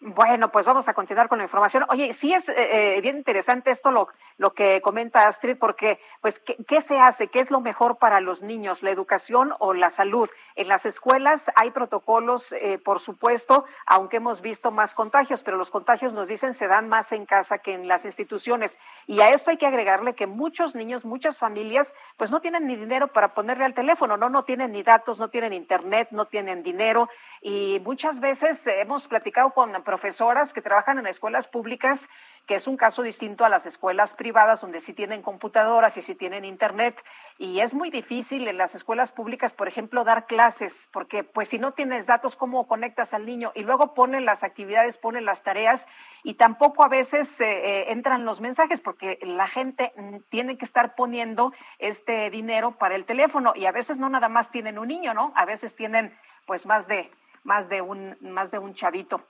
Bueno, 0.00 0.52
pues 0.52 0.64
vamos 0.64 0.88
a 0.88 0.94
continuar 0.94 1.28
con 1.28 1.38
la 1.38 1.44
información. 1.44 1.84
Oye, 1.88 2.12
sí 2.12 2.32
es 2.32 2.48
eh, 2.48 2.54
eh, 2.96 3.00
bien 3.00 3.16
interesante 3.16 3.72
esto 3.72 3.90
lo, 3.90 4.54
que 4.54 4.80
comenta 4.80 5.26
Astrid, 5.26 5.56
porque, 5.58 5.98
pues, 6.20 6.38
¿qué, 6.38 6.80
se 6.80 7.00
hace? 7.00 7.26
¿Qué 7.26 7.40
es 7.40 7.50
lo 7.50 7.60
mejor 7.60 7.98
para 7.98 8.20
los 8.20 8.40
niños, 8.42 8.84
la 8.84 8.90
educación 8.90 9.54
o 9.58 9.74
la 9.74 9.90
salud? 9.90 10.30
En 10.54 10.68
las 10.68 10.86
escuelas 10.86 11.50
hay 11.56 11.72
protocolos, 11.72 12.52
eh, 12.52 12.78
por 12.78 13.00
supuesto, 13.00 13.64
aunque 13.86 14.18
hemos 14.18 14.40
visto 14.40 14.70
más 14.70 14.94
contagios, 14.94 15.42
pero 15.42 15.56
los 15.56 15.72
contagios 15.72 16.12
nos 16.12 16.28
dicen 16.28 16.54
se 16.54 16.68
dan 16.68 16.88
más 16.88 17.10
en 17.10 17.26
casa 17.26 17.58
que 17.58 17.74
en 17.74 17.88
las 17.88 18.04
instituciones. 18.04 18.78
Y 19.08 19.18
a 19.20 19.30
esto 19.30 19.50
hay 19.50 19.56
que 19.56 19.66
agregarle 19.66 20.14
que 20.14 20.28
muchos 20.28 20.76
niños, 20.76 21.04
muchas 21.04 21.40
familias, 21.40 21.96
pues 22.16 22.30
no 22.30 22.40
tienen 22.40 22.68
ni 22.68 22.76
dinero 22.76 23.08
para 23.08 23.34
ponerle 23.34 23.64
al 23.64 23.74
teléfono, 23.74 24.16
no, 24.16 24.28
no 24.28 24.44
tienen 24.44 24.70
ni 24.70 24.84
datos, 24.84 25.18
no 25.18 25.28
tienen 25.28 25.52
internet, 25.52 26.10
no 26.12 26.26
tienen 26.26 26.62
dinero. 26.62 27.08
Y 27.40 27.80
muchas 27.84 28.20
veces 28.20 28.66
hemos 28.66 29.08
platicado 29.08 29.50
con 29.50 29.72
profesoras 29.82 30.52
que 30.52 30.62
trabajan 30.62 30.98
en 30.98 31.06
escuelas 31.06 31.48
públicas, 31.48 32.08
que 32.46 32.54
es 32.54 32.66
un 32.66 32.78
caso 32.78 33.02
distinto 33.02 33.44
a 33.44 33.50
las 33.50 33.66
escuelas 33.66 34.14
privadas, 34.14 34.62
donde 34.62 34.80
sí 34.80 34.94
tienen 34.94 35.20
computadoras 35.20 35.98
y 35.98 36.02
sí 36.02 36.14
tienen 36.14 36.46
internet. 36.46 37.04
Y 37.36 37.60
es 37.60 37.74
muy 37.74 37.90
difícil 37.90 38.48
en 38.48 38.56
las 38.56 38.74
escuelas 38.74 39.12
públicas, 39.12 39.52
por 39.52 39.68
ejemplo, 39.68 40.02
dar 40.02 40.26
clases, 40.26 40.88
porque 40.92 41.24
pues 41.24 41.48
si 41.48 41.58
no 41.58 41.72
tienes 41.72 42.06
datos, 42.06 42.36
¿cómo 42.36 42.66
conectas 42.66 43.12
al 43.12 43.26
niño? 43.26 43.52
Y 43.54 43.64
luego 43.64 43.92
ponen 43.92 44.24
las 44.24 44.44
actividades, 44.44 44.96
ponen 44.96 45.26
las 45.26 45.42
tareas 45.42 45.88
y 46.22 46.34
tampoco 46.34 46.84
a 46.84 46.88
veces 46.88 47.38
eh, 47.42 47.46
eh, 47.48 47.92
entran 47.92 48.24
los 48.24 48.40
mensajes, 48.40 48.80
porque 48.80 49.18
la 49.22 49.46
gente 49.46 49.92
tiene 50.30 50.56
que 50.56 50.64
estar 50.64 50.94
poniendo 50.94 51.52
este 51.78 52.30
dinero 52.30 52.78
para 52.78 52.96
el 52.96 53.04
teléfono 53.04 53.52
y 53.54 53.66
a 53.66 53.72
veces 53.72 53.98
no 53.98 54.08
nada 54.08 54.30
más 54.30 54.50
tienen 54.50 54.78
un 54.78 54.88
niño, 54.88 55.12
¿no? 55.12 55.32
A 55.36 55.44
veces 55.44 55.76
tienen 55.76 56.16
pues 56.46 56.64
más 56.64 56.88
de 56.88 57.10
más 57.44 57.68
de 57.68 57.80
un 57.82 58.16
más 58.20 58.50
de 58.50 58.58
un 58.58 58.74
chavito. 58.74 59.22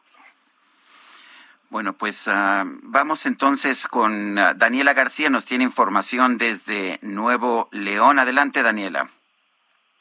Bueno, 1.70 1.92
pues 1.92 2.26
ah, 2.28 2.64
vamos 2.66 3.26
entonces 3.26 3.86
con 3.86 4.38
ah, 4.38 4.54
Daniela 4.54 4.94
García, 4.94 5.28
nos 5.28 5.44
tiene 5.44 5.64
información 5.64 6.38
desde 6.38 6.98
Nuevo 7.02 7.68
León. 7.72 8.18
Adelante, 8.18 8.62
Daniela. 8.62 9.10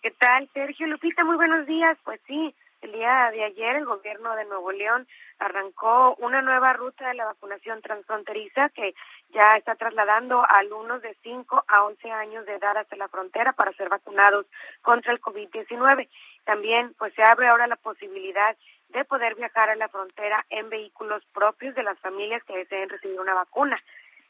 ¿Qué 0.01 0.11
tal, 0.11 0.49
Sergio 0.53 0.88
Lupita? 0.88 1.25
Muy 1.25 1.35
buenos 1.35 1.67
días. 1.67 1.97
Pues 2.05 2.21
sí, 2.25 2.55
el 2.81 2.93
día 2.93 3.31
de 3.31 3.43
ayer 3.43 3.75
el 3.75 3.85
gobierno 3.85 4.34
de 4.38 4.45
Nuevo 4.45 4.71
León 4.71 5.07
arrancó 5.39 6.15
una 6.19 6.41
nueva 6.41 6.71
ruta 6.73 7.09
de 7.09 7.15
la 7.15 7.25
vacunación 7.25 7.81
transfronteriza 7.81 8.69
que 8.69 8.95
ya 9.34 9.57
está 9.57 9.75
trasladando 9.75 10.41
a 10.41 10.59
alumnos 10.59 11.01
de 11.01 11.15
5 11.21 11.65
a 11.67 11.84
11 11.84 12.11
años 12.11 12.45
de 12.45 12.55
edad 12.55 12.77
hasta 12.77 12.95
la 12.95 13.07
frontera 13.07 13.51
para 13.53 13.73
ser 13.73 13.89
vacunados 13.89 14.45
contra 14.81 15.11
el 15.11 15.19
COVID-19. 15.19 16.07
También 16.48 16.94
pues 16.98 17.14
se 17.14 17.24
abre 17.24 17.49
ahora 17.49 17.68
la 17.68 17.76
posibilidad 17.76 18.56
de 18.88 19.03
poder 19.03 19.36
viajar 19.36 19.69
a 19.69 19.76
la 19.76 19.90
frontera 19.90 20.45
en 20.49 20.69
vehículos 20.69 21.22
propios 21.34 21.76
de 21.76 21.84
las 21.84 21.99
familias 21.99 22.41
que 22.45 22.56
deseen 22.56 22.88
recibir 22.88 23.19
una 23.19 23.34
vacuna. 23.34 23.78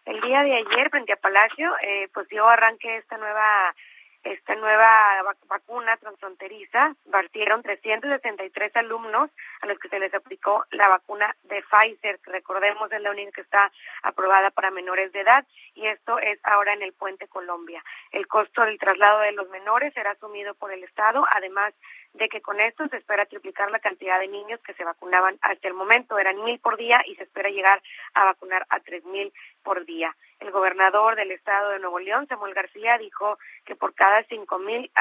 El 0.04 0.20
día 0.22 0.42
de 0.42 0.56
ayer, 0.56 0.90
frente 0.90 1.14
a 1.14 1.18
Palacio, 1.18 1.72
eh, 1.80 2.10
pues 2.12 2.28
dio 2.30 2.48
arranque 2.48 2.98
esta 2.98 3.20
nueva 3.20 3.72
esta 4.24 4.56
nueva 4.56 5.24
vacuna 5.48 5.96
transfronteriza, 5.98 6.96
partieron 7.12 7.64
363 7.64 8.76
alumnos 8.76 9.30
a 9.62 9.68
los 9.68 9.80
que 9.80 9.90
se 9.90 10.00
les 10.00 10.14
aplicó 10.14 10.66
la 10.72 10.90
vacuna 10.90 11.36
de 11.44 11.64
Pfizer, 11.64 12.20
que 12.20 12.32
recordemos 12.32 12.92
es 12.92 13.02
la 13.02 13.12
única 13.12 13.32
que 13.32 13.42
está 13.42 13.72
aprobada 14.04 14.52
para 14.52 14.72
menores 14.72 15.12
de 15.14 15.22
edad, 15.22 15.46
y 15.76 15.88
esto 15.88 16.20
es 16.20 16.40
ahora 16.44 16.74
en 16.74 16.82
el 16.82 16.94
Puente 16.94 17.28
Colombia. 17.28 17.84
El 18.12 18.28
costo 18.28 18.64
del 18.64 18.80
traslado 18.80 19.20
de 19.20 19.32
los 19.32 19.50
menores 19.50 19.94
será 19.94 20.12
asumido 20.12 20.54
por 20.56 20.72
el 20.72 20.84
Estado, 20.84 21.26
además 21.32 21.74
de 22.18 22.30
que 22.30 22.42
con 22.42 22.60
esto 22.60 22.88
se 22.88 22.98
espera 22.98 23.26
triplicar 23.26 23.72
la 23.72 23.80
cantidad 23.80 24.20
de 24.20 24.28
niños 24.28 24.60
que 24.62 24.74
se 24.74 24.84
vacunaban 24.84 25.38
hasta 25.42 25.68
el 25.68 25.74
momento. 25.74 26.18
Eran 26.18 26.44
mil 26.44 26.60
por 26.60 26.78
día 26.78 27.02
y 27.06 27.16
se 27.16 27.24
espera 27.24 27.50
llegar 27.50 27.82
a 28.14 28.26
vacunar 28.26 28.66
a 28.70 28.80
tres 28.80 29.06
mil 29.06 29.32
por 29.64 29.86
día. 29.86 30.16
El 30.40 30.52
gobernador 30.52 31.16
del 31.16 31.32
estado 31.32 31.72
de 31.72 31.80
Nuevo 31.80 32.00
León, 32.00 32.28
Samuel 32.28 32.54
García, 32.54 32.98
dijo 32.98 33.40
que 33.66 33.76
por 33.76 33.94
cada 33.96 34.24
cinco 34.24 34.60
mil 34.60 34.92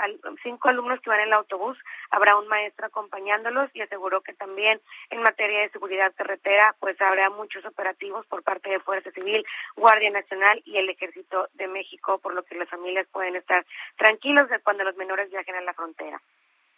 cinco 0.42 0.68
alumnos 0.68 1.00
que 1.00 1.10
van 1.10 1.20
en 1.20 1.26
el 1.28 1.32
autobús 1.34 1.78
habrá 2.10 2.36
un 2.36 2.48
maestro 2.48 2.86
acompañándolos 2.86 3.70
y 3.74 3.82
aseguró 3.82 4.22
que 4.22 4.32
también 4.32 4.80
en 5.10 5.22
materia 5.22 5.60
de 5.60 5.70
seguridad 5.70 6.14
carretera 6.16 6.74
pues 6.80 7.00
habrá 7.00 7.30
muchos 7.30 7.64
operativos 7.64 8.26
por 8.26 8.42
parte 8.42 8.70
de 8.70 8.80
Fuerza 8.80 9.10
Civil, 9.10 9.44
Guardia 9.76 10.10
Nacional 10.10 10.62
y 10.64 10.78
el 10.78 10.88
Ejército 10.88 11.48
de 11.54 11.68
México, 11.68 12.18
por 12.18 12.34
lo 12.34 12.42
que 12.42 12.54
las 12.54 12.68
familias 12.68 13.06
pueden 13.12 13.36
estar 13.36 13.64
tranquilos 13.96 14.48
de 14.48 14.58
cuando 14.60 14.84
los 14.84 14.96
menores 14.96 15.30
viajen 15.30 15.54
a 15.56 15.60
la 15.60 15.74
frontera. 15.74 16.20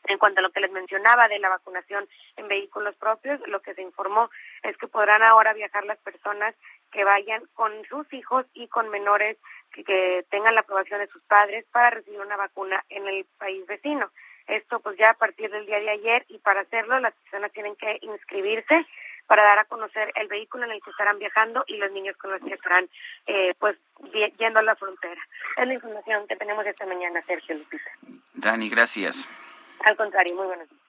En 0.05 0.19
cuanto 0.19 0.41
a 0.41 0.43
lo 0.43 0.51
que 0.51 0.61
les 0.61 0.71
mencionaba 0.71 1.29
de 1.29 1.39
la 1.39 1.49
vacunación 1.49 2.09
en 2.37 2.49
vehículos 2.49 2.95
propios, 2.97 3.41
lo 3.49 3.61
que 3.61 3.75
se 3.75 3.83
informó 3.83 4.31
es 4.63 4.77
que 4.79 4.89
podrán 4.89 5.23
ahora 5.23 5.53
viajar 5.53 5.85
las 5.85 5.99
personas 5.99 6.55
que 6.93 7.05
vayan 7.05 7.43
con 7.55 7.73
sus 7.87 8.11
hijos 8.13 8.47
y 8.55 8.69
con 8.69 8.89
menores 8.89 9.37
que, 9.73 10.25
tengan 10.31 10.55
la 10.55 10.61
aprobación 10.61 11.01
de 11.01 11.09
sus 11.09 11.23
padres 11.23 11.65
para 11.73 11.91
recibir 11.91 12.21
una 12.21 12.37
vacuna 12.37 12.85
en 12.89 13.07
el 13.07 13.27
país 13.39 13.67
vecino. 13.67 14.11
Esto 14.47 14.81
pues 14.81 14.97
ya 14.97 15.11
a 15.11 15.15
partir 15.15 15.51
del 15.51 15.67
día 15.67 15.79
de 15.79 15.91
ayer 15.91 16.25
y 16.29 16.39
para 16.39 16.61
hacerlo 16.61 16.99
las 17.01 17.15
personas 17.15 17.53
tienen 17.53 17.77
que 17.77 17.99
inscribirse 18.01 18.87
para 19.27 19.43
dar 19.43 19.59
a 19.59 19.65
conocer 19.67 20.11
el 20.15 20.27
vehículo 20.27 20.65
en 20.65 20.71
el 20.71 20.83
que 20.83 20.91
estarán 20.91 21.19
viajando 21.19 21.63
y 21.67 21.77
los 21.77 21.93
niños 21.93 22.17
con 22.17 22.31
los 22.31 22.41
que 22.41 22.55
estarán 22.55 22.89
eh, 23.27 23.55
pues 23.59 23.77
yendo 24.39 24.59
a 24.59 24.63
la 24.63 24.75
frontera. 24.75 25.21
Es 25.59 25.67
la 25.67 25.75
información 25.75 26.27
que 26.27 26.37
tenemos 26.37 26.65
esta 26.67 26.87
mañana, 26.87 27.23
Sergio 27.27 27.57
Lupita. 27.57 27.91
Dani, 28.35 28.71
gracias. 28.71 29.29
Al 29.85 29.97
contrario, 29.97 30.35
muy 30.35 30.47
buenos 30.47 30.69
días. 30.69 30.83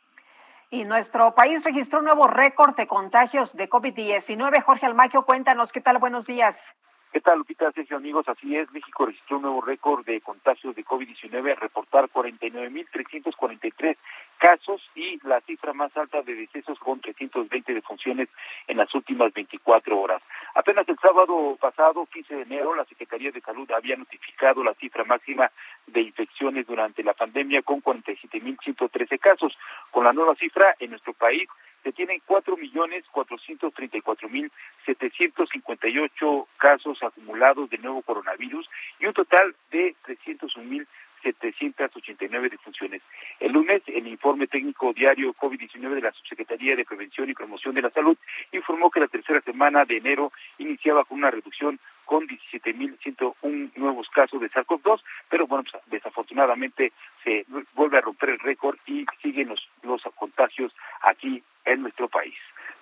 Y 0.72 0.86
nuestro 0.86 1.34
país 1.34 1.64
registró 1.64 1.99
un 1.99 2.06
nuevo 2.06 2.28
récord 2.28 2.76
de 2.76 2.86
contagios 2.86 3.56
de 3.56 3.70
COVID-19. 3.70 4.61
Jorge 4.61 4.86
Almaquio, 4.86 5.26
cuéntanos, 5.26 5.72
¿qué 5.72 5.82
tal? 5.82 5.98
Buenos 5.98 6.28
días. 6.28 6.76
¿Qué 7.11 7.22
tal, 7.22 7.40
Lupita? 7.40 7.72
Sergio, 7.72 7.98
amigos, 7.98 8.30
así 8.30 8.56
es. 8.56 8.72
México 8.72 9.07
registró 9.07 9.38
un 9.38 9.41
nuevo 9.41 9.61
récord 9.61 10.06
de 10.06 10.22
contagios 10.22 10.76
de 10.76 10.86
COVID-19 10.86 11.49
al 11.49 11.57
reportar 11.57 12.07
49.343 12.07 13.98
casos 14.38 14.88
y 14.94 15.19
la 15.27 15.41
cifra 15.41 15.73
más 15.73 15.95
alta 15.98 16.22
de 16.22 16.36
decesos 16.36 16.77
con 16.77 17.02
320 17.02 17.73
defunciones 17.73 18.30
en 18.68 18.77
las 18.77 18.94
últimas 18.94 19.34
24 19.34 19.99
horas. 19.99 20.22
Apenas 20.53 20.88
el 20.88 20.99
sábado 20.99 21.57
pasado, 21.60 22.06
15 22.06 22.36
de 22.36 22.41
enero, 22.44 22.76
la 22.76 22.86
Secretaría 22.86 23.31
de 23.31 23.41
Salud 23.41 23.69
había 23.72 23.95
notificado 23.95 24.64
la 24.64 24.76
cifra 24.76 25.03
máxima 25.03 25.52
de 25.88 26.02
infecciones 26.02 26.68
durante 26.68 27.03
la 27.03 27.14
pandemia 27.14 27.64
con 27.64 27.81
47.113 27.81 29.18
casos. 29.18 29.57
Con 29.90 30.03
la 30.03 30.14
nueva 30.14 30.36
cifra, 30.36 30.76
en 30.80 30.91
nuestro 30.91 31.14
país 31.14 31.49
se 31.84 31.91
tienen 31.91 32.22
cuatro 32.26 32.57
millones 32.57 33.06
cuatrocientos 33.11 33.73
treinta 33.73 33.97
y 33.97 34.01
cuatro 34.01 34.30
mil 34.30 34.51
setecientos 34.85 35.49
cincuenta 35.49 35.88
y 35.88 35.97
ocho 35.99 36.47
casos 36.57 37.01
acumulados 37.03 37.69
de 37.69 37.77
nuevo 37.77 38.01
coronavirus 38.01 38.69
y 38.99 39.06
un 39.06 39.14
total 39.14 39.56
de 39.72 39.95
trescientos 40.03 40.56
un 40.56 40.69
mil 40.69 40.88
789 41.22 42.49
defunciones. 42.49 43.01
El 43.39 43.53
lunes, 43.53 43.81
el 43.88 44.07
informe 44.07 44.47
técnico 44.47 44.93
diario 44.93 45.34
COVID-19 45.34 45.95
de 45.95 46.01
la 46.01 46.11
Subsecretaría 46.11 46.76
de 46.76 46.85
Prevención 46.85 47.30
y 47.30 47.34
Promoción 47.34 47.76
de 47.76 47.81
la 47.81 47.89
Salud 47.89 48.18
informó 48.51 48.89
que 48.89 48.99
la 48.99 49.07
tercera 49.07 49.41
semana 49.41 49.85
de 49.85 49.97
enero 49.97 50.31
iniciaba 50.57 51.06
con 51.06 51.19
una 51.19 51.31
reducción 51.31 51.80
con 52.06 52.27
17.101 52.27 53.72
nuevos 53.76 54.10
casos 54.10 54.41
de 54.41 54.49
SARS-CoV-2, 54.49 55.01
pero 55.30 55.45
bueno, 55.45 55.64
pues, 55.69 55.84
desafortunadamente 55.88 56.91
se 57.23 57.45
vuelve 57.76 57.99
a 57.99 58.01
romper 58.01 58.30
el 58.30 58.39
récord 58.39 58.77
y 58.88 59.06
siguen 59.22 59.49
los, 59.49 59.69
los 59.84 60.01
contagios 60.15 60.73
aquí 61.01 61.43
en 61.80 61.84
nuestro 61.84 62.07
país. 62.07 62.35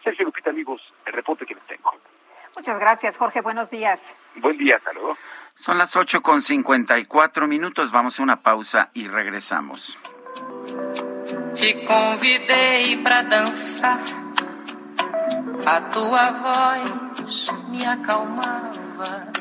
Sergio 0.04 0.26
Lupita, 0.26 0.50
amigos, 0.50 0.82
el 1.06 1.14
reporte 1.14 1.46
que 1.46 1.56
les 1.56 1.66
tengo. 1.66 1.92
Muchas 2.56 2.80
gracias, 2.80 3.18
Jorge. 3.18 3.42
Buenos 3.42 3.70
días. 3.70 4.16
Buen 4.36 4.58
día, 4.58 4.80
saludos. 4.84 5.18
Son 5.54 5.78
las 5.78 5.96
8 5.96 6.22
con 6.22 6.42
54 6.42 7.48
minutos. 7.48 7.92
Vamos 7.92 8.20
a 8.20 8.24
una 8.24 8.42
pausa 8.42 8.90
y 8.94 9.08
regresamos. 9.08 9.98
Te 11.56 11.86
convidei 11.86 12.98
para 12.98 13.24
dançar, 13.24 14.00
a 15.66 15.82
tua 15.90 16.30
voz 16.30 17.48
me 17.70 17.84
acalmava. 17.84 19.32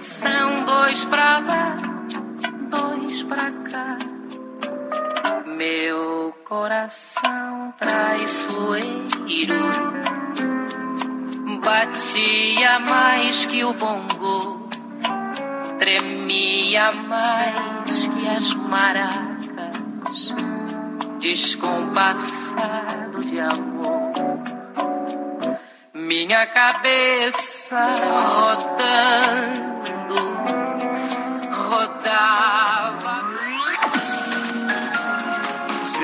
São 0.00 0.64
dois 0.64 1.04
pra 1.04 1.38
lá, 1.38 1.76
dois 2.68 3.22
pra 3.22 3.52
cá. 3.70 3.96
Meu 5.46 6.33
coração 6.44 7.72
traiçoeiro 7.78 9.54
batia 11.62 12.78
mais 12.80 13.46
que 13.46 13.64
o 13.64 13.72
bongo 13.72 14.68
tremia 15.78 16.92
mais 16.92 18.06
que 18.06 18.28
as 18.28 18.52
maracas, 18.54 20.34
descompassado 21.20 23.24
de 23.24 23.40
amor. 23.40 24.12
Minha 25.92 26.46
cabeça 26.46 27.96
rodando, 28.40 29.74
rodava. 31.50 32.83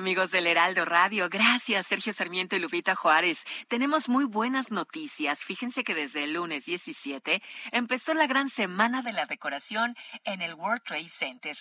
Amigos 0.00 0.30
del 0.30 0.46
Heraldo 0.46 0.86
Radio, 0.86 1.28
gracias 1.28 1.88
Sergio 1.88 2.14
Sarmiento 2.14 2.56
y 2.56 2.58
Lupita 2.58 2.94
Juárez. 2.94 3.44
Tenemos 3.68 4.08
muy 4.08 4.24
buenas 4.24 4.70
noticias. 4.70 5.44
Fíjense 5.44 5.84
que 5.84 5.94
desde 5.94 6.24
el 6.24 6.32
lunes 6.32 6.64
17 6.64 7.42
empezó 7.70 8.14
la 8.14 8.26
gran 8.26 8.48
semana 8.48 9.02
de 9.02 9.12
la 9.12 9.26
decoración 9.26 9.94
en 10.24 10.40
el 10.40 10.54
World 10.54 10.82
Trade 10.84 11.08
Center. 11.08 11.54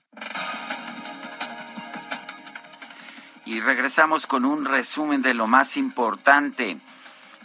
Y 3.44 3.60
regresamos 3.60 4.26
con 4.26 4.46
un 4.46 4.64
resumen 4.64 5.20
de 5.20 5.34
lo 5.34 5.46
más 5.46 5.76
importante. 5.76 6.78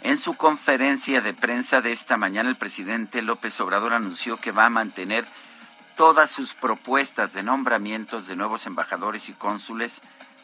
En 0.00 0.16
su 0.16 0.34
conferencia 0.34 1.20
de 1.20 1.34
prensa 1.34 1.82
de 1.82 1.92
esta 1.92 2.16
mañana, 2.16 2.48
el 2.48 2.56
presidente 2.56 3.20
López 3.20 3.60
Obrador 3.60 3.92
anunció 3.92 4.38
que 4.38 4.50
va 4.50 4.64
a 4.64 4.70
mantener 4.70 5.26
todas 5.94 6.30
sus 6.30 6.54
propuestas 6.54 7.34
de 7.34 7.42
nombramientos 7.42 8.26
de 8.26 8.36
nuevos 8.36 8.64
embajadores 8.64 9.28
y 9.28 9.34
cónsules 9.34 10.00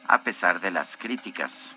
a 0.06 0.20
pesar 0.22 0.60
de 0.60 0.72
las 0.72 0.98
críticas. 0.98 1.74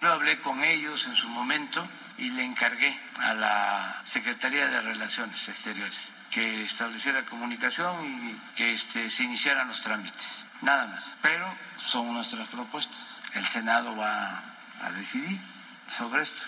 Yo 0.00 0.10
hablé 0.10 0.40
con 0.40 0.64
ellos 0.64 1.06
en 1.06 1.14
su 1.14 1.28
momento 1.28 1.86
y 2.16 2.30
le 2.30 2.42
encargué 2.42 2.98
a 3.18 3.34
la 3.34 4.00
Secretaría 4.04 4.66
de 4.66 4.80
Relaciones 4.80 5.46
Exteriores 5.46 6.10
que 6.30 6.64
estableciera 6.64 7.26
comunicación 7.26 8.06
y 8.06 8.56
que 8.56 8.72
este, 8.72 9.10
se 9.10 9.24
iniciaran 9.24 9.68
los 9.68 9.82
trámites. 9.82 10.44
Nada 10.62 10.86
más. 10.86 11.16
Pero 11.20 11.46
son 11.76 12.14
nuestras 12.14 12.48
propuestas. 12.48 13.22
El 13.34 13.46
Senado 13.46 13.94
va 13.94 14.42
a 14.80 14.90
decidir 14.92 15.38
sobre 15.86 16.22
esto. 16.22 16.44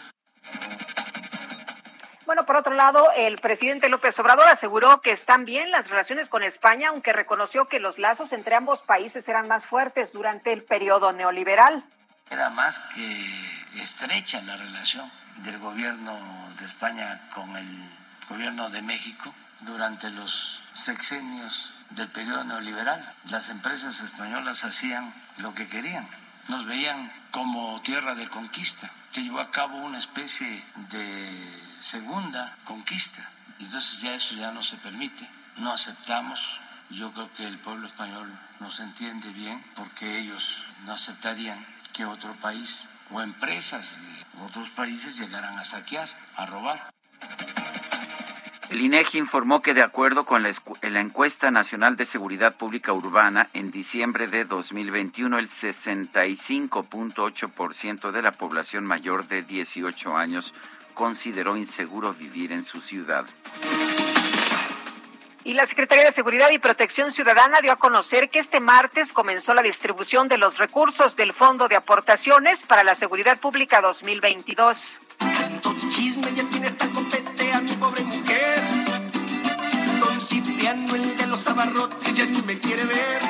Bueno, 2.24 2.46
por 2.46 2.56
otro 2.56 2.72
lado, 2.72 3.08
el 3.16 3.36
presidente 3.36 3.90
López 3.90 4.18
Obrador 4.18 4.48
aseguró 4.48 5.02
que 5.02 5.10
están 5.10 5.44
bien 5.44 5.70
las 5.70 5.90
relaciones 5.90 6.30
con 6.30 6.42
España, 6.42 6.88
aunque 6.88 7.12
reconoció 7.12 7.66
que 7.66 7.80
los 7.80 7.98
lazos 7.98 8.32
entre 8.32 8.54
ambos 8.54 8.80
países 8.80 9.28
eran 9.28 9.46
más 9.46 9.66
fuertes 9.66 10.14
durante 10.14 10.54
el 10.54 10.62
periodo 10.62 11.12
neoliberal. 11.12 11.84
Era 12.32 12.48
más 12.48 12.78
que 12.94 13.60
estrecha 13.74 14.40
la 14.40 14.56
relación 14.56 15.12
del 15.44 15.58
gobierno 15.58 16.14
de 16.56 16.64
España 16.64 17.28
con 17.34 17.54
el 17.54 17.90
gobierno 18.26 18.70
de 18.70 18.80
México 18.80 19.34
durante 19.60 20.08
los 20.08 20.58
sexenios 20.72 21.74
del 21.90 22.08
periodo 22.08 22.42
neoliberal. 22.44 23.14
Las 23.28 23.50
empresas 23.50 24.00
españolas 24.00 24.64
hacían 24.64 25.12
lo 25.42 25.52
que 25.52 25.68
querían, 25.68 26.08
nos 26.48 26.64
veían 26.64 27.12
como 27.32 27.78
tierra 27.82 28.14
de 28.14 28.26
conquista. 28.30 28.90
Se 29.10 29.22
llevó 29.22 29.40
a 29.40 29.50
cabo 29.50 29.76
una 29.76 29.98
especie 29.98 30.64
de 30.88 31.60
segunda 31.80 32.56
conquista. 32.64 33.28
Entonces 33.58 34.00
ya 34.00 34.14
eso 34.14 34.34
ya 34.36 34.52
no 34.52 34.62
se 34.62 34.78
permite, 34.78 35.28
no 35.56 35.70
aceptamos. 35.70 36.48
Yo 36.88 37.12
creo 37.12 37.30
que 37.34 37.46
el 37.46 37.58
pueblo 37.58 37.86
español 37.86 38.32
nos 38.58 38.80
entiende 38.80 39.28
bien 39.32 39.62
porque 39.76 40.18
ellos 40.18 40.64
no 40.86 40.94
aceptarían 40.94 41.71
que 41.92 42.04
otro 42.04 42.32
país 42.40 42.88
o 43.10 43.20
empresas 43.20 43.96
de 44.00 44.12
otros 44.44 44.70
países 44.70 45.18
llegaran 45.18 45.58
a 45.58 45.64
saquear, 45.64 46.08
a 46.36 46.46
robar. 46.46 46.92
El 48.70 48.80
INEGI 48.80 49.18
informó 49.18 49.60
que 49.60 49.74
de 49.74 49.82
acuerdo 49.82 50.24
con 50.24 50.42
la, 50.42 50.50
la, 50.80 51.00
encuesta 51.00 51.50
nacional 51.50 51.96
de 51.96 52.06
seguridad 52.06 52.56
pública 52.56 52.94
urbana, 52.94 53.50
en 53.52 53.70
diciembre 53.70 54.28
de 54.28 54.46
2021 54.46 55.38
el 55.38 55.46
65.8% 55.46 58.12
de 58.12 58.22
la 58.22 58.32
población 58.32 58.84
mayor 58.84 59.28
de 59.28 59.42
18 59.42 60.16
años 60.16 60.54
consideró 60.94 61.58
inseguro 61.58 62.14
vivir 62.14 62.52
en 62.52 62.64
su 62.64 62.80
ciudad. 62.80 63.26
Y 65.44 65.54
la 65.54 65.64
Secretaría 65.64 66.04
de 66.04 66.12
Seguridad 66.12 66.50
y 66.50 66.58
Protección 66.58 67.10
Ciudadana 67.10 67.60
dio 67.60 67.72
a 67.72 67.76
conocer 67.76 68.30
que 68.30 68.38
este 68.38 68.60
martes 68.60 69.12
comenzó 69.12 69.54
la 69.54 69.62
distribución 69.62 70.28
de 70.28 70.38
los 70.38 70.58
recursos 70.58 71.16
del 71.16 71.32
Fondo 71.32 71.66
de 71.66 71.74
Aportaciones 71.74 72.62
para 72.62 72.84
la 72.84 72.94
Seguridad 72.94 73.38
Pública 73.38 73.80
2022. 73.80 75.00
Chisme 75.90 76.32
ya 76.34 76.48
tienes 76.48 76.76
tan 76.78 76.90
compete 76.92 77.52
a 77.52 77.60
mi 77.60 77.72
pobre 77.72 78.04
mujer. 78.04 78.62
Don 79.98 80.20
Cipriano, 80.20 80.94
el 80.94 81.16
de 81.16 81.26
los 81.26 81.46
abarrotes, 81.46 82.14
ya 82.14 82.24
ni 82.24 82.40
me 82.42 82.58
quiere 82.58 82.84
ver. 82.84 83.20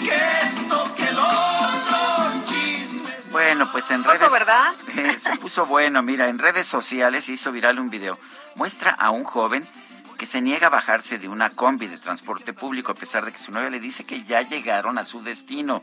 Que 0.00 0.14
esto, 0.14 0.94
que 0.96 1.12
lo 1.12 1.22
otro, 1.22 2.44
chismes. 2.46 3.30
Bueno, 3.30 3.70
pues 3.70 3.90
en 3.92 4.02
redes. 4.02 4.20
¿Puso 4.20 4.32
verdad? 4.32 4.74
se 5.18 5.36
puso 5.36 5.64
bueno. 5.66 6.02
Mira, 6.02 6.28
en 6.28 6.38
redes 6.38 6.66
sociales 6.66 7.28
hizo 7.28 7.52
viral 7.52 7.78
un 7.78 7.88
video. 7.88 8.18
Muestra 8.56 8.90
a 8.90 9.10
un 9.10 9.24
joven 9.24 9.68
que 10.16 10.26
se 10.26 10.40
niega 10.40 10.68
a 10.68 10.70
bajarse 10.70 11.18
de 11.18 11.28
una 11.28 11.50
combi 11.50 11.86
de 11.86 11.98
transporte 11.98 12.52
público 12.52 12.92
a 12.92 12.94
pesar 12.94 13.24
de 13.24 13.32
que 13.32 13.38
su 13.38 13.52
novia 13.52 13.70
le 13.70 13.80
dice 13.80 14.04
que 14.04 14.24
ya 14.24 14.42
llegaron 14.42 14.98
a 14.98 15.04
su 15.04 15.22
destino. 15.22 15.82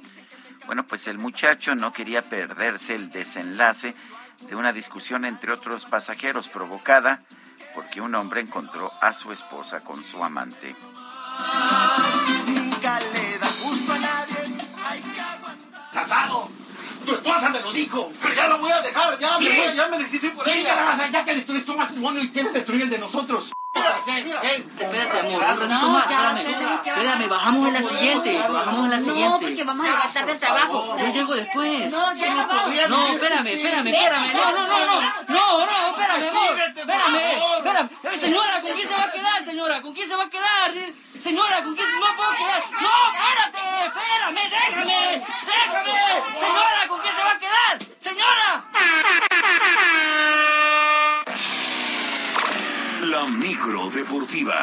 Bueno, 0.65 0.85
pues 0.87 1.07
el 1.07 1.17
muchacho 1.17 1.75
no 1.75 1.91
quería 1.93 2.23
perderse 2.29 2.95
el 2.95 3.11
desenlace 3.11 3.95
de 4.47 4.55
una 4.55 4.73
discusión 4.73 5.25
entre 5.25 5.51
otros 5.51 5.85
pasajeros 5.85 6.47
provocada 6.47 7.21
porque 7.75 8.01
un 8.01 8.15
hombre 8.15 8.41
encontró 8.41 8.91
a 9.01 9.13
su 9.13 9.31
esposa 9.31 9.81
con 9.81 10.03
su 10.03 10.23
amante. 10.23 10.75
Nunca 12.47 12.99
le 12.99 13.37
da 13.39 13.47
gusto 13.63 13.93
a 13.93 13.97
nadie. 13.99 14.57
Hay 14.85 15.01
que 15.01 15.19
aguantar. 15.21 15.89
¡Casado! 15.91 16.49
Tu 17.05 17.13
esposa 17.13 17.49
me 17.49 17.59
lo 17.59 17.71
dijo, 17.73 18.11
pero 18.21 18.33
ya 18.33 18.47
lo 18.47 18.59
voy 18.59 18.71
a 18.71 18.81
dejar, 18.81 19.19
ya, 19.19 19.37
Sí. 19.37 19.43
me, 19.49 19.57
voy, 19.67 19.75
ya 19.75 19.87
me 19.89 19.97
decidí 19.97 20.29
por 20.29 20.45
Sí, 20.45 20.51
ella. 20.59 21.09
ya 21.11 21.23
que 21.25 21.35
destruiste 21.35 21.71
tu 21.71 21.77
matrimonio 21.77 22.23
y 22.23 22.29
quieres 22.29 22.53
destruir 22.53 22.83
el 22.83 22.89
de 22.89 22.97
nosotros. 22.99 23.51
Espérate, 23.83 25.19
amor, 25.19 25.33
un 25.33 25.59
ratito 25.59 25.89
más, 25.89 26.03
espérame. 26.03 26.39
Espérame, 26.85 27.29
bajamos 27.29 27.67
en 27.67 27.73
la 27.73 27.81
siguiente, 27.81 28.37
bajamos 28.37 28.85
en 28.85 28.91
la 28.91 28.99
siguiente. 28.99 29.29
No, 29.29 29.39
porque 29.39 29.63
vamos 29.63 29.85
a 29.85 29.89
llegar 29.89 30.13
tarde 30.13 30.31
al 30.31 30.39
trabajo. 30.39 30.95
Yo 30.97 31.05
llego 31.13 31.35
después. 31.35 31.91
No, 31.91 32.13
ya 32.13 32.33
no. 32.35 32.87
No, 32.89 33.07
espérame, 33.13 33.47
espérame, 33.47 33.87
espérame. 33.87 34.33
No, 34.33 34.51
no, 34.51 34.67
no, 34.67 34.85
no. 34.85 35.01
No, 35.27 35.65
no, 35.65 35.89
espérame, 35.89 36.29
amor. 36.29 36.59
Espérame, 36.59 37.17
espérame. 37.57 37.89
Eh, 38.03 38.19
Señora, 38.19 38.61
¿con 38.61 38.71
quién 38.73 38.87
se 38.87 38.93
va 38.93 39.03
a 39.03 39.11
quedar, 39.11 39.45
señora? 39.45 39.81
¿Con 39.81 39.93
quién 39.93 40.07
se 40.07 40.15
va 40.15 40.23
a 40.23 40.29
quedar? 40.29 40.71
Señora, 41.19 41.63
¿con 41.63 41.75
quién 41.75 41.87
se 41.87 41.93
no 41.99 42.15
puedo 42.15 42.31
quedar? 42.31 42.63
No, 42.81 42.93
espérate, 43.13 43.59
espérame, 43.85 44.49
déjame, 44.49 45.25
déjame. 45.47 45.93
Señora, 46.39 46.87
¿con 46.87 46.99
quién 47.01 47.15
se 47.15 47.23
va 47.23 47.31
a 47.31 47.39
quedar? 47.39 47.77
Señora. 47.99 48.65
La 53.13 53.27
micro 53.27 53.91
deportiva. 53.91 54.57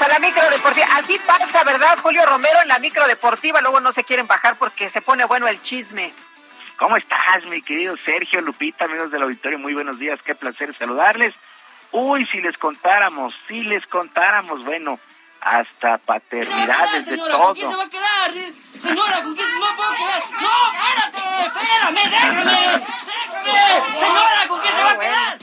A 0.00 0.08
la 0.08 0.18
micro 0.18 0.42
deportiva. 0.50 0.86
Así 0.96 1.20
pasa, 1.24 1.62
¿verdad, 1.62 2.00
Julio 2.02 2.26
Romero? 2.26 2.60
En 2.62 2.66
la 2.66 2.80
micro 2.80 3.06
deportiva 3.06 3.60
luego 3.60 3.78
no 3.78 3.92
se 3.92 4.02
quieren 4.02 4.26
bajar 4.26 4.56
porque 4.56 4.88
se 4.88 5.00
pone 5.00 5.24
bueno 5.24 5.46
el 5.46 5.62
chisme. 5.62 6.12
¿Cómo 6.76 6.96
estás, 6.96 7.44
mi 7.48 7.62
querido 7.62 7.96
Sergio 7.96 8.40
Lupita, 8.40 8.86
amigos 8.86 9.12
del 9.12 9.22
auditorio? 9.22 9.60
Muy 9.60 9.72
buenos 9.72 10.00
días, 10.00 10.20
qué 10.20 10.34
placer 10.34 10.74
saludarles. 10.74 11.32
Uy, 11.92 12.26
si 12.26 12.40
les 12.40 12.58
contáramos, 12.58 13.32
si 13.46 13.62
les 13.62 13.86
contáramos, 13.86 14.64
bueno, 14.64 14.98
hasta 15.40 15.98
paternidades 15.98 17.06
de 17.06 17.12
Señora, 17.12 17.38
¿con 17.38 17.54
quién 17.54 17.66
se 17.66 17.72
todo. 17.72 17.78
va 17.78 17.84
a 17.84 17.90
quedar? 17.90 18.32
Señora, 18.78 19.22
¿con 19.22 19.34
quién 19.34 19.48
se 19.48 19.58
no 19.58 19.76
puedo 19.76 19.90
quedar? 19.92 20.22
No, 20.40 20.72
espérate, 20.72 21.46
espérame, 21.46 22.10
déjame, 22.10 22.44
déjame. 22.44 22.84
Señora, 23.98 24.48
¿con 24.48 24.60
quién 24.60 24.74
se 24.74 24.82
va 24.84 24.90
a 24.90 24.98
quedar? 24.98 25.38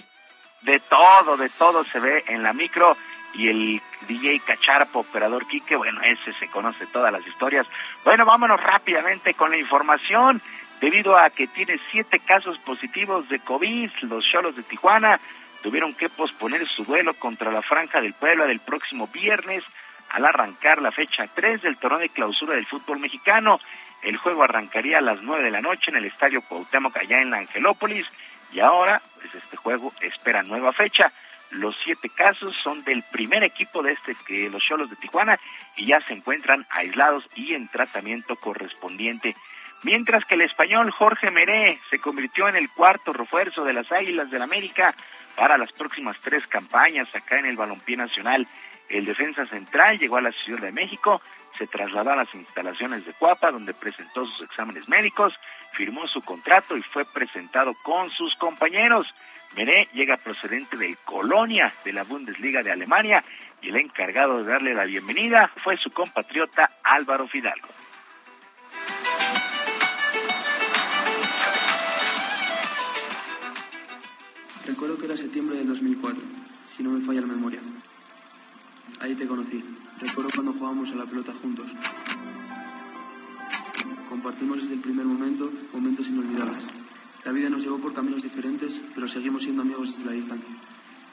De 0.62 0.80
todo, 0.82 1.38
de 1.38 1.50
todo 1.50 1.84
se 1.86 2.00
ve 2.00 2.24
en 2.28 2.44
la 2.44 2.54
micro 2.54 2.98
y 3.34 3.50
el 3.50 3.82
DJ 4.08 4.40
Cacharpo, 4.42 5.00
operador 5.00 5.48
Quique, 5.48 5.76
bueno, 5.76 6.02
ese 6.02 6.34
se 6.40 6.48
conoce 6.48 6.86
todas 6.88 7.12
las 7.12 7.26
historias. 7.26 7.68
Bueno, 8.04 8.26
vámonos 8.26 8.62
rápidamente 8.62 9.34
con 9.34 9.52
la 9.52 9.58
información. 9.58 10.42
Debido 10.82 11.18
a 11.18 11.30
que 11.32 11.48
tiene 11.48 11.80
siete 11.92 12.20
casos 12.20 12.58
positivos 12.60 13.28
de 13.30 13.40
COVID, 13.40 13.90
los 14.02 14.24
Cholos 14.26 14.56
de 14.56 14.64
Tijuana 14.64 15.20
tuvieron 15.64 15.94
que 15.96 16.08
posponer 16.08 16.68
su 16.68 16.86
duelo 16.86 17.14
contra 17.16 17.52
la 17.52 17.62
Franja 17.64 18.00
del 18.00 18.14
Puebla 18.14 18.46
del 18.46 18.60
próximo 18.60 19.08
viernes 19.08 19.64
al 20.10 20.26
arrancar 20.26 20.82
la 20.82 20.92
fecha 20.92 21.28
3 21.28 21.62
del 21.62 21.78
torneo 21.78 22.00
de 22.00 22.10
clausura 22.10 22.56
del 22.56 22.66
fútbol 22.66 23.00
mexicano. 23.00 23.60
El 24.02 24.18
juego 24.18 24.44
arrancaría 24.44 25.00
a 25.00 25.02
las 25.02 25.22
9 25.22 25.44
de 25.44 25.52
la 25.52 25.62
noche 25.62 25.92
en 25.92 25.98
el 25.98 26.06
Estadio 26.06 26.42
Cuauhtémoc 26.42 26.96
allá 26.98 27.18
en 27.18 27.32
la 27.32 27.38
Angelópolis 27.38 28.08
y 28.54 28.60
ahora 28.60 29.02
pues 29.16 29.36
este 29.36 29.58
juego 29.58 29.92
espera 30.02 30.44
nueva 30.44 30.72
fecha. 30.74 31.12
Los 31.52 31.78
siete 31.84 32.10
casos 32.10 32.56
son 32.62 32.84
del 32.84 33.04
primer 33.04 33.44
equipo 33.44 33.82
de 33.82 33.94
este 33.94 34.16
que 34.28 34.50
los 34.50 34.64
Cholos 34.64 34.90
de 34.90 34.98
Tijuana 34.98 35.40
y 35.78 35.88
ya 35.88 36.02
se 36.02 36.14
encuentran 36.14 36.66
aislados 36.70 37.24
y 37.36 37.54
en 37.54 37.70
tratamiento 37.70 38.36
correspondiente. 38.36 39.34
Mientras 39.84 40.26
que 40.26 40.36
el 40.36 40.42
español 40.42 40.92
Jorge 40.92 41.32
Meré 41.32 41.80
se 41.90 42.00
convirtió 42.00 42.50
en 42.50 42.56
el 42.56 42.70
cuarto 42.70 43.14
refuerzo 43.14 43.64
de 43.64 43.74
las 43.74 43.92
Águilas 43.92 44.32
del 44.32 44.42
América 44.42 44.94
para 45.36 45.58
las 45.58 45.72
próximas 45.72 46.20
tres 46.20 46.48
campañas 46.48 47.14
acá 47.16 47.40
en 47.40 47.46
el 47.46 47.56
Balompié 47.56 47.96
Nacional. 47.96 48.48
El 48.90 49.06
defensa 49.06 49.46
central 49.46 50.00
llegó 50.00 50.18
a 50.18 50.22
la 50.22 50.32
Ciudad 50.32 50.62
de 50.62 50.72
México, 50.72 51.22
se 51.58 51.68
trasladó 51.68 52.12
a 52.12 52.16
las 52.16 52.34
instalaciones 52.34 53.06
de 53.06 53.14
Cuapa, 53.14 53.52
donde 53.52 53.74
presentó 53.74 54.26
sus 54.26 54.46
exámenes 54.46 54.88
médicos, 54.88 55.34
firmó 55.74 56.08
su 56.08 56.22
contrato 56.22 56.78
y 56.78 56.82
fue 56.82 57.04
presentado 57.06 57.74
con 57.84 58.10
sus 58.10 58.36
compañeros. 58.36 59.14
Meré 59.56 59.88
llega 59.94 60.18
procedente 60.18 60.78
del 60.78 60.98
Colonia 61.00 61.72
de 61.84 61.94
la 61.94 62.04
Bundesliga 62.04 62.64
de 62.64 62.72
Alemania 62.72 63.24
y 63.62 63.70
el 63.70 63.78
encargado 63.78 64.44
de 64.44 64.52
darle 64.52 64.74
la 64.74 64.86
bienvenida 64.86 65.52
fue 65.58 65.76
su 65.78 65.90
compatriota 65.90 66.70
Álvaro 66.84 67.28
Fidalgo. 67.28 67.68
Recuerdo 74.66 74.98
que 74.98 75.06
era 75.06 75.18
septiembre 75.18 75.58
del 75.58 75.68
2004, 75.68 76.22
si 76.66 76.84
no 76.84 76.92
me 76.92 77.02
falla 77.06 77.22
la 77.22 77.28
memoria. 77.28 77.60
Ahí 79.00 79.16
te 79.16 79.28
conocí. 79.28 79.64
Recuerdo 80.00 80.30
cuando 80.34 80.54
jugábamos 80.54 80.92
a 80.92 80.96
la 80.96 81.06
pelota 81.06 81.34
juntos. 81.42 81.72
Compartimos 84.10 84.62
desde 84.62 84.76
el 84.76 84.82
primer 84.82 85.06
momento 85.06 85.52
momentos 85.74 86.08
inolvidables. 86.08 86.64
La 87.24 87.32
vida 87.32 87.50
nos 87.50 87.62
llevó 87.62 87.78
por 87.78 87.94
caminos 87.94 88.24
diferentes, 88.24 88.80
pero 88.96 89.08
seguimos 89.08 89.44
siendo 89.44 89.62
amigos 89.62 89.98
desde 89.98 90.06
la 90.06 90.12
distancia. 90.12 90.56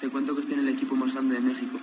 Te 0.01 0.09
cuento 0.09 0.35
que 0.35 0.43
estoy 0.43 0.55
en 0.55 0.61
el 0.61 0.75
equipo 0.75 0.95
más 0.95 1.13
grande 1.13 1.35
de 1.35 1.41
México. 1.41 1.79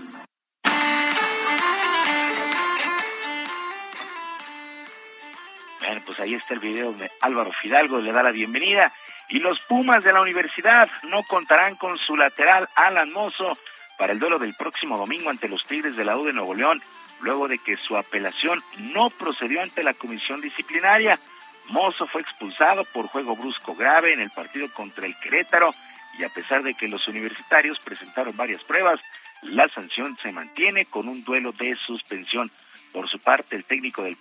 Bueno, 5.79 6.01
pues 6.05 6.19
ahí 6.19 6.35
está 6.35 6.53
el 6.53 6.59
video 6.59 6.93
de 6.93 7.11
Álvaro 7.21 7.51
Fidalgo, 7.61 7.99
le 7.99 8.11
da 8.11 8.23
la 8.23 8.31
bienvenida. 8.31 8.93
Y 9.29 9.39
los 9.39 9.59
Pumas 9.61 10.03
de 10.03 10.13
la 10.13 10.21
universidad 10.21 10.89
no 11.09 11.23
contarán 11.23 11.75
con 11.75 11.97
su 11.97 12.15
lateral 12.15 12.67
Alan 12.75 13.11
Mozo 13.11 13.57
para 14.01 14.13
el 14.13 14.19
duelo 14.19 14.39
del 14.39 14.55
próximo 14.55 14.97
domingo 14.97 15.29
ante 15.29 15.47
los 15.47 15.63
Tigres 15.67 15.95
de 15.95 16.03
la 16.03 16.17
U 16.17 16.25
de 16.25 16.33
Nuevo 16.33 16.55
León, 16.55 16.81
luego 17.19 17.47
de 17.47 17.59
que 17.59 17.77
su 17.77 17.95
apelación 17.95 18.63
no 18.79 19.11
procedió 19.11 19.61
ante 19.61 19.83
la 19.83 19.93
comisión 19.93 20.41
disciplinaria. 20.41 21.19
Mozo 21.67 22.07
fue 22.07 22.21
expulsado 22.21 22.83
por 22.85 23.05
juego 23.05 23.35
brusco 23.35 23.75
grave 23.75 24.11
en 24.13 24.19
el 24.19 24.31
partido 24.31 24.73
contra 24.73 25.05
el 25.05 25.15
Querétaro 25.19 25.75
y 26.17 26.23
a 26.23 26.29
pesar 26.29 26.63
de 26.63 26.73
que 26.73 26.87
los 26.87 27.07
universitarios 27.07 27.77
presentaron 27.77 28.35
varias 28.35 28.63
pruebas, 28.63 28.99
la 29.43 29.67
sanción 29.69 30.17
se 30.19 30.31
mantiene 30.31 30.85
con 30.85 31.07
un 31.07 31.23
duelo 31.23 31.51
de 31.51 31.75
suspensión. 31.85 32.49
Por 32.91 33.07
su 33.07 33.19
parte, 33.19 33.55
el 33.55 33.65
técnico 33.65 34.01
del, 34.01 34.17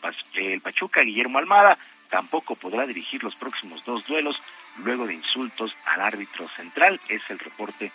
Pachuca, 0.61 1.01
Guillermo 1.01 1.39
Almada, 1.39 1.79
tampoco 2.11 2.55
podrá 2.55 2.87
dirigir 2.87 3.25
los 3.25 3.35
próximos 3.35 3.83
dos 3.87 4.07
duelos 4.07 4.37
luego 4.85 5.07
de 5.07 5.15
insultos 5.15 5.73
al 5.87 6.03
árbitro 6.03 6.47
central. 6.55 7.01
Es 7.09 7.23
el 7.31 7.39
reporte 7.39 7.91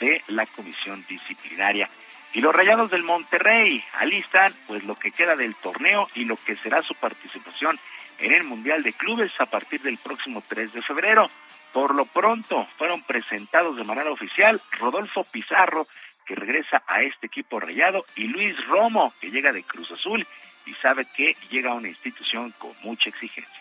de 0.00 0.22
la 0.28 0.46
comisión 0.46 1.04
disciplinaria. 1.08 1.88
Y 2.32 2.40
los 2.40 2.54
Rayados 2.54 2.90
del 2.90 3.02
Monterrey 3.02 3.82
alistan 3.94 4.54
pues 4.66 4.84
lo 4.84 4.94
que 4.94 5.10
queda 5.10 5.36
del 5.36 5.54
torneo 5.56 6.08
y 6.14 6.24
lo 6.24 6.36
que 6.36 6.56
será 6.56 6.82
su 6.82 6.94
participación 6.94 7.78
en 8.18 8.32
el 8.32 8.44
Mundial 8.44 8.82
de 8.82 8.92
Clubes 8.92 9.32
a 9.38 9.46
partir 9.46 9.80
del 9.82 9.98
próximo 9.98 10.42
3 10.48 10.72
de 10.72 10.82
febrero. 10.82 11.30
Por 11.72 11.94
lo 11.94 12.04
pronto 12.04 12.66
fueron 12.76 13.02
presentados 13.02 13.76
de 13.76 13.84
manera 13.84 14.10
oficial 14.10 14.60
Rodolfo 14.78 15.24
Pizarro, 15.24 15.86
que 16.26 16.34
regresa 16.34 16.82
a 16.86 17.02
este 17.02 17.26
equipo 17.26 17.58
rayado, 17.58 18.04
y 18.14 18.28
Luis 18.28 18.56
Romo, 18.66 19.12
que 19.20 19.30
llega 19.30 19.52
de 19.52 19.64
Cruz 19.64 19.90
Azul 19.90 20.26
y 20.66 20.74
sabe 20.74 21.06
que 21.16 21.36
llega 21.50 21.72
a 21.72 21.74
una 21.74 21.88
institución 21.88 22.52
con 22.58 22.72
mucha 22.82 23.08
exigencia. 23.08 23.59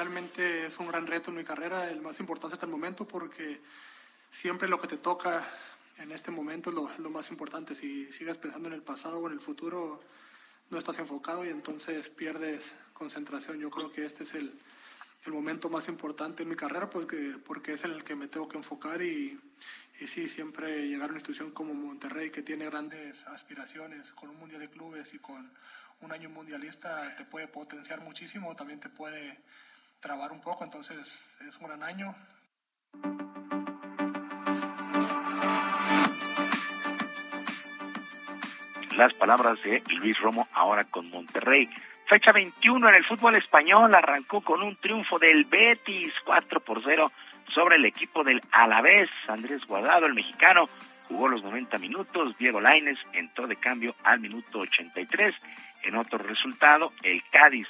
Realmente 0.00 0.64
es 0.64 0.78
un 0.78 0.86
gran 0.86 1.06
reto 1.06 1.30
en 1.30 1.36
mi 1.36 1.44
carrera, 1.44 1.90
el 1.90 2.00
más 2.00 2.20
importante 2.20 2.54
hasta 2.54 2.64
el 2.64 2.72
momento, 2.72 3.06
porque 3.06 3.60
siempre 4.30 4.66
lo 4.66 4.80
que 4.80 4.88
te 4.88 4.96
toca 4.96 5.46
en 5.98 6.10
este 6.10 6.30
momento 6.30 6.70
es 6.70 7.00
lo, 7.00 7.10
más 7.10 7.30
importante. 7.30 7.74
Si 7.74 8.10
sigues 8.10 8.38
pensando 8.38 8.68
en 8.68 8.74
el 8.74 8.82
pasado 8.82 9.18
o 9.18 9.26
en 9.26 9.34
el 9.34 9.42
futuro, 9.42 10.02
no 10.70 10.78
estás 10.78 10.98
enfocado 11.00 11.44
y 11.44 11.50
entonces 11.50 12.08
pierdes 12.08 12.76
concentración. 12.94 13.58
Yo 13.60 13.68
creo 13.68 13.92
que 13.92 14.06
este 14.06 14.22
es 14.22 14.32
el, 14.32 14.58
el 15.26 15.32
momento 15.32 15.68
más 15.68 15.86
importante 15.88 16.44
en 16.44 16.48
mi 16.48 16.56
carrera 16.56 16.88
porque, 16.88 17.36
porque 17.44 17.74
es 17.74 17.84
el 17.84 18.02
que 18.02 18.16
me 18.16 18.26
tengo 18.26 18.48
que 18.48 18.56
enfocar 18.56 19.02
y, 19.02 19.38
y 20.00 20.06
sí, 20.06 20.30
siempre 20.30 20.88
llegar 20.88 21.08
a 21.08 21.12
una 21.12 21.18
institución 21.18 21.50
como 21.50 21.74
Monterrey 21.74 22.30
que 22.30 22.40
tiene 22.40 22.64
grandes 22.64 23.26
aspiraciones 23.26 24.12
con 24.12 24.30
un 24.30 24.38
mundial 24.38 24.60
de 24.62 24.70
clubes 24.70 25.12
y 25.12 25.18
con 25.18 25.52
un 26.00 26.12
año 26.12 26.30
mundialista 26.30 27.14
te 27.16 27.26
puede 27.26 27.48
potenciar 27.48 28.00
muchísimo, 28.00 28.56
también 28.56 28.80
te 28.80 28.88
puede 28.88 29.38
trabar 30.00 30.32
un 30.32 30.40
poco, 30.40 30.64
entonces 30.64 31.38
es 31.46 31.58
un 31.58 31.68
gran 31.68 31.82
año. 31.82 32.14
Las 38.96 39.12
palabras 39.14 39.62
de 39.62 39.82
Luis 39.98 40.18
Romo 40.20 40.48
ahora 40.52 40.84
con 40.84 41.08
Monterrey. 41.10 41.68
Fecha 42.06 42.32
21 42.32 42.88
en 42.88 42.94
el 42.94 43.04
fútbol 43.04 43.36
español 43.36 43.94
arrancó 43.94 44.40
con 44.40 44.62
un 44.62 44.74
triunfo 44.76 45.18
del 45.18 45.44
Betis 45.44 46.12
4 46.24 46.60
por 46.60 46.82
0 46.82 47.12
sobre 47.54 47.76
el 47.76 47.84
equipo 47.84 48.24
del 48.24 48.42
Alavés. 48.50 49.08
Andrés 49.28 49.64
Guardado, 49.66 50.06
el 50.06 50.14
mexicano, 50.14 50.68
jugó 51.10 51.28
los 51.28 51.42
90 51.42 51.76
minutos. 51.78 52.36
Diego 52.38 52.60
Laines 52.60 52.98
entró 53.12 53.46
de 53.46 53.56
cambio 53.56 53.94
al 54.04 54.20
minuto 54.20 54.60
83. 54.60 55.34
En 55.82 55.96
otro 55.96 56.18
resultado, 56.18 56.92
el 57.02 57.22
Cádiz 57.30 57.66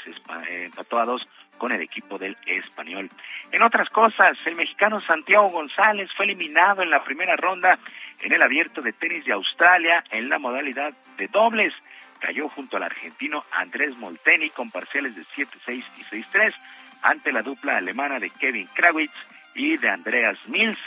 empató 0.48 0.98
a 0.98 1.06
dos 1.06 1.26
con 1.56 1.72
el 1.72 1.80
equipo 1.80 2.18
del 2.18 2.36
español. 2.46 3.10
En 3.50 3.62
otras 3.62 3.88
cosas, 3.90 4.36
el 4.44 4.56
mexicano 4.56 5.00
Santiago 5.00 5.48
González 5.48 6.10
fue 6.16 6.26
eliminado 6.26 6.82
en 6.82 6.90
la 6.90 7.02
primera 7.02 7.36
ronda 7.36 7.78
en 8.20 8.32
el 8.32 8.42
abierto 8.42 8.82
de 8.82 8.92
tenis 8.92 9.24
de 9.24 9.32
Australia 9.32 10.04
en 10.10 10.28
la 10.28 10.38
modalidad 10.38 10.92
de 11.16 11.28
dobles. 11.28 11.72
Cayó 12.18 12.48
junto 12.50 12.76
al 12.76 12.82
argentino 12.82 13.44
Andrés 13.52 13.96
Molteni 13.96 14.50
con 14.50 14.70
parciales 14.70 15.16
de 15.16 15.22
7-6 15.22 15.84
y 15.98 16.02
6-3 16.02 16.54
ante 17.02 17.32
la 17.32 17.42
dupla 17.42 17.78
alemana 17.78 18.18
de 18.18 18.28
Kevin 18.30 18.68
Krawitz 18.74 19.14
y 19.54 19.76
de 19.76 19.88
Andreas 19.88 20.38
Mills, 20.46 20.78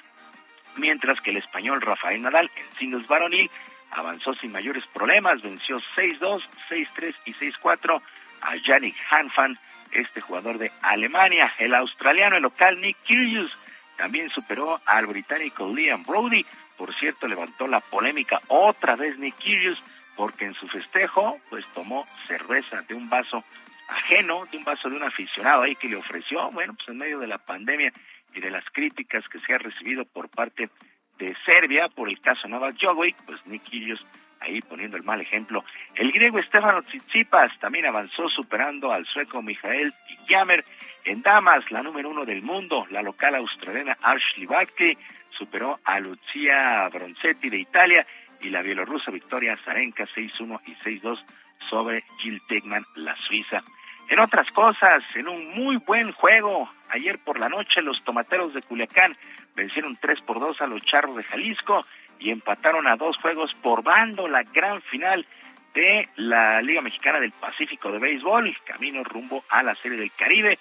mientras 0.78 1.20
que 1.22 1.32
el 1.32 1.38
español 1.38 1.82
Rafael 1.82 2.22
Nadal 2.22 2.50
en 2.56 2.78
singles 2.78 3.08
varonil 3.08 3.50
avanzó 3.92 4.34
sin 4.36 4.52
mayores 4.52 4.84
problemas, 4.94 5.42
venció 5.42 5.80
6-2, 5.96 6.44
6-3 6.70 7.16
y 7.26 7.34
6-4 7.34 8.02
a 8.42 8.56
Yannick 8.58 8.96
Hanfan, 9.10 9.58
este 9.92 10.22
jugador 10.22 10.58
de 10.58 10.72
Alemania. 10.82 11.54
El 11.60 11.76
australiano, 11.76 12.36
el 12.36 12.44
local 12.44 12.82
Nick 12.82 12.98
Kyrgios, 13.04 13.56
también 13.98 14.30
superó 14.30 14.82
al 14.86 15.06
británico 15.06 15.72
Liam 15.74 16.04
Brody. 16.04 16.46
Por 16.78 16.94
cierto, 16.96 17.28
levantó 17.28 17.68
la 17.68 17.80
polémica 17.80 18.42
otra 18.48 18.96
vez 18.96 19.18
Nick 19.18 19.38
Kyrgios, 19.38 19.82
porque 20.16 20.46
en 20.46 20.54
su 20.56 20.68
festejo, 20.68 21.40
pues 21.50 21.66
tomó 21.74 22.08
cerveza 22.28 22.82
de 22.82 22.96
un 22.96 23.10
vaso 23.10 23.44
ajeno, 23.88 24.46
de 24.52 24.58
un 24.58 24.64
vaso 24.64 24.90
de 24.90 24.96
un 24.96 25.04
aficionado 25.04 25.64
ahí 25.64 25.76
que 25.76 25.88
le 25.88 25.98
ofreció, 25.98 26.50
bueno, 26.52 26.74
pues 26.74 26.88
en 26.90 26.98
medio 26.98 27.20
de 27.20 27.28
la 27.28 27.38
pandemia 27.38 27.94
y 28.34 28.42
de 28.42 28.52
las 28.52 28.64
críticas 28.72 29.28
que 29.30 29.40
se 29.40 29.54
ha 29.54 29.58
recibido 29.58 30.06
por 30.06 30.30
parte 30.30 30.70
de 31.18 31.36
Serbia 31.46 31.88
por 31.90 32.10
el 32.10 32.20
caso 32.20 32.48
Novak 32.48 32.76
Djokovic, 32.78 33.16
pues 33.26 33.46
Nick 33.46 33.64
Kyrgios 33.64 34.06
ahí 34.40 34.62
poniendo 34.62 34.98
el 34.98 35.04
mal 35.04 35.22
ejemplo. 35.22 35.64
El 35.96 36.12
griego 36.12 36.42
Stefano 36.44 36.84
Tsitsipas 36.84 37.58
también 37.60 37.86
avanzó 37.86 38.28
superando 38.30 38.92
al 38.92 39.06
sueco 39.06 39.42
Mijael 39.42 39.94
Yammer 40.28 40.64
en 41.06 41.22
damas, 41.22 41.70
la 41.72 41.84
número 41.84 42.10
uno 42.10 42.26
del 42.26 42.42
mundo, 42.42 42.86
la 42.90 43.02
local 43.02 43.36
australiana 43.36 43.98
Ashley 44.02 44.46
Barty 44.46 44.98
superó 45.30 45.80
a 45.84 46.00
Lucia 46.00 46.88
Bronzetti 46.90 47.50
de 47.50 47.60
Italia 47.60 48.06
y 48.42 48.50
la 48.50 48.62
bielorrusa 48.62 49.12
Victoria 49.12 49.58
Zarenka 49.64 50.06
6-1 50.06 50.62
y 50.66 50.76
6-2 50.76 51.24
sobre 51.70 52.04
Jill 52.20 52.42
Tegman, 52.48 52.86
la 52.96 53.16
suiza. 53.16 53.64
En 54.10 54.20
otras 54.20 54.50
cosas, 54.52 55.04
en 55.16 55.28
un 55.28 55.56
muy 55.56 55.78
buen 55.78 56.12
juego, 56.12 56.70
ayer 56.90 57.20
por 57.20 57.40
la 57.40 57.50
noche 57.50 57.82
los 57.82 58.04
tomateros 58.04 58.54
de 58.54 58.62
Culiacán 58.62 59.18
vencieron 59.56 59.98
3 60.00 60.22
por 60.22 60.40
2 60.40 60.62
a 60.62 60.68
los 60.68 60.84
charros 60.84 61.16
de 61.16 61.24
Jalisco 61.24 61.86
y 62.20 62.30
empataron 62.30 62.88
a 62.88 62.96
dos 62.96 63.18
juegos 63.18 63.54
por 63.62 63.82
bando 63.84 64.28
la 64.28 64.44
gran 64.44 64.82
final 64.84 65.26
de 65.74 66.08
la 66.16 66.62
Liga 66.62 66.82
Mexicana 66.82 67.20
del 67.20 67.32
Pacífico 67.32 67.92
de 67.92 68.00
Béisbol, 68.00 68.56
camino 68.66 69.04
rumbo 69.04 69.44
a 69.50 69.64
la 69.64 69.74
Serie 69.76 69.98
del 69.98 70.12
Caribe, 70.12 70.60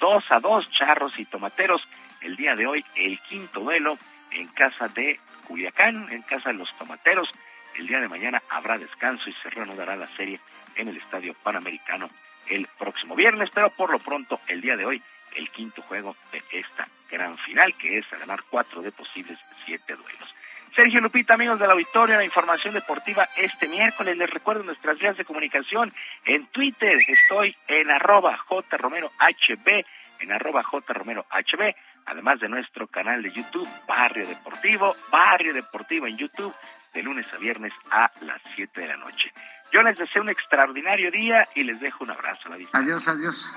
2 0.00 0.32
a 0.32 0.40
2, 0.40 0.70
Charros 0.70 1.18
y 1.18 1.26
Tomateros, 1.26 1.86
el 2.22 2.36
día 2.36 2.56
de 2.56 2.66
hoy 2.66 2.84
el 2.94 3.20
quinto 3.20 3.60
duelo 3.60 3.98
en 4.30 4.48
casa 4.48 4.88
de 4.88 5.20
Culiacán, 5.46 6.08
en 6.10 6.22
casa 6.22 6.50
de 6.50 6.58
los 6.58 6.74
Tomateros, 6.78 7.30
el 7.76 7.86
día 7.86 8.00
de 8.00 8.08
mañana 8.08 8.42
habrá 8.48 8.78
descanso 8.78 9.28
y 9.28 9.34
se 9.34 9.50
reanudará 9.50 9.96
la 9.96 10.06
serie 10.08 10.40
en 10.76 10.88
el 10.88 10.96
Estadio 10.96 11.34
Panamericano 11.42 12.08
el 12.48 12.68
próximo 12.78 13.14
viernes, 13.14 13.50
pero 13.52 13.70
por 13.70 13.90
lo 13.90 13.98
pronto 13.98 14.40
el 14.48 14.60
día 14.60 14.76
de 14.76 14.86
hoy 14.86 15.02
el 15.36 15.50
quinto 15.50 15.82
juego 15.82 16.16
de 16.32 16.42
esta 16.52 16.88
gran 17.10 17.36
final, 17.38 17.74
que 17.76 17.98
es 17.98 18.12
a 18.12 18.18
ganar 18.18 18.42
cuatro 18.48 18.82
de 18.82 18.92
posibles 18.92 19.38
siete 19.64 19.94
duelos. 19.94 20.34
Sergio 20.74 21.00
Lupita, 21.00 21.34
amigos 21.34 21.60
de 21.60 21.68
la 21.68 21.74
auditorio, 21.74 22.16
la 22.16 22.24
información 22.24 22.74
deportiva 22.74 23.28
este 23.36 23.68
miércoles. 23.68 24.16
Les 24.16 24.28
recuerdo 24.28 24.64
nuestras 24.64 24.98
vías 24.98 25.16
de 25.16 25.24
comunicación. 25.24 25.94
En 26.24 26.46
Twitter 26.48 26.98
estoy 27.06 27.56
en 27.68 27.92
arroba 27.92 28.36
jromerohb, 28.38 29.84
en 30.18 30.32
arroba 30.32 30.64
jromerohb, 30.64 31.74
además 32.06 32.40
de 32.40 32.48
nuestro 32.48 32.88
canal 32.88 33.22
de 33.22 33.30
YouTube, 33.30 33.68
Barrio 33.86 34.26
Deportivo, 34.26 34.96
Barrio 35.12 35.54
Deportivo 35.54 36.08
en 36.08 36.16
YouTube, 36.16 36.54
de 36.92 37.02
lunes 37.04 37.26
a 37.32 37.36
viernes 37.36 37.72
a 37.92 38.10
las 38.22 38.42
7 38.56 38.80
de 38.80 38.88
la 38.88 38.96
noche. 38.96 39.32
Yo 39.74 39.82
les 39.82 39.98
deseo 39.98 40.22
un 40.22 40.28
extraordinario 40.28 41.10
día 41.10 41.48
y 41.56 41.64
les 41.64 41.80
dejo 41.80 42.04
un 42.04 42.12
abrazo. 42.12 42.48
A 42.48 42.78
adiós, 42.78 43.08
adiós. 43.08 43.52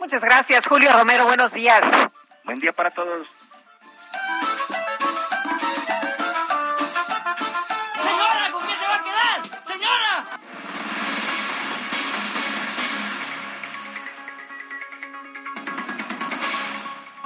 Muchas 0.00 0.20
gracias, 0.20 0.66
Julio 0.66 0.92
Romero. 0.92 1.26
Buenos 1.26 1.54
días. 1.54 1.84
Buen 2.42 2.58
día 2.58 2.72
para 2.72 2.90
todos. 2.90 3.28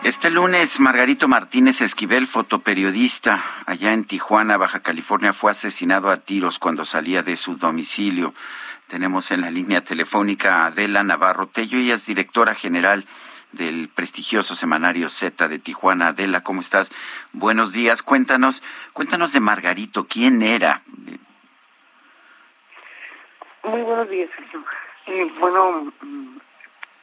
Este 0.05 0.31
lunes, 0.31 0.81
Margarito 0.81 1.29
Martínez 1.29 1.81
Esquivel, 1.81 2.27
fotoperiodista 2.27 3.43
allá 3.65 3.95
en 3.95 4.05
Tijuana, 4.05 4.59
Baja 4.59 4.81
California, 4.81 5.33
fue 5.33 5.51
asesinado 5.51 6.11
a 6.11 6.19
tiros 6.19 6.59
cuando 6.59 6.85
salía 6.85 7.23
de 7.23 7.37
su 7.37 7.57
domicilio. 7.57 8.35
Tenemos 8.87 9.31
en 9.31 9.41
la 9.41 9.51
línea 9.51 9.83
telefónica 9.83 10.57
a 10.57 10.67
Adela 10.67 11.03
Navarro 11.03 11.47
Tello, 11.47 11.79
ella 11.79 11.95
es 11.95 12.05
directora 12.05 12.55
general 12.55 13.07
del 13.53 13.89
prestigioso 13.89 14.55
semanario 14.55 15.09
Z 15.09 15.49
de 15.49 15.59
Tijuana. 15.59 16.09
Adela, 16.09 16.43
¿cómo 16.43 16.61
estás? 16.61 16.93
Buenos 17.33 17.73
días. 17.73 18.03
Cuéntanos, 18.03 18.63
cuéntanos 18.93 19.33
de 19.33 19.41
Margarito, 19.41 20.07
¿quién 20.07 20.43
era? 20.43 20.83
Muy 23.63 23.81
buenos 23.81 24.11
días, 24.11 24.29
eh, 25.07 25.33
bueno, 25.41 25.91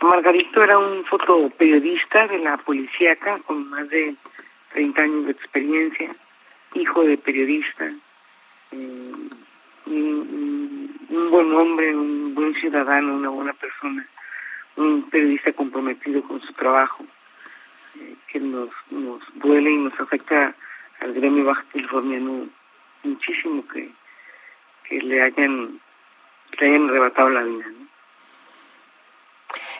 Margarito 0.02 0.64
era 0.64 0.80
un 0.80 1.06
fotoperiodista 1.06 2.28
de 2.28 2.40
la 2.40 2.58
policíaca 2.58 3.38
con 3.46 3.70
más 3.70 3.88
de 3.90 4.16
30 4.74 5.02
años 5.02 5.26
de 5.26 5.32
experiencia, 5.32 6.16
hijo 6.74 7.04
de 7.04 7.18
periodista, 7.18 7.86
eh, 8.72 9.14
un, 9.86 11.30
buen 11.30 11.54
hombre, 11.54 11.96
un 11.96 12.34
buen 12.34 12.54
ciudadano, 12.56 13.16
una 13.16 13.30
buena 13.30 13.54
persona, 13.54 14.06
un 14.76 15.08
periodista 15.10 15.54
comprometido 15.54 16.24
con 16.24 16.42
su 16.42 16.52
trabajo, 16.54 17.06
eh, 18.00 18.16
que 18.28 18.40
nos, 18.40 18.70
nos 18.90 19.22
duele 19.36 19.70
y 19.70 19.78
nos 19.78 20.00
afecta 20.00 20.56
al 21.00 21.14
gremio 21.14 21.46
baja 21.46 21.64
californiano 21.72 22.48
muchísimo 23.04 23.68
que, 23.68 23.92
que 24.90 25.00
le 25.02 25.22
hayan, 25.22 25.80
le 26.60 26.68
hayan 26.68 26.90
arrebatado 26.90 27.30
la 27.30 27.44
vida. 27.44 27.66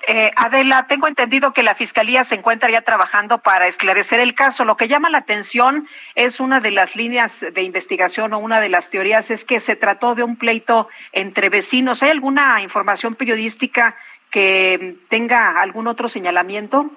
Eh, 0.08 0.32
Adela, 0.36 0.88
tengo 0.88 1.08
entendido 1.08 1.54
que 1.54 1.64
la 1.64 1.76
Fiscalía 1.76 2.24
se 2.24 2.36
encuentra 2.36 2.70
ya 2.70 2.82
trabajando 2.82 3.38
para 3.38 3.68
esclarecer 3.68 4.20
el 4.20 4.34
caso. 4.34 4.66
Lo 4.66 4.76
que 4.76 4.88
llama 4.88 5.10
la 5.10 5.20
atención 5.20 5.88
es 6.16 6.40
una 6.40 6.60
de 6.60 6.72
las 6.72 6.96
líneas 6.96 7.46
de 7.54 7.62
investigación 7.62 8.34
o 8.34 8.40
una 8.40 8.60
de 8.60 8.70
las 8.70 8.90
teorías 8.90 9.30
es 9.30 9.46
que 9.46 9.60
se 9.60 9.76
trató 9.76 10.16
de 10.16 10.24
un 10.24 10.38
pleito 10.38 10.90
entre 11.12 11.50
vecinos. 11.50 12.02
¿Hay 12.02 12.10
alguna 12.10 12.62
información 12.62 13.16
periodística 13.16 13.96
que 14.32 14.96
tenga 15.10 15.62
algún 15.62 15.88
otro 15.88 16.08
señalamiento? 16.08 16.90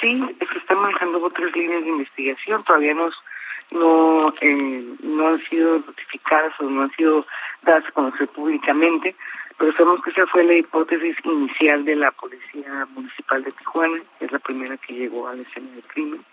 Sí, 0.00 0.22
se 0.38 0.58
están 0.58 0.78
manejando 0.78 1.22
otras 1.22 1.54
líneas 1.54 1.82
de 1.82 1.90
investigación. 1.90 2.64
Todavía 2.64 2.94
no, 2.94 4.32
eh, 4.40 4.84
no 5.02 5.28
han 5.28 5.38
sido 5.44 5.80
notificadas 5.80 6.52
o 6.60 6.64
no 6.64 6.82
han 6.82 6.90
sido 6.92 7.26
dadas 7.62 7.84
a 7.86 7.92
conocer 7.92 8.26
públicamente 8.28 9.14
pero 9.60 9.74
sabemos 9.74 10.02
que 10.02 10.08
esa 10.08 10.24
fue 10.24 10.42
la 10.42 10.54
hipótesis 10.54 11.14
inicial 11.22 11.84
de 11.84 11.94
la 11.94 12.10
Policía 12.12 12.88
Municipal 12.94 13.44
de 13.44 13.50
Tijuana, 13.50 14.00
que 14.18 14.24
es 14.24 14.32
la 14.32 14.38
primera 14.38 14.74
que 14.78 14.94
llegó 14.94 15.28
a 15.28 15.34
la 15.34 15.42
escena 15.42 15.70
del 15.72 15.84
crimen, 15.84 16.24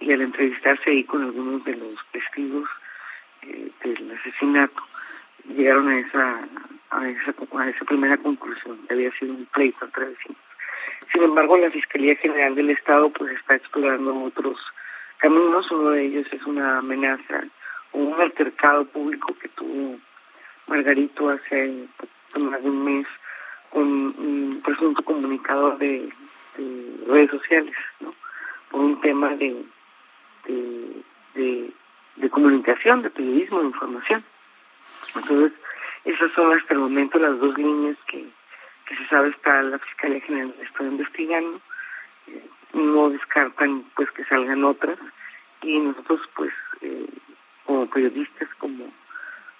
y 0.00 0.10
al 0.10 0.22
entrevistarse 0.22 0.88
ahí 0.88 1.04
con 1.04 1.22
algunos 1.24 1.62
de 1.64 1.76
los 1.76 1.94
testigos 2.10 2.66
eh, 3.42 3.70
del 3.84 4.10
asesinato, 4.12 4.82
llegaron 5.46 5.90
a 5.90 5.98
esa, 5.98 6.48
a 6.88 7.06
esa 7.06 7.34
a 7.58 7.68
esa 7.68 7.84
primera 7.84 8.16
conclusión, 8.16 8.78
que 8.88 8.94
había 8.94 9.12
sido 9.18 9.34
un 9.34 9.44
pleito 9.44 9.84
entre 9.84 10.06
vecinos. 10.06 10.38
Sin 11.12 11.22
embargo, 11.22 11.58
la 11.58 11.70
Fiscalía 11.70 12.16
General 12.16 12.54
del 12.54 12.70
Estado 12.70 13.10
pues 13.10 13.30
está 13.34 13.56
explorando 13.56 14.22
otros 14.22 14.58
caminos, 15.18 15.70
uno 15.70 15.90
de 15.90 16.06
ellos 16.06 16.26
es 16.32 16.42
una 16.46 16.78
amenaza 16.78 17.44
o 17.92 17.98
un 17.98 18.18
altercado 18.22 18.86
público 18.86 19.36
que 19.38 19.50
tuvo 19.50 19.98
Margarito 20.66 21.28
hace 21.28 21.88
más 22.40 22.62
de 22.62 22.70
un 22.70 22.84
mes 22.84 23.06
con 23.70 23.82
un 23.82 24.62
presunto 24.64 25.02
comunicador 25.02 25.78
de, 25.78 26.12
redes 27.08 27.30
sociales, 27.30 27.74
¿no? 27.98 28.14
Por 28.70 28.80
un 28.80 29.00
tema 29.00 29.30
de, 29.34 29.64
de, 30.46 31.72
de, 32.16 32.30
comunicación, 32.30 33.02
de 33.02 33.10
periodismo, 33.10 33.60
de 33.60 33.66
información. 33.66 34.24
Entonces, 35.16 35.52
esas 36.04 36.30
son 36.32 36.56
hasta 36.56 36.74
el 36.74 36.80
momento 36.80 37.18
las 37.18 37.38
dos 37.40 37.58
líneas 37.58 37.96
que, 38.06 38.24
que 38.86 38.96
se 38.96 39.06
sabe 39.08 39.30
está 39.30 39.62
la 39.62 39.78
Fiscalía 39.80 40.20
General 40.20 40.54
está 40.62 40.84
investigando. 40.84 41.60
Eh, 42.28 42.48
no 42.74 43.10
descartan 43.10 43.84
pues 43.96 44.10
que 44.12 44.24
salgan 44.24 44.64
otras 44.64 44.98
y 45.62 45.78
nosotros 45.78 46.20
pues 46.36 46.52
eh, 46.80 47.08
como 47.64 47.86
periodistas, 47.90 48.48
como 48.58 48.92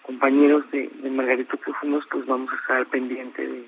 compañeros 0.05 0.71
de, 0.71 0.91
de 1.03 1.11
Margarito 1.11 1.59
que 1.59 1.73
fuimos, 1.73 2.05
pues 2.11 2.25
vamos 2.27 2.51
a 2.53 2.57
estar 2.57 2.87
pendiente 2.87 3.47
de, 3.47 3.67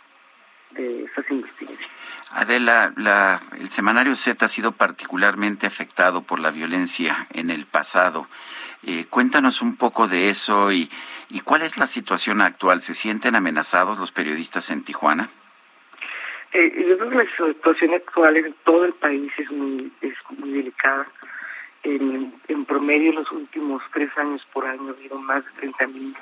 de 0.72 1.04
esas 1.04 1.24
investigaciones. 1.30 1.88
Adela, 2.32 2.92
la, 2.96 3.40
el 3.58 3.68
semanario 3.68 4.14
Z 4.16 4.44
ha 4.44 4.48
sido 4.48 4.72
particularmente 4.72 5.66
afectado 5.66 6.22
por 6.22 6.40
la 6.40 6.50
violencia 6.50 7.26
en 7.32 7.50
el 7.50 7.64
pasado. 7.66 8.26
Eh, 8.82 9.06
cuéntanos 9.08 9.62
un 9.62 9.76
poco 9.76 10.08
de 10.08 10.28
eso 10.28 10.72
y, 10.72 10.90
y 11.30 11.40
cuál 11.40 11.62
es 11.62 11.78
la 11.78 11.86
situación 11.86 12.40
actual. 12.40 12.80
¿Se 12.80 12.94
sienten 12.94 13.36
amenazados 13.36 13.98
los 13.98 14.12
periodistas 14.12 14.70
en 14.70 14.82
Tijuana? 14.82 15.28
Eh, 16.52 16.86
yo 16.88 16.98
creo 16.98 17.10
que 17.10 17.16
la 17.16 17.52
situación 17.54 17.94
actual 17.94 18.36
en 18.36 18.54
todo 18.64 18.84
el 18.84 18.92
país 18.92 19.32
es 19.38 19.52
muy, 19.52 19.92
es 20.00 20.14
muy 20.38 20.52
delicada. 20.52 21.06
En, 21.86 22.34
en 22.48 22.64
promedio, 22.64 23.12
los 23.12 23.30
últimos 23.30 23.80
tres 23.92 24.10
años 24.18 24.44
por 24.52 24.66
año, 24.66 24.90
habido 24.90 25.20
más 25.20 25.44
de 25.44 25.68
30.000 25.70 26.16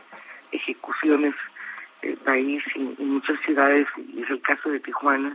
ejecuciones 0.53 1.35
el 2.03 2.19
país 2.19 2.63
y, 2.75 2.81
en 3.01 3.09
muchas 3.15 3.41
ciudades, 3.41 3.87
y 3.97 4.23
es 4.23 4.29
el 4.29 4.43
caso 4.43 4.69
de 4.69 4.81
Tijuana, 4.81 5.35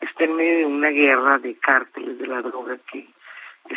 está 0.00 0.24
en 0.24 0.34
medio 0.34 0.58
de 0.58 0.64
una 0.66 0.88
guerra 0.88 1.38
de 1.38 1.54
cárteles 1.58 2.18
de 2.18 2.26
la 2.26 2.42
droga 2.42 2.76
que, 2.90 3.06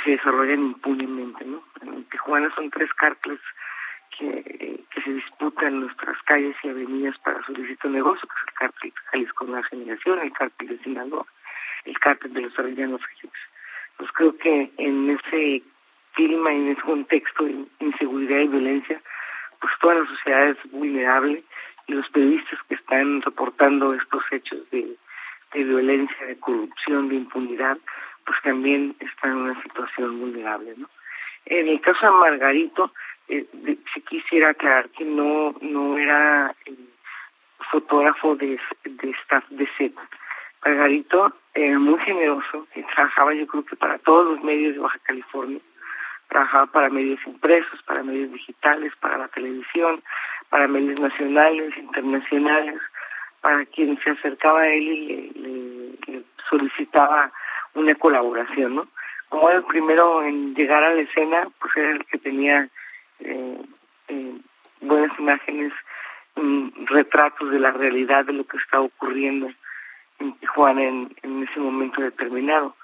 se 0.03 0.11
desarrollan 0.11 0.61
impunemente. 0.61 1.45
¿no? 1.45 1.61
En 1.83 2.03
Tijuana 2.05 2.51
son 2.55 2.71
tres 2.71 2.91
cárteles 2.93 3.39
que, 4.17 4.83
se 5.03 5.13
disputan 5.13 5.81
nuestras 5.81 6.17
calles 6.23 6.55
y 6.63 6.69
avenidas 6.69 7.17
para 7.19 7.43
su 7.45 7.51
ilícito 7.51 7.89
negocio, 7.89 8.27
que 8.27 8.35
es 8.35 8.47
el 8.47 8.53
cártel 8.53 8.93
Jalisco 9.11 9.45
Nueva 9.45 9.63
Generación, 9.67 10.19
el 10.19 10.31
cártel 10.33 10.67
de 10.67 10.79
Sinaloa, 10.79 11.25
el 11.85 11.99
cártel 11.99 12.33
de 12.33 12.41
los 12.41 12.57
Arellanos 12.57 13.01
Pues 13.97 14.11
creo 14.13 14.37
que 14.37 14.71
en 14.77 15.09
ese 15.09 15.63
clima, 16.13 16.51
en 16.53 16.69
ese 16.69 16.81
contexto 16.81 17.45
de 17.45 17.65
inseguridad 17.79 18.39
y 18.39 18.47
violencia, 18.47 19.01
pues 19.59 19.73
toda 19.79 19.95
la 19.95 20.05
sociedad 20.05 20.49
es 20.49 20.71
vulnerable 20.71 21.43
y 21.87 21.93
los 21.93 22.07
periodistas 22.09 22.59
que 22.67 22.75
están 22.75 23.21
reportando 23.21 23.93
estos 23.93 24.23
hechos 24.31 24.59
de, 24.71 24.97
violencia, 25.53 26.25
de 26.25 26.39
corrupción, 26.39 27.09
de 27.09 27.15
impunidad, 27.15 27.77
pues 28.25 28.37
también 28.43 28.95
están 28.99 29.31
en 29.31 29.37
una 29.37 29.63
situación 29.63 30.19
vulnerable, 30.19 30.73
¿no? 30.77 30.89
En 31.45 31.67
el 31.67 31.81
caso 31.81 32.05
de 32.05 32.11
Margarito, 32.11 32.93
eh, 33.27 33.45
si 33.93 34.01
quisiera 34.01 34.51
aclarar 34.51 34.89
que 34.89 35.03
no 35.03 35.55
no 35.61 35.97
era 35.97 36.55
fotógrafo 37.71 38.35
de, 38.35 38.59
de 38.83 39.09
staff 39.23 39.43
de 39.49 39.67
Z. 39.77 39.93
Margarito 40.63 41.33
era 41.53 41.79
muy 41.79 41.99
generoso, 42.01 42.67
trabajaba 42.93 43.33
yo 43.33 43.47
creo 43.47 43.65
que 43.65 43.75
para 43.75 43.97
todos 43.99 44.35
los 44.35 44.43
medios 44.43 44.75
de 44.75 44.79
Baja 44.79 44.99
California, 45.03 45.59
trabajaba 46.31 46.65
para 46.67 46.89
medios 46.89 47.19
impresos, 47.27 47.83
para 47.83 48.03
medios 48.03 48.31
digitales, 48.31 48.93
para 49.01 49.17
la 49.17 49.27
televisión, 49.27 50.01
para 50.49 50.65
medios 50.65 50.97
nacionales, 50.97 51.77
internacionales, 51.77 52.79
para 53.41 53.65
quien 53.65 53.99
se 54.01 54.11
acercaba 54.11 54.61
a 54.61 54.67
él 54.69 54.83
y 54.83 55.97
le, 56.07 56.23
solicitaba 56.49 57.31
una 57.73 57.95
colaboración, 57.95 58.75
¿no? 58.75 58.87
Como 59.27 59.49
era 59.49 59.59
el 59.59 59.65
primero 59.65 60.23
en 60.23 60.55
llegar 60.55 60.83
a 60.83 60.93
la 60.93 61.01
escena, 61.01 61.47
pues 61.59 61.75
era 61.75 61.91
el 61.91 62.05
que 62.05 62.17
tenía 62.17 62.69
eh, 63.19 63.61
eh, 64.07 64.37
buenas 64.79 65.17
imágenes, 65.19 65.73
mm, 66.35 66.85
retratos 66.85 67.51
de 67.51 67.59
la 67.59 67.71
realidad 67.71 68.25
de 68.25 68.33
lo 68.33 68.45
que 68.45 68.57
está 68.57 68.79
ocurriendo 68.79 69.49
en 70.19 70.33
Tijuana 70.37 70.83
en, 70.83 71.15
en 71.23 71.43
ese 71.43 71.59
momento 71.59 72.01
determinado. 72.01 72.75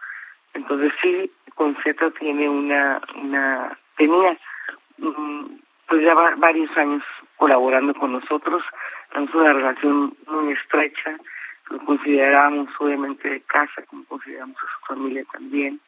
Entonces 0.54 0.92
sí, 1.02 1.32
Conceta 1.56 2.12
tiene 2.12 2.50
una, 2.50 3.02
una 3.16 3.78
tenía 3.98 4.38
mm, 4.98 5.46
pues 5.88 6.04
ya 6.04 6.14
varios 6.38 6.76
años 6.78 7.04
colaborando 7.38 7.94
con 7.94 8.12
nosotros, 8.12 8.64
tenemos 9.12 9.34
una 9.36 9.54
relación 9.54 10.16
muy 10.28 10.54
estrecha, 10.54 11.18
lo 11.70 11.80
consideramos 11.80 12.70
obviamente 12.80 13.30
de 13.30 13.42
casa, 13.42 13.82
como 13.88 14.04
consideramos 14.06 14.58
a 14.58 14.80
su 14.80 14.86
familia 14.94 15.24
también, 15.32 15.80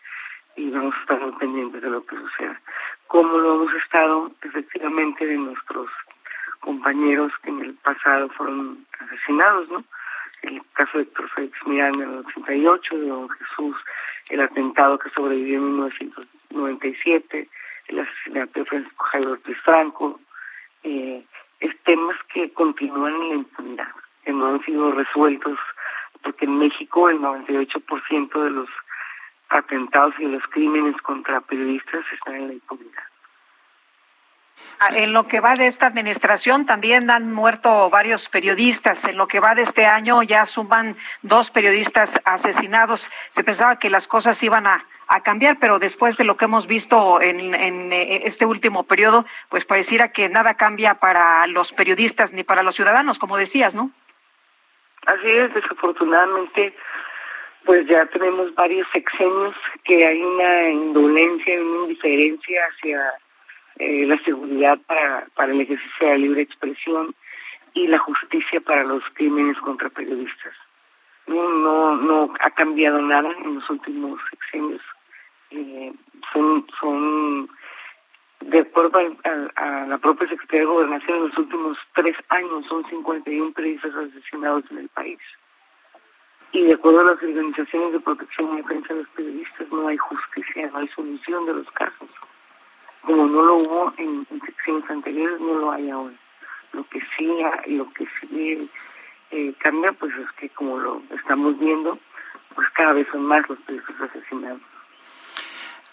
y 0.56 0.70
vamos 0.72 0.96
a 0.96 1.00
estar 1.02 1.38
pendientes 1.38 1.82
de 1.82 1.90
lo 1.90 2.06
que 2.06 2.16
suceda. 2.16 2.60
Como 3.08 3.38
lo 3.38 3.56
hemos 3.56 3.74
estado 3.76 4.32
efectivamente 4.42 5.26
de 5.26 5.38
nuestros 5.38 5.90
compañeros 6.60 7.32
que 7.44 7.50
en 7.50 7.62
el 7.62 7.74
pasado 7.76 8.30
fueron 8.30 8.86
asesinados, 9.00 9.70
¿no? 9.70 9.84
El 10.44 10.62
caso 10.74 10.98
de 10.98 11.04
Héctor 11.04 11.30
Félix 11.32 11.58
Miranda 11.66 12.04
en 12.04 12.12
el 12.12 12.20
88, 12.20 12.98
de 12.98 13.08
Don 13.08 13.30
Jesús, 13.30 13.76
el 14.30 14.42
atentado 14.42 14.98
que 14.98 15.10
sobrevivió 15.10 15.58
en 15.58 15.72
1997, 15.74 17.50
el 17.88 18.00
asesinato 18.00 18.60
de 18.60 18.66
Francisco 18.66 19.04
Jairo 19.06 19.32
Ortiz 19.32 19.58
Franco, 19.64 20.20
eh, 20.84 21.24
es 21.60 21.78
temas 21.84 22.16
que 22.34 22.52
continúan 22.54 23.14
en 23.16 23.30
la 23.30 23.36
impunidad, 23.36 23.92
que 24.24 24.32
no 24.32 24.48
han 24.48 24.64
sido 24.64 24.92
resueltos, 24.92 25.60
porque 26.24 26.46
en 26.46 26.58
México 26.58 27.10
el 27.10 27.20
98% 27.20 28.44
de 28.44 28.50
los 28.50 28.70
atentados 29.50 30.14
y 30.20 30.26
los 30.26 30.44
crímenes 30.48 30.96
contra 31.02 31.42
periodistas 31.42 32.06
están 32.14 32.36
en 32.36 32.48
la 32.48 32.54
impunidad. 32.54 33.04
Ah, 34.82 34.92
en 34.96 35.12
lo 35.12 35.28
que 35.28 35.42
va 35.42 35.56
de 35.56 35.68
esta 35.68 35.88
administración 35.88 36.66
también 36.66 37.10
han 37.10 37.34
muerto 37.34 37.90
varios 37.90 38.30
periodistas. 38.30 39.04
En 39.04 39.18
lo 39.18 39.28
que 39.28 39.42
va 39.42 39.54
de 39.54 39.64
este 39.64 39.86
año 39.86 40.24
ya 40.24 40.46
suman 40.46 40.96
dos 41.22 41.52
periodistas 41.52 42.22
asesinados. 42.24 43.10
Se 43.30 43.44
pensaba 43.44 43.78
que 43.78 43.90
las 43.90 44.08
cosas 44.08 44.42
iban 44.42 44.68
a, 44.68 44.86
cambiar, 45.24 45.58
pero 45.60 45.80
después 45.80 46.18
de 46.18 46.24
lo 46.24 46.38
que 46.38 46.46
hemos 46.46 46.68
visto 46.68 47.20
en, 47.20 47.56
en, 47.56 47.92
eh, 47.92 48.22
este 48.26 48.46
último 48.46 48.84
periodo, 48.84 49.26
pues 49.50 49.66
pareciera 49.66 50.12
que 50.12 50.30
nada 50.30 50.54
cambia 50.54 51.00
para 51.00 51.46
los 51.48 51.74
periodistas 51.74 52.32
ni 52.32 52.44
para 52.44 52.62
los 52.62 52.76
ciudadanos, 52.76 53.18
como 53.18 53.36
decías, 53.36 53.76
¿no? 53.76 53.92
Así 55.08 55.28
es, 55.28 55.52
desafortunadamente, 55.56 56.76
pues 57.66 57.88
ya 57.88 58.06
tenemos 58.06 58.54
varios 58.54 58.88
sexenios 58.94 59.56
que 59.84 60.06
hay 60.06 60.22
una 60.22 60.70
indolencia, 60.70 61.60
una 61.60 61.86
indiferencia 61.86 62.62
hacia 62.68 63.02
eh, 63.80 64.06
la 64.06 64.22
seguridad 64.24 64.78
para, 64.86 65.26
para 65.36 65.54
el 65.54 65.62
ejercicio 65.62 66.06
de 66.06 66.12
la 66.12 66.18
libre 66.18 66.42
expresión 66.42 67.16
y 67.74 67.88
la 67.88 67.98
justicia 67.98 68.60
para 68.60 68.84
los 68.84 69.02
crímenes 69.14 69.58
contra 69.60 69.90
periodistas. 69.90 70.54
No, 71.28 71.48
no, 71.48 71.96
no 71.96 72.34
ha 72.42 72.50
cambiado 72.52 73.02
nada 73.02 73.32
en 73.32 73.56
los 73.56 73.70
últimos 73.70 74.20
sexenios. 74.32 74.82
Eh, 75.52 75.94
son, 76.34 76.68
son, 76.78 77.50
de 78.42 78.60
acuerdo 78.60 79.00
a, 79.56 79.86
la 79.88 79.98
propia 79.98 80.28
Secretaría 80.28 80.62
de 80.62 80.74
Gobernación, 80.74 81.18
en 81.18 81.28
los 81.30 81.38
últimos 81.38 81.78
tres 81.96 82.18
años 82.28 82.66
son 82.68 82.86
51 82.90 83.54
periodistas 83.54 83.96
asesinados 83.96 84.66
en 84.72 84.80
el 84.80 84.90
país. 84.90 85.20
Y 86.52 86.64
de 86.64 86.74
acuerdo 86.74 87.00
a 87.00 87.14
las 87.14 87.24
organizaciones 87.24 87.94
de 87.94 88.00
protección 88.02 88.56
y 88.56 88.58
defensa 88.58 88.94
de 88.94 89.04
los 89.04 89.10
periodistas, 89.16 89.72
no 89.72 89.88
hay 89.88 89.98
justicia, 89.98 90.70
no 90.74 90.80
hay 90.80 90.88
solución 90.90 91.46
de 91.46 91.54
los 91.54 91.72
casos 91.72 92.10
como 93.02 93.28
no 93.28 93.42
lo 93.42 93.56
hubo 93.58 93.94
en, 93.98 94.26
secciones 94.46 94.90
anteriores, 94.90 95.40
no 95.40 95.56
lo 95.56 95.72
hay 95.72 95.90
ahora. 95.90 96.16
Lo 96.74 96.84
que 96.88 97.02
sí, 97.18 97.28
lo 97.68 97.92
que 97.94 98.08
sí 98.20 98.70
eh, 99.32 99.54
cambia, 99.58 99.92
pues 99.94 100.14
es 100.16 100.32
que 100.34 100.50
como 100.50 100.78
lo 100.78 101.02
estamos 101.16 101.58
viendo, 101.60 101.98
pues 102.56 102.68
cada 102.72 102.94
vez 102.94 103.08
son 103.12 103.26
más 103.26 103.48
los 103.50 103.60
periodistas 103.60 104.10
asesinados. 104.10 104.62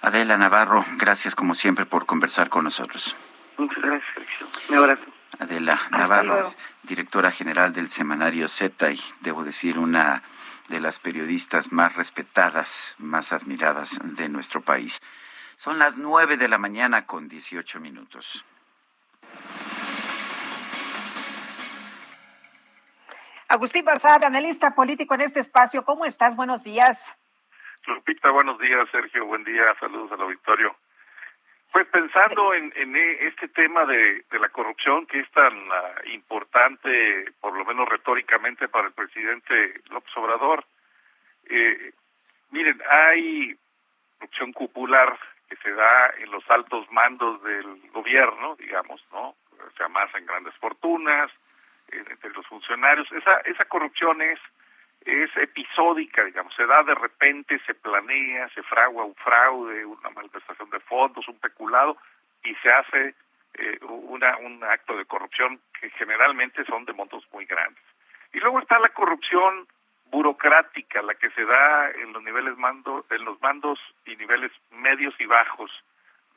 Adela 0.03 0.37
Navarro, 0.37 0.85
gracias 0.97 1.35
como 1.35 1.55
siempre 1.55 1.87
por 1.87 2.07
conversar 2.07 2.49
con 2.49 2.65
nosotros. 2.65 3.17
Muchas 3.57 3.83
gracias, 3.83 4.15
Sergio. 4.15 4.47
Un 4.69 4.77
abrazo. 4.77 5.03
Adela 5.39 5.81
Navarro, 5.91 6.43
directora 6.83 7.31
general 7.31 7.73
del 7.73 7.89
semanario 7.89 8.49
Z 8.49 8.93
y 8.93 9.01
debo 9.21 9.45
decir 9.45 9.79
una 9.79 10.23
de 10.69 10.81
las 10.81 10.99
periodistas 10.99 11.73
más 11.73 11.95
respetadas, 11.97 12.95
más 12.99 13.33
admiradas 13.33 13.99
de 14.03 14.29
nuestro 14.29 14.61
país. 14.61 15.01
Son 15.57 15.79
las 15.79 15.99
nueve 15.99 16.37
de 16.37 16.49
la 16.49 16.59
mañana 16.59 17.07
con 17.07 17.29
dieciocho 17.29 17.81
minutos. 17.81 18.45
Agustín 23.49 23.85
Barzal, 23.85 24.23
analista 24.23 24.75
político 24.75 25.15
en 25.15 25.23
este 25.23 25.41
espacio. 25.41 25.83
¿Cómo 25.83 26.05
estás? 26.05 26.37
Buenos 26.37 26.63
días. 26.63 27.17
Lupita, 27.87 28.31
buenos 28.31 28.59
días. 28.59 28.87
Sergio, 28.93 29.25
buen 29.25 29.45
día. 29.45 29.65
Saludos 29.81 30.13
al 30.13 30.21
auditorio. 30.21 30.77
Pues 31.73 31.87
pensando 31.87 32.53
en, 32.53 32.73
este 33.21 33.49
tema 33.49 33.87
de, 33.87 34.25
la 34.39 34.51
corrupción 34.51 35.07
que 35.07 35.21
es 35.21 35.31
tan 35.31 35.55
ah, 35.73 35.95
importante, 36.13 37.33
por 37.41 37.57
lo 37.57 37.65
menos 37.65 37.89
retóricamente, 37.89 38.69
para 38.69 38.89
el 38.89 38.93
presidente 38.93 39.81
López 39.89 40.15
Obrador, 40.17 40.67
eh, 41.49 41.93
miren, 42.51 42.81
hay 42.91 43.59
corrupción 44.19 44.53
cupular 44.53 45.19
que 45.49 45.57
se 45.57 45.73
da 45.73 46.13
en 46.19 46.31
los 46.31 46.49
altos 46.51 46.91
mandos 46.91 47.43
del 47.43 47.91
gobierno, 47.93 48.57
digamos, 48.57 49.05
¿no? 49.13 49.35
Se 49.77 49.85
amasan 49.85 50.27
grandes 50.27 50.55
fortunas 50.55 51.31
entre 51.89 52.31
los 52.31 52.47
funcionarios. 52.47 53.11
Esa, 53.13 53.39
esa 53.41 53.65
corrupción 53.67 54.21
es, 54.23 54.39
es 55.05 55.31
episódica, 55.37 56.25
digamos, 56.25 56.55
se 56.55 56.67
da 56.67 56.83
de 56.83 56.95
repente, 56.95 57.61
se 57.67 57.75
planea, 57.75 58.49
se 58.51 58.63
fragua 58.63 59.05
un 59.05 59.15
fraude, 59.15 59.85
una 59.85 60.11
malversación 60.11 60.71
de 60.71 60.81
fondos, 60.81 61.29
un 61.29 61.39
peculado, 61.39 61.97
y 62.43 62.55
se 62.57 62.71
hace 62.71 63.11
eh, 63.55 63.79
una, 63.89 64.37
un 64.39 64.63
acto 64.65 64.97
de 64.97 65.05
corrupción 65.05 65.61
que 65.81 65.91
generalmente 65.91 66.65
son 66.65 66.85
de 66.85 66.93
montos 66.93 67.25
muy 67.33 67.45
grandes. 67.47 67.83
Y 68.33 68.39
luego 68.41 68.61
está 68.61 68.79
la 68.79 68.91
corrupción 68.91 69.67
burocrática 70.11 71.03
la 71.03 71.15
que 71.15 71.31
se 71.31 71.45
da 71.45 71.91
en 71.91 72.13
los 72.13 72.23
niveles 72.23 72.57
mando, 72.57 73.05
en 73.11 73.25
los 73.25 73.41
mandos 73.41 73.79
y 74.05 74.17
niveles 74.17 74.53
medios 74.71 75.15
y 75.19 75.27
bajos 75.27 75.71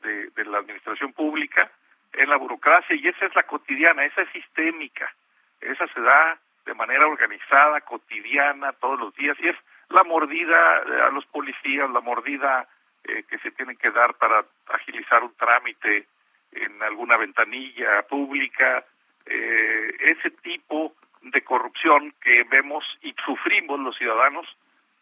de, 0.02 0.30
la 0.44 0.58
administración 0.58 1.12
pública, 1.12 1.70
en 2.12 2.28
la 2.28 2.36
burocracia, 2.36 2.96
y 2.96 3.06
esa 3.06 3.26
es 3.26 3.34
la 3.34 3.44
cotidiana, 3.44 4.04
esa 4.04 4.22
es 4.22 4.30
sistémica, 4.30 5.12
esa 5.60 5.86
se 5.88 6.00
da 6.00 6.38
de 6.64 6.74
manera 6.74 7.06
organizada, 7.06 7.80
cotidiana, 7.82 8.72
todos 8.72 8.98
los 8.98 9.14
días, 9.14 9.36
y 9.40 9.48
es 9.48 9.56
la 9.90 10.02
mordida 10.04 10.78
a 11.06 11.10
los 11.10 11.26
policías, 11.26 11.90
la 11.90 12.00
mordida 12.00 12.66
eh, 13.04 13.24
que 13.28 13.38
se 13.38 13.50
tiene 13.52 13.76
que 13.76 13.90
dar 13.90 14.14
para 14.14 14.44
agilizar 14.68 15.22
un 15.22 15.34
trámite 15.34 16.06
en 16.52 16.82
alguna 16.82 17.16
ventanilla 17.16 18.02
pública, 18.02 18.84
eh, 19.26 19.96
ese 20.00 20.30
tipo 20.30 20.94
de 21.22 21.42
corrupción 21.42 22.14
que 22.20 22.44
vemos 22.44 22.84
y 23.02 23.14
sufrimos 23.24 23.78
los 23.80 23.96
ciudadanos 23.96 24.46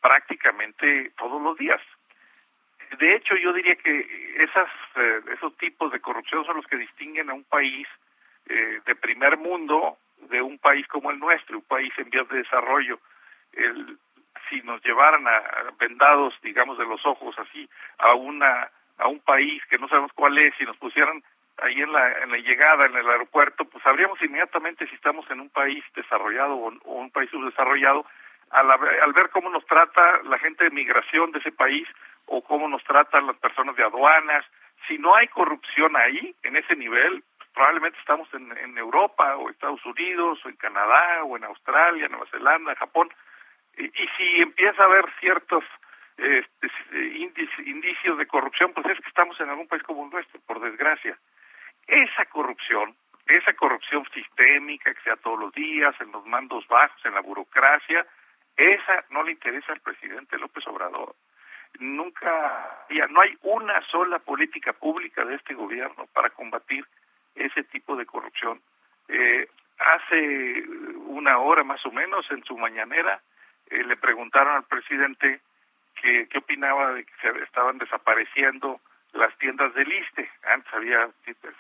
prácticamente 0.01 1.13
todos 1.17 1.41
los 1.41 1.57
días. 1.57 1.81
De 2.99 3.15
hecho, 3.15 3.37
yo 3.37 3.53
diría 3.53 3.77
que 3.77 4.43
esas, 4.43 4.69
eh, 4.97 5.21
esos 5.35 5.57
tipos 5.59 5.93
de 5.93 6.01
corrupción 6.01 6.45
son 6.45 6.57
los 6.57 6.67
que 6.67 6.77
distinguen 6.77 7.31
a 7.31 7.35
un 7.35 7.45
país 7.45 7.87
eh, 8.49 8.81
de 8.87 8.95
primer 8.95 9.37
mundo 9.37 9.99
de 10.31 10.41
un 10.43 10.59
país 10.59 10.87
como 10.89 11.11
el 11.11 11.19
nuestro, 11.19 11.59
un 11.59 11.65
país 11.65 11.93
en 11.99 12.11
vías 12.11 12.29
de 12.29 12.39
desarrollo. 12.39 12.99
El, 13.53 13.99
si 14.49 14.61
nos 14.63 14.83
llevaran 14.83 15.27
a, 15.27 15.43
vendados, 15.79 16.35
digamos, 16.43 16.79
de 16.79 16.87
los 16.87 17.05
ojos 17.05 17.39
así 17.39 17.69
a 17.99 18.15
una 18.15 18.71
a 18.99 19.07
un 19.07 19.21
país 19.21 19.63
que 19.71 19.79
no 19.79 19.87
sabemos 19.89 20.13
cuál 20.13 20.37
es 20.39 20.55
y 20.61 20.65
nos 20.65 20.77
pusieran 20.77 21.23
ahí 21.63 21.81
en 21.81 21.93
la, 21.93 22.13
en 22.23 22.31
la 22.31 22.39
llegada, 22.39 22.87
en 22.87 22.97
el 22.97 23.09
aeropuerto, 23.09 23.65
pues 23.65 23.83
sabríamos 23.83 24.21
inmediatamente 24.23 24.87
si 24.87 24.95
estamos 24.95 25.29
en 25.31 25.41
un 25.41 25.51
país 25.51 25.85
desarrollado 25.95 26.55
o, 26.55 26.93
un 26.93 27.11
país 27.11 27.31
subdesarrollado, 27.31 28.07
al, 28.51 28.71
al 28.71 29.13
ver 29.13 29.31
cómo 29.31 29.51
nos 29.51 29.65
trata 29.67 30.23
la 30.25 30.39
gente 30.39 30.65
de 30.65 30.71
migración 30.71 31.33
de 31.33 31.39
ese 31.41 31.53
país 31.53 31.87
o 32.27 32.43
cómo 32.43 32.69
nos 32.69 32.83
tratan 32.85 33.27
las 33.27 33.37
personas 33.37 33.77
de 33.77 33.85
aduanas. 33.85 34.45
Si 34.87 34.99
no 34.99 35.15
hay 35.17 35.29
corrupción 35.29 35.97
ahí, 35.97 36.35
en 36.43 36.57
ese 36.57 36.77
nivel, 36.77 37.23
pues, 37.37 37.51
probablemente 37.53 37.99
estamos 37.99 38.33
en, 38.33 38.57
en 38.57 38.79
Europa 38.79 39.37
o 39.37 39.51
Estados 39.51 39.85
Unidos 39.85 40.39
o 40.45 40.49
en 40.49 40.57
Canadá 40.57 41.25
o 41.25 41.37
en 41.37 41.45
Australia, 41.45 42.09
Nueva 42.09 42.27
Zelanda, 42.31 42.75
Japón. 42.77 43.11
Y, 43.77 43.85
y 43.85 44.09
si 44.17 44.43
empieza 44.43 44.83
a 44.83 44.87
haber 44.87 45.05
ciertos 45.21 45.65
este, 46.19 47.17
indicios 47.65 48.19
de 48.19 48.27
corrupción, 48.27 48.73
pues 48.73 48.87
es 48.87 48.99
que 49.01 49.09
estamos 49.09 49.39
en 49.41 49.51
algún 49.51 49.69
país 49.69 49.83
como 49.85 50.05
el 50.05 50.11
nuestro, 50.11 50.41
por 50.47 50.61
desgracia. 50.61 51.17
Esa 51.89 52.27
corrupción 52.27 52.95
esa 53.29 53.53
corrupción 53.53 54.05
sistémica 54.13 54.93
que 54.95 55.03
sea 55.03 55.17
todos 55.17 55.39
los 55.39 55.53
días, 55.53 55.95
en 56.01 56.11
los 56.13 56.25
mandos 56.27 56.67
bajos, 56.67 56.99
en 57.05 57.15
la 57.15 57.21
burocracia, 57.21 58.07
esa 58.57 59.05
no 59.11 59.23
le 59.23 59.33
interesa 59.33 59.73
al 59.73 59.81
presidente 59.81 60.39
López 60.39 60.67
Obrador. 60.67 61.15
Nunca, 61.79 62.87
ya 62.91 63.07
no 63.09 63.21
hay 63.21 63.37
una 63.43 63.81
sola 63.83 64.19
política 64.19 64.73
pública 64.73 65.25
de 65.25 65.35
este 65.35 65.55
gobierno 65.55 66.07
para 66.13 66.31
combatir 66.31 66.87
ese 67.35 67.63
tipo 67.65 67.95
de 67.97 68.07
corrupción. 68.07 68.61
Eh, 69.09 69.47
hace 69.79 70.65
una 71.07 71.39
hora 71.39 71.63
más 71.63 71.85
o 71.85 71.93
menos, 71.93 72.27
en 72.31 72.43
su 72.45 72.57
mañanera, 72.57 73.21
eh, 73.69 73.85
le 73.85 73.97
preguntaron 73.97 74.57
al 74.57 74.65
presidente 74.65 75.41
qué 76.01 76.39
opinaba 76.39 76.95
de 76.95 77.05
que 77.05 77.13
se 77.21 77.43
estaban 77.43 77.77
desapareciendo 77.77 78.81
las 79.13 79.37
tiendas 79.39 79.75
de 79.75 79.85
liste. 79.85 80.31
Antes 80.45 80.73
había 80.73 81.09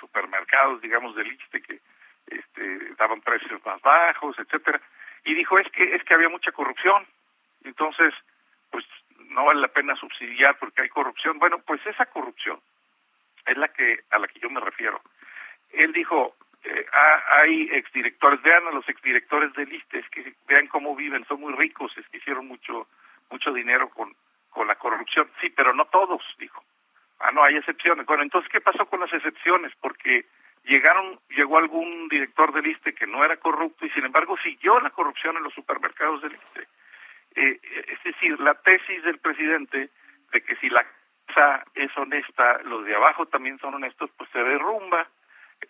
supermercados, 0.01 0.81
digamos, 0.81 1.15
de 1.17 1.25
liste 1.25 1.63
que 1.63 1.81
este, 2.27 2.95
daban 2.97 3.21
precios 3.21 3.65
más 3.65 3.81
bajos, 3.83 4.39
etcétera. 4.39 4.81
Y 5.25 5.35
dijo, 5.35 5.59
es 5.59 5.71
que, 5.73 5.95
es 5.95 6.03
que 6.05 6.15
había 6.15 6.29
mucha 6.29 6.53
corrupción. 6.53 7.07
Entonces, 7.65 8.15
pues 8.71 8.85
no 9.31 9.45
vale 9.47 9.61
la 9.61 9.69
pena 9.69 9.97
subsidiar 9.97 10.57
porque 10.59 10.83
hay 10.83 10.89
corrupción. 10.89 11.39
Bueno, 11.39 11.59
pues 11.59 11.85
esa 11.87 12.07
corrupción 12.07 12.61
es 13.47 13.57
la 13.57 13.69
que 13.69 14.01
a 14.11 14.19
la 14.19 14.29
que 14.29 14.41
yo 14.41 14.51
me 14.51 14.61
refiero. 14.61 15.01
Él 15.73 15.93
dijo, 15.93 16.37
eh, 16.65 16.87
hay 17.33 17.69
exdirectores, 17.73 18.43
vean 18.43 18.67
a 18.67 18.73
los 18.73 18.89
exdirectores 18.89 19.53
de 19.55 19.67
listes, 19.67 20.09
que 20.11 20.35
vean 20.47 20.67
cómo 20.67 20.95
viven, 20.97 21.25
son 21.27 21.41
muy 21.41 21.55
ricos, 21.55 21.97
es 21.97 22.07
que 22.09 22.19
hicieron 22.19 22.47
mucho 22.47 22.89
mucho 23.31 23.53
dinero 23.53 23.89
con, 23.91 24.15
con 24.51 24.67
la 24.67 24.77
corrupción. 24.77 25.31
Sí, 25.41 25.51
pero 25.51 25.75
no 25.75 25.85
todos, 25.87 26.23
dijo. 26.39 26.63
Ah, 27.21 27.33
no, 27.33 27.43
hay 27.43 27.57
excepciones. 27.57 28.07
Bueno, 28.07 28.23
entonces, 28.23 28.51
¿qué 28.51 28.61
pasó 28.61 28.87
con 28.87 29.01
las 29.01 29.13
excepciones? 29.13 29.73
Porque 29.81 30.27
llegaron, 30.65 31.19
llegó 31.31 31.59
algún 31.59 32.09
director 32.09 32.53
del 32.53 32.67
ISTE 32.67 32.95
que 32.95 33.07
no 33.07 33.25
era 33.25 33.37
corrupto 33.39 33.87
y 33.87 33.91
sin 33.91 34.05
embargo 34.05 34.37
siguió 34.43 34.79
la 34.81 34.91
corrupción 34.91 35.37
en 35.37 35.43
los 35.43 35.55
supermercados 35.55 36.23
del 36.23 36.33
ISTE. 36.33 36.63
Eh, 37.35 37.61
es 37.89 38.03
decir, 38.05 38.39
la 38.41 38.55
tesis 38.55 39.03
del 39.03 39.19
presidente 39.19 39.91
de 40.33 40.41
que 40.43 40.57
si 40.57 40.69
la 40.71 40.87
casa 41.27 41.65
es 41.75 41.97
honesta, 41.97 42.63
los 42.65 42.85
de 42.85 42.95
abajo 42.95 43.27
también 43.27 43.59
son 43.59 43.75
honestos, 43.75 44.11
pues 44.17 44.31
se 44.31 44.43
derrumba. 44.43 45.07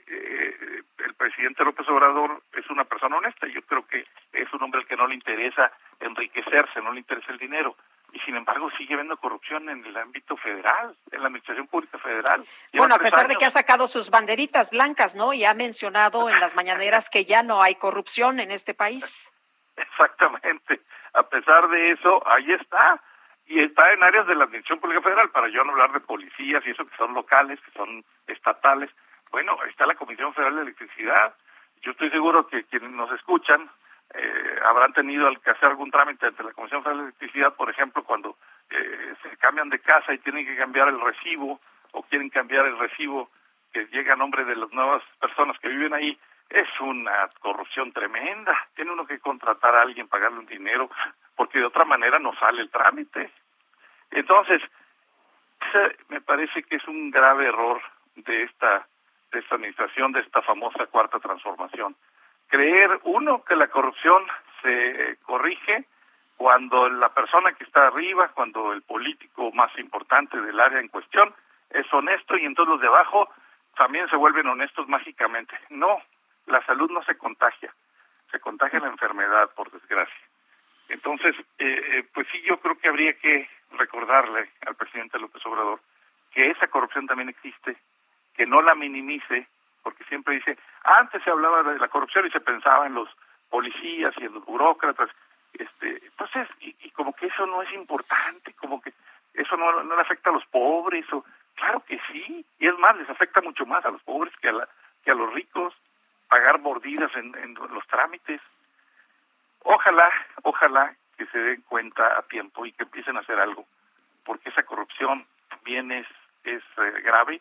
Eh, 0.06 0.82
el 0.98 1.14
presidente 1.14 1.64
López 1.64 1.88
Obrador 1.88 2.42
es 2.52 2.68
una 2.68 2.84
persona 2.84 3.16
honesta 3.16 3.46
yo 3.46 3.62
creo 3.62 3.86
que 3.86 4.04
es 4.34 4.52
un 4.52 4.62
hombre 4.62 4.80
al 4.80 4.86
que 4.86 4.96
no 4.96 5.06
le 5.06 5.14
interesa 5.14 5.72
enriquecerse, 5.98 6.82
no 6.82 6.92
le 6.92 7.00
interesa 7.00 7.32
el 7.32 7.38
dinero 7.38 7.74
y 8.12 8.18
sin 8.20 8.36
embargo 8.36 8.70
sigue 8.70 8.94
habiendo 8.94 9.16
corrupción 9.16 9.68
en 9.68 9.84
el 9.84 9.96
ámbito 9.96 10.36
federal, 10.36 10.96
en 11.10 11.20
la 11.20 11.26
administración 11.26 11.66
pública 11.66 11.98
federal. 11.98 12.44
bueno, 12.72 12.94
a 12.94 12.98
pesar 12.98 13.28
de 13.28 13.36
que 13.36 13.44
ha 13.44 13.50
sacado 13.50 13.86
sus 13.86 14.10
banderitas 14.10 14.70
blancas, 14.70 15.14
¿no? 15.14 15.32
Y 15.32 15.44
ha 15.44 15.54
mencionado 15.54 16.28
en 16.28 16.40
las 16.40 16.54
mañaneras 16.56 17.10
que 17.10 17.24
ya 17.24 17.42
no 17.42 17.62
hay 17.62 17.74
corrupción 17.74 18.40
en 18.40 18.50
este 18.50 18.74
país. 18.74 19.32
Exactamente. 19.76 20.80
A 21.14 21.22
pesar 21.22 21.68
de 21.68 21.92
eso, 21.92 22.22
ahí 22.26 22.52
está. 22.52 23.00
Y 23.46 23.60
está 23.60 23.92
en 23.92 24.02
áreas 24.02 24.26
de 24.26 24.34
la 24.34 24.44
administración 24.44 24.80
pública 24.80 25.02
federal, 25.02 25.30
para 25.30 25.48
yo 25.48 25.64
no 25.64 25.72
hablar 25.72 25.92
de 25.92 26.00
policías 26.00 26.62
y 26.66 26.70
eso 26.70 26.86
que 26.86 26.96
son 26.96 27.14
locales, 27.14 27.58
que 27.60 27.70
son 27.72 28.04
estatales. 28.26 28.90
Bueno, 29.30 29.56
está 29.64 29.86
la 29.86 29.94
Comisión 29.94 30.34
Federal 30.34 30.56
de 30.56 30.62
Electricidad. 30.62 31.34
Yo 31.82 31.92
estoy 31.92 32.10
seguro 32.10 32.46
que 32.46 32.64
quienes 32.64 32.90
nos 32.90 33.10
escuchan 33.12 33.70
eh, 34.14 34.58
habrán 34.64 34.92
tenido 34.92 35.30
que 35.42 35.50
hacer 35.50 35.68
algún 35.68 35.90
trámite 35.90 36.26
ante 36.26 36.42
la 36.42 36.52
Comisión 36.52 36.82
Federal 36.82 36.98
de 36.98 37.04
Electricidad, 37.08 37.54
por 37.54 37.68
ejemplo, 37.68 38.02
cuando 38.04 38.36
eh, 38.70 39.14
se 39.22 39.36
cambian 39.36 39.68
de 39.68 39.80
casa 39.80 40.14
y 40.14 40.18
tienen 40.18 40.46
que 40.46 40.56
cambiar 40.56 40.88
el 40.88 41.00
recibo 41.00 41.60
o 41.92 42.02
quieren 42.04 42.30
cambiar 42.30 42.66
el 42.66 42.78
recibo 42.78 43.30
que 43.72 43.86
llega 43.86 44.14
a 44.14 44.16
nombre 44.16 44.44
de 44.44 44.56
las 44.56 44.72
nuevas 44.72 45.02
personas 45.20 45.58
que 45.58 45.68
viven 45.68 45.92
ahí, 45.92 46.18
es 46.48 46.68
una 46.80 47.28
corrupción 47.40 47.92
tremenda. 47.92 48.56
Tiene 48.74 48.92
uno 48.92 49.06
que 49.06 49.18
contratar 49.18 49.74
a 49.74 49.82
alguien, 49.82 50.08
pagarle 50.08 50.38
un 50.38 50.46
dinero, 50.46 50.90
porque 51.36 51.58
de 51.58 51.66
otra 51.66 51.84
manera 51.84 52.18
no 52.18 52.34
sale 52.36 52.62
el 52.62 52.70
trámite. 52.70 53.30
Entonces, 54.10 54.62
me 56.08 56.22
parece 56.22 56.62
que 56.62 56.76
es 56.76 56.88
un 56.88 57.10
grave 57.10 57.46
error 57.46 57.82
de 58.16 58.44
esta, 58.44 58.86
de 59.32 59.40
esta 59.40 59.56
administración, 59.56 60.12
de 60.12 60.20
esta 60.20 60.40
famosa 60.40 60.86
cuarta 60.86 61.18
transformación 61.18 61.94
creer, 62.48 63.00
uno, 63.04 63.44
que 63.44 63.56
la 63.56 63.68
corrupción 63.68 64.24
se 64.62 65.16
corrige 65.22 65.84
cuando 66.36 66.88
la 66.88 67.08
persona 67.10 67.52
que 67.52 67.64
está 67.64 67.88
arriba, 67.88 68.28
cuando 68.28 68.72
el 68.72 68.82
político 68.82 69.50
más 69.52 69.76
importante 69.78 70.40
del 70.40 70.58
área 70.58 70.80
en 70.80 70.88
cuestión 70.88 71.32
es 71.70 71.92
honesto 71.92 72.36
y 72.36 72.44
entonces 72.44 72.72
los 72.72 72.80
de 72.80 72.86
abajo 72.86 73.28
también 73.76 74.08
se 74.08 74.16
vuelven 74.16 74.46
honestos 74.46 74.88
mágicamente. 74.88 75.56
No, 75.70 75.98
la 76.46 76.64
salud 76.64 76.90
no 76.90 77.02
se 77.04 77.16
contagia, 77.16 77.72
se 78.30 78.40
contagia 78.40 78.80
la 78.80 78.88
enfermedad, 78.88 79.50
por 79.54 79.70
desgracia. 79.70 80.26
Entonces, 80.88 81.36
eh, 81.58 81.98
eh, 81.98 82.04
pues 82.14 82.26
sí, 82.32 82.40
yo 82.42 82.58
creo 82.60 82.78
que 82.78 82.88
habría 82.88 83.12
que 83.14 83.48
recordarle 83.72 84.50
al 84.66 84.74
presidente 84.74 85.18
López 85.18 85.44
Obrador 85.44 85.80
que 86.32 86.50
esa 86.50 86.68
corrupción 86.68 87.06
también 87.06 87.28
existe, 87.28 87.76
que 88.34 88.46
no 88.46 88.62
la 88.62 88.74
minimice, 88.74 89.46
porque 89.88 90.04
siempre 90.04 90.34
dice, 90.34 90.58
antes 90.84 91.22
se 91.22 91.30
hablaba 91.30 91.62
de 91.62 91.78
la 91.78 91.88
corrupción 91.88 92.26
y 92.26 92.30
se 92.30 92.40
pensaba 92.40 92.86
en 92.86 92.92
los 92.92 93.08
policías 93.48 94.12
y 94.18 94.26
en 94.26 94.34
los 94.34 94.44
burócratas, 94.44 95.08
este, 95.54 96.04
entonces, 96.04 96.46
y, 96.60 96.90
como 96.90 97.14
que 97.14 97.24
eso 97.24 97.46
no 97.46 97.62
es 97.62 97.72
importante, 97.72 98.52
como 98.52 98.82
que 98.82 98.92
eso 99.32 99.56
no, 99.56 99.82
no 99.82 99.96
le 99.96 100.02
afecta 100.02 100.28
a 100.28 100.34
los 100.34 100.44
pobres, 100.44 101.10
o 101.10 101.24
claro 101.54 101.82
que 101.86 101.98
sí, 102.12 102.44
y 102.58 102.66
es 102.66 102.78
más, 102.78 102.98
les 102.98 103.08
afecta 103.08 103.40
mucho 103.40 103.64
más 103.64 103.82
a 103.86 103.90
los 103.90 104.02
pobres 104.02 104.36
que 104.42 104.50
a, 104.50 104.52
la, 104.52 104.68
que 105.02 105.10
a 105.10 105.14
los 105.14 105.32
ricos, 105.32 105.72
pagar 106.28 106.60
mordidas 106.60 107.10
en, 107.16 107.34
en 107.38 107.54
los 107.54 107.86
trámites. 107.86 108.42
Ojalá, 109.62 110.10
ojalá 110.42 110.94
que 111.16 111.24
se 111.28 111.38
den 111.38 111.62
cuenta 111.62 112.18
a 112.18 112.22
tiempo 112.24 112.66
y 112.66 112.72
que 112.72 112.82
empiecen 112.82 113.16
a 113.16 113.20
hacer 113.20 113.40
algo, 113.40 113.64
porque 114.26 114.50
esa 114.50 114.64
corrupción 114.64 115.24
también 115.48 115.90
es, 115.92 116.06
es 116.44 116.62
eh, 116.76 117.00
grave 117.02 117.40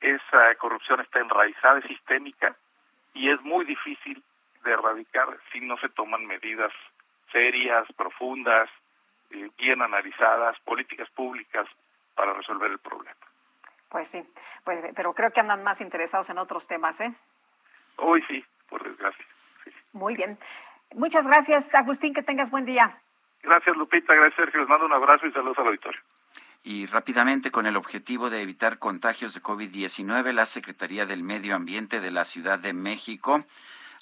esa 0.00 0.54
corrupción 0.56 1.00
está 1.00 1.20
enraizada, 1.20 1.78
es 1.78 1.86
sistémica 1.86 2.54
y 3.14 3.30
es 3.30 3.40
muy 3.42 3.64
difícil 3.64 4.22
de 4.64 4.72
erradicar 4.72 5.28
si 5.52 5.60
no 5.60 5.76
se 5.78 5.88
toman 5.88 6.26
medidas 6.26 6.72
serias, 7.32 7.86
profundas, 7.96 8.68
eh, 9.30 9.50
bien 9.58 9.82
analizadas, 9.82 10.58
políticas 10.60 11.08
públicas 11.10 11.66
para 12.14 12.32
resolver 12.32 12.70
el 12.70 12.78
problema. 12.78 13.16
Pues 13.88 14.08
sí, 14.08 14.22
pues, 14.64 14.84
pero 14.94 15.12
creo 15.14 15.30
que 15.30 15.40
andan 15.40 15.62
más 15.62 15.80
interesados 15.80 16.28
en 16.30 16.38
otros 16.38 16.66
temas, 16.66 17.00
¿eh? 17.00 17.14
Hoy 17.96 18.22
sí, 18.28 18.44
por 18.68 18.82
desgracia. 18.82 19.24
Muy 19.92 20.16
bien. 20.16 20.38
Muchas 20.94 21.26
gracias, 21.26 21.74
Agustín, 21.74 22.14
que 22.14 22.22
tengas 22.22 22.50
buen 22.50 22.64
día. 22.64 23.00
Gracias, 23.42 23.76
Lupita, 23.76 24.14
gracias, 24.14 24.36
Sergio. 24.36 24.60
Les 24.60 24.68
mando 24.68 24.86
un 24.86 24.92
abrazo 24.92 25.26
y 25.26 25.32
saludos 25.32 25.58
al 25.58 25.68
auditorio. 25.68 26.00
Y 26.68 26.86
rápidamente, 26.86 27.52
con 27.52 27.66
el 27.66 27.76
objetivo 27.76 28.28
de 28.28 28.42
evitar 28.42 28.80
contagios 28.80 29.32
de 29.34 29.40
COVID-19, 29.40 30.32
la 30.32 30.46
Secretaría 30.46 31.06
del 31.06 31.22
Medio 31.22 31.54
Ambiente 31.54 32.00
de 32.00 32.10
la 32.10 32.24
Ciudad 32.24 32.58
de 32.58 32.72
México 32.72 33.44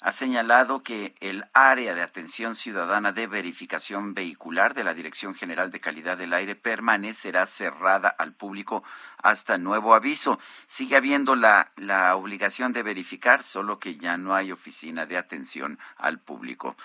ha 0.01 0.11
señalado 0.11 0.81
que 0.81 1.13
el 1.19 1.45
área 1.53 1.93
de 1.93 2.01
atención 2.01 2.55
ciudadana 2.55 3.11
de 3.11 3.27
verificación 3.27 4.15
vehicular 4.15 4.73
de 4.73 4.83
la 4.83 4.95
Dirección 4.95 5.35
General 5.35 5.69
de 5.69 5.79
Calidad 5.79 6.17
del 6.17 6.33
Aire 6.33 6.55
permanecerá 6.55 7.45
cerrada 7.45 8.09
al 8.09 8.33
público 8.33 8.83
hasta 9.21 9.59
nuevo 9.59 9.93
aviso. 9.93 10.39
Sigue 10.65 10.95
habiendo 10.95 11.35
la, 11.35 11.69
la 11.75 12.15
obligación 12.15 12.73
de 12.73 12.81
verificar, 12.81 13.43
solo 13.43 13.77
que 13.77 13.97
ya 13.97 14.17
no 14.17 14.33
hay 14.33 14.51
oficina 14.51 15.05
de 15.05 15.19
atención 15.19 15.77
al 15.97 16.17
público. 16.17 16.75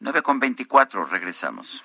9 0.00 0.22
con 0.22 0.40
24, 0.40 1.04
regresamos. 1.04 1.84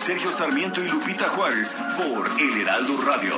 Sergio 0.00 0.30
Sarmiento 0.32 0.82
y 0.82 0.88
Lupita 0.88 1.28
Juárez 1.28 1.76
por 1.98 2.30
El 2.40 2.62
Heraldo 2.62 2.96
Radio. 3.02 3.34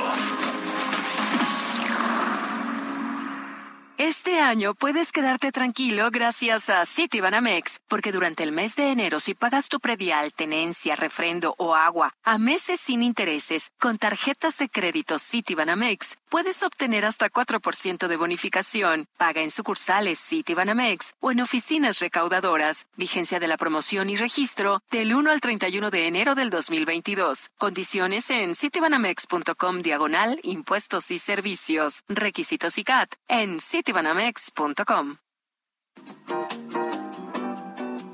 Este 3.97 4.39
año 4.39 4.73
puedes 4.73 5.11
quedarte 5.11 5.51
tranquilo 5.51 6.09
gracias 6.09 6.69
a 6.69 6.85
Citibanamex, 6.85 7.79
porque 7.87 8.11
durante 8.11 8.43
el 8.43 8.51
mes 8.51 8.75
de 8.75 8.91
enero 8.91 9.19
si 9.19 9.33
pagas 9.33 9.69
tu 9.69 9.79
predial, 9.79 10.33
tenencia, 10.33 10.95
refrendo 10.95 11.53
o 11.57 11.75
agua 11.75 12.13
a 12.23 12.37
meses 12.37 12.79
sin 12.79 13.03
intereses 13.03 13.71
con 13.79 13.97
tarjetas 13.97 14.57
de 14.57 14.69
crédito 14.69 15.19
Citibanamex, 15.19 16.17
puedes 16.33 16.63
obtener 16.63 17.05
hasta 17.05 17.29
4% 17.29 18.07
de 18.07 18.17
bonificación. 18.17 19.05
Paga 19.19 19.43
en 19.43 19.51
sucursales 19.51 20.19
Citibanamex 20.19 21.13
o 21.19 21.29
en 21.29 21.41
oficinas 21.41 21.99
recaudadoras. 21.99 22.87
Vigencia 22.97 23.39
de 23.39 23.47
la 23.47 23.55
promoción 23.55 24.09
y 24.09 24.15
registro 24.15 24.81
del 24.89 25.13
1 25.13 25.29
al 25.29 25.41
31 25.41 25.91
de 25.91 26.07
enero 26.07 26.33
del 26.33 26.49
2022. 26.49 27.51
Condiciones 27.59 28.31
en 28.31 28.55
citibanamex.com 28.55 29.83
diagonal 29.83 30.39
impuestos 30.41 31.11
y 31.11 31.19
servicios. 31.19 32.01
Requisitos 32.07 32.79
y 32.79 32.83
CAT 32.83 33.13
en 33.27 33.59
citibanamex.com. 33.59 35.17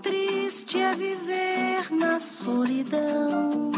Triste 0.02 0.78
é 0.78 0.94
viver 0.94 1.90
na 1.94 2.20
solidão, 2.20 3.72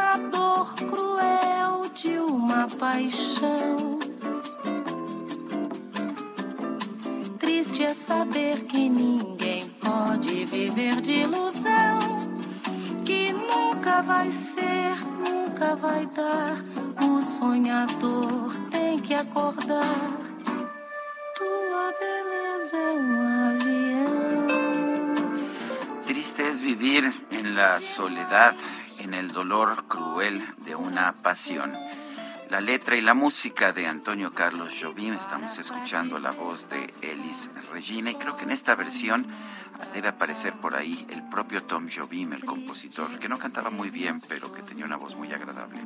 na 0.00 0.16
dor 0.16 0.74
cruel 0.90 1.82
de 1.94 2.18
uma 2.18 2.66
paixão. 2.66 3.98
Triste 7.38 7.82
é 7.82 7.92
saber 7.92 8.64
que 8.64 8.88
ninguém 8.88 9.68
pode 9.86 10.46
viver 10.46 11.02
de 11.02 11.12
ilusão, 11.26 11.98
que 13.04 13.32
nunca 13.32 14.00
vai 14.00 14.30
ser, 14.30 14.94
nunca 15.28 15.76
vai 15.76 16.06
dar. 16.06 16.56
O 17.06 17.20
sonhador 17.22 18.54
tem 18.70 18.98
que 18.98 19.12
acordar. 19.12 20.08
Tua 21.36 21.86
beleza 22.02 22.76
é 22.76 22.92
um 23.08 23.16
avião. 23.50 24.20
Triste 26.06 26.42
es 26.42 26.60
vivir 26.60 27.04
en 27.30 27.54
la 27.54 27.76
soledad, 27.76 28.54
en 29.00 29.14
el 29.14 29.32
dolor 29.32 29.84
cruel 29.86 30.42
de 30.58 30.74
una 30.74 31.12
pasión. 31.22 31.72
La 32.48 32.60
letra 32.60 32.96
y 32.96 33.00
la 33.00 33.14
música 33.14 33.72
de 33.72 33.86
Antonio 33.86 34.32
Carlos 34.32 34.72
Jobim, 34.80 35.14
estamos 35.14 35.56
escuchando 35.58 36.18
la 36.18 36.32
voz 36.32 36.68
de 36.68 36.86
Elis 37.02 37.48
Regina 37.72 38.10
y 38.10 38.16
creo 38.16 38.36
que 38.36 38.44
en 38.44 38.50
esta 38.50 38.74
versión 38.74 39.26
debe 39.94 40.08
aparecer 40.08 40.54
por 40.54 40.74
ahí 40.74 41.06
el 41.10 41.22
propio 41.28 41.62
Tom 41.62 41.88
Jobim, 41.94 42.32
el 42.32 42.44
compositor, 42.44 43.18
que 43.18 43.28
no 43.28 43.38
cantaba 43.38 43.70
muy 43.70 43.90
bien, 43.90 44.18
pero 44.28 44.52
que 44.52 44.62
tenía 44.62 44.84
una 44.84 44.96
voz 44.96 45.14
muy 45.14 45.32
agradable. 45.32 45.80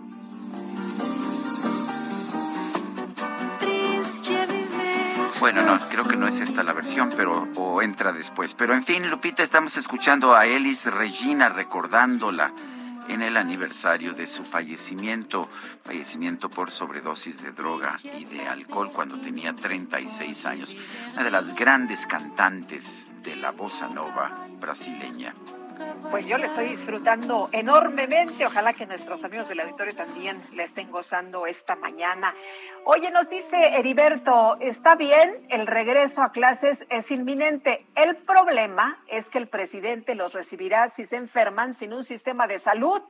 Bueno, 5.40 5.62
no, 5.62 5.76
creo 5.90 6.04
que 6.04 6.16
no 6.16 6.26
es 6.26 6.40
esta 6.40 6.62
la 6.62 6.72
versión, 6.72 7.10
pero 7.14 7.46
o 7.56 7.82
entra 7.82 8.12
después. 8.12 8.54
Pero 8.54 8.72
en 8.72 8.82
fin, 8.82 9.10
Lupita, 9.10 9.42
estamos 9.42 9.76
escuchando 9.76 10.34
a 10.34 10.46
Elis 10.46 10.86
Regina 10.86 11.50
recordándola 11.50 12.54
en 13.08 13.22
el 13.22 13.36
aniversario 13.36 14.14
de 14.14 14.26
su 14.26 14.44
fallecimiento, 14.44 15.48
fallecimiento 15.82 16.48
por 16.48 16.70
sobredosis 16.70 17.42
de 17.42 17.52
droga 17.52 17.96
y 18.18 18.24
de 18.24 18.46
alcohol 18.46 18.90
cuando 18.92 19.18
tenía 19.18 19.54
36 19.54 20.46
años, 20.46 20.76
una 21.12 21.24
de 21.24 21.30
las 21.30 21.54
grandes 21.54 22.06
cantantes 22.06 23.06
de 23.22 23.36
la 23.36 23.52
bossa 23.52 23.88
nova 23.88 24.46
brasileña. 24.60 25.34
Pues 26.10 26.26
yo 26.26 26.38
le 26.38 26.46
estoy 26.46 26.68
disfrutando 26.68 27.48
enormemente. 27.52 28.46
Ojalá 28.46 28.72
que 28.72 28.86
nuestros 28.86 29.24
amigos 29.24 29.48
del 29.48 29.60
auditorio 29.60 29.94
también 29.94 30.40
le 30.54 30.62
estén 30.62 30.90
gozando 30.90 31.46
esta 31.46 31.76
mañana. 31.76 32.34
Oye, 32.84 33.10
nos 33.10 33.28
dice 33.28 33.56
Heriberto, 33.78 34.56
está 34.60 34.94
bien, 34.94 35.46
el 35.50 35.66
regreso 35.66 36.22
a 36.22 36.32
clases 36.32 36.86
es 36.90 37.10
inminente. 37.10 37.86
El 37.94 38.16
problema 38.16 39.02
es 39.08 39.30
que 39.30 39.38
el 39.38 39.48
presidente 39.48 40.14
los 40.14 40.32
recibirá 40.32 40.88
si 40.88 41.04
se 41.04 41.16
enferman 41.16 41.74
sin 41.74 41.92
un 41.92 42.04
sistema 42.04 42.46
de 42.46 42.58
salud 42.58 43.02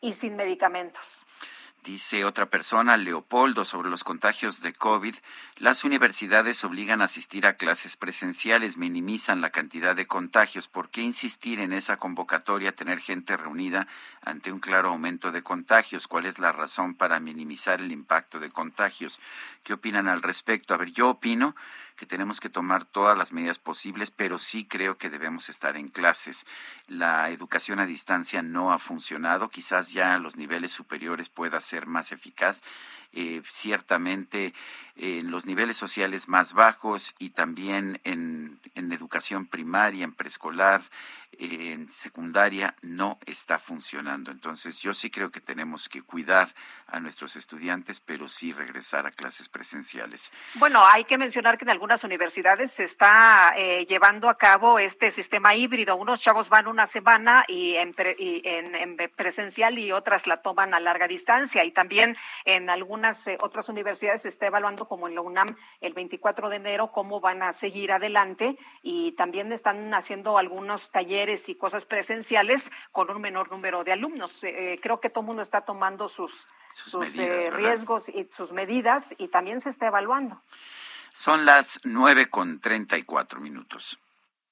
y 0.00 0.12
sin 0.12 0.36
medicamentos. 0.36 1.26
Dice 1.86 2.24
otra 2.24 2.46
persona, 2.46 2.96
Leopoldo, 2.96 3.64
sobre 3.64 3.90
los 3.90 4.02
contagios 4.02 4.60
de 4.60 4.72
COVID, 4.72 5.14
las 5.58 5.84
universidades 5.84 6.64
obligan 6.64 7.00
a 7.00 7.04
asistir 7.04 7.46
a 7.46 7.54
clases 7.54 7.96
presenciales, 7.96 8.76
minimizan 8.76 9.40
la 9.40 9.50
cantidad 9.50 9.94
de 9.94 10.06
contagios. 10.06 10.66
¿Por 10.66 10.90
qué 10.90 11.02
insistir 11.02 11.60
en 11.60 11.72
esa 11.72 11.96
convocatoria, 11.96 12.74
tener 12.74 12.98
gente 12.98 13.36
reunida 13.36 13.86
ante 14.20 14.50
un 14.50 14.58
claro 14.58 14.88
aumento 14.88 15.30
de 15.30 15.44
contagios? 15.44 16.08
¿Cuál 16.08 16.26
es 16.26 16.40
la 16.40 16.50
razón 16.50 16.96
para 16.96 17.20
minimizar 17.20 17.80
el 17.80 17.92
impacto 17.92 18.40
de 18.40 18.50
contagios? 18.50 19.20
¿Qué 19.62 19.72
opinan 19.72 20.08
al 20.08 20.22
respecto? 20.22 20.74
A 20.74 20.78
ver, 20.78 20.90
yo 20.90 21.10
opino 21.10 21.54
que 21.96 22.06
tenemos 22.06 22.40
que 22.40 22.50
tomar 22.50 22.84
todas 22.84 23.16
las 23.16 23.32
medidas 23.32 23.58
posibles, 23.58 24.10
pero 24.10 24.38
sí 24.38 24.66
creo 24.66 24.98
que 24.98 25.10
debemos 25.10 25.48
estar 25.48 25.76
en 25.76 25.88
clases. 25.88 26.46
La 26.88 27.30
educación 27.30 27.80
a 27.80 27.86
distancia 27.86 28.42
no 28.42 28.72
ha 28.72 28.78
funcionado, 28.78 29.48
quizás 29.48 29.92
ya 29.92 30.14
a 30.14 30.18
los 30.18 30.36
niveles 30.36 30.72
superiores 30.72 31.28
pueda 31.28 31.58
ser 31.60 31.86
más 31.86 32.12
eficaz. 32.12 32.62
Eh, 33.18 33.40
ciertamente 33.48 34.52
en 34.94 35.30
los 35.30 35.46
niveles 35.46 35.76
sociales 35.78 36.28
más 36.28 36.52
bajos 36.52 37.14
y 37.18 37.30
también 37.30 37.98
en, 38.04 38.58
en 38.74 38.92
educación 38.92 39.46
primaria, 39.46 40.04
en 40.04 40.12
preescolar, 40.12 40.82
en 41.38 41.90
secundaria 41.90 42.74
no 42.82 43.18
está 43.26 43.58
funcionando. 43.58 44.30
Entonces 44.30 44.80
yo 44.80 44.92
sí 44.94 45.10
creo 45.10 45.30
que 45.30 45.40
tenemos 45.40 45.88
que 45.88 46.00
cuidar 46.02 46.54
a 46.86 46.98
nuestros 47.00 47.36
estudiantes, 47.36 48.00
pero 48.00 48.26
sí 48.28 48.52
regresar 48.54 49.06
a 49.06 49.10
clases 49.10 49.48
presenciales. 49.50 50.32
Bueno, 50.54 50.82
hay 50.86 51.04
que 51.04 51.18
mencionar 51.18 51.58
que 51.58 51.64
en 51.64 51.70
algunas 51.70 52.04
universidades 52.04 52.70
se 52.72 52.84
está 52.84 53.52
eh, 53.56 53.84
llevando 53.86 54.28
a 54.30 54.38
cabo 54.38 54.78
este 54.78 55.10
sistema 55.10 55.54
híbrido. 55.54 55.96
Unos 55.96 56.20
chavos 56.20 56.48
van 56.48 56.68
una 56.68 56.86
semana 56.86 57.44
y, 57.48 57.74
en, 57.76 57.92
pre- 57.92 58.16
y 58.18 58.40
en- 58.44 58.74
en 58.74 58.96
presencial 59.14 59.78
y 59.78 59.92
otras 59.92 60.26
la 60.26 60.38
toman 60.42 60.72
a 60.74 60.80
larga 60.80 61.06
distancia. 61.06 61.64
Y 61.64 61.70
también 61.70 62.16
en 62.46 62.70
algunas 62.70 63.05
eh, 63.26 63.38
otras 63.40 63.68
universidades 63.68 64.22
se 64.22 64.28
está 64.28 64.46
evaluando, 64.46 64.88
como 64.88 65.08
en 65.08 65.14
la 65.14 65.20
UNAM, 65.20 65.56
el 65.80 65.94
24 65.94 66.48
de 66.48 66.56
enero, 66.56 66.92
cómo 66.92 67.20
van 67.20 67.42
a 67.42 67.52
seguir 67.52 67.92
adelante. 67.92 68.58
Y 68.82 69.12
también 69.12 69.52
están 69.52 69.92
haciendo 69.94 70.38
algunos 70.38 70.90
talleres 70.90 71.48
y 71.48 71.54
cosas 71.54 71.84
presenciales 71.84 72.70
con 72.92 73.10
un 73.10 73.20
menor 73.20 73.50
número 73.50 73.84
de 73.84 73.92
alumnos. 73.92 74.44
Eh, 74.44 74.78
creo 74.82 75.00
que 75.00 75.10
todo 75.10 75.22
el 75.22 75.26
mundo 75.28 75.42
está 75.42 75.62
tomando 75.62 76.08
sus, 76.08 76.48
sus, 76.72 77.16
medidas, 77.16 77.18
eh, 77.18 77.50
¿verdad? 77.50 77.56
riesgos 77.56 78.08
y 78.08 78.28
sus 78.30 78.52
medidas 78.52 79.14
y 79.18 79.28
también 79.28 79.60
se 79.60 79.70
está 79.70 79.86
evaluando. 79.86 80.42
Son 81.12 81.44
las 81.46 81.80
nueve 81.84 82.28
con 82.28 82.60
treinta 82.60 82.98
y 82.98 83.02
cuatro 83.02 83.40
minutos. 83.40 83.98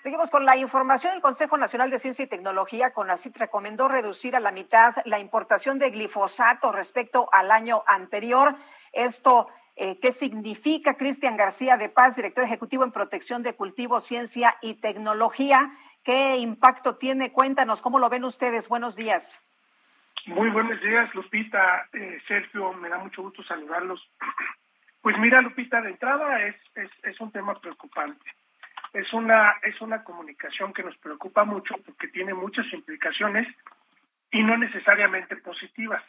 Seguimos 0.00 0.30
con 0.30 0.46
la 0.46 0.56
información. 0.56 1.12
El 1.12 1.20
Consejo 1.20 1.58
Nacional 1.58 1.90
de 1.90 1.98
Ciencia 1.98 2.24
y 2.24 2.26
Tecnología, 2.26 2.94
CONACYT, 2.94 3.36
recomendó 3.36 3.86
reducir 3.86 4.34
a 4.34 4.40
la 4.40 4.50
mitad 4.50 4.94
la 5.04 5.18
importación 5.18 5.78
de 5.78 5.90
glifosato 5.90 6.72
respecto 6.72 7.28
al 7.34 7.50
año 7.50 7.82
anterior. 7.86 8.56
Esto, 8.94 9.48
eh, 9.76 9.98
¿qué 10.00 10.10
significa? 10.10 10.96
Cristian 10.96 11.36
García 11.36 11.76
de 11.76 11.90
Paz, 11.90 12.16
director 12.16 12.42
ejecutivo 12.42 12.82
en 12.82 12.92
Protección 12.92 13.42
de 13.42 13.54
Cultivos, 13.54 14.04
Ciencia 14.04 14.56
y 14.62 14.80
Tecnología. 14.80 15.70
¿Qué 16.02 16.38
impacto 16.38 16.96
tiene? 16.96 17.30
Cuéntanos, 17.30 17.82
¿cómo 17.82 17.98
lo 17.98 18.08
ven 18.08 18.24
ustedes? 18.24 18.70
Buenos 18.70 18.96
días. 18.96 19.46
Muy 20.24 20.48
buenos 20.48 20.80
días, 20.80 21.14
Lupita, 21.14 21.90
eh, 21.92 22.18
Sergio, 22.26 22.72
me 22.72 22.88
da 22.88 22.96
mucho 22.96 23.20
gusto 23.20 23.42
saludarlos. 23.42 24.00
Pues 25.02 25.16
mira, 25.18 25.40
Lupita, 25.40 25.80
de 25.80 25.90
entrada 25.90 26.42
es, 26.42 26.56
es, 26.74 26.90
es 27.04 27.18
un 27.22 27.32
tema 27.32 27.58
preocupante. 27.58 28.30
Es 28.92 29.12
una, 29.12 29.52
es 29.62 29.80
una 29.80 30.02
comunicación 30.02 30.72
que 30.72 30.82
nos 30.82 30.96
preocupa 30.98 31.44
mucho 31.44 31.76
porque 31.84 32.08
tiene 32.08 32.34
muchas 32.34 32.66
implicaciones 32.72 33.46
y 34.32 34.42
no 34.42 34.56
necesariamente 34.56 35.36
positivas. 35.36 36.02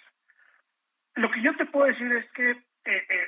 Lo 1.16 1.30
que 1.30 1.42
yo 1.42 1.56
te 1.56 1.66
puedo 1.66 1.88
decir 1.88 2.12
es 2.14 2.30
que 2.32 2.52
eh, 2.52 2.64
eh, 2.86 3.28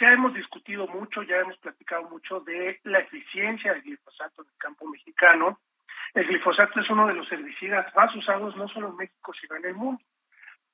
ya 0.00 0.12
hemos 0.12 0.34
discutido 0.34 0.86
mucho, 0.88 1.22
ya 1.22 1.36
hemos 1.36 1.56
platicado 1.58 2.08
mucho 2.08 2.40
de 2.40 2.80
la 2.84 2.98
eficiencia 2.98 3.72
del 3.72 3.82
glifosato 3.82 4.42
en 4.42 4.48
el 4.48 4.58
campo 4.58 4.86
mexicano. 4.88 5.60
El 6.14 6.26
glifosato 6.26 6.80
es 6.80 6.90
uno 6.90 7.06
de 7.06 7.14
los 7.14 7.30
herbicidas 7.30 7.94
más 7.94 8.14
usados 8.14 8.56
no 8.56 8.68
solo 8.68 8.90
en 8.90 8.96
México, 8.96 9.32
sino 9.40 9.56
en 9.56 9.64
el 9.66 9.74
mundo. 9.74 10.02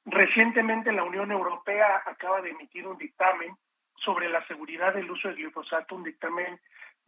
Recientemente 0.04 0.92
la 0.92 1.04
Unión 1.04 1.30
Europea 1.30 2.02
acaba 2.06 2.40
de 2.40 2.50
emitir 2.50 2.86
un 2.86 2.96
dictamen 2.96 3.54
sobre 3.96 4.28
la 4.28 4.44
seguridad 4.46 4.94
del 4.94 5.10
uso 5.10 5.28
del 5.28 5.36
glifosato, 5.36 5.94
un 5.94 6.04
dictamen 6.04 6.58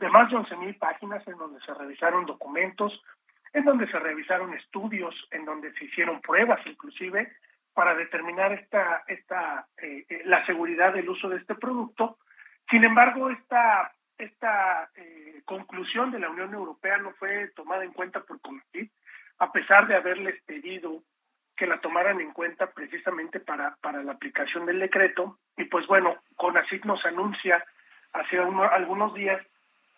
de 0.01 0.09
más 0.09 0.31
de 0.31 0.37
11.000 0.37 0.79
páginas 0.79 1.27
en 1.29 1.37
donde 1.37 1.61
se 1.61 1.75
revisaron 1.75 2.25
documentos, 2.25 3.01
en 3.53 3.65
donde 3.65 3.87
se 3.89 3.99
revisaron 3.99 4.55
estudios, 4.55 5.15
en 5.31 5.45
donde 5.45 5.73
se 5.75 5.85
hicieron 5.85 6.21
pruebas 6.23 6.61
inclusive 6.67 7.31
para 7.75 7.95
determinar 7.95 8.53
esta, 8.53 9.05
esta, 9.07 9.67
eh, 9.77 10.07
eh, 10.09 10.23
la 10.25 10.45
seguridad 10.47 10.95
del 10.95 11.09
uso 11.09 11.29
de 11.29 11.37
este 11.37 11.55
producto. 11.55 12.19
Sin 12.71 12.83
embargo, 12.83 13.31
esta, 13.31 13.93
esta 14.17 14.91
eh, 14.97 15.43
conclusión 15.45 16.11
de 16.11 16.19
la 16.19 16.31
Unión 16.31 16.55
Europea 16.55 16.97
no 16.97 17.13
fue 17.13 17.49
tomada 17.55 17.85
en 17.85 17.93
cuenta 17.93 18.21
por 18.21 18.41
CONACYT, 18.41 18.91
a 19.39 19.53
pesar 19.53 19.87
de 19.87 19.97
haberles 19.97 20.43
pedido 20.45 21.03
que 21.57 21.67
la 21.67 21.79
tomaran 21.81 22.21
en 22.23 22.33
cuenta 22.33 22.71
precisamente 22.71 23.39
para, 23.39 23.77
para 23.83 24.03
la 24.03 24.13
aplicación 24.13 24.65
del 24.65 24.81
decreto. 24.81 25.39
Y 25.59 25.65
pues 25.65 25.87
bueno, 25.87 26.17
CONACYT 26.37 26.87
nos 26.87 27.05
anuncia 27.05 27.63
hace 28.13 28.39
algunos 28.39 29.15
días 29.15 29.41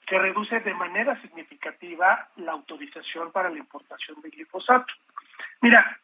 que 0.06 0.18
reduce 0.18 0.60
de 0.60 0.74
manera 0.74 1.20
significativa 1.22 2.28
la 2.36 2.52
autorización 2.52 3.32
para 3.32 3.50
la 3.50 3.58
importación 3.58 4.20
de 4.20 4.30
glifosato. 4.30 4.92
Mira, 5.60 5.98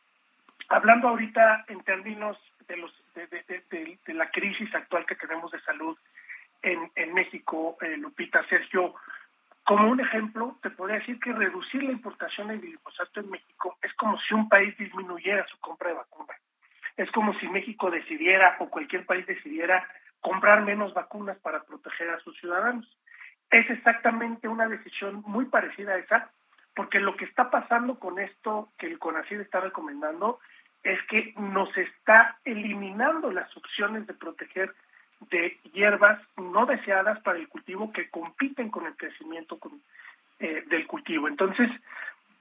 hablando 0.69 1.09
ahorita 1.09 1.65
en 1.69 1.83
términos 1.83 2.39
de, 2.69 2.77
los, 2.77 2.93
de, 3.15 4.15
la 4.15 4.31
crisis 4.31 4.73
actual 4.75 5.07
que 5.07 5.17
tenemos 5.17 5.51
de 5.51 5.61
salud 5.61 5.97
en, 6.63 7.15
México, 7.15 7.77
eh, 7.81 7.97
Lupita, 7.97 8.45
Sergio, 8.49 8.95
como 9.65 9.89
un 9.89 10.01
ejemplo, 10.01 10.57
te 10.63 10.71
podría 10.71 10.99
decir 10.99 11.21
que 11.21 11.33
reducir 11.33 11.83
la 11.83 11.93
importación 11.93 12.49
de 12.49 12.59
glifosato 12.59 13.21
en 13.21 13.31
México 13.31 13.77
es 13.83 13.93
como 13.95 14.19
si 14.21 14.35
un 14.35 14.49
país 14.49 14.77
disminuyera 14.79 15.47
su 15.47 15.59
compra 15.59 15.91
de 15.91 15.97
vacunas. 15.97 16.41
Es 16.97 17.11
como 17.13 17.33
si 17.39 17.49
México 17.49 17.91
decidiera 17.91 18.57
o 18.61 18.71
cualquier 18.71 19.07
país 19.07 19.27
decidiera 19.27 19.87
comprar 20.21 20.63
menos 20.63 20.95
vacunas 20.95 21.39
para 21.39 21.63
proteger 21.65 22.11
a 22.11 22.21
sus 22.21 22.37
ciudadanos. 22.39 22.87
Es 23.51 23.69
exactamente 23.71 24.49
una 24.49 24.69
decisión 24.69 25.23
muy 25.27 25.47
parecida 25.47 25.93
a 25.93 25.99
esa, 25.99 26.31
porque 26.75 27.01
lo 27.01 27.17
que 27.17 27.25
está 27.25 27.51
pasando 27.51 27.99
con 27.99 28.19
esto 28.19 28.71
que 28.79 28.87
el 28.87 28.99
CONACYT 28.99 29.41
está 29.41 29.61
recomendando 29.61 30.39
es 30.83 31.01
que 31.09 31.35
nos 31.37 31.77
está 31.77 32.39
eliminando 32.45 33.33
las 33.33 33.55
opciones 33.57 34.07
de 34.07 34.15
proteger 34.15 34.75
de 35.31 35.59
hierbas 35.73 36.21
no 36.37 36.67
deseadas 36.67 37.21
para 37.21 37.39
el 37.39 37.49
cultivo 37.49 37.93
que 37.93 38.09
compiten 38.09 38.71
con 38.71 38.87
el 38.87 38.97
crecimiento 38.97 39.59
eh, 40.39 40.63
del 40.69 40.87
cultivo. 40.87 41.27
Entonces, 41.27 41.69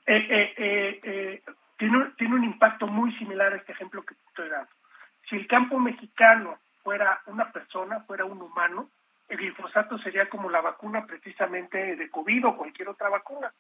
eh, 0.06 0.54
eh, 0.56 1.42
tiene, 1.78 2.12
tiene 2.18 2.36
un 2.36 2.44
impacto 2.44 2.88
muy 2.88 3.12
similar 3.18 3.54
a 3.54 3.58
este 3.58 3.72
ejemplo 3.72 4.04
que 4.04 4.14
te 4.14 4.22
estoy 4.28 4.50
dando. 4.50 4.70
Si 5.28 5.36
el 5.36 5.48
campo 5.48 5.80
mexicano 5.80 6.60
fuera 6.84 7.22
una 7.26 7.52
persona, 7.52 8.02
fuera 8.02 8.26
un 8.26 8.42
humano, 8.42 8.90
el 9.30 9.38
glifosato 9.38 9.98
sería 10.00 10.30
como 10.30 10.50
la 10.50 10.62
vacuna 10.62 11.06
precisamente 11.06 11.96
de 11.96 12.10
COVID 12.10 12.48
o 12.48 12.58
cualquier 12.58 12.90
otra 12.90 13.10
vacuna, 13.10 13.54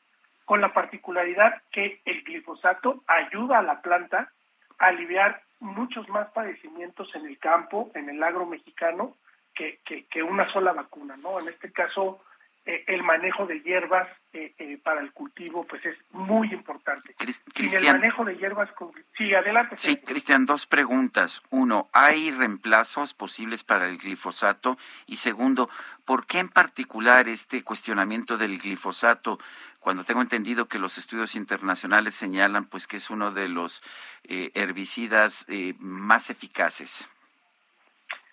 con 0.46 0.62
la 0.62 0.74
particularidad 0.74 1.62
que 1.72 2.02
el 2.06 2.24
glifosato 2.24 3.04
ayuda 3.08 3.60
a 3.60 3.64
la 3.64 3.82
planta 3.82 4.32
a 4.80 4.86
aliviar 4.86 5.42
muchos 5.60 6.08
más 6.10 6.30
padecimientos 6.32 7.14
en 7.16 7.26
el 7.26 7.38
campo, 7.38 7.92
en 7.96 8.10
el 8.10 8.24
agro 8.24 8.46
mexicano, 8.46 9.18
que, 9.54 9.80
que, 9.84 10.22
una 10.22 10.52
sola 10.54 10.72
vacuna, 10.72 11.18
¿no? 11.18 11.40
En 11.40 11.48
este 11.48 11.72
caso, 11.72 12.22
eh, 12.68 12.84
el 12.88 13.02
manejo 13.02 13.48
de 13.48 13.62
hierbas 13.62 14.08
eh, 14.34 14.54
eh, 14.58 14.78
para 14.84 15.02
el 15.02 15.12
cultivo, 15.14 15.66
pues 15.66 15.86
es 15.86 15.98
muy 16.12 16.52
importante. 16.54 17.14
Cristian. 17.18 17.86
el 17.86 18.02
manejo 18.02 18.26
de 18.26 18.36
hierbas, 18.36 18.70
sí, 19.18 19.34
adelante. 19.34 19.78
Sí, 19.78 19.98
Cristian, 19.98 20.46
dos 20.46 20.68
preguntas. 20.68 21.42
Uno, 21.50 21.90
¿hay 21.94 22.30
reemplazos 22.30 23.14
posibles 23.14 23.64
para 23.64 23.88
el 23.88 23.98
glifosato? 23.98 24.78
Y 25.06 25.18
segundo, 25.18 25.70
¿por 26.06 26.28
qué 26.28 26.40
en 26.40 26.50
particular 26.50 27.28
este 27.28 27.64
cuestionamiento 27.64 28.38
del 28.38 28.60
glifosato? 28.60 29.40
cuando 29.88 30.04
tengo 30.04 30.22
entendido 30.22 30.68
que 30.68 30.80
los 30.80 30.98
estudios 30.98 31.34
internacionales 31.36 32.14
señalan 32.14 32.66
pues 32.66 32.88
que 32.88 32.98
es 32.98 33.10
uno 33.10 33.32
de 33.32 33.48
los 33.48 33.82
eh, 34.26 34.52
herbicidas 34.54 35.46
eh, 35.48 35.76
más 35.80 36.30
eficaces. 36.30 37.08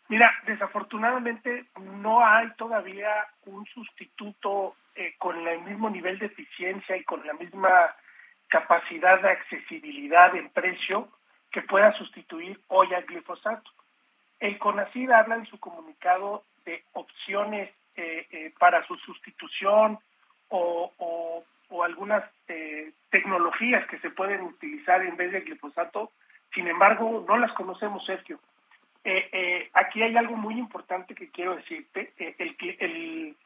Mira, 0.09 0.33
desafortunadamente 0.45 1.65
no 1.81 2.25
hay 2.25 2.51
todavía 2.57 3.11
un 3.47 3.65
sustituto 3.67 4.77
eh, 4.95 5.15
con 5.19 5.47
el 5.47 5.63
mismo 5.63 5.89
nivel 5.91 6.19
de 6.19 6.27
eficiencia 6.27 6.97
y 6.97 7.05
con 7.05 7.27
la 7.27 7.33
misma 7.35 7.95
capacidad 8.49 9.21
de 9.21 9.31
accesibilidad 9.31 10.35
en 10.37 10.51
precio 10.51 11.09
que 11.51 11.63
pueda 11.63 11.93
sustituir 11.93 12.61
hoy 12.69 12.93
al 12.93 13.05
glifosato. 13.05 13.71
El 14.39 14.59
CONACID 14.59 15.11
habla 15.11 15.37
en 15.37 15.47
su 15.47 15.59
comunicado 15.59 16.45
de 16.65 16.85
opciones 16.93 17.71
para 18.59 18.85
su 18.87 18.97
sustitución 18.97 19.99
o, 20.49 21.45
algunas 21.85 22.25
eh, 22.49 22.93
tecnologías 23.11 23.87
que 23.89 23.99
se 23.99 24.09
pueden 24.09 24.41
utilizar 24.43 25.05
en 25.05 25.17
vez 25.17 25.33
de 25.33 25.41
glifosato, 25.41 26.11
sin 26.55 26.67
embargo, 26.67 27.25
no 27.29 27.37
las 27.37 27.53
conocemos, 27.53 28.07
Sergio. 28.07 28.39
Eh, 29.05 29.29
eh, 29.33 29.71
aquí 29.75 30.03
hay 30.03 30.17
algo 30.17 30.37
muy 30.37 30.59
importante 30.59 31.15
que 31.15 31.31
quiero 31.31 31.57
decirte. 31.57 32.13
el, 32.17 32.57
el, 32.81 33.37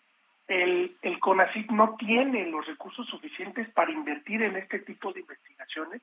el, 0.49 0.97
el 1.03 1.19
CONACYT 1.21 1.71
no 1.71 1.97
tiene 1.97 2.47
los 2.47 2.67
recursos 2.67 3.07
suficientes 3.09 3.69
para 3.71 3.91
invertir 3.91 4.43
en 4.43 4.57
este 4.57 4.79
tipo 4.81 5.13
de 5.13 5.21
investigaciones. 5.21 6.01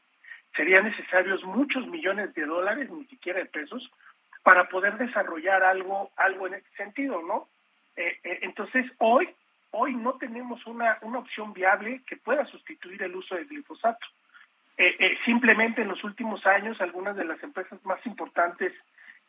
Serían 0.56 0.86
necesarios 0.86 1.44
muchos 1.44 1.88
millones 1.88 2.34
de 2.34 2.46
dólares, 2.46 2.90
ni 2.90 3.06
siquiera 3.06 3.40
de 3.40 3.46
pesos, 3.46 3.90
para 4.44 4.70
poder 4.70 4.98
desarrollar 4.98 5.64
algo, 5.64 6.12
algo 6.18 6.48
en 6.48 6.56
este 6.56 6.70
sentido, 6.76 7.22
¿no? 7.22 7.48
entonces, 8.42 8.86
hoy 8.98 9.30
hoy 9.78 9.94
no 9.94 10.14
tenemos 10.14 10.66
una, 10.66 10.98
una 11.02 11.20
opción 11.20 11.54
viable 11.54 12.02
que 12.08 12.16
pueda 12.16 12.46
sustituir 12.46 13.04
el 13.04 13.16
uso 13.16 13.36
del 13.36 13.48
glifosato. 13.48 14.06
Eh, 14.78 14.96
eh, 15.00 15.18
simplemente 15.26 15.82
en 15.82 15.90
los 15.90 16.04
últimos 16.04 16.46
años 16.46 16.80
algunas 16.80 17.16
de 17.16 17.26
las 17.26 17.42
empresas 17.44 17.84
más 17.86 18.04
importantes 18.06 18.74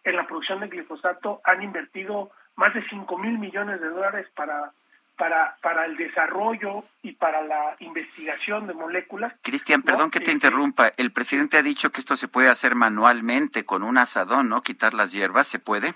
en 0.07 0.17
la 0.17 0.27
producción 0.27 0.61
de 0.61 0.69
glifosato 0.69 1.41
han 1.45 1.63
invertido 1.63 2.31
más 2.55 2.73
de 2.73 2.89
5 2.89 3.19
mil 3.19 3.39
millones 3.39 3.81
de 3.81 3.89
dólares 3.89 4.27
para, 4.37 4.71
para, 5.17 5.57
para 5.61 5.85
el 5.85 5.97
desarrollo 5.97 6.85
y 7.03 7.13
para 7.13 7.43
la 7.43 7.77
investigación 7.81 8.69
de 8.69 8.75
moléculas. 8.75 9.35
Cristian, 9.43 9.83
perdón 9.83 10.13
que 10.13 10.21
te 10.21 10.31
interrumpa. 10.31 10.93
El 10.97 11.11
presidente 11.11 11.59
ha 11.59 11.63
dicho 11.63 11.91
que 11.91 12.01
esto 12.01 12.15
se 12.15 12.29
puede 12.29 12.49
hacer 12.49 12.77
manualmente 12.77 13.67
con 13.67 13.83
un 13.83 13.99
asadón, 13.99 14.49
¿no? 14.49 14.63
Quitar 14.63 14.95
las 14.95 15.13
hierbas, 15.13 15.49
¿se 15.49 15.59
puede? 15.59 15.95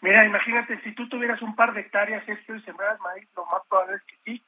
Mira, 0.00 0.24
imagínate, 0.24 0.80
si 0.82 0.92
tú 0.92 1.08
tuvieras 1.08 1.42
un 1.42 1.56
par 1.56 1.74
de 1.74 1.80
hectáreas 1.80 2.26
esto 2.28 2.54
y 2.54 2.62
sembraras 2.62 3.00
maíz, 3.00 3.28
lo 3.36 3.46
más 3.46 3.62
probable 3.68 3.96
es 3.96 4.02
que 4.02 4.16
sí, 4.24 4.42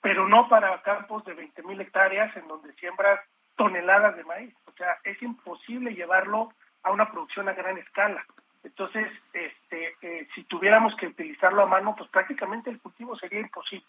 pero 0.00 0.26
no 0.26 0.48
para 0.48 0.80
campos 0.80 1.22
de 1.26 1.34
20 1.34 1.62
mil 1.64 1.78
hectáreas 1.80 2.34
en 2.34 2.48
donde 2.48 2.72
siembras 2.74 3.20
toneladas 3.56 4.16
de 4.16 4.24
maíz. 4.24 4.54
O 4.64 4.72
sea, 4.72 4.96
es 5.04 5.20
imposible 5.22 5.94
llevarlo 5.94 6.54
a 6.82 6.90
una 6.90 7.10
producción 7.10 7.48
a 7.48 7.52
gran 7.52 7.78
escala. 7.78 8.24
Entonces, 8.62 9.10
este, 9.32 9.96
eh, 10.02 10.28
si 10.34 10.44
tuviéramos 10.44 10.94
que 10.96 11.06
utilizarlo 11.06 11.62
a 11.62 11.66
mano, 11.66 11.94
pues 11.96 12.10
prácticamente 12.10 12.70
el 12.70 12.80
cultivo 12.80 13.16
sería 13.16 13.40
imposible. 13.40 13.86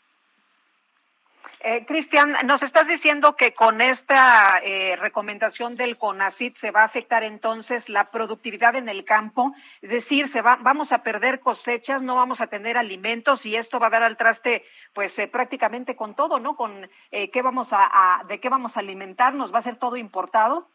Eh, 1.64 1.86
Cristian, 1.86 2.36
nos 2.46 2.64
estás 2.64 2.88
diciendo 2.88 3.36
que 3.36 3.54
con 3.54 3.82
esta 3.82 4.60
eh, 4.64 4.96
recomendación 4.96 5.76
del 5.76 5.98
CONACIT 5.98 6.56
se 6.56 6.72
va 6.72 6.82
a 6.82 6.86
afectar 6.86 7.24
entonces 7.24 7.88
la 7.88 8.10
productividad 8.10 8.76
en 8.76 8.90
el 8.90 9.06
campo, 9.06 9.54
es 9.82 9.92
decir, 9.92 10.28
se 10.28 10.42
va, 10.42 10.56
vamos 10.56 10.92
a 10.92 11.04
perder 11.04 11.40
cosechas, 11.40 12.02
no 12.02 12.16
vamos 12.16 12.42
a 12.42 12.48
tener 12.48 12.78
alimentos 12.78 13.46
y 13.46 13.56
esto 13.56 13.80
va 13.80 13.88
a 13.88 13.92
dar 13.92 14.04
al 14.04 14.18
traste, 14.18 14.66
pues 14.94 15.18
eh, 15.20 15.28
prácticamente 15.28 15.96
con 15.96 16.16
todo, 16.16 16.40
¿no? 16.40 16.56
Con 16.56 16.90
qué 17.12 17.42
vamos 17.44 17.74
a, 17.74 18.24
de 18.28 18.40
qué 18.40 18.50
vamos 18.50 18.76
a 18.76 18.80
alimentarnos, 18.80 19.54
va 19.54 19.60
a 19.60 19.64
ser 19.64 19.76
todo 19.76 19.98
importado. 19.98 20.71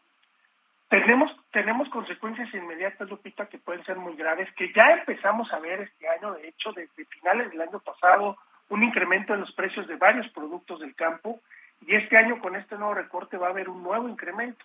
Tenemos, 0.89 1.29
tenemos 1.51 1.89
consecuencias 1.89 2.53
inmediatas, 2.53 3.09
Lupita, 3.09 3.47
que 3.47 3.57
pueden 3.57 3.83
ser 3.83 3.97
muy 3.97 4.15
graves, 4.15 4.49
que 4.53 4.71
ya 4.73 4.93
empezamos 4.93 5.51
a 5.51 5.59
ver 5.59 5.81
este 5.81 6.07
año, 6.07 6.33
de 6.33 6.47
hecho, 6.47 6.71
desde 6.71 7.05
finales 7.05 7.51
del 7.51 7.61
año 7.61 7.79
pasado, 7.79 8.37
un 8.69 8.83
incremento 8.83 9.33
en 9.33 9.41
los 9.41 9.51
precios 9.53 9.87
de 9.87 9.97
varios 9.97 10.29
productos 10.29 10.79
del 10.79 10.95
campo 10.95 11.41
y 11.85 11.95
este 11.95 12.17
año 12.17 12.39
con 12.39 12.55
este 12.55 12.77
nuevo 12.77 12.93
recorte 12.93 13.37
va 13.37 13.47
a 13.47 13.51
haber 13.51 13.69
un 13.69 13.83
nuevo 13.83 14.07
incremento. 14.07 14.63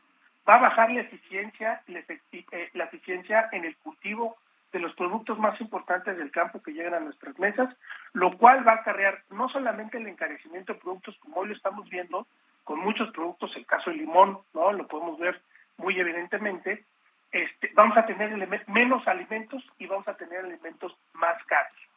Va 0.48 0.56
a 0.56 0.62
bajar 0.62 0.90
la 0.90 1.02
eficiencia, 1.02 1.82
la, 1.86 2.00
eh, 2.00 2.70
eficiencia 2.74 3.48
en 3.52 3.64
el 3.64 3.76
cultivo 3.76 4.36
de 4.72 4.80
los 4.80 4.94
productos 4.94 5.38
más 5.38 5.60
importantes 5.60 6.16
del 6.16 6.30
campo 6.30 6.62
que 6.62 6.72
llegan 6.72 6.94
a 6.94 7.00
nuestras 7.00 7.38
mesas, 7.38 7.74
lo 8.12 8.36
cual 8.38 8.66
va 8.66 8.72
a 8.72 8.76
acarrear 8.76 9.22
no 9.30 9.48
solamente 9.48 9.98
el 9.98 10.06
encarecimiento 10.06 10.72
de 10.72 10.80
productos 10.80 11.16
como 11.18 11.40
hoy 11.40 11.48
lo 11.48 11.54
estamos 11.54 11.88
viendo 11.90 12.26
con 12.64 12.78
muchos 12.78 13.10
productos, 13.12 13.54
el 13.56 13.66
caso 13.66 13.90
del 13.90 14.00
limón, 14.00 14.38
no 14.54 14.72
lo 14.72 14.86
podemos 14.86 15.18
ver 15.18 15.40
muy 15.78 15.98
evidentemente, 15.98 16.84
este, 17.30 17.70
vamos 17.74 17.96
a 17.96 18.06
tener 18.06 18.30
menos 18.68 19.08
alimentos 19.08 19.64
y 19.78 19.86
vamos 19.86 20.06
a 20.08 20.16
tener 20.16 20.44
alimentos 20.44 20.96
más 21.14 21.42
caros. 21.44 21.88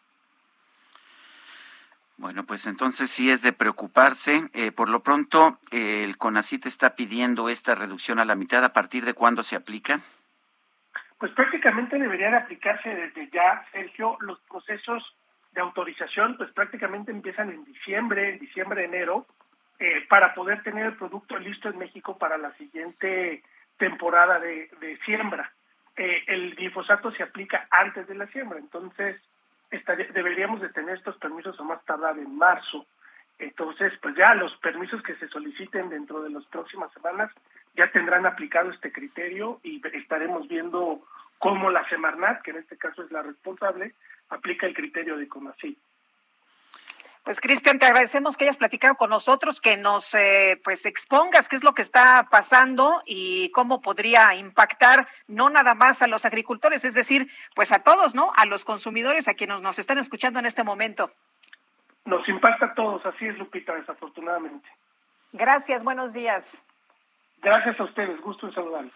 Bueno, 2.18 2.46
pues 2.46 2.66
entonces 2.66 3.10
sí 3.10 3.30
es 3.30 3.42
de 3.42 3.52
preocuparse. 3.52 4.44
Eh, 4.54 4.72
por 4.72 4.90
lo 4.90 5.02
pronto, 5.02 5.60
eh, 5.72 6.04
el 6.06 6.18
CONACIT 6.18 6.66
está 6.66 6.96
pidiendo 6.96 7.50
esta 7.50 7.76
reducción 7.76 8.20
a 8.20 8.26
la 8.26 8.36
mitad. 8.36 8.64
¿A 8.64 8.72
partir 8.72 9.04
de 9.04 9.14
cuándo 9.14 9.44
se 9.44 9.58
aplica? 9.58 10.00
Pues 11.18 11.34
prácticamente 11.34 12.00
deberían 12.00 12.36
aplicarse 12.36 12.90
desde 12.90 13.30
ya, 13.32 13.66
Sergio, 13.72 14.18
los 14.22 14.40
procesos 14.42 15.04
de 15.52 15.62
autorización, 15.62 16.38
pues 16.38 16.52
prácticamente 16.52 17.12
empiezan 17.12 17.50
en 17.50 17.64
diciembre, 17.66 18.34
en 18.34 18.40
diciembre, 18.40 18.86
enero, 18.86 19.26
eh, 19.80 20.06
para 20.10 20.34
poder 20.34 20.64
tener 20.64 20.86
el 20.86 20.96
producto 20.96 21.38
listo 21.38 21.70
en 21.70 21.78
México 21.78 22.18
para 22.18 22.38
la 22.38 22.54
siguiente 22.58 23.44
temporada 23.78 24.40
de, 24.40 25.00
siembra. 25.06 25.52
Eh, 25.96 26.24
el 26.28 26.56
glifosato 26.56 27.12
se 27.12 27.24
aplica 27.24 27.68
antes 27.72 28.08
de 28.08 28.16
la 28.16 28.28
siembra, 28.28 28.60
entonces 28.60 29.22
deberíamos 30.14 30.62
de 30.62 30.70
tener 30.70 30.98
estos 30.98 31.18
permisos 31.18 31.60
a 31.60 31.64
más 31.64 31.84
tardar 31.86 32.18
en 32.18 32.38
marzo. 32.38 32.86
Entonces, 33.38 33.94
pues 34.02 34.16
ya 34.16 34.34
los 34.36 34.56
permisos 34.58 35.02
que 35.04 35.16
se 35.16 35.28
soliciten 35.28 35.90
dentro 35.90 36.22
de 36.22 36.30
las 36.30 36.46
próximas 36.46 36.92
semanas 36.94 37.32
ya 37.76 37.92
tendrán 37.92 38.26
aplicado 38.26 38.72
este 38.72 38.92
criterio 38.92 39.60
y 39.64 39.82
estaremos 39.98 40.48
viendo 40.48 41.02
cómo 41.40 41.70
la 41.70 41.88
Semarnat, 41.90 42.42
que 42.42 42.52
en 42.52 42.58
este 42.58 42.78
caso 42.78 43.04
es 43.04 43.12
la 43.12 43.22
responsable, 43.22 43.94
aplica 44.30 44.66
el 44.66 44.74
criterio 44.74 45.18
de 45.18 45.28
CONACYT. 45.28 45.78
Pues 47.26 47.42
Cristian, 47.42 47.80
te 47.80 47.88
agradecemos 47.88 48.38
que 48.38 48.44
hayas 48.44 48.56
platicado 48.56 48.94
con 48.98 49.10
nosotros, 49.10 49.60
que 49.60 49.78
nos 49.78 50.14
eh, 50.14 50.62
pues 50.64 50.86
expongas 50.86 51.50
qué 51.50 51.56
es 51.56 51.64
lo 51.64 51.74
que 51.74 51.82
está 51.82 52.28
pasando 52.30 53.02
y 53.04 53.50
cómo 53.50 53.82
podría 53.82 54.36
impactar 54.36 55.08
no 55.28 55.50
nada 55.50 55.74
más 55.74 56.04
a 56.04 56.08
los 56.08 56.24
agricultores, 56.26 56.86
es 56.86 56.94
decir, 56.94 57.28
pues 57.56 57.72
a 57.72 57.80
todos, 57.80 58.14
¿no? 58.14 58.32
A 58.36 58.46
los 58.46 58.64
consumidores, 58.64 59.28
a 59.28 59.34
quienes 59.34 59.60
nos 59.62 59.80
están 59.80 59.98
escuchando 59.98 60.38
en 60.38 60.46
este 60.46 60.64
momento. 60.64 61.12
Nos 62.06 62.30
impacta 62.30 62.68
a 62.68 62.74
todos, 62.76 63.04
así 63.08 63.26
es, 63.26 63.36
Lupita, 63.40 63.74
desafortunadamente. 63.74 64.70
Gracias, 65.34 65.84
buenos 65.84 66.14
días. 66.14 66.62
Gracias 67.42 67.80
a 67.80 67.86
ustedes, 67.86 68.22
gusto 68.22 68.46
en 68.46 68.54
saludarles. 68.54 68.94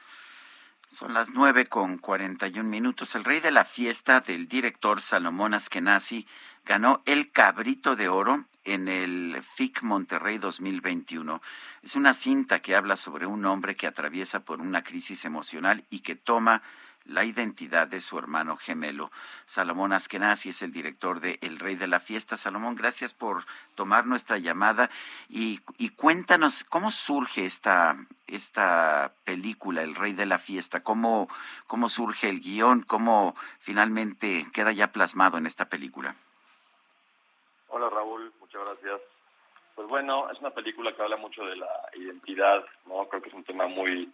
Son 0.92 1.14
las 1.14 1.30
nueve 1.30 1.68
con 1.68 2.00
cuarenta 2.00 2.48
y 2.48 2.58
un 2.58 2.68
minutos. 2.68 3.14
El 3.14 3.24
rey 3.24 3.40
de 3.42 3.52
la 3.52 3.64
fiesta 3.64 4.22
del 4.22 4.48
director 4.48 5.02
Salomón 5.02 5.54
Askenazi 5.54 6.26
ganó 6.66 7.04
el 7.06 7.32
Cabrito 7.32 7.96
de 7.96 8.10
Oro 8.10 8.46
en 8.64 8.88
el 8.88 9.38
FIC 9.40 9.84
Monterrey 9.84 10.40
2021. 10.40 11.44
Es 11.84 11.96
una 11.96 12.16
cinta 12.16 12.64
que 12.64 12.76
habla 12.76 12.96
sobre 12.96 13.28
un 13.28 13.46
hombre 13.46 13.76
que 13.76 13.86
atraviesa 13.86 14.40
por 14.40 14.62
una 14.62 14.82
crisis 14.82 15.26
emocional 15.26 15.86
y 15.92 16.00
que 16.00 16.16
toma 16.16 16.64
la 17.10 17.26
identidad 17.26 17.88
de 17.88 18.00
su 18.00 18.18
hermano 18.18 18.56
gemelo. 18.58 19.12
Salomón 19.46 19.94
Askenazi 19.94 20.50
es 20.50 20.62
el 20.62 20.72
director 20.72 21.20
de 21.20 21.40
El 21.42 21.60
Rey 21.60 21.76
de 21.76 21.88
la 21.88 22.00
Fiesta. 22.00 22.38
Salomón, 22.38 22.76
gracias 22.76 23.14
por 23.14 23.44
tomar 23.76 24.06
nuestra 24.06 24.38
llamada 24.38 24.90
y, 25.28 25.60
cuéntanos 25.96 26.64
cómo 26.64 26.92
surge 26.92 27.46
esta, 27.46 27.98
esta 28.28 29.12
película, 29.24 29.82
El 29.82 29.96
Rey 29.96 30.14
de 30.14 30.26
la 30.26 30.38
Fiesta, 30.38 30.82
cómo, 30.82 31.28
cómo 31.68 31.90
surge 31.90 32.30
el 32.30 32.40
guion, 32.40 32.84
cómo 32.84 33.36
finalmente 33.60 34.46
queda 34.54 34.72
ya 34.72 34.92
plasmado 34.92 35.38
en 35.38 35.46
esta 35.46 35.66
película. 35.66 36.16
Hola 37.70 37.90
Raúl, 37.90 38.32
muchas 38.40 38.66
gracias. 38.66 39.02
Pues 39.76 39.88
bueno, 39.88 40.30
es 40.30 40.40
una 40.40 40.50
película 40.50 40.94
que 40.94 41.02
habla 41.02 41.18
mucho 41.18 41.44
de 41.46 41.56
la 41.56 41.70
identidad, 41.96 42.66
¿no? 42.86 43.08
Creo 43.08 43.22
que 43.22 43.30
es 43.30 43.36
un 43.36 43.44
tema 43.44 43.68
muy, 43.68 44.12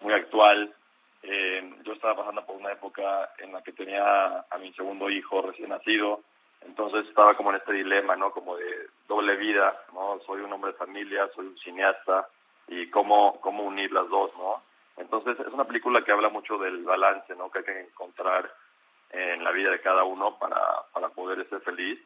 muy 0.00 0.12
actual, 0.12 0.72
eh, 1.22 1.74
yo 1.84 1.92
estaba 1.92 2.16
pasando 2.16 2.44
por 2.44 2.56
una 2.56 2.72
época 2.72 3.30
en 3.38 3.52
la 3.52 3.62
que 3.62 3.72
tenía 3.72 4.44
a 4.50 4.58
mi 4.58 4.72
segundo 4.72 5.10
hijo 5.10 5.42
recién 5.42 5.68
nacido, 5.68 6.20
entonces 6.62 7.06
estaba 7.08 7.36
como 7.36 7.50
en 7.50 7.56
este 7.56 7.72
dilema, 7.72 8.16
¿no? 8.16 8.32
Como 8.32 8.56
de 8.56 8.88
doble 9.08 9.36
vida, 9.36 9.74
¿no? 9.92 10.20
Soy 10.26 10.40
un 10.42 10.52
hombre 10.52 10.72
de 10.72 10.78
familia, 10.78 11.28
soy 11.34 11.46
un 11.46 11.58
cineasta 11.58 12.28
y 12.68 12.88
cómo, 12.90 13.40
cómo 13.40 13.64
unir 13.64 13.92
las 13.92 14.08
dos, 14.08 14.36
¿no? 14.36 14.62
Entonces 14.96 15.38
es 15.40 15.52
una 15.52 15.64
película 15.64 16.02
que 16.04 16.12
habla 16.12 16.28
mucho 16.28 16.58
del 16.58 16.84
balance, 16.84 17.34
¿no? 17.34 17.50
Que 17.50 17.58
hay 17.58 17.64
que 17.64 17.80
encontrar 17.80 18.50
en 19.10 19.42
la 19.42 19.50
vida 19.50 19.70
de 19.70 19.80
cada 19.80 20.04
uno 20.04 20.38
para, 20.38 20.60
para 20.92 21.08
poder 21.08 21.48
ser 21.48 21.60
feliz. 21.62 21.98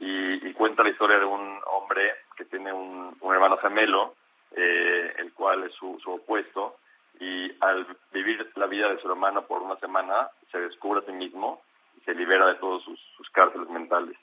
Y, 0.00 0.52
cuenta 0.54 0.82
la 0.82 0.90
historia 0.90 1.18
de 1.18 1.24
un 1.24 1.60
hombre 1.66 2.14
que 2.36 2.44
tiene 2.44 2.72
un, 2.72 3.16
hermano 3.22 3.58
gemelo, 3.58 4.14
eh, 4.56 5.14
el 5.18 5.32
cual 5.32 5.64
es 5.64 5.72
su, 5.74 6.00
su 6.02 6.12
opuesto, 6.12 6.76
y 7.20 7.52
al 7.60 7.86
vivir 8.12 8.50
la 8.54 8.66
vida 8.66 8.88
de 8.88 9.00
su 9.00 9.10
hermano 9.10 9.46
por 9.46 9.62
una 9.62 9.76
semana 9.76 10.30
se 10.50 10.58
descubre 10.58 11.00
a 11.00 11.06
sí 11.06 11.12
mismo 11.12 11.60
y 11.96 12.00
se 12.04 12.14
libera 12.14 12.46
de 12.46 12.54
todos 12.56 12.82
sus, 12.84 13.30
cárceles 13.32 13.68
mentales. 13.68 14.16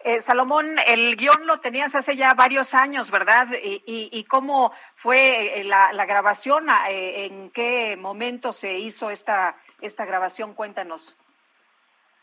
Eh, 0.00 0.20
Salomón, 0.20 0.76
el 0.86 1.16
guion 1.16 1.46
lo 1.46 1.58
tenías 1.58 1.94
hace 1.94 2.14
ya 2.14 2.34
varios 2.34 2.74
años, 2.74 3.10
¿verdad? 3.10 3.48
¿Y, 3.62 3.82
y, 3.86 4.24
cómo 4.24 4.72
fue 4.94 5.60
eh, 5.60 5.64
la, 5.64 5.92
la 5.94 6.04
grabación? 6.04 6.68
Ah, 6.68 6.90
eh, 6.90 7.24
¿En 7.24 7.50
qué 7.50 7.96
momento 7.96 8.52
se 8.52 8.78
hizo 8.78 9.08
esta, 9.10 9.56
esta 9.80 10.04
grabación? 10.04 10.52
Cuéntanos. 10.54 11.16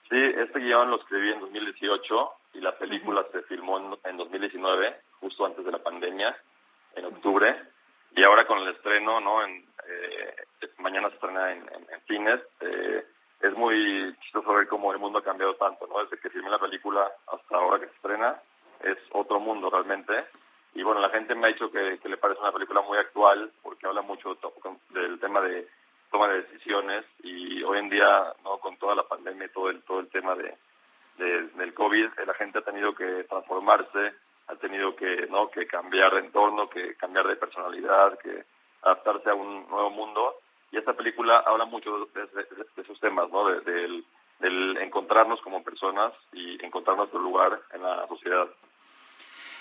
Sí, 0.10 0.18
este 0.18 0.60
guion 0.60 0.92
lo 0.92 0.98
escribí 0.98 1.32
en 1.32 1.40
2018 1.40 2.32
y 2.54 2.60
la 2.60 2.78
película 2.78 3.26
se 3.32 3.42
filmó 3.44 3.80
en, 3.80 3.98
en 4.04 4.18
2019, 4.18 5.02
justo 5.20 5.46
antes 5.46 5.66
de 5.66 5.72
la 5.72 5.80
pandemia, 5.80 6.38
en 6.96 7.06
octubre. 7.06 7.71
Y 8.16 8.24
ahora 8.24 8.46
con 8.46 8.60
el 8.60 8.70
estreno, 8.70 9.20
¿no? 9.20 9.44
En, 9.44 9.66
eh, 9.88 10.36
mañana 10.80 11.10
se 11.10 11.16
estrena 11.16 11.52
en, 11.54 11.64
cines. 12.08 12.42
Eh, 12.60 13.06
es 13.42 13.54
muy 13.56 14.16
chistoso 14.22 14.54
ver 14.54 14.68
cómo 14.68 14.92
el 14.92 15.00
mundo 15.00 15.20
ha 15.20 15.24
cambiado 15.24 15.56
tanto, 15.56 15.88
¿no? 15.88 16.04
Desde 16.04 16.20
que 16.20 16.30
filmé 16.30 16.50
la 16.50 16.60
película 16.60 17.10
hasta 17.28 17.56
ahora 17.56 17.80
que 17.80 17.88
se 17.88 17.96
estrena, 17.96 18.42
es 18.84 18.98
otro 19.12 19.40
mundo 19.40 19.70
realmente. 19.70 20.26
Y 20.74 20.84
bueno, 20.84 21.02
la 21.02 21.10
gente 21.10 21.36
me 21.36 21.48
ha 21.48 21.52
dicho 21.52 21.72
que, 21.72 22.00
le 22.04 22.18
parece 22.18 22.42
una 22.42 22.52
película 22.52 22.82
muy 22.82 22.98
actual 22.98 23.52
porque 23.62 23.88
habla 23.88 24.02
mucho 24.02 24.38
del 24.90 25.20
tema 25.20 25.42
de 25.42 25.68
toma 26.12 26.28
de 26.28 26.42
decisiones 26.42 27.06
y 27.24 27.64
hoy 27.64 27.80
en 27.80 27.90
día, 27.90 28.34
¿no? 28.44 28.58
Con 28.58 28.78
toda 28.78 28.96
la 28.96 29.04
pandemia 29.04 29.46
y 29.46 29.50
todo 29.50 29.70
el, 29.70 29.82
todo 29.84 30.02
el 30.02 30.10
tema 30.10 30.36
de, 30.36 30.56
del 31.18 31.74
COVID, 31.74 32.10
la 32.26 32.34
gente 32.34 32.60
ha 32.60 32.64
tenido 32.64 32.94
que 32.94 33.24
transformarse, 33.26 34.14
ha 34.52 34.56
tenido 34.56 34.96
que 34.96 35.28
no 35.30 35.50
que 35.50 35.66
cambiar 35.66 36.14
de 36.14 36.20
entorno, 36.20 36.70
que 36.70 36.96
cambiar 36.96 37.28
de 37.28 37.38
personalidad, 37.38 38.20
que 38.20 38.44
adaptarse 38.82 39.30
a 39.30 39.34
un 39.34 39.68
nuevo 39.70 39.90
mundo. 39.90 40.36
Y 40.72 40.78
esta 40.78 40.94
película 40.94 41.44
habla 41.46 41.66
mucho 41.66 42.10
de, 42.14 42.28
esos 42.78 43.00
temas, 43.00 43.30
¿no? 43.30 43.46
del, 43.46 44.06
encontrarnos 44.82 45.40
como 45.42 45.64
personas 45.64 46.14
y 46.34 46.64
encontrar 46.66 46.98
nuestro 46.98 47.20
lugar 47.20 47.62
en 47.74 47.84
la 47.84 48.08
sociedad. 48.08 48.48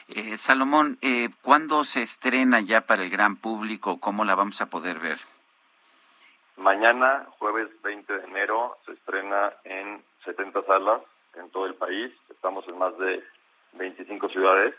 Eh, 0.08 0.36
Salomón, 0.36 0.98
eh, 1.02 1.28
¿cuándo 1.42 1.84
se 1.84 2.02
estrena 2.02 2.60
ya 2.60 2.80
para 2.80 3.02
el 3.02 3.10
gran 3.10 3.36
público? 3.36 4.00
¿Cómo 4.00 4.24
la 4.24 4.34
vamos 4.34 4.60
a 4.60 4.66
poder 4.66 4.98
ver? 4.98 5.18
Mañana, 6.56 7.26
jueves 7.38 7.68
20 7.82 8.12
de 8.12 8.24
enero, 8.24 8.78
se 8.86 8.92
estrena 8.92 9.52
en 9.64 10.02
70 10.24 10.62
salas 10.62 11.02
en 11.34 11.50
todo 11.50 11.66
el 11.66 11.74
país. 11.74 12.12
Estamos 12.30 12.66
en 12.66 12.78
más 12.78 12.96
de 12.98 13.22
25 13.72 14.28
ciudades 14.28 14.74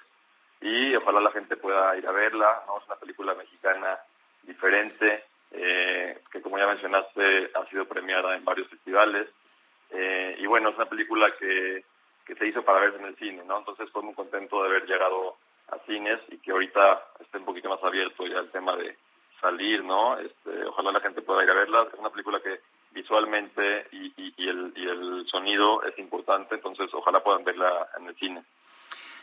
y 0.61 0.95
ojalá 0.95 1.22
la 1.22 1.32
gente 1.32 1.58
pueda 1.58 1.95
ir 1.98 2.08
a 2.08 2.11
verla. 2.11 2.64
¿no? 2.68 2.78
Es 2.80 2.86
una 2.86 2.95
película 2.95 3.34
mexicana 3.34 4.00
diferente, 4.44 5.24
eh, 5.52 6.22
que 6.32 6.42
como 6.42 6.58
ya 6.58 6.68
mencionaste 6.68 7.52
ha 7.53 7.66
sido 7.68 7.86
premiada 7.86 8.36
en 8.36 8.45
varios 8.45 8.68
festivales. 8.70 9.28
Eh, 9.90 10.38
y 10.40 10.45
bueno, 10.45 10.70
es 10.70 10.76
una 10.76 10.86
película 10.86 11.34
que, 11.38 11.84
que 12.26 12.36
se 12.36 12.48
hizo 12.48 12.64
para 12.64 12.80
verse 12.80 13.00
en 13.00 13.06
el 13.06 13.16
cine, 13.18 13.44
¿no? 13.45 13.60
Entonces 13.60 13.88
estoy 13.88 14.03
muy 14.03 14.14
contento 14.14 14.61
de 14.61 14.70
haber 14.70 14.86
llegado 14.86 15.36
a 15.70 15.80
cines 15.86 16.20
y 16.30 16.38
que 16.38 16.52
ahorita 16.52 17.03
esté 17.20 17.38
un 17.40 17.45
poquito 17.45 17.70
más 17.70 17.84
abierto 17.84 18.26
ya 18.26 18.40
el 18.40 18.52
tema 18.52 18.76
de 18.76 18.98
salir, 19.42 19.84
¿no? 19.84 20.18
Este, 20.18 20.66
ojalá 20.66 20.92
la 20.92 21.02
gente 21.02 21.22
pueda 21.22 21.44
ir 21.44 21.50
a 21.50 21.56
verla. 21.56 21.88
Es 21.92 22.00
una 22.00 22.10
película 22.10 22.40
que 22.40 22.61
visualmente 22.92 23.88
y, 23.92 24.14
y, 24.16 24.50
el, 24.50 24.74
y 24.76 24.88
el 24.88 25.26
sonido 25.28 25.84
es 25.84 25.98
importante, 25.98 26.56
entonces 26.56 26.90
ojalá 26.94 27.24
puedan 27.24 27.44
verla 27.44 27.88
en 27.98 28.08
el 28.08 28.16
cine. 28.16 28.44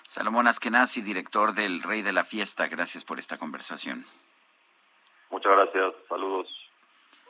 Salomón 0.09 0.47
Askenazi, 0.47 1.03
director 1.03 1.53
del 1.53 1.83
Rey 1.83 2.01
de 2.01 2.15
la 2.15 2.25
Fiesta, 2.25 2.67
gracias 2.67 3.05
por 3.05 3.19
esta 3.19 3.37
conversación. 3.37 4.07
Muchas 5.31 5.53
gracias, 5.53 5.93
saludos. 6.09 6.49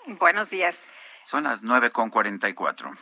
Buenos 0.06 0.48
días. 0.48 0.88
Son 1.24 1.42
las 1.42 1.64
nueve 1.64 1.90
con 1.90 2.08
cuatro. 2.08 2.92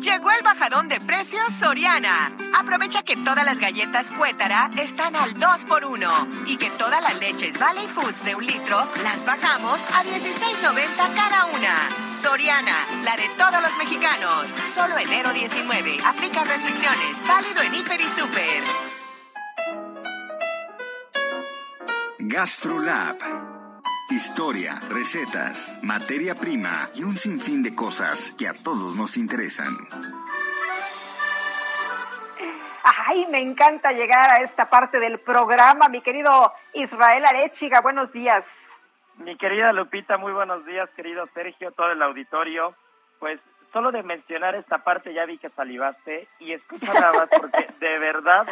Llegó 0.00 0.30
el 0.30 0.44
bajadón 0.44 0.86
de 0.86 1.00
precios 1.00 1.50
Soriana. 1.58 2.30
Aprovecha 2.56 3.02
que 3.02 3.16
todas 3.16 3.44
las 3.44 3.58
galletas 3.58 4.08
Cuétara 4.12 4.70
están 4.78 5.16
al 5.16 5.34
2x1 5.34 6.46
y 6.46 6.56
que 6.56 6.70
todas 6.70 7.02
las 7.02 7.18
leches 7.18 7.58
Valley 7.58 7.88
Foods 7.88 8.24
de 8.24 8.36
un 8.36 8.46
litro 8.46 8.78
las 9.02 9.26
bajamos 9.26 9.80
a 9.92 10.04
16.90 10.04 11.14
cada 11.16 11.46
una. 11.46 12.09
Soriana, 12.22 12.86
la 13.02 13.16
de 13.16 13.28
todos 13.38 13.62
los 13.62 13.76
mexicanos. 13.78 14.48
Solo 14.74 14.98
enero 14.98 15.32
19. 15.32 15.98
Aplica 16.04 16.44
restricciones. 16.44 17.26
Válido 17.26 17.62
en 17.62 17.74
Hiper 17.74 18.00
y 18.00 18.04
Super. 18.04 18.62
GastroLab. 22.18 23.16
Historia, 24.10 24.80
recetas, 24.88 25.78
materia 25.82 26.34
prima 26.34 26.90
y 26.94 27.04
un 27.04 27.16
sinfín 27.16 27.62
de 27.62 27.74
cosas 27.74 28.32
que 28.36 28.48
a 28.48 28.52
todos 28.52 28.96
nos 28.96 29.16
interesan. 29.16 29.76
Ay, 32.82 33.26
me 33.30 33.40
encanta 33.40 33.92
llegar 33.92 34.30
a 34.30 34.42
esta 34.42 34.68
parte 34.68 35.00
del 35.00 35.18
programa, 35.20 35.88
mi 35.88 36.00
querido 36.00 36.52
Israel 36.74 37.24
Arechiga. 37.24 37.80
Buenos 37.80 38.12
días. 38.12 38.79
Mi 39.24 39.36
querida 39.36 39.72
Lupita, 39.72 40.16
muy 40.16 40.32
buenos 40.32 40.64
días, 40.64 40.88
querido 40.90 41.26
Sergio, 41.34 41.72
todo 41.72 41.92
el 41.92 42.02
auditorio. 42.02 42.74
Pues 43.18 43.38
solo 43.72 43.92
de 43.92 44.02
mencionar 44.02 44.54
esta 44.54 44.78
parte 44.78 45.12
ya 45.12 45.26
vi 45.26 45.36
que 45.38 45.50
salivaste 45.50 46.26
y 46.38 46.52
escucha 46.52 46.92
nada 46.94 47.12
más 47.12 47.28
porque 47.40 47.66
de 47.78 47.98
verdad 47.98 48.46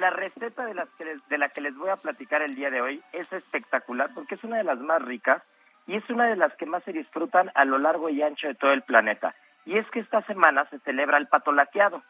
la 0.00 0.10
receta 0.10 0.66
de, 0.66 0.74
las 0.74 0.88
que 0.90 1.04
les- 1.04 1.28
de 1.28 1.38
la 1.38 1.48
que 1.50 1.60
les 1.60 1.74
voy 1.76 1.90
a 1.90 1.96
platicar 1.96 2.42
el 2.42 2.56
día 2.56 2.70
de 2.70 2.80
hoy 2.80 3.02
es 3.12 3.32
espectacular 3.32 4.10
porque 4.14 4.34
es 4.34 4.44
una 4.44 4.58
de 4.58 4.64
las 4.64 4.78
más 4.80 5.00
ricas 5.02 5.42
y 5.86 5.96
es 5.96 6.10
una 6.10 6.26
de 6.26 6.36
las 6.36 6.52
que 6.56 6.66
más 6.66 6.82
se 6.84 6.92
disfrutan 6.92 7.50
a 7.54 7.64
lo 7.64 7.78
largo 7.78 8.08
y 8.08 8.20
ancho 8.22 8.48
de 8.48 8.54
todo 8.54 8.72
el 8.72 8.82
planeta. 8.82 9.34
Y 9.64 9.78
es 9.78 9.88
que 9.90 10.00
esta 10.00 10.20
semana 10.22 10.66
se 10.68 10.78
celebra 10.80 11.16
el 11.18 11.28
pato 11.28 11.52
laqueado. 11.52 12.02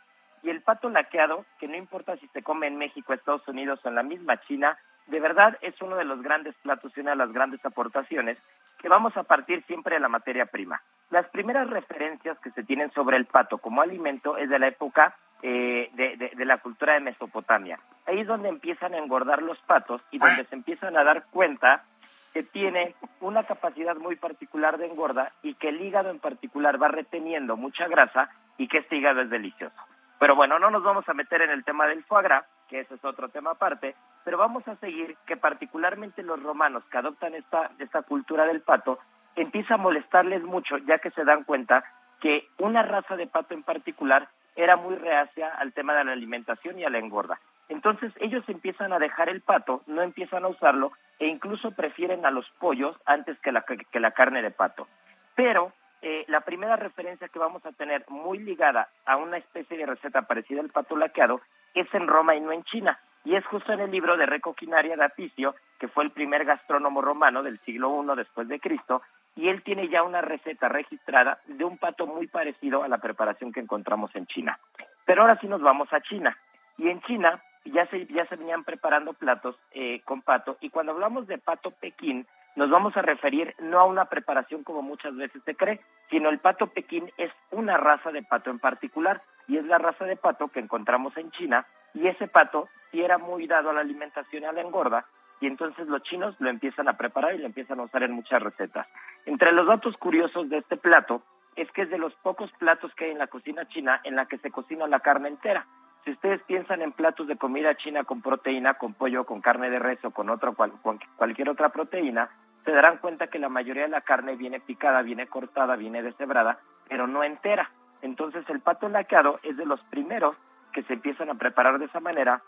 Y 0.43 0.51
el 0.51 0.63
pato 0.63 0.89
laqueado, 0.89 1.45
que 1.61 1.69
no 1.69 1.77
importa 1.77 2.17
si 2.17 2.27
se 2.29 2.43
come 2.43 2.67
en 2.69 2.77
México, 2.79 3.13
Estados 3.13 3.47
Unidos 3.49 3.81
o 3.85 3.89
en 3.89 3.97
la 3.97 4.03
misma 4.03 4.41
China, 4.43 4.77
de 5.09 5.21
verdad 5.21 5.59
es 5.61 5.81
uno 5.83 5.97
de 5.97 6.05
los 6.05 6.23
grandes 6.23 6.55
platos 6.63 6.93
y 6.97 7.01
una 7.01 7.11
de 7.11 7.17
las 7.17 7.33
grandes 7.33 7.65
aportaciones 7.65 8.39
que 8.79 8.89
vamos 8.89 9.17
a 9.17 9.25
partir 9.25 9.65
siempre 9.65 9.95
de 9.97 10.01
la 10.01 10.09
materia 10.09 10.47
prima. 10.47 10.81
Las 11.11 11.27
primeras 11.31 11.69
referencias 11.69 12.39
que 12.39 12.51
se 12.53 12.63
tienen 12.63 12.91
sobre 12.93 13.17
el 13.17 13.27
pato 13.27 13.59
como 13.59 13.83
alimento 13.83 14.37
es 14.37 14.49
de 14.49 14.59
la 14.59 14.69
época 14.69 15.17
eh, 15.43 15.91
de, 15.95 16.17
de- 16.17 16.33
de 16.35 16.45
la 16.45 16.59
cultura 16.59 16.95
de 16.95 17.01
Mesopotamia. 17.01 17.79
Ahí 18.07 18.21
es 18.21 18.27
donde 18.27 18.49
empiezan 18.49 18.95
a 18.95 18.99
engordar 18.99 19.43
los 19.43 19.59
patos 19.63 20.05
y 20.11 20.19
donde 20.19 20.45
se 20.45 20.55
empiezan 20.55 20.97
a 20.97 21.05
dar 21.05 21.25
cuenta 21.31 21.85
que 22.33 22.43
tiene 22.43 22.95
una 23.21 23.43
capacidad 23.45 23.97
muy 23.97 24.17
particular 24.17 24.79
de 24.79 24.87
engorda 24.87 25.33
y 25.43 25.55
que 25.55 25.71
el 25.71 25.81
hígado 25.81 26.11
en 26.11 26.19
particular 26.19 26.81
va 26.81 26.89
reteniendo 26.89 27.57
mucha 27.57 27.89
grasa 27.89 28.29
y 28.59 28.69
que 28.69 28.79
este 28.79 28.97
hígado 28.97 29.23
es 29.23 29.31
delicioso. 29.31 29.77
Pero 30.19 30.35
bueno, 30.37 30.59
no 30.59 30.71
nos 30.71 30.83
vamos 30.83 31.09
a 31.09 31.15
meter 31.15 31.43
en 31.43 31.51
el 31.51 31.65
tema 31.65 31.87
del 31.87 32.03
foie 32.05 32.25
gras, 32.25 32.45
que 32.69 32.81
ese 32.81 32.95
es 32.97 33.05
otro 33.05 33.29
tema 33.29 33.53
aparte, 33.53 33.95
pero 34.29 34.37
vamos 34.37 34.69
a 34.69 34.77
seguir 34.77 35.17
que 35.25 35.39
particularmente 35.39 36.23
los 36.23 36.43
romanos 36.43 36.85
que 36.91 36.99
adoptan 36.99 37.35
esta, 37.35 37.71
esta 37.79 38.03
cultura 38.03 38.45
del 38.45 38.61
pato, 38.61 38.99
empieza 39.37 39.77
a 39.77 39.79
molestarles 39.79 40.43
mucho 40.43 40.77
ya 40.77 40.99
que 40.99 41.11
se 41.13 41.25
dan 41.25 41.45
cuenta 41.45 41.83
que 42.21 42.47
una 42.59 42.83
raza 42.83 43.17
de 43.17 43.27
pato 43.27 43.55
en 43.55 43.63
particular 43.63 44.29
era 44.55 44.77
muy 44.77 44.97
reacia 44.97 45.49
al 45.49 45.73
tema 45.73 45.95
de 45.95 46.05
la 46.05 46.13
alimentación 46.13 46.79
y 46.79 46.85
a 46.85 46.91
la 46.91 46.99
engorda. 46.99 47.41
Entonces 47.71 48.13
ellos 48.21 48.45
empiezan 48.49 48.93
a 48.93 48.99
dejar 48.99 49.31
el 49.31 49.41
pato, 49.41 49.83
no 49.87 50.03
empiezan 50.03 50.45
a 50.45 50.49
usarlo 50.49 50.93
e 51.19 51.27
incluso 51.27 51.71
prefieren 51.71 52.27
a 52.27 52.31
los 52.31 52.45
pollos 52.61 53.01
antes 53.07 53.41
que 53.41 53.51
la, 53.51 53.63
que 53.63 53.99
la 53.99 54.11
carne 54.11 54.43
de 54.43 54.51
pato. 54.51 54.89
Pero 55.37 55.73
eh, 56.03 56.27
la 56.29 56.43
primera 56.43 56.77
referencia 56.77 57.29
que 57.29 57.39
vamos 57.39 57.65
a 57.65 57.73
tener 57.73 58.05
muy 58.11 58.41
ligada 58.41 58.91
a 59.07 59.17
una 59.17 59.39
especie 59.39 59.79
de 59.79 59.87
receta 59.87 60.21
parecida 60.27 60.61
al 60.61 60.69
pato 60.69 60.99
laqueado 60.99 61.41
es 61.73 61.87
en 61.95 62.07
Roma 62.07 62.35
y 62.35 62.41
no 62.41 62.53
en 62.53 62.63
China. 62.65 63.01
Y 63.25 63.35
es 63.35 63.45
justo 63.47 63.73
en 63.73 63.81
el 63.81 63.91
libro 63.91 64.17
de 64.17 64.27
Recoquinaria 64.27 64.97
de 64.97 65.05
Apicio, 65.05 65.55
que 65.79 65.89
fue 65.89 66.05
el 66.05 66.11
primer 66.11 66.45
gastrónomo 66.45 67.01
romano 67.01 67.43
del 67.43 67.59
siglo 67.61 68.03
I 68.03 68.17
después 68.17 68.49
de 68.49 68.61
Cristo, 68.61 69.03
y 69.37 69.49
él 69.49 69.63
tiene 69.63 69.89
ya 69.89 70.03
una 70.03 70.21
receta 70.21 70.69
registrada 70.69 71.39
de 71.47 71.65
un 71.65 71.79
pato 71.79 72.07
muy 72.07 72.27
parecido 72.27 72.83
a 72.83 72.89
la 72.89 72.99
preparación 72.99 73.53
que 73.53 73.61
encontramos 73.61 74.15
en 74.17 74.27
China. 74.27 74.59
Pero 75.05 75.23
ahora 75.23 75.39
sí 75.41 75.47
nos 75.47 75.61
vamos 75.61 75.93
a 75.93 76.01
China. 76.01 76.37
Y 76.77 76.89
en 76.89 77.01
China 77.03 77.41
ya 77.65 77.87
se, 77.87 78.07
ya 78.07 78.27
se 78.27 78.37
venían 78.37 78.65
preparando 78.65 79.13
platos 79.13 79.57
eh, 79.73 80.01
con 80.05 80.23
pato. 80.23 80.57
Y 80.61 80.71
cuando 80.71 80.93
hablamos 80.93 81.27
de 81.27 81.39
pato 81.39 81.71
Pekín, 81.71 82.27
nos 82.57 82.71
vamos 82.71 82.97
a 82.97 83.03
referir 83.03 83.55
no 83.61 83.79
a 83.79 83.85
una 83.85 84.07
preparación 84.07 84.65
como 84.65 84.83
muchas 84.83 85.15
veces 85.17 85.43
se 85.45 85.55
cree, 85.55 85.81
sino 86.11 86.29
el 86.29 86.39
pato 86.39 86.69
Pekín 86.69 87.11
es 87.17 87.31
una 87.51 87.77
raza 87.77 88.11
de 88.11 88.23
pato 88.23 88.51
en 88.51 88.59
particular. 88.59 89.23
Y 89.49 89.57
es 89.57 89.65
la 89.65 89.79
raza 89.79 90.05
de 90.05 90.17
pato 90.17 90.49
que 90.49 90.61
encontramos 90.61 91.17
en 91.17 91.31
China. 91.33 91.67
Y 91.95 92.07
ese 92.07 92.29
pato 92.29 92.69
sí 92.91 93.03
era 93.03 93.19
muy 93.19 93.47
dado 93.47 93.71
a 93.71 93.73
la 93.73 93.81
alimentación 93.81 94.43
y 94.43 94.47
a 94.47 94.53
la 94.53 94.61
engorda. 94.61 95.07
Y 95.41 95.47
entonces 95.47 95.87
los 95.89 96.03
chinos 96.03 96.35
lo 96.39 96.51
empiezan 96.51 96.89
a 96.89 96.97
preparar 96.97 97.35
y 97.35 97.39
lo 97.39 97.47
empiezan 97.47 97.81
a 97.81 97.85
usar 97.85 98.03
en 98.03 98.13
muchas 98.13 98.43
recetas. 98.43 98.87
Entre 99.25 99.53
los 99.53 99.67
datos 99.67 99.97
curiosos 99.97 100.49
de 100.49 100.59
este 100.59 100.77
plato 100.77 101.23
es 101.57 101.71
que 101.73 101.83
es 101.83 101.91
de 101.91 101.99
los 101.99 102.15
pocos 102.17 102.51
platos 102.59 102.95
que 102.95 103.07
hay 103.07 103.11
en 103.13 103.19
la 103.19 103.27
cocina 103.27 103.67
china 103.69 104.01
en 104.05 104.17
la 104.17 104.27
que 104.27 104.39
se 104.39 104.51
cocina 104.51 104.87
la 104.87 105.01
carne 105.01 105.29
entera. 105.29 105.67
Si 106.05 106.13
ustedes 106.13 106.43
piensan 106.43 106.83
en 106.83 106.93
platos 106.93 107.27
de 107.27 107.37
comida 107.37 107.75
china 107.77 108.05
con 108.05 108.21
proteína, 108.23 108.75
con 108.75 108.95
pollo, 108.95 109.25
con 109.25 109.41
carne 109.41 109.69
de 109.71 109.79
res 109.79 110.05
o 110.05 110.11
con 110.11 110.31
otro, 110.31 110.55
cual- 110.55 110.73
cual- 110.83 110.99
cualquier 111.17 111.49
otra 111.49 111.69
proteína, 111.71 112.29
se 112.65 112.73
darán 112.73 112.99
cuenta 112.99 113.27
que 113.29 113.39
la 113.39 113.49
mayoría 113.49 113.85
de 113.85 113.89
la 113.89 114.01
carne 114.03 114.37
viene 114.37 114.61
picada, 114.61 115.03
viene 115.03 115.27
cortada, 115.27 115.77
viene 115.77 116.03
deshebrada, 116.03 116.59
pero 116.89 117.07
no 117.07 117.25
entera. 117.25 117.71
Entonces 118.03 118.49
el 118.49 118.61
pato 118.61 118.89
laqueado 118.89 119.41
es 119.43 119.57
de 119.57 119.67
los 119.67 119.81
primeros 119.85 120.37
que 120.73 120.83
se 120.85 120.95
empiezan 120.95 121.31
a 121.31 121.35
preparar 121.35 121.79
de 121.79 121.87
esa 121.87 122.01
manera 122.01 122.43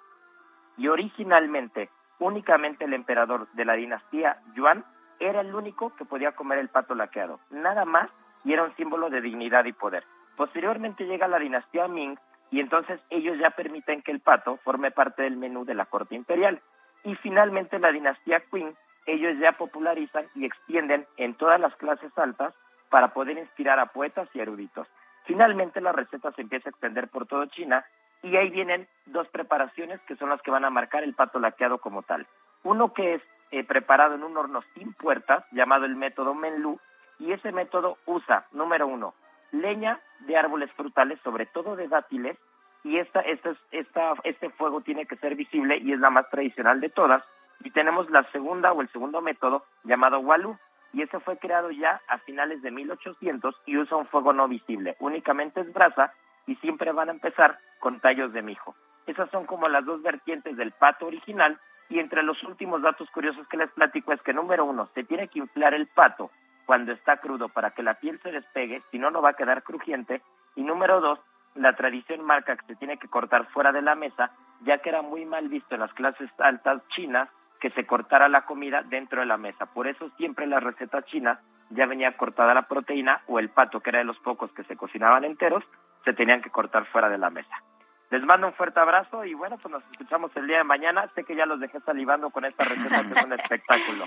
y 0.77 0.89
originalmente 0.89 1.91
únicamente 2.19 2.85
el 2.85 2.95
emperador 2.95 3.49
de 3.53 3.65
la 3.65 3.75
dinastía 3.75 4.39
Yuan 4.55 4.85
era 5.19 5.41
el 5.41 5.55
único 5.55 5.95
que 5.97 6.05
podía 6.05 6.33
comer 6.33 6.59
el 6.59 6.69
pato 6.69 6.95
laqueado, 6.95 7.41
nada 7.51 7.85
más 7.85 8.11
y 8.45 8.53
era 8.53 8.65
un 8.65 8.75
símbolo 8.77 9.11
de 9.11 9.20
dignidad 9.20 9.65
y 9.65 9.73
poder. 9.73 10.05
Posteriormente 10.37 11.05
llega 11.05 11.29
la 11.29 11.39
dinastía 11.39 11.89
Ming 11.89 12.17
y 12.51 12.61
entonces 12.61 13.01
ellos 13.11 13.39
ya 13.39 13.51
permiten 13.51 14.03
que 14.03 14.11
el 14.11 14.20
pato 14.20 14.57
forme 14.59 14.91
parte 14.91 15.23
del 15.23 15.37
menú 15.37 15.65
de 15.65 15.75
la 15.75 15.87
corte 15.87 16.15
imperial. 16.15 16.61
Y 17.05 17.15
finalmente 17.17 17.79
la 17.79 17.93
dinastía 17.93 18.41
Qing, 18.51 18.75
ellos 19.07 19.39
ya 19.39 19.53
popularizan 19.53 20.27
y 20.35 20.45
extienden 20.45 21.07
en 21.17 21.35
todas 21.35 21.61
las 21.61 21.75
clases 21.77 22.17
altas 22.19 22.55
para 22.91 23.12
poder 23.15 23.39
inspirar 23.39 23.79
a 23.79 23.87
poetas 23.87 24.29
y 24.35 24.41
eruditos. 24.41 24.89
Finalmente 25.31 25.81
la 25.81 25.92
receta 25.92 26.33
se 26.33 26.42
empieza 26.42 26.68
a 26.68 26.73
extender 26.73 27.07
por 27.07 27.25
todo 27.25 27.47
China 27.47 27.84
y 28.20 28.36
ahí 28.36 28.50
vienen 28.50 28.89
dos 29.07 29.28
preparaciones 29.28 30.00
que 30.00 30.17
son 30.17 30.28
las 30.28 30.42
que 30.42 30.50
van 30.50 30.65
a 30.65 30.70
marcar 30.70 31.05
el 31.05 31.15
pato 31.15 31.39
laqueado 31.39 31.78
como 31.78 32.02
tal. 32.02 32.26
Uno 32.65 32.92
que 32.92 33.15
es 33.15 33.23
eh, 33.52 33.62
preparado 33.62 34.17
en 34.17 34.25
un 34.25 34.36
horno 34.36 34.60
sin 34.75 34.92
puertas, 34.92 35.44
llamado 35.52 35.84
el 35.84 35.94
método 35.94 36.34
Menlu, 36.34 36.81
y 37.20 37.31
ese 37.31 37.52
método 37.52 37.97
usa, 38.07 38.49
número 38.50 38.89
uno, 38.89 39.15
leña 39.52 40.00
de 40.18 40.36
árboles 40.36 40.73
frutales, 40.73 41.20
sobre 41.23 41.47
todo 41.47 41.76
de 41.76 41.86
dátiles, 41.86 42.36
y 42.83 42.99
esta, 42.99 43.20
esta, 43.20 43.55
esta, 43.70 44.15
este 44.25 44.50
fuego 44.50 44.81
tiene 44.81 45.07
que 45.07 45.15
ser 45.15 45.36
visible 45.36 45.78
y 45.78 45.92
es 45.92 46.00
la 46.00 46.10
más 46.10 46.28
tradicional 46.28 46.81
de 46.81 46.89
todas. 46.89 47.23
Y 47.60 47.70
tenemos 47.70 48.10
la 48.10 48.25
segunda 48.33 48.73
o 48.73 48.81
el 48.81 48.89
segundo 48.89 49.20
método 49.20 49.65
llamado 49.84 50.18
Walu, 50.18 50.59
y 50.93 51.02
ese 51.02 51.20
fue 51.20 51.39
creado 51.39 51.70
ya 51.70 52.01
a 52.09 52.19
finales 52.19 52.62
de 52.62 52.70
1800 52.70 53.55
y 53.67 53.77
usa 53.77 53.97
un 53.97 54.07
fuego 54.07 54.33
no 54.33 54.49
visible, 54.49 54.97
únicamente 55.01 55.60
es 55.60 55.73
brasa 55.73 56.12
y 56.47 56.57
siempre 56.57 56.93
van 56.93 57.09
a 57.09 57.12
empezar 57.12 57.59
con 57.78 58.01
tallos 58.01 58.33
de 58.33 58.43
mijo. 58.43 58.75
Esas 59.07 59.31
son 59.31 59.47
como 59.47 59.69
las 59.69 59.85
dos 59.85 60.02
vertientes 60.02 60.57
del 60.57 60.73
pato 60.73 61.07
original 61.07 61.59
y 61.89 61.99
entre 61.99 62.23
los 62.23 62.43
últimos 62.44 62.83
datos 62.83 63.10
curiosos 63.10 63.47
que 63.49 63.57
les 63.57 63.70
platico 63.73 64.12
es 64.12 64.23
que 64.23 64.33
número 64.33 64.65
uno, 64.65 64.89
se 64.94 65.05
tiene 65.05 65.28
que 65.28 65.41
inflar 65.41 65.75
el 65.75 65.86
pato 65.89 66.31
cuando 66.67 66.93
está 66.93 67.17
crudo 67.17 67.49
para 67.49 67.73
que 67.73 67.83
la 67.83 67.94
piel 67.94 68.20
se 68.23 68.31
despegue, 68.31 68.83
si 68.91 68.99
no, 68.99 69.10
no 69.10 69.20
va 69.20 69.31
a 69.31 69.35
quedar 69.35 69.65
crujiente. 69.65 70.23
Y 70.55 70.62
número 70.62 71.01
dos, 71.01 71.19
la 71.57 71.75
tradición 71.75 72.25
marca 72.25 72.57
que 72.57 72.67
se 72.67 72.77
tiene 72.77 72.97
que 72.99 73.09
cortar 73.09 73.47
fuera 73.47 73.73
de 73.73 73.83
la 73.83 73.97
mesa, 73.97 74.31
ya 74.60 74.78
que 74.78 74.91
era 74.91 75.02
muy 75.02 75.25
mal 75.25 75.49
visto 75.49 75.75
en 75.75 75.81
las 75.81 75.93
clases 75.94 76.31
altas 76.39 76.81
chinas 76.91 77.28
que 77.61 77.71
se 77.71 77.87
cortara 77.87 78.29
la 78.29 78.47
comida 78.47 78.83
dentro 78.83 79.21
de 79.21 79.27
la 79.27 79.37
mesa. 79.37 79.67
Por 79.67 79.87
eso 79.87 80.11
siempre 80.17 80.45
en 80.45 80.51
las 80.51 80.63
recetas 80.63 81.05
chinas 81.07 81.39
ya 81.69 81.87
venía 81.87 82.17
cortada 82.17 82.55
la 82.55 82.67
proteína 82.67 83.23
o 83.27 83.39
el 83.39 83.51
pato, 83.51 83.81
que 83.81 83.91
era 83.91 83.99
de 84.01 84.05
los 84.05 84.19
pocos 84.19 84.51
que 84.53 84.65
se 84.65 84.77
cocinaban 84.77 85.25
enteros, 85.25 85.63
se 86.05 86.13
tenían 86.15 86.43
que 86.43 86.51
cortar 86.51 86.87
fuera 86.87 87.09
de 87.09 87.19
la 87.19 87.31
mesa. 87.31 87.63
Les 88.11 88.25
mando 88.25 88.49
un 88.49 88.55
fuerte 88.55 88.81
abrazo 88.81 89.25
y 89.25 89.35
bueno, 89.35 89.57
pues 89.59 89.71
nos 89.71 89.89
escuchamos 89.93 90.35
el 90.35 90.47
día 90.47 90.59
de 90.59 90.65
mañana. 90.65 91.09
Sé 91.15 91.23
que 91.23 91.37
ya 91.37 91.47
los 91.47 91.61
dejé 91.61 91.79
salivando 91.81 92.31
con 92.31 92.45
esta 92.45 92.65
receta 92.65 93.03
que 93.03 93.19
es 93.19 93.25
un 93.25 93.33
espectáculo. 93.41 94.05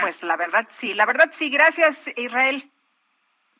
Pues 0.00 0.22
la 0.22 0.36
verdad 0.36 0.66
sí, 0.68 0.92
la 0.92 1.06
verdad 1.06 1.28
sí. 1.30 1.48
Gracias, 1.48 2.08
Israel. 2.16 2.62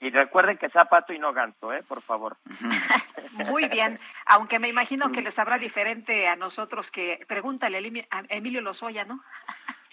Y 0.02 0.10
recuerden 0.10 0.58
que 0.58 0.68
sea 0.70 0.86
pato 0.86 1.12
y 1.12 1.18
no 1.20 1.32
ganso, 1.32 1.72
¿eh? 1.72 1.82
Por 1.86 2.02
favor. 2.02 2.36
Muy 3.48 3.68
bien, 3.68 4.00
aunque 4.26 4.58
me 4.58 4.66
imagino 4.68 5.12
que 5.12 5.22
les 5.22 5.38
habrá 5.38 5.58
diferente 5.58 6.26
a 6.26 6.34
nosotros 6.34 6.90
que 6.90 7.24
pregúntale 7.28 7.78
a 8.10 8.22
Emilio 8.28 8.60
Lozoya, 8.60 9.04
¿no? 9.04 9.22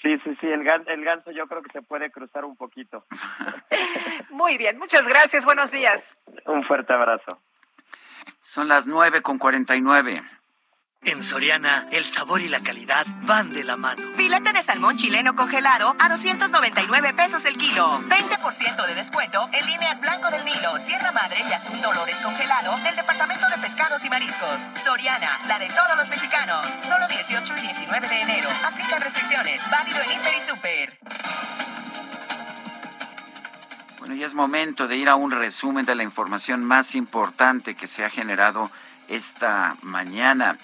Sí, 0.02 0.18
sí, 0.24 0.34
sí, 0.40 0.48
el, 0.48 0.62
gan- 0.62 0.86
el 0.88 1.04
ganso 1.04 1.30
yo 1.32 1.46
creo 1.48 1.62
que 1.62 1.74
se 1.74 1.82
puede 1.82 2.10
cruzar 2.10 2.46
un 2.46 2.56
poquito. 2.56 3.06
Muy 4.30 4.58
bien, 4.58 4.80
muchas 4.80 5.06
gracias, 5.10 5.44
buenos 5.44 5.72
días. 5.72 6.18
Un 6.46 6.64
fuerte 6.64 6.94
abrazo. 6.94 7.42
Son 8.40 8.70
las 8.70 8.88
nueve 8.88 9.22
con 9.22 9.38
cuarenta 9.38 9.76
y 9.76 9.82
nueve. 9.82 10.24
En 11.06 11.24
Soriana, 11.24 11.86
el 11.94 12.04
sabor 12.04 12.42
y 12.42 12.50
la 12.50 12.60
calidad 12.60 13.06
van 13.22 13.50
de 13.52 13.64
la 13.64 13.78
mano. 13.78 14.04
Filete 14.18 14.52
de 14.52 14.62
salmón 14.62 14.98
chileno 14.98 15.34
congelado 15.34 15.96
a 15.98 16.10
299 16.10 17.14
pesos 17.14 17.46
el 17.46 17.58
kilo. 17.58 18.02
20% 18.02 18.86
de 18.86 18.96
descuento 18.96 19.50
en 19.54 19.66
líneas 19.66 20.02
Blanco 20.02 20.30
del 20.30 20.44
Nilo, 20.44 20.78
Sierra 20.78 21.14
Madre 21.14 21.38
y 21.50 21.54
Atún 21.54 21.82
Dolores 21.82 22.18
congelado 22.18 22.76
del 22.84 22.98
Departamento 22.98 23.48
de 23.48 23.58
Pescados 23.60 24.04
y 24.04 24.10
Mariscos. 24.10 24.70
Soriana, 24.84 25.40
la 25.48 25.58
de 25.58 25.70
todos 25.70 25.98
los 25.98 26.10
mexicanos. 26.10 26.68
Solo 26.82 27.08
18 27.08 27.58
y 27.58 27.62
19 27.62 28.10
de 28.10 28.22
enero. 28.22 28.50
Aplica 28.66 29.00
restricciones. 29.00 29.62
Válido 29.72 30.02
en 30.02 30.12
Hiper 30.12 30.34
y 30.36 30.50
Super. 30.50 31.00
Bueno, 34.00 34.16
ya 34.16 34.26
es 34.26 34.34
momento 34.34 34.86
de 34.90 34.98
ir 34.98 35.08
a 35.08 35.16
un 35.16 35.32
resumen 35.32 35.86
de 35.86 35.96
la 35.96 36.04
información 36.04 36.66
más 36.66 36.94
importante 36.94 37.76
que 37.76 37.88
se 37.88 38.04
ha 38.04 38.10
generado 38.10 38.70
esta 39.08 39.78
mañana. 39.82 40.58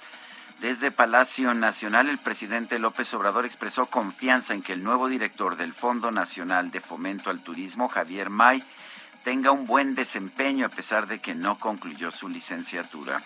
Desde 0.59 0.90
Palacio 0.90 1.53
Nacional, 1.53 2.08
el 2.08 2.17
presidente 2.17 2.80
López 2.80 3.14
Obrador 3.14 3.45
expresó 3.45 3.88
confianza 3.88 4.53
en 4.53 4.64
que 4.64 4.74
el 4.74 4.84
nuevo 4.84 5.09
director 5.09 5.58
del 5.58 5.74
Fondo 5.74 6.11
Nacional 6.11 6.72
de 6.72 6.80
Fomento 6.80 7.30
al 7.30 7.42
Turismo, 7.42 7.90
Javier 7.90 8.30
May, 8.30 8.64
tenga 9.24 9.51
un 9.51 9.66
buen 9.66 9.95
desempeño 9.95 10.66
a 10.66 10.69
pesar 10.69 11.08
de 11.08 11.19
que 11.19 11.35
no 11.35 11.59
concluyó 11.59 12.09
su 12.09 12.30
licenciatura. 12.30 13.22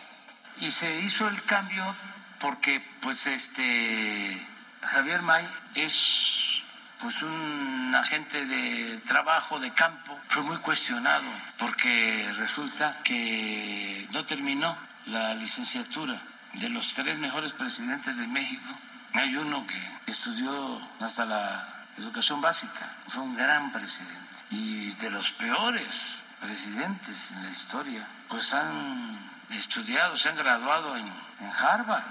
Y 0.59 0.71
se 0.71 1.01
hizo 1.01 1.27
el 1.27 1.43
cambio 1.43 1.95
porque 2.39 2.83
pues 2.99 3.27
este 3.27 4.47
Javier 4.81 5.21
May 5.21 5.47
es 5.75 6.63
pues 6.99 7.21
un 7.21 7.93
agente 7.95 8.45
de 8.45 8.97
trabajo 9.07 9.59
de 9.59 9.71
campo, 9.73 10.17
fue 10.29 10.41
muy 10.41 10.57
cuestionado 10.57 11.29
porque 11.57 12.29
resulta 12.37 13.01
que 13.03 14.07
no 14.11 14.25
terminó 14.25 14.75
la 15.05 15.35
licenciatura 15.35 16.21
de 16.53 16.69
los 16.69 16.93
tres 16.93 17.17
mejores 17.17 17.53
presidentes 17.53 18.17
de 18.17 18.27
México. 18.27 18.67
Hay 19.13 19.35
uno 19.35 19.65
que 19.65 20.11
estudió 20.11 20.81
hasta 20.99 21.25
la 21.25 21.85
educación 21.97 22.41
básica, 22.41 22.95
fue 23.07 23.23
un 23.23 23.35
gran 23.35 23.71
presidente. 23.71 24.15
Y 24.51 24.91
de 24.95 25.09
los 25.09 25.31
peores 25.33 26.23
presidentes 26.39 27.31
en 27.31 27.43
la 27.43 27.49
historia, 27.49 28.07
pues 28.27 28.53
han 28.53 29.19
estudiado, 29.51 30.15
se 30.15 30.29
han 30.29 30.35
graduado 30.35 30.95
en, 30.97 31.11
Harvard. 31.57 32.03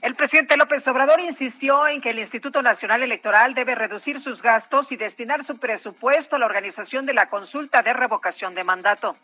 El 0.00 0.14
presidente 0.14 0.56
López 0.56 0.86
Obrador 0.88 1.20
insistió 1.20 1.86
en 1.86 2.00
que 2.00 2.10
el 2.10 2.18
Instituto 2.18 2.62
Nacional 2.62 3.02
Electoral 3.02 3.54
debe 3.54 3.74
reducir 3.74 4.20
sus 4.20 4.42
gastos 4.42 4.92
y 4.92 4.96
destinar 4.96 5.44
su 5.44 5.58
presupuesto 5.58 6.36
a 6.36 6.38
la 6.38 6.46
organización 6.46 7.06
de 7.06 7.14
la 7.14 7.28
consulta 7.28 7.82
de 7.82 7.92
revocación 7.92 8.54
de 8.54 8.64
mandato. 8.64 9.16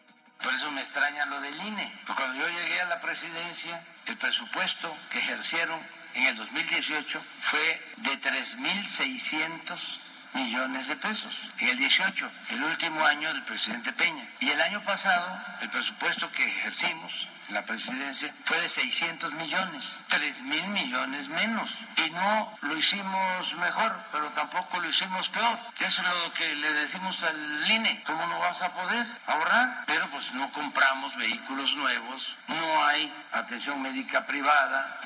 Por 0.42 0.54
eso 0.54 0.70
me 0.70 0.80
extraña 0.80 1.26
lo 1.26 1.40
del 1.40 1.54
INE. 1.54 1.92
Porque 2.06 2.22
cuando 2.22 2.38
yo 2.38 2.48
llegué 2.48 2.80
a 2.80 2.86
la 2.86 3.00
presidencia, 3.00 3.82
el 4.06 4.16
presupuesto 4.16 4.96
que 5.10 5.18
ejercieron 5.18 5.80
en 6.14 6.26
el 6.26 6.36
2018 6.36 7.22
fue 7.40 7.92
de 7.96 8.20
3.600 8.20 9.98
millones 10.34 10.88
de 10.88 10.96
pesos. 10.96 11.48
En 11.58 11.68
el 11.68 11.78
18, 11.78 12.30
el 12.50 12.64
último 12.64 13.04
año 13.04 13.32
del 13.32 13.42
presidente 13.44 13.92
Peña. 13.92 14.28
Y 14.40 14.50
el 14.50 14.60
año 14.60 14.82
pasado, 14.82 15.40
el 15.60 15.70
presupuesto 15.70 16.30
que 16.30 16.46
ejercimos 16.46 17.28
la 17.50 17.64
presidencia 17.64 18.32
fue 18.44 18.60
de 18.60 18.68
600 18.68 19.32
millones, 19.34 20.04
3 20.08 20.40
mil 20.42 20.66
millones 20.68 21.28
menos. 21.28 21.74
Y 21.96 22.10
no 22.10 22.58
lo 22.62 22.76
hicimos 22.76 23.54
mejor, 23.54 24.04
pero 24.12 24.28
tampoco 24.30 24.80
lo 24.80 24.88
hicimos 24.88 25.28
peor. 25.28 25.58
Eso 25.80 26.02
es 26.02 26.08
lo 26.08 26.32
que 26.34 26.54
le 26.54 26.72
decimos 26.74 27.22
al 27.22 27.70
INE. 27.70 28.02
¿Cómo 28.04 28.26
no 28.26 28.38
vas 28.38 28.60
a 28.62 28.72
poder 28.72 29.06
ahorrar? 29.26 29.84
Pero 29.86 30.10
pues 30.10 30.32
no 30.32 30.50
compramos 30.52 31.16
vehículos 31.16 31.72
nuevos, 31.74 32.36
no 32.48 32.84
hay 32.86 33.12
atención 33.32 33.80
médica 33.80 34.26
privada. 34.26 35.00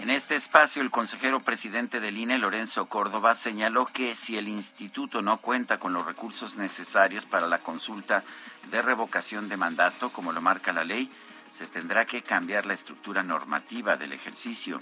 En 0.00 0.10
este 0.10 0.36
espacio, 0.36 0.80
el 0.80 0.92
consejero 0.92 1.40
presidente 1.40 1.98
del 1.98 2.18
INE, 2.18 2.38
Lorenzo 2.38 2.86
Córdoba, 2.86 3.34
señaló 3.34 3.84
que 3.86 4.14
si 4.14 4.38
el 4.38 4.46
instituto 4.46 5.22
no 5.22 5.38
cuenta 5.38 5.78
con 5.78 5.92
los 5.92 6.06
recursos 6.06 6.56
necesarios 6.56 7.26
para 7.26 7.48
la 7.48 7.58
consulta 7.58 8.22
de 8.70 8.80
revocación 8.80 9.48
de 9.48 9.56
mandato, 9.56 10.10
como 10.10 10.30
lo 10.30 10.40
marca 10.40 10.72
la 10.72 10.84
ley, 10.84 11.10
se 11.50 11.66
tendrá 11.66 12.04
que 12.04 12.22
cambiar 12.22 12.64
la 12.64 12.74
estructura 12.74 13.24
normativa 13.24 13.96
del 13.96 14.12
ejercicio 14.12 14.78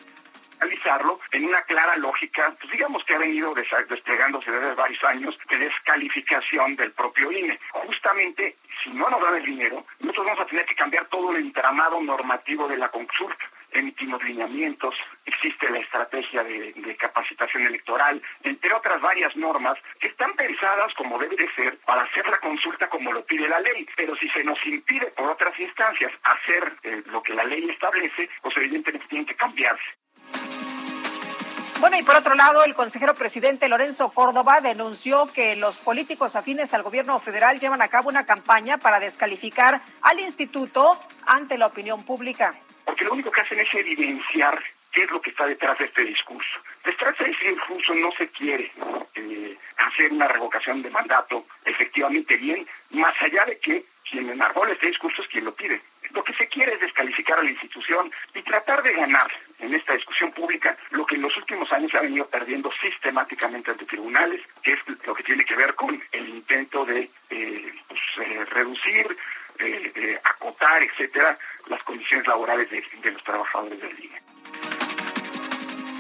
analizarlo 0.59 1.20
en 1.33 1.45
una 1.45 1.61
clara 1.62 1.97
lógica, 1.97 2.55
pues 2.59 2.73
digamos 2.73 3.05
que 3.05 3.15
ha 3.15 3.19
venido 3.19 3.55
desplegándose 3.55 4.51
desde 4.51 4.75
varios 4.75 5.05
años 5.05 5.39
de 5.51 5.59
descalificación 5.59 6.77
del 6.77 6.93
propio 6.93 7.31
INE. 7.31 7.61
Justamente, 7.73 8.57
si 8.83 8.89
no 8.91 9.11
nos 9.11 9.20
dan 9.20 9.36
el 9.36 9.45
dinero, 9.45 9.85
nosotros 10.01 10.27
vamos 10.27 10.41
a 10.41 10.47
tener 10.47 10.65
que 10.65 10.75
cambiar 10.75 11.05
todo 11.07 11.33
el 11.33 11.45
entramado 11.45 12.01
normativo 12.01 12.67
de 12.69 12.78
la 12.78 12.89
consulta 12.89 13.45
emitimos 13.73 14.23
lineamientos, 14.25 14.95
existe 15.25 15.70
la 15.70 15.78
estrategia 15.78 16.43
de, 16.45 16.75
capacitación 16.99 17.67
electoral, 17.67 18.23
entre 18.43 18.73
otras 18.73 19.01
varias 19.01 19.36
normas 19.36 19.77
que 20.01 20.09
están 20.09 20.33
pensadas 20.35 20.93
como 20.95 21.19
debe 21.19 21.36
de 21.36 21.53
ser 21.55 21.78
para 21.81 22.03
hacer 22.03 22.27
la 22.27 22.39
consulta 22.39 22.89
como 22.89 23.12
lo 23.12 23.25
pide 23.25 23.49
la 23.49 23.61
ley. 23.61 23.86
Pero 23.97 24.17
si 24.17 24.28
se 24.31 24.43
nos 24.43 24.59
impide 24.67 25.07
por 25.09 25.31
otras 25.31 25.59
instancias 25.59 26.12
hacer 26.23 26.73
eh, 26.83 27.03
lo 27.07 27.23
que 27.23 27.35
la 27.35 27.45
ley 27.45 27.69
establece, 27.69 28.31
pues 28.43 28.57
evidentemente 28.57 29.07
tienen 29.09 29.27
que 29.27 29.36
cambiarse. 29.36 29.85
Bueno, 31.78 31.99
y 31.99 32.03
por 32.03 32.17
otro 32.17 32.35
lado, 32.35 32.65
el 32.65 32.75
consejero 32.75 33.15
presidente 33.15 33.69
Lorenzo 33.69 34.09
Córdoba 34.09 34.62
denunció 34.62 35.31
que 35.33 35.57
los 35.57 35.78
políticos 35.78 36.35
afines 36.35 36.73
al 36.73 36.83
gobierno 36.83 37.19
federal 37.19 37.61
llevan 37.61 37.83
a 37.83 37.89
cabo 37.89 38.09
una 38.09 38.25
campaña 38.25 38.78
para 38.78 38.99
descalificar 38.99 39.83
al 40.01 40.19
instituto 40.20 40.99
ante 41.27 41.59
la 41.59 41.67
opinión 41.67 42.03
pública. 42.03 42.55
Porque 42.86 43.05
lo 43.05 43.12
único 43.12 43.31
que 43.31 43.42
hacen 43.42 43.60
es 43.60 43.68
evidenciar 43.74 44.62
qué 44.92 45.02
es 45.02 45.10
lo 45.10 45.20
que 45.20 45.28
está 45.28 45.47
detrás 45.47 45.78
de 45.78 45.84
este 45.84 46.05
discurso. 46.05 46.58
Detrás 46.82 47.18
de 47.18 47.31
ese 47.31 47.48
discurso 47.50 47.94
no 47.94 48.10
se 48.12 48.28
quiere 48.28 48.73
eh, 49.15 49.58
hacer 49.76 50.10
una 50.12 50.28
revocación 50.28 50.81
de 50.81 50.89
mandato 50.89 51.44
efectivamente 51.65 52.36
bien, 52.39 52.66
más 52.90 53.15
allá 53.20 53.44
de 53.44 53.58
que 53.58 53.84
quien 54.08 54.31
enarbola 54.31 54.73
este 54.73 54.86
discurso 54.86 55.20
es 55.20 55.28
quien 55.28 55.44
lo 55.44 55.55
pide. 55.55 55.82
Lo 56.12 56.24
que 56.24 56.32
se 56.34 56.48
quiere 56.48 56.74
es 56.74 56.81
descalificar 56.81 57.39
a 57.39 57.42
la 57.42 57.50
institución 57.50 58.10
y 58.34 58.40
tratar 58.42 58.82
de 58.82 58.92
ganar 58.92 59.31
en 59.58 59.74
esta 59.74 59.94
discusión 59.94 60.32
pública 60.32 60.76
lo 60.90 61.05
que 61.05 61.16
en 61.16 61.23
los 61.23 61.36
últimos 61.36 61.70
años 61.73 61.90
se 61.90 61.98
ha 61.98 62.02
venido 62.02 62.26
perdiendo 62.28 62.70
sistemáticamente 62.81 63.73
ante 63.73 63.84
tribunales, 63.84 64.40
que 64.62 64.73
es 64.73 64.78
lo 65.05 65.15
que 65.15 65.24
tiene 65.24 65.44
que 65.44 65.56
ver 65.56 65.74
con 65.74 66.00
el 66.12 66.28
intento 66.28 66.86
de 66.86 67.10
eh, 67.31 67.74
pues, 67.89 68.00
eh, 68.20 68.44
reducir, 68.47 69.15
eh, 69.60 70.20
acotar, 70.25 70.83
etcétera, 70.83 71.39
las 71.68 71.83
condiciones 71.83 72.26
laborales 72.26 72.70
de, 72.70 72.83
de 73.02 73.10
los 73.12 73.23
trabajadores 73.25 73.81
del 73.81 74.05
INE. 74.05 74.23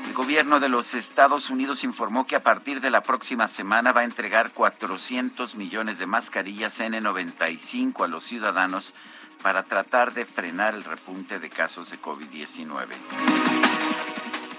El 0.06 0.12
gobierno 0.14 0.60
de 0.60 0.70
los 0.70 0.94
Estados 0.94 1.50
Unidos 1.50 1.84
informó 1.84 2.26
que 2.26 2.36
a 2.36 2.42
partir 2.42 2.80
de 2.80 2.90
la 2.90 3.02
próxima 3.02 3.48
semana 3.48 3.92
va 3.92 4.00
a 4.00 4.04
entregar 4.04 4.50
400 4.52 5.56
millones 5.56 5.98
de 5.98 6.06
mascarillas 6.06 6.80
N95 6.80 8.04
a 8.04 8.08
los 8.08 8.24
ciudadanos 8.24 8.94
para 9.42 9.62
tratar 9.62 10.14
de 10.14 10.24
frenar 10.24 10.74
el 10.74 10.84
repunte 10.84 11.38
de 11.38 11.50
casos 11.50 11.90
de 11.90 12.00
COVID-19. 12.00 13.65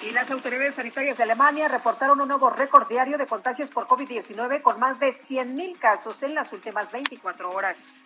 Y 0.02 0.12
las 0.12 0.30
autoridades 0.30 0.76
sanitarias 0.76 1.18
de 1.18 1.24
Alemania 1.24 1.68
reportaron 1.68 2.22
un 2.22 2.28
nuevo 2.28 2.50
récord 2.52 2.88
diario 2.88 3.18
de 3.18 3.26
contagios 3.26 3.70
por 3.70 3.88
COVID-19 3.88 4.62
con 4.62 4.80
más 4.80 5.00
de 5.00 5.14
100.000 5.14 5.78
casos 5.80 6.22
en 6.22 6.36
las 6.36 6.54
últimas 6.54 6.92
24 6.92 7.50
horas. 7.50 8.04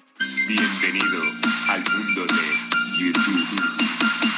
Bienvenido 0.48 1.22
al 1.70 1.84
mundo 1.84 2.34
de 2.34 3.03
YouTube. 3.03 3.48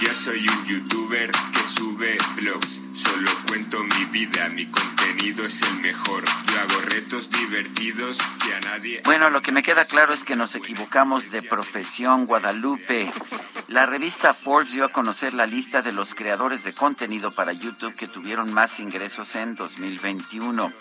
Yo 0.02 0.14
soy 0.16 0.48
un 0.48 0.66
youtuber 0.66 1.32
que 1.32 1.66
sube 1.76 2.18
vlogs. 2.36 2.83
Solo 2.94 3.32
cuento 3.48 3.84
mi 3.84 4.06
vida, 4.12 4.50
mi 4.50 4.68
contenido 4.68 5.44
es 5.46 5.62
el 5.64 5.74
mejor. 5.80 6.24
Yo 6.46 6.60
hago 6.60 6.82
retos 6.82 7.28
divertidos 7.30 8.20
que 8.44 8.54
a 8.54 8.60
nadie. 8.60 9.02
Bueno, 9.04 9.32
lo 9.32 9.42
que 9.42 9.52
me 9.52 9.64
queda 9.64 9.84
claro 9.86 10.14
es 10.14 10.24
que 10.24 10.36
nos 10.36 10.54
equivocamos 10.54 11.32
de 11.32 11.42
profesión, 11.42 12.28
Guadalupe. 12.28 13.12
La 13.68 13.88
revista 13.88 14.36
Forbes 14.36 14.74
dio 14.74 14.86
a 14.86 14.90
conocer 14.90 15.34
la 15.34 15.48
lista 15.48 15.82
de 15.82 15.92
los 15.92 16.14
creadores 16.14 16.64
de 16.64 16.74
contenido 16.74 17.32
para 17.32 17.52
YouTube 17.52 17.96
que 17.96 18.08
tuvieron 18.08 18.54
más 18.54 18.80
ingresos 18.80 19.36
en 19.36 19.56
2021. 19.56 20.72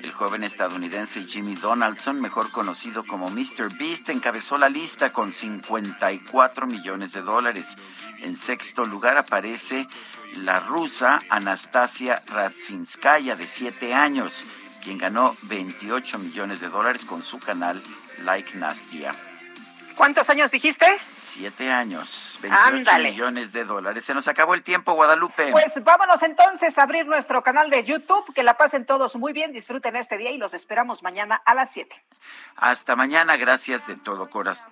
El 0.00 0.12
joven 0.12 0.44
estadounidense 0.44 1.26
Jimmy 1.26 1.54
Donaldson, 1.54 2.20
mejor 2.20 2.50
conocido 2.50 3.04
como 3.04 3.30
Mr. 3.30 3.76
Beast, 3.78 4.08
encabezó 4.08 4.56
la 4.58 4.68
lista 4.68 5.12
con 5.12 5.32
54 5.32 6.66
millones 6.66 7.12
de 7.12 7.22
dólares. 7.22 7.76
En 8.20 8.34
sexto 8.34 8.84
lugar 8.84 9.16
aparece 9.16 9.86
la 10.34 10.60
rusa 10.60 11.20
Anastasia 11.28 12.20
Radzinskaya, 12.26 13.36
de 13.36 13.46
7 13.46 13.94
años, 13.94 14.44
quien 14.82 14.98
ganó 14.98 15.36
28 15.42 16.18
millones 16.18 16.60
de 16.60 16.68
dólares 16.68 17.04
con 17.04 17.22
su 17.22 17.38
canal 17.38 17.82
Like 18.24 18.56
Nastia. 18.56 19.14
¿Cuántos 19.96 20.28
años 20.30 20.50
dijiste? 20.50 20.86
Siete 21.16 21.70
años, 21.70 22.38
28 22.42 22.66
Ándale. 22.76 23.10
millones 23.10 23.52
de 23.52 23.64
dólares. 23.64 24.04
Se 24.04 24.14
nos 24.14 24.28
acabó 24.28 24.54
el 24.54 24.62
tiempo, 24.62 24.92
Guadalupe. 24.94 25.50
Pues 25.52 25.82
vámonos 25.82 26.22
entonces 26.22 26.78
a 26.78 26.82
abrir 26.82 27.06
nuestro 27.06 27.42
canal 27.42 27.70
de 27.70 27.84
YouTube. 27.84 28.32
Que 28.34 28.42
la 28.42 28.56
pasen 28.56 28.84
todos 28.84 29.16
muy 29.16 29.32
bien, 29.32 29.52
disfruten 29.52 29.96
este 29.96 30.18
día 30.18 30.30
y 30.30 30.38
los 30.38 30.54
esperamos 30.54 31.02
mañana 31.02 31.40
a 31.44 31.54
las 31.54 31.70
7. 31.70 31.94
Hasta 32.56 32.96
mañana, 32.96 33.36
gracias 33.36 33.86
de 33.86 33.96
todo 33.96 34.28
corazón. 34.28 34.68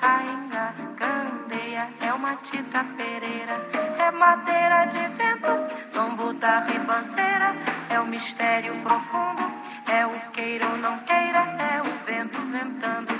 Cainga, 0.00 0.74
candeia, 0.96 1.88
é 2.00 2.12
uma 2.12 2.34
tita 2.36 2.82
pereira, 2.96 3.56
é 3.98 4.10
madeira 4.10 4.86
de 4.86 5.06
vento, 5.08 5.52
tombo 5.92 6.32
da 6.32 6.60
ribanceira, 6.60 7.54
é 7.90 8.00
o 8.00 8.06
mistério 8.06 8.74
profundo, 8.82 9.52
é 9.88 10.06
o 10.06 10.18
queira 10.32 10.66
ou 10.68 10.76
não 10.78 10.98
queira, 11.00 11.40
é 11.58 11.82
o 11.82 12.06
vento 12.06 12.40
ventando, 12.40 13.12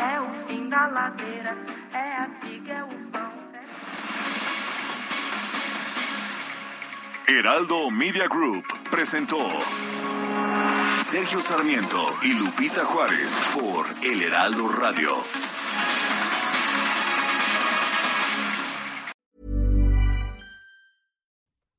é 0.00 0.20
o 0.20 0.46
fim 0.46 0.70
da 0.70 0.86
ladeira, 0.86 1.56
é 1.92 2.16
a 2.16 2.26
viga, 2.42 2.72
é 2.72 2.84
o 2.84 3.10
vão. 3.10 3.32
Heraldo 7.28 7.90
Media 7.90 8.26
Group 8.26 8.64
presentó 8.90 9.48
Sergio 11.04 11.40
Sarmiento 11.40 12.16
y 12.22 12.32
Lupita 12.32 12.84
Juárez 12.84 13.36
por 13.54 13.86
El 14.02 14.22
Heraldo 14.22 14.68
Radio. 14.68 15.24